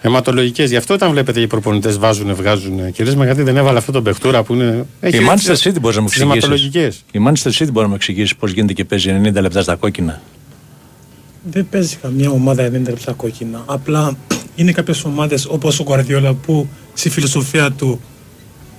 Αιματολογικές. 0.06 0.70
Γι' 0.70 0.76
αυτό 0.76 0.94
όταν 0.94 1.10
βλέπετε 1.10 1.40
οι 1.40 1.46
προπονητές 1.46 1.98
βάζουν, 1.98 2.34
βγάζουν. 2.34 2.92
Και 2.92 3.04
λε, 3.04 3.14
μα 3.14 3.24
γιατί 3.24 3.42
δεν 3.42 3.56
έβαλε 3.56 3.78
αυτό 3.78 3.92
τον 3.92 4.02
παιχτούρα 4.02 4.42
που 4.42 4.54
είναι. 4.54 4.86
Η 5.00 5.10
Manchester 5.10 5.68
City 5.68 5.80
μπορείς 5.80 5.96
να 5.96 6.02
μου 6.02 6.08
τις 6.08 6.20
εξηγήσεις. 6.20 6.22
αιματολογικές. 6.22 7.04
Η 7.12 7.20
Manchester 7.26 7.50
City 7.50 7.72
μπορείς 7.72 7.82
να 7.82 7.88
μου 7.88 7.94
εξηγήσεις 7.94 8.36
πώς 8.36 8.52
γίνεται 8.52 8.72
και 8.72 8.84
παίζει 8.84 9.20
90 9.24 9.40
λεπτά 9.40 9.62
στα 9.62 9.74
κόκκινα. 9.74 10.22
Δεν 11.50 11.66
παίζει 11.70 11.96
καμία 11.96 12.30
ομάδα 12.30 12.66
90 12.66 12.70
λεπτά 12.70 13.12
κόκκινα. 13.12 13.62
Απλά 13.66 14.16
είναι 14.54 14.72
κάποιες 14.72 15.04
ομάδες 15.04 15.46
όπως 15.46 15.80
ο 15.80 15.84
Guardiola 15.88 16.34
που 16.46 16.68
στη 16.94 17.10
φιλοσοφία 17.10 17.72
του 17.72 18.00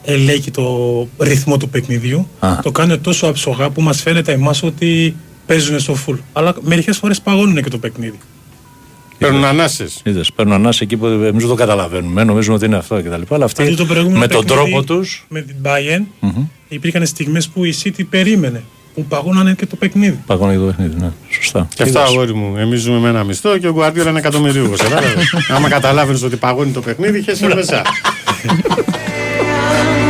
ελέγχει 0.04 0.52
το 0.52 1.08
ρυθμό 1.20 1.58
του 1.58 1.70
παιχνιδιού. 1.70 2.28
Α. 2.40 2.60
Το 2.64 2.72
κάνει 2.72 2.98
τόσο 2.98 3.28
αψογά 3.28 3.70
που 3.70 3.82
μας 3.82 4.02
φαίνεται 4.02 4.32
εμάς 4.32 4.64
ότι 4.64 5.16
παίζουν 5.46 5.80
στο 5.80 5.96
full. 6.08 6.18
Αλλά 6.34 6.56
μερικές 6.62 6.98
φορές 6.98 7.22
παγώνουν 7.22 7.64
και 7.64 7.70
το 7.70 7.78
παιχνίδι. 7.78 8.20
Παίρνουν 9.18 9.46
ανάσες. 9.46 10.02
Είδες, 10.04 10.32
παίρνουν 10.34 10.54
ανάσες 10.54 10.82
εκεί 10.82 10.98
που 10.98 11.06
εμείς 11.06 11.32
δεν 11.42 11.48
το 11.48 11.56
καταλαβαίνουμε. 11.56 12.24
Νομίζουμε 12.24 12.56
ότι 12.56 12.66
είναι 12.66 12.76
αυτό 12.76 12.96
κτλ. 12.96 13.08
Αλλά 13.08 13.18
Δηλαδή 13.28 13.44
αυτοί 13.44 13.76
το 13.76 13.86
προηγούμενο 13.86 14.20
με 14.20 14.28
τον 14.28 14.46
παιχνίδι 14.46 14.70
τρόπο 14.72 14.84
του. 14.84 15.06
Με 15.28 15.42
την 15.42 15.56
Bayern 15.64 16.04
υπήρχαν 16.68 17.06
στιγμές 17.06 17.48
που 17.48 17.64
η 17.64 17.76
City 17.84 18.02
περίμενε. 18.10 18.64
Που 18.94 19.06
παγώνανε 19.06 19.54
και 19.54 19.66
το 19.66 19.76
παιχνίδι. 19.76 20.20
Παγώνει 20.26 20.52
και 20.54 20.60
το 20.60 20.66
παιχνίδι. 20.66 20.96
Ναι, 21.00 21.12
σωστά. 21.30 21.68
Και 21.76 21.84
αυτά, 21.84 22.00
Είδες. 22.00 22.12
αγόρι 22.14 22.34
μου. 22.34 22.58
Εμείς 22.58 22.82
ζούμε 22.82 23.00
με 23.00 23.10
ένα 23.10 23.24
μισθό 23.24 23.58
και 23.58 23.68
ο 23.68 23.72
Γκουαρδιόλα 23.72 24.10
είναι 24.10 24.20
εκατομμυρίουχο. 24.20 24.74
Άμα 25.56 25.70
καταλάβαινες 25.70 26.24
ότι 26.24 26.36
παγώνει 26.36 26.72
το 26.72 26.82
παιχνίδι, 26.82 27.22
χέσαι 27.22 27.48
μέσα. 27.56 27.82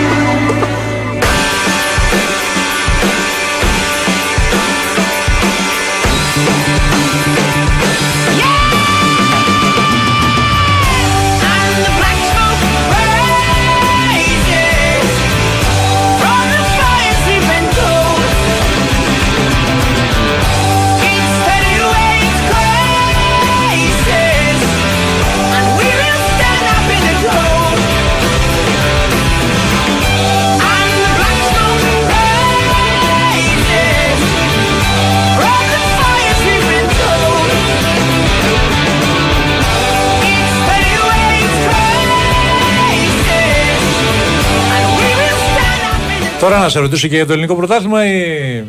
Τώρα 46.58 46.70
να 46.70 46.76
σε 46.76 46.80
ρωτήσω 46.80 47.08
και 47.08 47.16
για 47.16 47.26
το 47.26 47.32
ελληνικό 47.34 47.56
πρωτάθλημα 47.56 48.06
ή. 48.08 48.64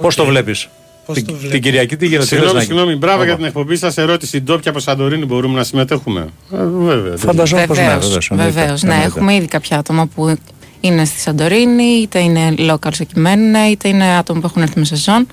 Πώς 0.00 0.14
το 0.14 0.24
βλέπεις; 0.24 0.68
Πώς 1.06 1.16
Την, 1.16 1.26
το 1.26 1.32
βλέπω. 1.34 1.52
την 1.52 1.62
Κυριακή 1.62 1.96
τι 1.96 2.06
γίνεται. 2.06 2.26
Συγγνώμη, 2.26 2.60
συγγνώμη, 2.60 2.94
μπράβο 2.96 3.24
για 3.24 3.36
την 3.36 3.44
εκπομπή 3.44 3.76
σας. 3.76 3.96
Ερώτηση 3.96 4.40
ντόπια 4.42 4.70
από 4.70 4.80
Σαντορίνη 4.80 5.24
μπορούμε 5.24 5.54
να 5.58 5.64
συμμετέχουμε; 5.64 6.20
Ε, 6.52 6.56
βέβαια. 6.64 7.16
Φανταζόμαι 7.16 7.66
πως 7.66 7.76
ναι, 7.78 7.82
Βεβαίω. 7.84 7.98
βεβαίως, 8.00 8.30
εννοείται, 8.30 8.52
Βεβαίως, 8.52 8.82
ναι, 8.82 8.90
εννοείται. 8.92 9.12
έχουμε 9.18 9.34
ήδη 9.34 9.46
κάποια 9.46 9.78
άτομα 9.78 10.06
που 10.06 10.36
είναι 10.80 11.04
στη 11.04 11.20
Σαντορίνη, 11.20 11.82
είτε 11.84 12.18
είναι 12.18 12.54
locals 12.58 13.00
εκεί 13.00 13.18
μένουν, 13.20 13.54
είτε 13.70 13.88
είναι 13.88 14.04
άτομα 14.16 14.40
που 14.40 14.46
έχουν 14.46 14.62
έρθει 14.62 14.78
με 14.78 14.84
σεζόν. 14.84 15.26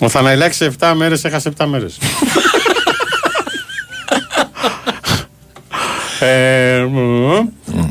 Ο 0.00 0.08
Θαναϊλάκης 0.08 0.56
σε 0.56 0.72
7 0.78 0.92
μέρες 0.96 1.24
έχασε 1.24 1.52
7 1.58 1.64
μέρες. 1.66 1.98
ε, 6.20 6.84
μ, 6.90 6.98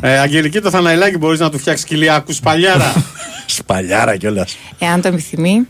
ε, 0.02 0.20
Αγγελική, 0.20 0.60
το 0.62 0.70
Θαναϊλάκη 0.70 1.18
μπορείς 1.18 1.40
να 1.40 1.50
του 1.50 1.58
φτιάξεις 1.60 1.86
κοιλιακού 1.86 2.34
σπαλιάρα. 2.34 2.94
Σπαλιάρα 3.46 4.18
κιόλας. 4.18 4.58
Εάν 4.80 5.02
το 5.02 5.08
επιθυμεί, 5.08 5.68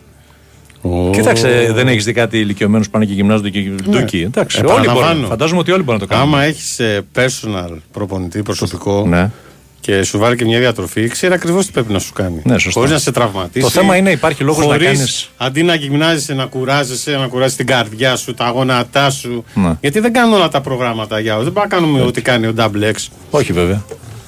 Κοίταξε, 1.12 1.72
δεν 1.74 1.88
έχεις 1.88 2.04
δει 2.06 2.14
κάτι 2.14 2.40
ηλικιωμένους 2.40 2.86
που 2.86 2.92
πάνε 2.92 3.06
και 3.06 3.14
γυμνάζονται 3.14 3.50
και 3.50 3.60
ντούκι. 3.90 4.22
Εντάξει, 4.22 4.58
όλοι 4.58 4.68
Επαναλαμβάνω. 4.70 5.14
μπορούν. 5.14 5.28
Φαντάζομαι 5.30 5.60
ότι 5.60 5.72
όλοι 5.72 5.84
μπορούν 5.84 6.02
να 6.02 6.08
το 6.08 6.14
κάνουν. 6.14 6.34
Άμα 6.34 6.44
έχεις 6.44 6.80
personal 7.16 7.70
προπονητή 7.92 8.42
προσωπικό 8.42 9.06
Ναι. 9.08 9.30
Και 9.80 10.04
σου 10.04 10.18
βάλει 10.18 10.36
και 10.36 10.46
μια 10.46 10.60
διατροφή, 10.60 11.08
ξέρει 11.08 11.34
ακριβώς 11.34 11.66
τι 11.66 11.72
πρέπει 11.72 11.94
να 11.94 12.00
σου 12.00 12.14
κάνει. 12.14 12.42
Ναι, 12.44 12.54
σωστά. 12.58 12.72
Χωρίς 12.80 12.92
να 12.92 12.98
σε 12.98 13.12
τραυματίσει. 13.12 13.66
Το 13.66 13.72
θέμα 13.72 13.96
είναι 13.96 14.12
υπάρχει 14.12 14.44
λόγος 14.44 14.66
να 14.66 14.72
χωρίς, 14.72 14.86
κάνεις- 14.88 15.30
Αντί 15.38 15.64
να 15.64 15.76
γυμνάζεσαι, 15.76 16.34
να 16.34 16.46
κουράζεσαι, 16.46 17.12
να 17.12 17.28
κουράζεις 17.28 17.56
την 17.56 17.66
καρδιά 17.66 18.16
σου, 18.16 18.34
τα 18.34 18.50
γόνατά 18.50 19.10
σου. 19.10 19.44
Ναι. 19.54 19.72
Γιατί 19.82 20.00
δεν 20.00 20.14
κάνουν 20.14 20.34
όλα 20.34 20.48
τα 20.50 20.62
προγράμματα 20.62 21.20
για 21.20 21.34
Δεν 21.34 21.44
μπορούμε 21.44 21.62
να 21.62 21.68
κάνουμε 21.68 22.02
ό,τι 22.02 22.22
κάνει 22.22 22.48
ο 22.48 22.54
Double 22.58 22.92
X. 22.92 22.96
Όχι 23.30 23.54
βέβαια. 23.54 23.84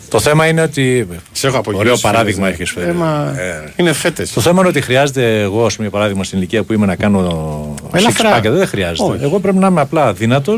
Το 0.09 0.19
θέμα 0.19 0.47
είναι 0.47 0.61
ότι. 0.61 1.07
Σε 1.31 1.47
έχω 1.47 1.57
απογειώσει, 1.57 1.85
Ωραίο 1.87 1.97
παράδειγμα 2.01 2.45
φίλες, 2.45 2.57
ναι. 2.57 2.63
έχεις 2.63 2.71
φέρει. 2.71 2.89
Ε, 2.89 2.93
μα 2.93 3.33
Ε, 3.41 3.73
Είναι 3.75 3.93
φέτες. 3.93 4.33
Το 4.33 4.41
θέμα 4.41 4.59
είναι 4.59 4.69
ότι 4.69 4.81
χρειάζεται 4.81 5.41
εγώ, 5.41 5.65
ας 5.65 5.75
πούμε, 5.75 5.87
για 5.87 5.97
παράδειγμα, 5.97 6.23
στην 6.23 6.37
ηλικία 6.37 6.63
που 6.63 6.73
είμαι 6.73 6.85
να 6.85 6.95
κάνω 6.95 7.75
Ελαφρά. 7.93 8.35
six 8.41 8.45
pack. 8.45 8.49
Δεν 8.51 8.67
χρειάζεται. 8.67 9.11
Όχι. 9.11 9.23
Εγώ 9.23 9.39
πρέπει 9.39 9.57
να 9.57 9.67
είμαι 9.67 9.81
απλά 9.81 10.13
δυνατό, 10.13 10.55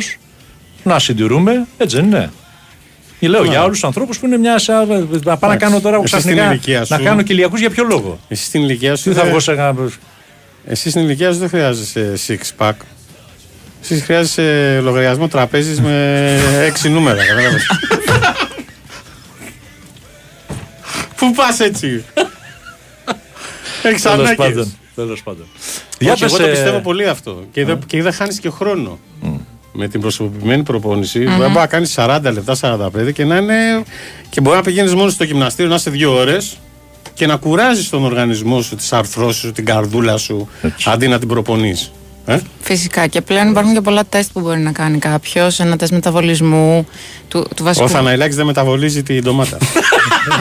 να 0.83 0.99
συντηρούμε, 0.99 1.65
έτσι 1.77 1.95
δεν 1.95 2.05
είναι. 2.05 2.29
Λέω 3.27 3.41
Ναι. 3.41 3.47
για 3.49 3.63
όλου 3.63 3.75
του 3.79 3.87
ανθρώπους 3.87 4.19
που 4.19 4.25
είναι 4.25 4.37
μια. 4.37 4.59
σα- 4.59 4.85
Να 4.85 5.37
πάω 5.37 5.49
να 5.49 5.57
κάνω 5.57 5.79
τώρα 5.81 5.95
Εσύ 5.97 6.07
στην 6.07 6.19
ξαφνικά. 6.19 6.45
ηλικία 6.51 6.79
Να 6.79 6.85
σου- 6.97 7.03
κάνω 7.03 7.21
κοιλιακού 7.21 7.55
για 7.55 7.69
ποιο 7.69 7.83
λόγο; 7.83 8.19
Εσύ 8.27 8.43
στην 8.43 8.61
ηλικία 8.61 8.95
σου. 8.95 9.03
Τι 9.09 9.15
θα 9.15 9.21
δεν- 9.21 9.29
βγω 9.29 9.39
σε 9.39 9.51
ένα. 9.51 9.75
Εσύ 10.65 10.89
στην 10.89 11.01
ηλικία 11.01 11.31
σου 11.31 11.39
δεν 11.39 11.49
χρειάζεσαι 11.49 12.13
six 12.27 12.39
pack. 12.65 12.73
Εσύ 13.83 13.95
χρειάζεσαι 14.01 14.79
λογαριασμό 14.83 15.27
τραπέζι 15.27 15.81
με 15.81 16.37
έξι 16.67 16.89
νούμερα. 16.89 17.25
κατάλαβες. 17.25 17.65
Πού 21.15 21.31
πας 21.31 21.59
έτσι; 21.59 22.03
Έχει 23.83 24.01
Τέλος 24.01 24.05
ανάγκες. 24.05 24.35
πάντων. 24.35 24.73
Τέλος 24.95 25.23
πάντων. 25.23 25.45
Για 25.99 26.11
πες, 26.15 26.21
εγώ 26.33 26.37
το 26.37 26.47
ε, 26.47 26.49
πιστεύω 26.49 26.79
πολύ 26.79 27.07
αυτό. 27.07 27.43
Και 27.51 27.59
είδα, 27.59 27.79
και 27.87 27.97
είδα 27.97 28.11
χάνεις 28.11 28.39
και 28.39 28.49
χρόνο. 28.49 28.99
Με 29.73 29.87
την 29.87 30.01
προσωπημένη 30.01 30.63
προπόνηση. 30.63 31.19
Μμμ. 31.19 31.37
Μπορεί 31.37 31.51
να 31.53 31.67
κάνει 31.67 31.87
40 31.95 32.19
λεπτά, 32.33 32.55
45 32.61 33.11
και 33.13 33.25
να 33.25 33.37
είναι. 33.37 33.83
και 34.29 34.41
μπορεί 34.41 34.55
να 34.55 34.61
πηγαίνεις 34.63 34.93
μόνο 34.95 35.09
στο 35.09 35.23
γυμναστήριο 35.23 35.69
να 35.69 35.75
είσαι 35.75 35.89
δύο 35.89 36.13
ώρες 36.15 36.57
και 37.13 37.25
να 37.27 37.35
κουράζεις 37.35 37.89
τον 37.89 38.03
οργανισμό 38.05 38.61
σου, 38.61 38.75
τις 38.75 38.93
αρθρώσεις 38.93 39.41
σου, 39.41 39.51
την 39.51 39.65
καρδούλα 39.65 40.17
σου, 40.17 40.49
αντί 40.85 41.07
να 41.07 41.19
την 41.19 41.27
προπονείς. 41.27 41.91
Ε; 42.25 42.37
Φυσικά 42.61 43.07
και 43.07 43.21
πλέον 43.21 43.49
υπάρχουν 43.49 43.73
και 43.73 43.81
πολλά 43.81 44.05
τεστ 44.05 44.29
που 44.33 44.39
μπορεί 44.39 44.59
να 44.59 44.71
κάνει 44.71 44.97
κάποιος. 44.99 45.59
Ένα 45.59 45.75
τεστ 45.77 45.93
μεταβολισμού 45.93 46.87
του, 47.27 47.47
του 47.55 47.63
βασικού. 47.63 47.85
Ο 47.85 47.89
Θαναϊλάκης 47.89 48.35
δεν 48.35 48.45
μεταβολίζει 48.45 49.03
την 49.03 49.23
ντομάτα. 49.23 49.57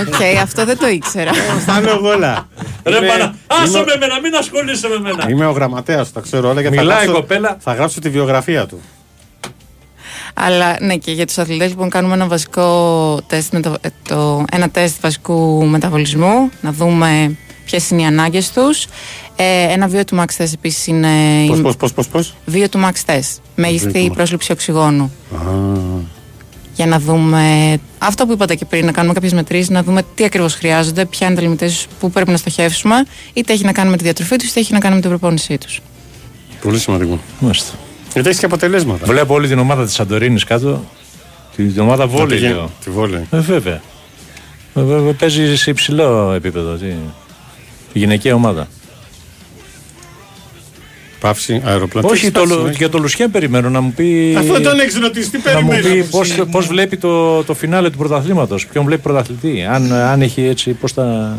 Οκ, 0.00 0.14
αυτό 0.42 0.64
δεν 0.64 0.78
το 0.78 0.88
ήξερα. 0.88 1.30
Στα 1.60 1.80
λέω 1.80 1.94
εγώ 1.94 2.08
όλα. 2.08 2.48
Ρε 2.84 2.96
Είμαι- 2.96 3.06
πάνα, 3.06 3.34
άσε 3.46 3.62
είμαι- 3.78 3.84
με 3.86 3.92
εμένα, 3.92 4.20
μην 4.20 4.34
ασχολείσαι 4.34 4.88
με 4.88 4.94
εμένα. 4.94 5.30
Είμαι 5.30 5.46
ο 5.46 5.50
γραμματέας, 5.50 6.12
τα 6.12 6.20
ξέρω 6.20 6.48
όλα 6.48 6.62
και 6.62 6.68
θα 6.68 6.74
Μιλάει 6.74 6.96
η 6.96 7.04
γράψω, 7.04 7.12
κοπέλα. 7.20 7.56
θα 7.60 7.72
γράψω 7.74 8.00
τη 8.00 8.08
βιογραφία 8.08 8.66
του. 8.66 8.80
Αλλά 10.34 10.76
ναι, 10.80 10.96
και 10.96 11.12
για 11.12 11.26
τους 11.26 11.38
αθλητές 11.38 11.68
λοιπόν 11.68 11.88
κάνουμε 11.90 12.14
ένα 12.14 12.26
βασικό 12.26 13.20
τεστ, 13.26 13.52
μετα... 13.52 13.78
ε, 13.80 13.88
το... 14.08 14.44
ένα 14.52 14.68
τεστ 14.70 14.96
βασικού 15.00 15.66
μεταβολισμού, 15.66 16.50
να 16.60 16.72
δούμε 16.72 17.36
ποιες 17.64 17.90
είναι 17.90 18.02
οι 18.02 18.04
ανάγκες 18.04 18.50
τους. 18.52 18.86
Ε, 19.36 19.72
ένα 19.72 19.88
βίο 19.88 20.04
του 20.04 20.16
Max 20.16 20.42
Test 20.42 20.52
επίσης 20.54 20.86
είναι. 20.86 21.08
Πώ, 21.46 21.54
η- 21.56 21.60
πώς, 21.60 21.76
πώς, 21.76 21.92
πώς. 21.92 22.08
πώς. 22.08 22.34
Βίο 22.46 22.68
του 22.68 22.80
Max 22.84 23.10
Test. 23.10 23.16
Βίο 23.16 23.18
του 23.34 23.40
Μέγιστη 23.56 24.06
Max. 24.10 24.14
πρόσληψη 24.14 24.52
οξυγόνου. 24.52 25.12
Α, 25.34 25.38
Για 26.74 26.86
να 26.86 26.98
δούμε 26.98 27.78
αυτό 27.98 28.26
που 28.26 28.32
είπατε 28.32 28.54
και 28.54 28.64
πριν, 28.64 28.84
να 28.86 28.92
κάνουμε 28.92 29.14
κάποιες 29.14 29.32
μετρήσεις, 29.32 29.68
να 29.68 29.82
δούμε 29.82 30.02
τι 30.14 30.24
ακριβώς 30.24 30.54
χρειάζονται, 30.54 31.04
ποια 31.04 31.26
είναι 31.30 31.40
τα 31.40 31.66
limitations 31.66 31.84
που 32.00 32.10
πρέπει 32.10 32.30
να 32.30 32.36
στοχεύσουμε, 32.36 32.94
είτε 33.32 33.52
έχει 33.52 33.64
να 33.64 33.72
κάνει 33.72 33.90
με 33.90 33.96
τη 33.96 34.02
διατροφή 34.04 34.36
τους, 34.36 34.48
είτε 34.50 34.60
έχει 34.60 34.72
να 34.72 34.78
κάνει 34.78 34.94
με 34.94 35.00
την 35.00 35.10
προπόνησή 35.10 35.58
τους. 35.58 35.80
Πολύ 36.62 36.78
σημαντικό. 36.78 37.18
Μάλιστα. 37.40 37.72
Γιατί 38.12 38.28
έχεις 38.28 38.40
και 38.40 38.46
αποτελέσματα. 38.46 39.06
Βλέπω 39.06 39.34
όλη 39.34 39.48
την 39.48 39.58
ομάδα 39.58 39.84
της 39.84 39.94
Σαντορίνης 39.94 40.44
κάτω. 40.44 40.84
Την 41.56 41.74
ομάδα 41.80 42.04
Να 42.04 42.10
βόλεϊ, 42.10 42.26
πηγαίνει- 42.38 42.54
λέω. 42.54 42.70
Τη 42.84 42.90
βόλεϊ. 42.90 43.26
Ε, 43.30 43.38
βέβαια. 43.38 43.80
Ε, 44.74 44.82
βέβαια, 44.82 45.12
Παίζει 45.12 45.56
σε 45.56 45.70
υψηλό 45.70 46.32
επίπεδο. 46.32 46.74
Τι. 46.74 46.86
Η 47.92 47.98
γυναικεία 47.98 48.34
ομάδα. 48.34 48.68
Παύση, 51.20 51.62
αεροπλάνο. 51.64 52.08
Όχι, 52.10 52.30
το, 52.30 52.44
Λου- 52.44 52.70
για 52.76 52.88
το 52.88 52.98
Λουσιάν 52.98 53.30
περιμένω 53.30 53.70
να 53.70 53.80
μου 53.80 53.92
πει. 53.92 54.34
Αυτό 54.38 54.60
τον 54.60 54.80
έχεις 54.80 54.98
ρωτήσει, 54.98 55.30
τι 55.30 55.38
να 55.52 55.60
μου 55.60 55.68
περιμένει. 55.68 56.02
πει 56.02 56.08
πώς, 56.08 56.34
πώς 56.50 56.66
βλέπει 56.66 56.96
το, 56.96 57.42
το 57.44 57.54
φινάλε 57.54 57.90
του 57.90 57.98
πρωταθλήματος, 57.98 58.66
ποιον 58.66 58.84
βλέπει 58.84 59.02
πρωταθλητή, 59.02 59.64
αν, 59.70 59.92
αν 59.92 60.22
έχει 60.22 60.42
έτσι, 60.42 60.70
πώς 60.72 60.94
τα... 60.94 61.38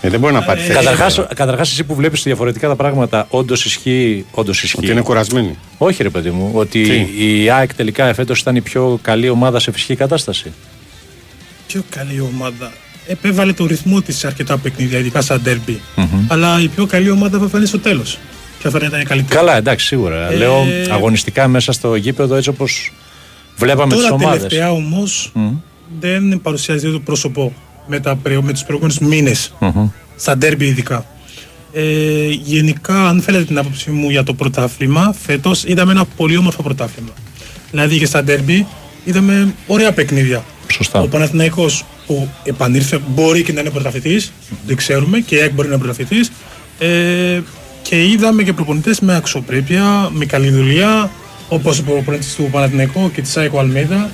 Ε, 0.00 0.08
δεν 0.08 0.20
μπορεί 0.20 0.32
να 0.32 0.42
πάρει 0.42 0.60
θέση. 0.60 0.72
Καταρχάς, 0.72 1.26
καταρχάς 1.34 1.70
εσύ 1.70 1.84
που 1.84 1.94
βλέπεις 1.94 2.22
διαφορετικά 2.22 2.68
τα 2.68 2.76
πράγματα, 2.76 3.26
όντως 3.30 3.64
ισχύει, 3.64 4.24
όντως 4.30 4.62
ισχύει. 4.62 4.78
Ότι 4.78 4.90
είναι 4.90 5.00
κουρασμένη. 5.00 5.56
Όχι 5.78 6.02
ρε 6.02 6.10
παιδί 6.10 6.30
μου, 6.30 6.50
ότι 6.54 6.82
Τι; 6.82 7.26
η 7.26 7.50
ΑΕΚ 7.50 7.74
τελικά 7.74 8.06
εφέτος 8.06 8.40
ήταν 8.40 8.56
η 8.56 8.60
πιο 8.60 8.98
καλή 9.02 9.28
ομάδα 9.28 9.58
σε 9.58 9.72
φυσική 9.72 9.94
κατάσταση. 9.96 10.52
Πιο 11.66 11.82
καλή 11.90 12.20
ομάδα. 12.20 12.72
Επέβαλε 13.06 13.52
το 13.52 13.66
ρυθμό 13.66 14.00
της 14.02 14.18
σε 14.18 14.26
αρκετά 14.26 14.58
παιχνίδια, 14.58 14.98
ειδικά 14.98 15.20
σαν 15.20 15.42
derby. 15.46 15.76
Μμμ. 15.96 16.24
Αλλά 16.28 16.60
η 16.60 16.68
πιο 16.68 16.86
καλή 16.86 17.10
ομάδα 17.10 17.38
θα 17.38 17.48
φανεί 17.48 17.66
στο 17.66 17.78
τέλος. 17.78 18.18
Ποια 18.60 18.70
θα 18.70 18.78
ήταν 18.82 19.00
η 19.00 19.04
καλύτερη. 19.04 19.36
Καλά, 19.38 19.56
εντάξει, 19.56 19.86
σίγουρα. 19.86 20.30
Ε, 20.30 20.34
Λέω 20.34 20.66
αγωνιστικά 20.90 21.48
μέσα 21.48 21.72
στο 21.72 21.94
γήπεδο 21.94 22.34
έτσι 22.34 22.48
όπως 22.48 22.92
βλέπαμε 23.56 23.94
τις 23.94 24.02
Τώρα 24.02 24.14
ομάδες. 24.14 24.36
τελευταία 24.42 24.70
όμως 24.72 25.32
δεν 26.00 26.40
παρουσιάζει 26.42 26.90
το 26.92 27.00
πρόσωπο 27.00 27.52
με, 27.86 28.00
τα, 28.00 28.16
πρε- 28.16 28.40
με 28.42 28.52
τους 28.52 28.62
προηγούμενους 28.64 28.98
μήνες 28.98 29.52
Μμμ. 29.60 29.88
στα 30.16 30.36
ντέρμπι 30.36 30.66
ειδικά. 30.66 31.06
Ε, 31.72 32.28
γενικά, 32.28 33.08
αν 33.08 33.20
θέλετε 33.22 33.44
την 33.44 33.58
άποψή 33.58 33.90
μου 33.90 34.10
για 34.10 34.22
το 34.22 34.34
πρωτάθλημα, 34.34 35.14
φέτος 35.26 35.64
είδαμε 35.64 35.92
ένα 35.92 36.04
πολύ 36.04 36.36
όμορφο 36.36 36.62
πρωτάθλημα. 36.62 37.10
Δηλαδή 37.70 37.98
και 37.98 38.06
στα 38.06 38.22
ντέρμπι 38.24 38.66
είδαμε 39.04 39.54
ωραία 39.66 39.92
παιχνίδια. 39.92 40.44
Σωστά. 40.72 41.00
Ο 41.00 41.06
Παναθηναϊκός 41.08 41.84
που 42.06 42.28
επανήλθε 42.44 43.00
μπορεί 43.08 43.42
και 43.42 43.52
να 43.52 43.60
είναι 43.60 43.70
πρωταθλητής, 43.70 44.32
δεν 44.66 44.76
ξέρουμε, 44.76 45.18
και 45.20 45.36
η 45.36 45.40
ΑΕΚ 45.40 45.52
μπορεί 45.52 45.68
να 45.68 45.74
είναι 45.74 45.82
πρωταθλητής. 45.84 46.30
Ε, 46.78 47.40
και 47.82 48.04
είδαμε 48.06 48.42
και 48.42 48.52
προπονητές 48.52 49.00
με 49.00 49.16
αξιοπρέπεια, 49.16 50.08
με 50.12 50.24
καλή 50.24 50.50
δουλειά, 50.50 51.10
όπως 51.48 51.78
ο 51.78 51.82
προπονητής 51.82 52.34
του 52.34 52.48
Παναθηναϊκού 52.50 53.10
και 53.10 53.20
της 53.22 53.36
ΑΕΚ 53.36 53.54
ο 53.54 53.58
Αλμέιδα. 53.58 54.10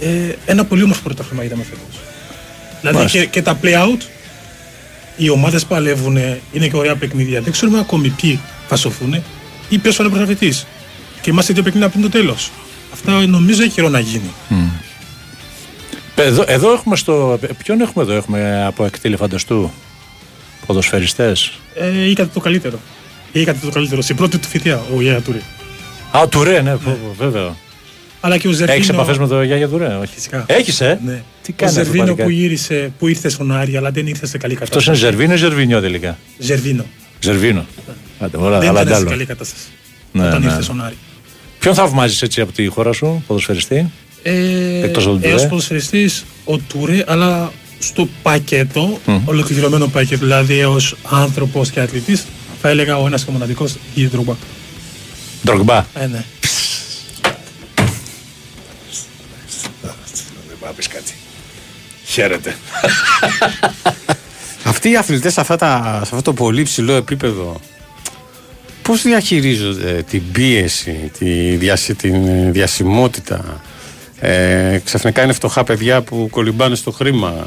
Ε, 0.00 0.06
ένα 0.46 0.64
πολύ 0.64 0.82
όμορφο 0.82 1.02
πρωτάθλημα 1.02 1.44
είδαμε 1.44 1.62
φέτος. 1.62 2.00
Δηλαδή 2.82 2.98
Μάλιστα. 2.98 3.18
και, 3.18 3.26
και 3.26 3.42
τα 3.42 3.58
play-out, 3.62 4.00
οι 5.16 5.28
ομάδες 5.30 5.64
παλεύουν, 5.64 6.16
είναι 6.52 6.68
και 6.68 6.76
ωραία 6.76 6.96
παιχνίδια. 6.96 7.40
Δεν 7.40 7.52
ξέρουμε 7.52 7.78
ακόμη 7.78 8.08
ποιοι 8.08 8.40
θα 8.68 8.76
σωθούν 8.76 9.14
ή 9.68 9.78
ποιος 9.78 9.96
θα 9.96 10.02
είναι 10.04 10.12
πρωταθλητής. 10.12 10.66
Και 11.20 11.30
είμαστε 11.30 11.52
δύο 11.52 11.62
παιχνίδια 11.62 11.88
πριν 11.88 12.02
το 12.02 12.08
τέλος. 12.08 12.50
Αυτά 12.92 13.26
νομίζω 13.26 13.62
έχει 13.62 13.72
καιρό 13.72 13.88
να 13.88 13.98
γίνει. 13.98 14.30
Εδώ, 16.14 16.44
εδώ 16.46 16.72
έχουμε 16.72 16.96
στο... 16.96 17.38
Ποιον 17.64 17.80
έχουμε 17.80 18.04
εδώ, 18.04 18.12
έχουμε 18.12 18.64
από 18.66 18.84
εκτήλη 18.84 19.16
φανταστού. 19.16 19.70
Ποδοσφαιριστές; 20.66 21.52
Ε, 21.74 22.08
είχατε 22.08 22.30
το 22.34 22.40
καλύτερο. 22.40 22.78
Είχατε 23.32 23.58
το 23.66 23.70
καλύτερο. 23.70 24.02
Στην 24.02 24.16
πρώτη 24.16 24.38
του 24.38 24.48
θητεία, 24.48 24.82
ο 24.96 25.02
Γιάννη 25.02 25.20
Τούρη. 25.20 25.42
Α, 26.10 26.20
ο 26.20 26.28
Τουρέ, 26.28 26.60
ναι, 26.60 26.76
πω, 26.76 26.90
πω, 26.90 27.14
βέβαια. 27.18 27.56
Αλλά 28.24 28.36
και 28.38 28.48
ο 28.48 28.50
Ζερβίνο. 28.50 28.72
Έχεις 28.78 28.88
επαφές 28.88 29.18
με 29.18 29.26
τον 29.28 29.44
Γιάννη 29.44 29.66
Τουρέ, 29.68 29.94
όχι; 29.94 30.12
Φυσικά. 30.14 30.44
Έχεις, 30.48 30.80
ε; 30.80 31.00
Ναι. 31.04 31.22
Τι 31.42 31.50
ο 31.50 31.54
κάνεις 31.56 31.76
αυτό 31.76 31.78
το 31.78 31.92
Ζερβίνο 31.92 32.04
που 32.04 32.16
παλικάρι. 32.16 32.34
γύρισε, 32.34 32.92
που 32.98 33.08
ήρθε 33.08 33.28
στον 33.28 33.52
Άρη, 33.52 33.76
αλλά 33.76 33.90
δεν 33.90 34.06
ήρθε 34.06 34.26
σε 34.26 34.38
καλή 34.38 34.52
Αυτός 34.52 34.68
κατάσταση. 34.68 35.00
είναι 35.00 35.10
Ζερβίνο 35.10 35.34
ή 35.34 35.36
Ζερβίνιο 35.36 35.80
τελικά; 35.80 36.18
Ζερβίνο. 36.38 36.84
Ζερβίνο. 37.20 37.66
Άντε, 38.18 38.36
όλα, 38.36 38.58
δεν 38.58 38.68
άλλα 38.68 38.80
ήταν 38.80 38.86
σε 38.92 38.94
αντάλλο. 38.94 39.10
καλή 39.10 39.24
κατάσταση. 39.24 39.64
Ναι, 40.12 40.26
όταν 40.26 40.40
ναι. 40.40 40.46
ήρθε 40.46 40.62
στον 40.62 40.84
Άρη. 40.84 40.96
Ποιον 41.58 41.74
θαυμάζεις 41.74 42.22
έτσι 42.22 42.40
από 42.40 42.52
τη 42.52 42.66
χώρα 42.66 42.92
σου, 42.92 43.24
ποδοσφαιριστή; 43.26 43.90
Ε, 44.22 44.32
Εκτός 44.84 45.04
από 45.06 45.12
τον 45.12 45.22
έως 45.24 45.34
Τουρέ. 45.36 45.48
ποδοσφαιριστής 45.48 46.24
ο 46.44 46.58
Τούρε, 46.58 47.04
αλλά 47.06 47.52
στο 47.78 48.08
πακέτο, 48.22 48.98
Μμ. 49.06 49.16
ολοκληρωμένο 49.24 49.86
πακέτο, 49.86 50.20
δηλαδή 50.24 50.58
έως 50.58 50.96
άνθρωπος 51.10 51.70
και 51.70 51.80
αθλητής, 51.80 52.24
θα 52.62 52.68
έλεγα 52.68 52.96
ο 52.98 53.06
ένας 53.06 53.24
και 53.24 53.30
μοναδικός 53.30 53.74
η 53.94 54.06
Ντρούμπα. 54.08 54.34
Ντρογκμπά. 55.44 55.84
Ε, 55.94 56.06
ναι. 56.06 56.24
Χαίρετε. 62.12 62.54
Αυτοί 64.64 64.90
οι 64.90 64.96
αθλητές 64.96 65.32
σε, 65.32 65.40
αυτά 65.40 65.56
τα- 65.56 65.92
σε 66.04 66.10
αυτό 66.14 66.22
το 66.22 66.32
πολύ 66.32 66.62
ψηλό 66.62 66.92
επίπεδο 66.92 67.60
πώς 68.82 69.02
διαχειρίζονται 69.02 70.02
την 70.10 70.22
πίεση, 70.32 71.10
τη 71.18 71.56
διασυ, 71.56 71.94
την 71.94 72.26
ε, 72.28 72.50
διασημότητα; 72.50 73.60
Ε, 74.20 74.78
ξαφνικά 74.84 75.22
είναι 75.22 75.32
φτωχά 75.32 75.64
παιδιά 75.64 76.02
που 76.02 76.28
κολυμπάνε 76.30 76.74
στο 76.74 76.90
χρήμα. 76.90 77.46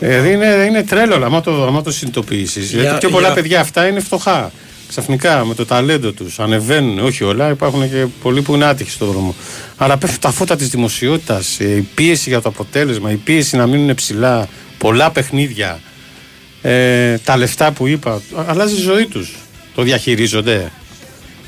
Δηλαδή 0.00 0.32
είναι, 0.32 0.46
είναι 0.68 0.82
τρέλο, 0.82 1.24
άμα 1.24 1.40
το, 1.40 1.66
άμα 1.66 1.82
το 1.82 1.90
συνειδητοποιήσεις. 1.90 2.70
Για- 2.70 2.80
Γιατί 2.82 2.98
πιο 2.98 3.08
πολλά 3.08 3.26
για- 3.26 3.34
παιδιά 3.34 3.60
αυτά 3.60 3.86
είναι 3.86 4.00
φτωχά. 4.00 4.50
Ξαφνικά 4.88 5.44
με 5.44 5.54
το 5.54 5.66
ταλέντο 5.66 6.12
τους 6.12 6.38
ανεβαίνουν, 6.38 6.98
όχι 6.98 7.24
όλα, 7.24 7.48
υπάρχουν 7.50 7.90
και 7.90 8.06
πολλοί 8.22 8.42
που 8.42 8.54
είναι 8.54 8.64
άτυχοι 8.64 8.90
στον 8.90 9.08
δρόμο. 9.08 9.34
Αλλά 9.76 9.96
πέφτουν 9.96 10.20
τα 10.20 10.30
φώτα 10.30 10.56
της 10.56 10.68
δημοσιότητας, 10.68 11.58
η 11.58 11.88
πίεση 11.94 12.28
για 12.28 12.40
το 12.40 12.48
αποτέλεσμα, 12.48 13.10
η 13.12 13.16
πίεση 13.16 13.56
να 13.56 13.66
μείνουν 13.66 13.94
ψηλά, 13.94 14.48
πολλά 14.78 15.10
παιχνίδια, 15.10 15.80
ε, 16.62 17.18
τα 17.18 17.36
λεφτά 17.36 17.72
που 17.72 17.86
είπα. 17.86 18.12
α- 18.12 18.44
Αλλάζει 18.46 18.74
η 18.74 18.80
ζωή 18.80 19.06
τους. 19.06 19.36
Το 19.74 19.82
διαχειρίζονται. 19.82 20.72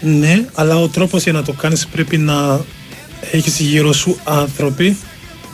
Ναι, 0.01 0.45
αλλά 0.55 0.77
ο 0.77 0.89
τρόπος 0.89 1.23
για 1.23 1.33
να 1.33 1.43
το 1.43 1.53
κάνεις 1.53 1.87
πρέπει 1.87 2.17
να 2.17 2.61
έχεις 3.31 3.59
γύρω 3.61 3.93
σου 3.93 4.19
άνθρωποι 4.25 4.97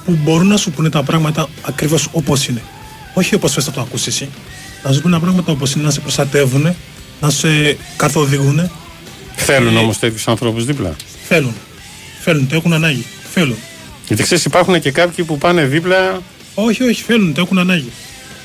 που 0.05 0.19
μπορούν 0.23 0.47
να 0.47 0.57
σου 0.57 0.71
πούνε 0.71 0.91
τα 0.91 1.03
πράγματα 1.03 1.49
ακριβώς 1.63 2.09
όπως 2.13 2.47
είναι. 2.47 2.63
Όχι 3.15 3.35
όπως 3.35 3.53
θες 3.53 3.67
να 3.67 3.73
το 3.73 3.81
ακούσεις 3.81 4.07
εσύ. 4.07 4.29
Να 4.85 4.93
σου 4.93 5.01
πούνε 5.01 5.15
τα 5.15 5.21
πράγματα 5.21 5.53
όπως 5.53 5.73
είναι, 5.75 5.85
να 5.85 5.91
σε 5.91 6.01
προστατεύουν, 6.01 6.75
να 7.21 7.31
σε 7.31 7.77
καθοδηγούν. 7.97 8.71
Θέλουν 9.37 9.77
Ε, 9.77 9.79
όμως 9.79 9.99
τέτοιους 9.99 10.29
ανθρώπους 10.29 10.65
δίπλα. 10.65 10.97
Θέλουν. 11.29 11.55
Θέλουν, 12.21 12.49
το 12.49 12.55
έχουν 12.57 12.73
ανάγκη. 12.73 13.05
Θέλουν. 13.33 13.57
Γιατί 14.07 14.23
ξέρεις, 14.23 14.45
υπάρχουν 14.45 14.81
και 14.81 14.91
κάποιοι 14.91 15.25
που 15.25 15.39
πάνε 15.39 15.65
δίπλα. 15.65 16.23
Όχι, 16.55 16.83
όχι, 16.83 17.03
θέλουν, 17.03 17.35
το 17.35 17.41
έχουν 17.41 17.59
ανάγκη. 17.59 17.93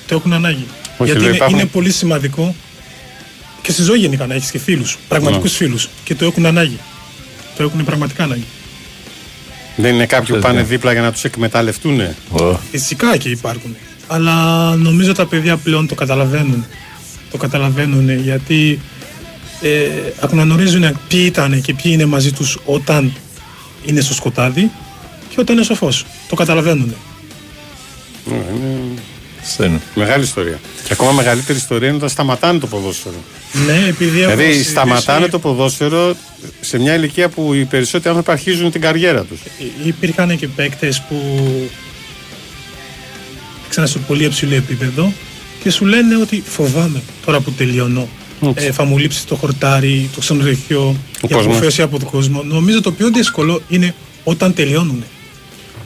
Το 0.07 0.15
έχουν 0.15 0.33
ανάγκη. 0.33 0.65
Όχι, 0.97 1.03
Γιατί 1.03 1.19
λέω, 1.19 1.27
είναι, 1.27 1.35
υπάρχουν- 1.35 1.59
είναι 1.59 1.67
πολύ 1.67 1.91
σημαντικό 1.91 2.55
και 3.61 3.71
στη 3.71 3.81
ζωή 3.83 3.97
γενικά 3.97 4.25
να 4.25 4.33
έχεις 4.33 4.51
και 4.51 4.59
φίλους. 4.59 4.97
Πραγματικούς 5.07 5.51
Ναι. 5.51 5.57
φίλους. 5.57 5.89
Και 6.03 6.15
το 6.15 6.25
έχουν 6.25 6.45
ανάγκη. 6.45 6.79
Το 7.57 7.63
έχουν 7.63 7.83
πραγματικά 7.85 8.23
ανάγκη. 8.23 8.45
Δεν 9.75 9.93
είναι 9.93 10.05
κάποιοι 10.05 10.27
που 10.27 10.33
Θες, 10.33 10.41
πάνε 10.41 10.59
ναι. 10.61 10.65
δίπλα 10.65 10.91
για 10.91 11.01
να 11.01 11.11
τους 11.11 11.23
εκμεταλλευτούν. 11.23 12.01
Φυσικά 12.71 13.17
και 13.17 13.29
υπάρχουν. 13.29 13.75
Αλλά 14.07 14.35
νομίζω 14.75 15.11
τα 15.13 15.25
παιδιά 15.25 15.57
πλέον 15.57 15.87
το 15.87 15.95
καταλαβαίνουν. 15.95 16.65
Το 17.31 17.37
καταλαβαίνουν 17.37 18.09
γιατί 18.19 18.79
ε, 19.61 19.87
αναγνωρίζουν 20.19 20.81
ποιοι 21.07 21.23
ήταν 21.25 21.61
και 21.61 21.73
ποιοι 21.73 21.91
είναι 21.95 22.05
μαζί 22.05 22.31
τους 22.31 22.57
όταν 22.65 23.13
είναι 23.85 24.01
στο 24.01 24.13
σκοτάδι 24.13 24.71
και 25.29 25.35
όταν 25.39 25.55
είναι 25.55 25.63
στο 25.65 25.75
φως. 25.75 26.05
Το 26.29 26.35
καταλαβαίνουν. 26.35 26.95
Είναι 28.27 28.43
Αυτό 29.41 29.63
είναι. 29.63 29.79
Μεγάλη 29.95 30.23
ιστορία. 30.23 30.59
Και 30.83 30.93
ακόμα 30.93 31.11
μεγαλύτερη 31.11 31.57
ιστορία 31.57 31.87
είναι 31.87 31.97
όταν 31.97 32.09
σταματάνε 32.09 32.59
το 32.59 32.67
ποδόσφαιρο. 32.67 33.15
Ναι, 33.65 33.85
επειδή 33.87 34.21
έχω 34.21 34.29
Δηλαδή 34.29 34.43
συζητήσει- 34.45 34.69
σταματάνε 34.71 35.27
το 35.27 35.39
ποδόσφαιρο 35.39 36.15
σε 36.61 36.79
μια 36.79 36.95
ηλικία 36.95 37.29
που 37.29 37.53
οι 37.53 37.65
περισσότεροι 37.65 38.09
άνθρωποι 38.15 38.31
αρχίζουν 38.31 38.71
την 38.71 38.81
καριέρα 38.81 39.23
τους. 39.23 39.39
Υπήρχαν 39.85 40.37
και 40.37 40.47
παίκτες 40.47 41.01
που 41.09 41.15
ξανά 43.69 43.87
στο 43.87 43.99
πολύ 43.99 44.23
υψηλό 44.23 44.55
επίπεδο 44.55 45.13
και 45.63 45.71
σου 45.71 45.85
λένε 45.85 46.15
ότι 46.15 46.43
φοβάμαι 46.47 47.01
τώρα 47.25 47.39
που 47.39 47.51
τελειώνω. 47.51 48.07
Έτσι. 48.47 48.65
Ε, 48.65 48.71
θα 48.71 48.83
μου 48.83 48.97
λείψει 48.97 49.27
το 49.27 49.35
χορτάρι, 49.35 50.09
το 50.13 50.19
ξενοδοχείο, 50.19 50.95
η 51.21 51.27
κόσμος. 51.27 51.45
αποφέωση 51.45 51.81
από 51.81 51.99
τον 51.99 52.09
κόσμο. 52.09 52.43
Νομίζω 52.47 52.81
το 52.81 52.91
πιο 52.91 53.09
δύσκολο 53.09 53.61
είναι 53.69 53.93
όταν 54.23 54.53
τελειώνουν. 54.53 55.03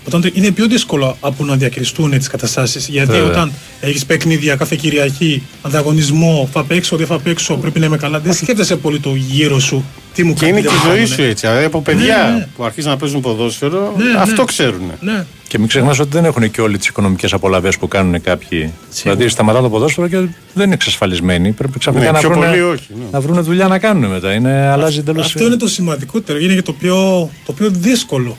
Όταν 0.07 0.21
τε- 0.21 0.37
είναι 0.37 0.51
πιο 0.51 0.67
δύσκολο 0.67 1.17
από 1.19 1.45
να 1.45 1.55
διακριστούν 1.55 2.09
τις 2.17 2.27
καταστάσεις. 2.27 2.87
Γιατί 2.87 3.11
Βέβαια. 3.11 3.29
όταν 3.29 3.51
έχεις 3.79 4.05
παιχνίδια 4.05 4.55
κάθε 4.55 4.75
Κυριακή, 4.75 5.43
ανταγωνισμό, 5.61 6.49
θα 6.51 6.63
παίξω, 6.63 6.95
δεν 6.97 7.05
θα 7.07 7.19
παίξω, 7.19 7.53
πρέπει 7.55 7.79
να 7.79 7.85
είμαι 7.85 7.97
καλά. 7.97 8.19
Δεν 8.19 8.33
σκέφτεσαι 8.33 8.75
πολύ 8.75 8.99
το 8.99 9.15
γύρω 9.15 9.59
σου. 9.59 9.85
Τι 10.13 10.23
μου 10.23 10.33
Και 10.33 10.45
είναι 10.45 10.61
και 10.61 10.67
κάνει, 10.67 10.77
η 10.77 10.81
δεν 10.81 10.89
μου 10.89 10.95
ζωή 10.95 10.99
κάνουνε. 10.99 11.15
σου 11.15 11.21
έτσι. 11.29 11.47
Δηλαδή 11.47 11.65
από 11.65 11.81
παιδιά 11.81 12.29
Ναι, 12.31 12.37
ναι. 12.37 12.47
που 12.55 12.63
αρχίζουν 12.63 12.89
να 12.89 12.97
παίζουν 12.97 13.21
ποδόσφαιρο, 13.21 13.93
Ναι, 13.97 14.03
ναι. 14.03 14.17
αυτό 14.19 14.43
ξέρουν. 14.43 14.91
Ναι. 15.01 15.25
Και 15.47 15.59
μην 15.59 15.67
ξεχνάς 15.67 15.99
ότι 15.99 16.09
δεν 16.11 16.25
έχουν 16.25 16.51
και 16.51 16.61
όλε 16.61 16.77
τις 16.77 16.87
οικονομικές 16.87 17.33
απολαυέ 17.33 17.69
που 17.79 17.87
κάνουν 17.87 18.21
κάποιοι. 18.21 18.73
Δηλαδή 19.03 19.27
σταματάνε 19.27 19.63
το 19.63 19.69
ποδόσφαιρο 19.69 20.07
και 20.07 20.17
δεν 20.53 20.65
είναι 20.65 20.73
εξασφαλισμένοι. 20.73 21.51
Πρέπει 21.51 21.79
ξαφνικά 21.79 22.05
Ναι, 22.05 22.11
να 22.11 22.19
πιο 22.19 22.29
βρουν, 22.29 22.43
πολύ 22.43 22.61
όχι, 22.61 22.87
ναι. 22.89 23.05
να 23.11 23.21
βρουν 23.21 23.43
δουλειά 23.43 23.67
να 23.67 23.79
κάνουν 23.79 24.09
μετά. 24.09 24.33
Είναι, 24.33 24.67
αλλάζει 24.67 24.99
εντελώς. 24.99 25.25
Αυτό 25.25 25.45
είναι 25.45 25.55
το 25.55 25.67
σημαντικότερο. 25.67 26.39
Είναι 26.39 26.53
και 26.53 26.61
το 26.61 26.73
πιο, 26.73 27.29
το 27.45 27.53
πιο 27.53 27.69
δύσκολο 27.69 28.37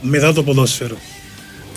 μετά 0.00 0.32
το 0.32 0.42
ποδόσφαιρο. 0.42 0.96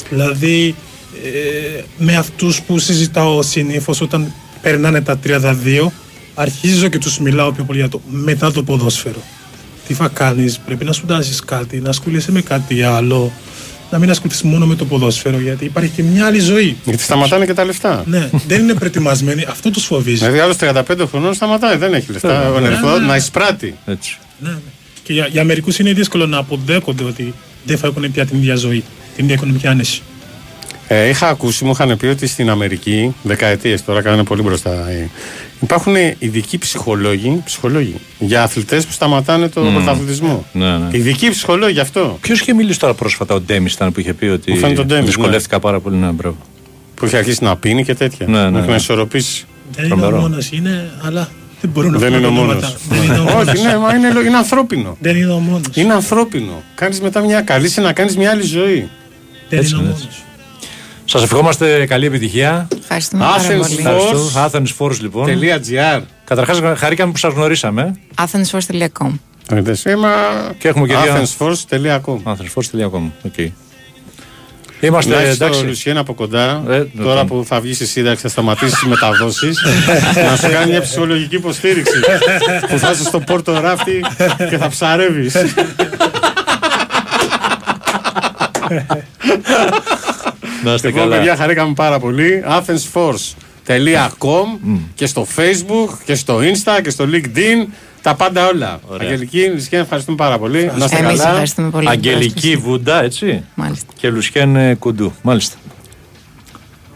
Δηλαδή, 0.10 0.76
ε, 1.24 1.82
με 1.98 2.16
αυτούς 2.16 2.62
που 2.62 2.80
συζητάω 2.80 3.42
συνήθως 3.42 4.02
όταν 4.02 4.34
περνάνε 4.62 5.02
τα 5.02 5.20
32, 5.24 5.92
αρχίζω 6.34 6.88
και 6.88 6.98
τους 6.98 7.20
μιλάω 7.20 7.52
πιο 7.52 7.64
πολύ 7.64 7.80
για 7.80 7.90
το 7.90 8.02
μετά 8.10 8.52
το 8.52 8.64
ποδόσφαιρο. 8.64 9.22
Τι 9.88 9.94
θα 9.94 10.08
κάνεις, 10.08 10.60
πρέπει 10.60 10.86
να 10.86 10.92
σπουδάσεις 10.92 11.40
κάτι, 11.40 11.80
να 11.80 11.90
ασχολείσαι 11.90 12.32
με 12.32 12.42
κάτι 12.42 12.84
άλλο, 12.84 13.32
να 13.96 14.02
μην 14.02 14.10
ασχοληθείς 14.10 14.42
μόνο 14.42 14.66
με 14.66 14.76
το 14.76 14.86
ποδόσφαιρο, 14.86 15.40
γιατί 15.40 15.66
υπάρχει 15.66 15.90
και 15.90 16.04
μια 16.04 16.26
άλλη 16.26 16.40
ζωή. 16.40 16.78
Γιατί 16.84 17.04
σταματάνε 17.04 17.46
και 17.46 17.54
τα 17.54 17.66
λεφτά. 17.66 18.04
Ναι, 18.06 18.30
δεν 18.48 18.62
είναι 18.62 18.74
προετοιμασμένοι, 18.74 19.46
αυτό 19.50 19.72
τους 19.72 19.86
φοβίζει. 19.86 20.18
Δηλαδή 20.18 20.40
άλλος 20.40 20.56
35 20.60 21.08
χρονών 21.10 21.34
σταματάει, 21.34 21.78
δεν 21.78 21.94
έχει 21.94 22.12
λεφτά. 22.12 22.44
Ναι, 22.44 22.50
Ο 22.50 22.60
ναι, 22.60 22.70
νερφό 22.70 22.98
ναι. 23.00 23.06
να 23.06 23.16
εισπράττει. 23.16 23.76
Έτσι. 23.86 24.18
Ναι, 24.40 24.50
ναι. 24.50 24.58
Και 25.04 25.14
για, 25.14 25.28
για 25.32 25.44
μερικούς 25.44 25.80
είναι 25.80 25.94
δύσκολο 25.94 26.26
να 26.26 26.38
αποδέχονται 26.38 27.04
ότι 27.04 27.34
δεν 27.66 27.78
θα 27.78 27.88
έχουν 27.88 28.12
πια 28.12 28.26
την 28.26 28.38
ίδια 28.38 28.56
ζωή, 28.56 28.84
την 29.16 29.24
ίδια 29.24 29.36
οικονομική 29.36 29.68
άνεση. 29.68 30.02
Ε, 30.88 31.08
είχα 31.10 31.28
ακούσει, 31.28 31.66
μου 31.66 31.72
είχαν 31.72 31.98
πει 31.98 32.06
ότι 32.06 32.28
στην 32.28 32.50
Αμερική, 32.50 33.16
δεκαετίες 33.24 33.84
τώρα, 33.86 34.02
κάνανε 34.02 34.24
πολύ 34.24 34.42
μπροστά. 34.42 34.90
ε, 34.90 35.10
υπάρχουν 35.62 35.96
ειδικοί 36.20 36.58
ψυχολόγοι, 36.58 37.42
ψυχολόγοι 37.46 37.96
για 38.20 38.44
αθλητές 38.44 38.86
που 38.86 38.92
σταματάνε 38.92 39.48
το 39.50 39.62
Μμμ. 39.62 39.74
πρωταθλητισμό. 39.74 40.46
Ναι, 40.54 40.78
ναι. 40.78 40.88
Ειδικοί 40.98 41.30
ψυχολόγοι 41.30 41.74
γι' 41.74 41.80
αυτό. 41.80 42.18
Ποιος 42.22 42.40
είχε 42.40 42.54
μιλήσει 42.54 42.80
τώρα 42.80 42.94
πρόσφατα, 42.94 43.34
ο 43.36 43.40
Ντέμις 43.40 43.74
ήταν 43.74 43.92
που 43.92 44.00
είχε 44.00 44.14
πει 44.14 44.26
ότι. 44.26 44.52
Μου 44.52 44.58
φαίνεται 44.58 44.82
ο 44.82 44.86
Ντέμις, 44.86 45.06
Δυσκολεύτηκα 45.06 45.60
πάρα 45.60 45.80
πολύ 45.80 45.96
να 45.96 46.12
μπράβο. 46.12 46.38
Που 46.96 47.06
είχε 47.06 47.18
αρχίσει 47.18 47.44
να 47.44 47.56
πίνει 47.58 47.84
και 47.84 47.94
τέτοια. 47.96 48.28
Ναι, 48.28 48.38
ναι, 48.38 48.44
Μέχρι 48.50 48.62
ναι. 48.62 48.68
να 48.72 48.76
ισορροπήσει. 48.76 49.46
Δεν 49.76 49.86
είναι 49.86 49.94
ο 49.94 49.98
Τρομερό. 49.98 50.22
μόνος, 50.22 50.50
είναι, 50.52 50.90
αλλά 51.02 51.30
δεν 51.62 51.70
μπορούν 51.70 51.92
να 51.92 51.98
Δεν 51.98 52.08
πούμε 52.08 52.18
είναι 52.20 52.28
ο 52.28 52.32
μόνος. 52.32 52.54
ονόματα. 52.56 52.78
Δεν 52.90 53.04
είναι 53.04 53.20
ο 53.20 53.24
μόνος. 53.34 53.54
Όχι, 53.54 53.64
ναι, 53.66 53.78
μα 53.78 53.96
είναι, 53.96 54.12
λο- 54.12 54.22
είναι 54.26 54.38
ανθρώπινο. 54.38 54.98
Δεν 55.00 55.16
είναι 55.16 55.32
ο 55.32 55.38
μόνος. 55.40 55.62
Είναι 55.74 55.94
ανθρώπινο. 55.94 56.64
Κάνεις 56.76 57.02
μετά 57.02 57.20
μια 57.22 57.42
καλή 57.42 57.70
σε 57.70 57.82
να 57.82 57.94
κάνεις 57.94 58.18
μια 58.18 58.32
άλλη 58.32 58.42
ζωή. 58.44 58.90
Δεν 59.50 59.60
Έτσι 59.60 59.72
είναι 59.72 59.82
ο 59.82 59.86
είναι, 59.86 59.94
μόνος. 60.00 60.24
Σας 61.06 61.24
ευχόμαστε 61.24 61.86
καλή 61.86 62.06
επιτυχία. 62.06 62.68
Ευχαριστούμε 62.82 63.24
πάρα 63.24 63.44
Athens 63.44 63.60
πολύ. 63.62 63.76
Force. 63.76 63.80
Ευχαριστώ. 63.80 64.50
Athens 64.52 64.86
Force 64.86 65.00
λοιπόν. 65.02 65.28
.gr. 65.70 66.02
Καταρχάς, 66.26 66.60
χαρήκαμε 66.78 67.12
που 67.12 67.18
σας 67.18 67.34
γνωρίσαμε. 67.34 67.96
Athensforce.com 68.16 69.12
Είδες, 69.56 69.86
ε, 69.86 69.96
μα... 69.96 70.10
Και 70.58 70.68
έχουμε 70.68 70.88
και 70.88 70.96
δύο. 71.04 71.14
Athensforce.com 71.16 72.18
Athensforce.com. 72.24 73.10
Οκ. 73.24 73.38
Είμαστε 74.80 75.16
Να 75.16 75.22
έχεις 75.22 75.38
το 75.38 75.46
εντάξει. 75.46 75.66
Λουσιέν 75.66 75.98
από 75.98 76.14
κοντά, 76.14 76.64
Ε, 76.70 76.84
τώρα 77.04 77.22
λοιπόν. 77.22 77.28
που 77.28 77.46
θα 77.48 77.60
βγεις 77.60 77.76
στη 77.76 77.86
σύνταξη, 77.86 78.22
θα 78.22 78.30
σταματήσεις 78.30 78.80
τις 78.80 78.88
μεταδόσεις, 78.88 79.60
να 80.30 80.36
σου 80.36 80.50
κάνει 80.50 80.72
μια 80.72 80.82
ψυχολογική 80.82 81.36
υποστήριξη. 81.36 82.00
που 82.70 82.78
θα 82.78 82.92
είσαι 82.92 83.04
στο 83.04 83.20
πόρτο 83.20 83.60
ράφτη 83.60 84.00
και 84.50 84.58
θα 84.58 84.68
ψαρεύεις. 84.68 85.36
Να 90.66 90.74
είστε 90.74 90.88
λοιπόν, 90.88 91.04
καλά. 91.04 91.16
παιδιά, 91.16 91.36
χαρήκαμε 91.36 91.74
πάρα 91.74 92.00
πολύ. 92.00 92.44
Athensforce.com 92.48 94.60
και 94.96 95.06
στο 95.06 95.28
Facebook 95.36 95.90
και 96.06 96.16
στο 96.16 96.38
Insta 96.40 96.82
και 96.84 96.90
στο 96.90 97.06
LinkedIn. 97.12 97.68
Τα 98.02 98.16
πάντα 98.16 98.48
όλα. 98.48 98.80
Αγγελική, 99.00 99.46
Λουσιέν, 99.46 99.82
ευχαριστούμε 99.82 100.18
πάρα 100.18 100.38
πολύ. 100.38 100.72
Να 100.78 100.86
είστε 100.86 100.98
Εμείς 100.98 101.18
καλά. 101.18 101.30
ευχαριστούμε 101.30 101.70
πολύ. 101.70 101.84
για 101.86 101.92
την 101.98 102.10
Αγγελική 102.10 102.30
πρόσκληση. 102.32 102.58
Βούντα, 102.58 103.04
έτσι; 103.04 103.44
Μάλιστα. 103.56 103.94
Και 104.00 104.10
Λουσιέν 104.10 104.56
ε, 104.56 104.74
Κουντού. 104.76 105.14
Μάλιστα. 105.22 105.56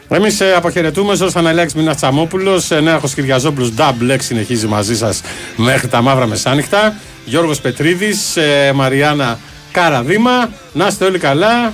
Εμείς 0.10 0.40
ε, 0.42 0.54
αποχαιρετούμε. 0.54 1.16
Ζώο 1.16 1.30
Θαναλιάκη 1.30 1.78
Μίνα 1.78 1.96
Τσαμόπουλος. 1.96 2.72
Ε, 2.72 2.80
Νέαρχος 2.80 3.14
Κυριαζόπουλος. 3.14 3.72
Double 3.78 4.12
X 4.12 4.16
συνεχίζει 4.20 4.68
μαζί 4.68 4.96
σας 4.98 5.22
μέχρι 5.56 5.88
τα 5.88 6.02
μαύρα 6.02 6.28
μεσάνυχτα. 6.28 6.96
Γιώργος 7.26 7.62
Πετρίδης. 7.62 8.38
Ε, 8.38 8.72
Μαριάννα 8.76 9.40
Καραδίμα. 9.72 10.50
Να 10.74 10.88
είστε 10.88 11.06
όλοι 11.06 11.18
καλά. 11.18 11.74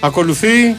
Ακολουθεί. 0.00 0.76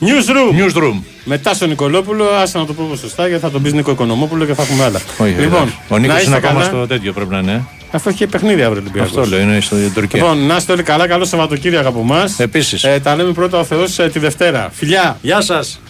Newsroom. 0.00 0.58
Newsroom. 0.60 1.02
Μετά 1.24 1.54
στον 1.54 1.68
Νικολόπουλο, 1.68 2.24
άσε 2.28 2.58
να 2.58 2.66
το 2.66 2.72
πω 2.72 2.96
σωστά 2.96 3.26
γιατί 3.28 3.42
θα 3.42 3.50
τον 3.50 3.62
πεις 3.62 3.72
Νίκο 3.72 3.90
Οικονομόπουλο 3.90 4.44
και 4.44 4.54
θα 4.54 4.62
έχουμε 4.62 4.84
άλλα. 4.84 5.00
Όχι, 5.18 5.32
λοιπόν, 5.32 5.62
εντάξει. 5.62 5.76
ο 5.88 5.98
Νίκος 5.98 6.14
να 6.14 6.20
είστε 6.20 6.26
είναι 6.28 6.36
ακόμα 6.36 6.52
καλά. 6.52 6.64
στο 6.64 6.86
τέτοιο 6.86 7.12
πρέπει 7.12 7.30
να 7.30 7.38
είναι. 7.38 7.64
Αυτό 7.90 8.08
έχει 8.08 8.18
και 8.18 8.26
παιχνίδι 8.26 8.62
αύριο 8.62 8.80
Ολυμπιακός. 8.80 9.08
Αυτό 9.08 9.24
λέω, 9.26 9.40
είναι 9.40 9.60
στο 9.60 9.76
Τουρκία. 9.94 10.20
Λοιπόν, 10.20 10.46
να 10.46 10.56
είστε 10.56 10.72
όλοι 10.72 10.82
καλά. 10.82 11.06
Καλό 11.06 11.24
Σαββατοκύριακο 11.24 11.88
από 11.88 12.00
εμάς. 12.00 12.38
Επίσης. 12.40 12.84
Ε, 12.84 13.00
τα 13.02 13.16
λέμε 13.16 13.32
πρώτα 13.32 13.58
ο 13.58 13.64
Θεός 13.64 13.94
τη 14.12 14.18
Δευτέρα. 14.18 14.70
Φιλιά! 14.72 15.18
Γεια 15.22 15.40
σας. 15.40 15.80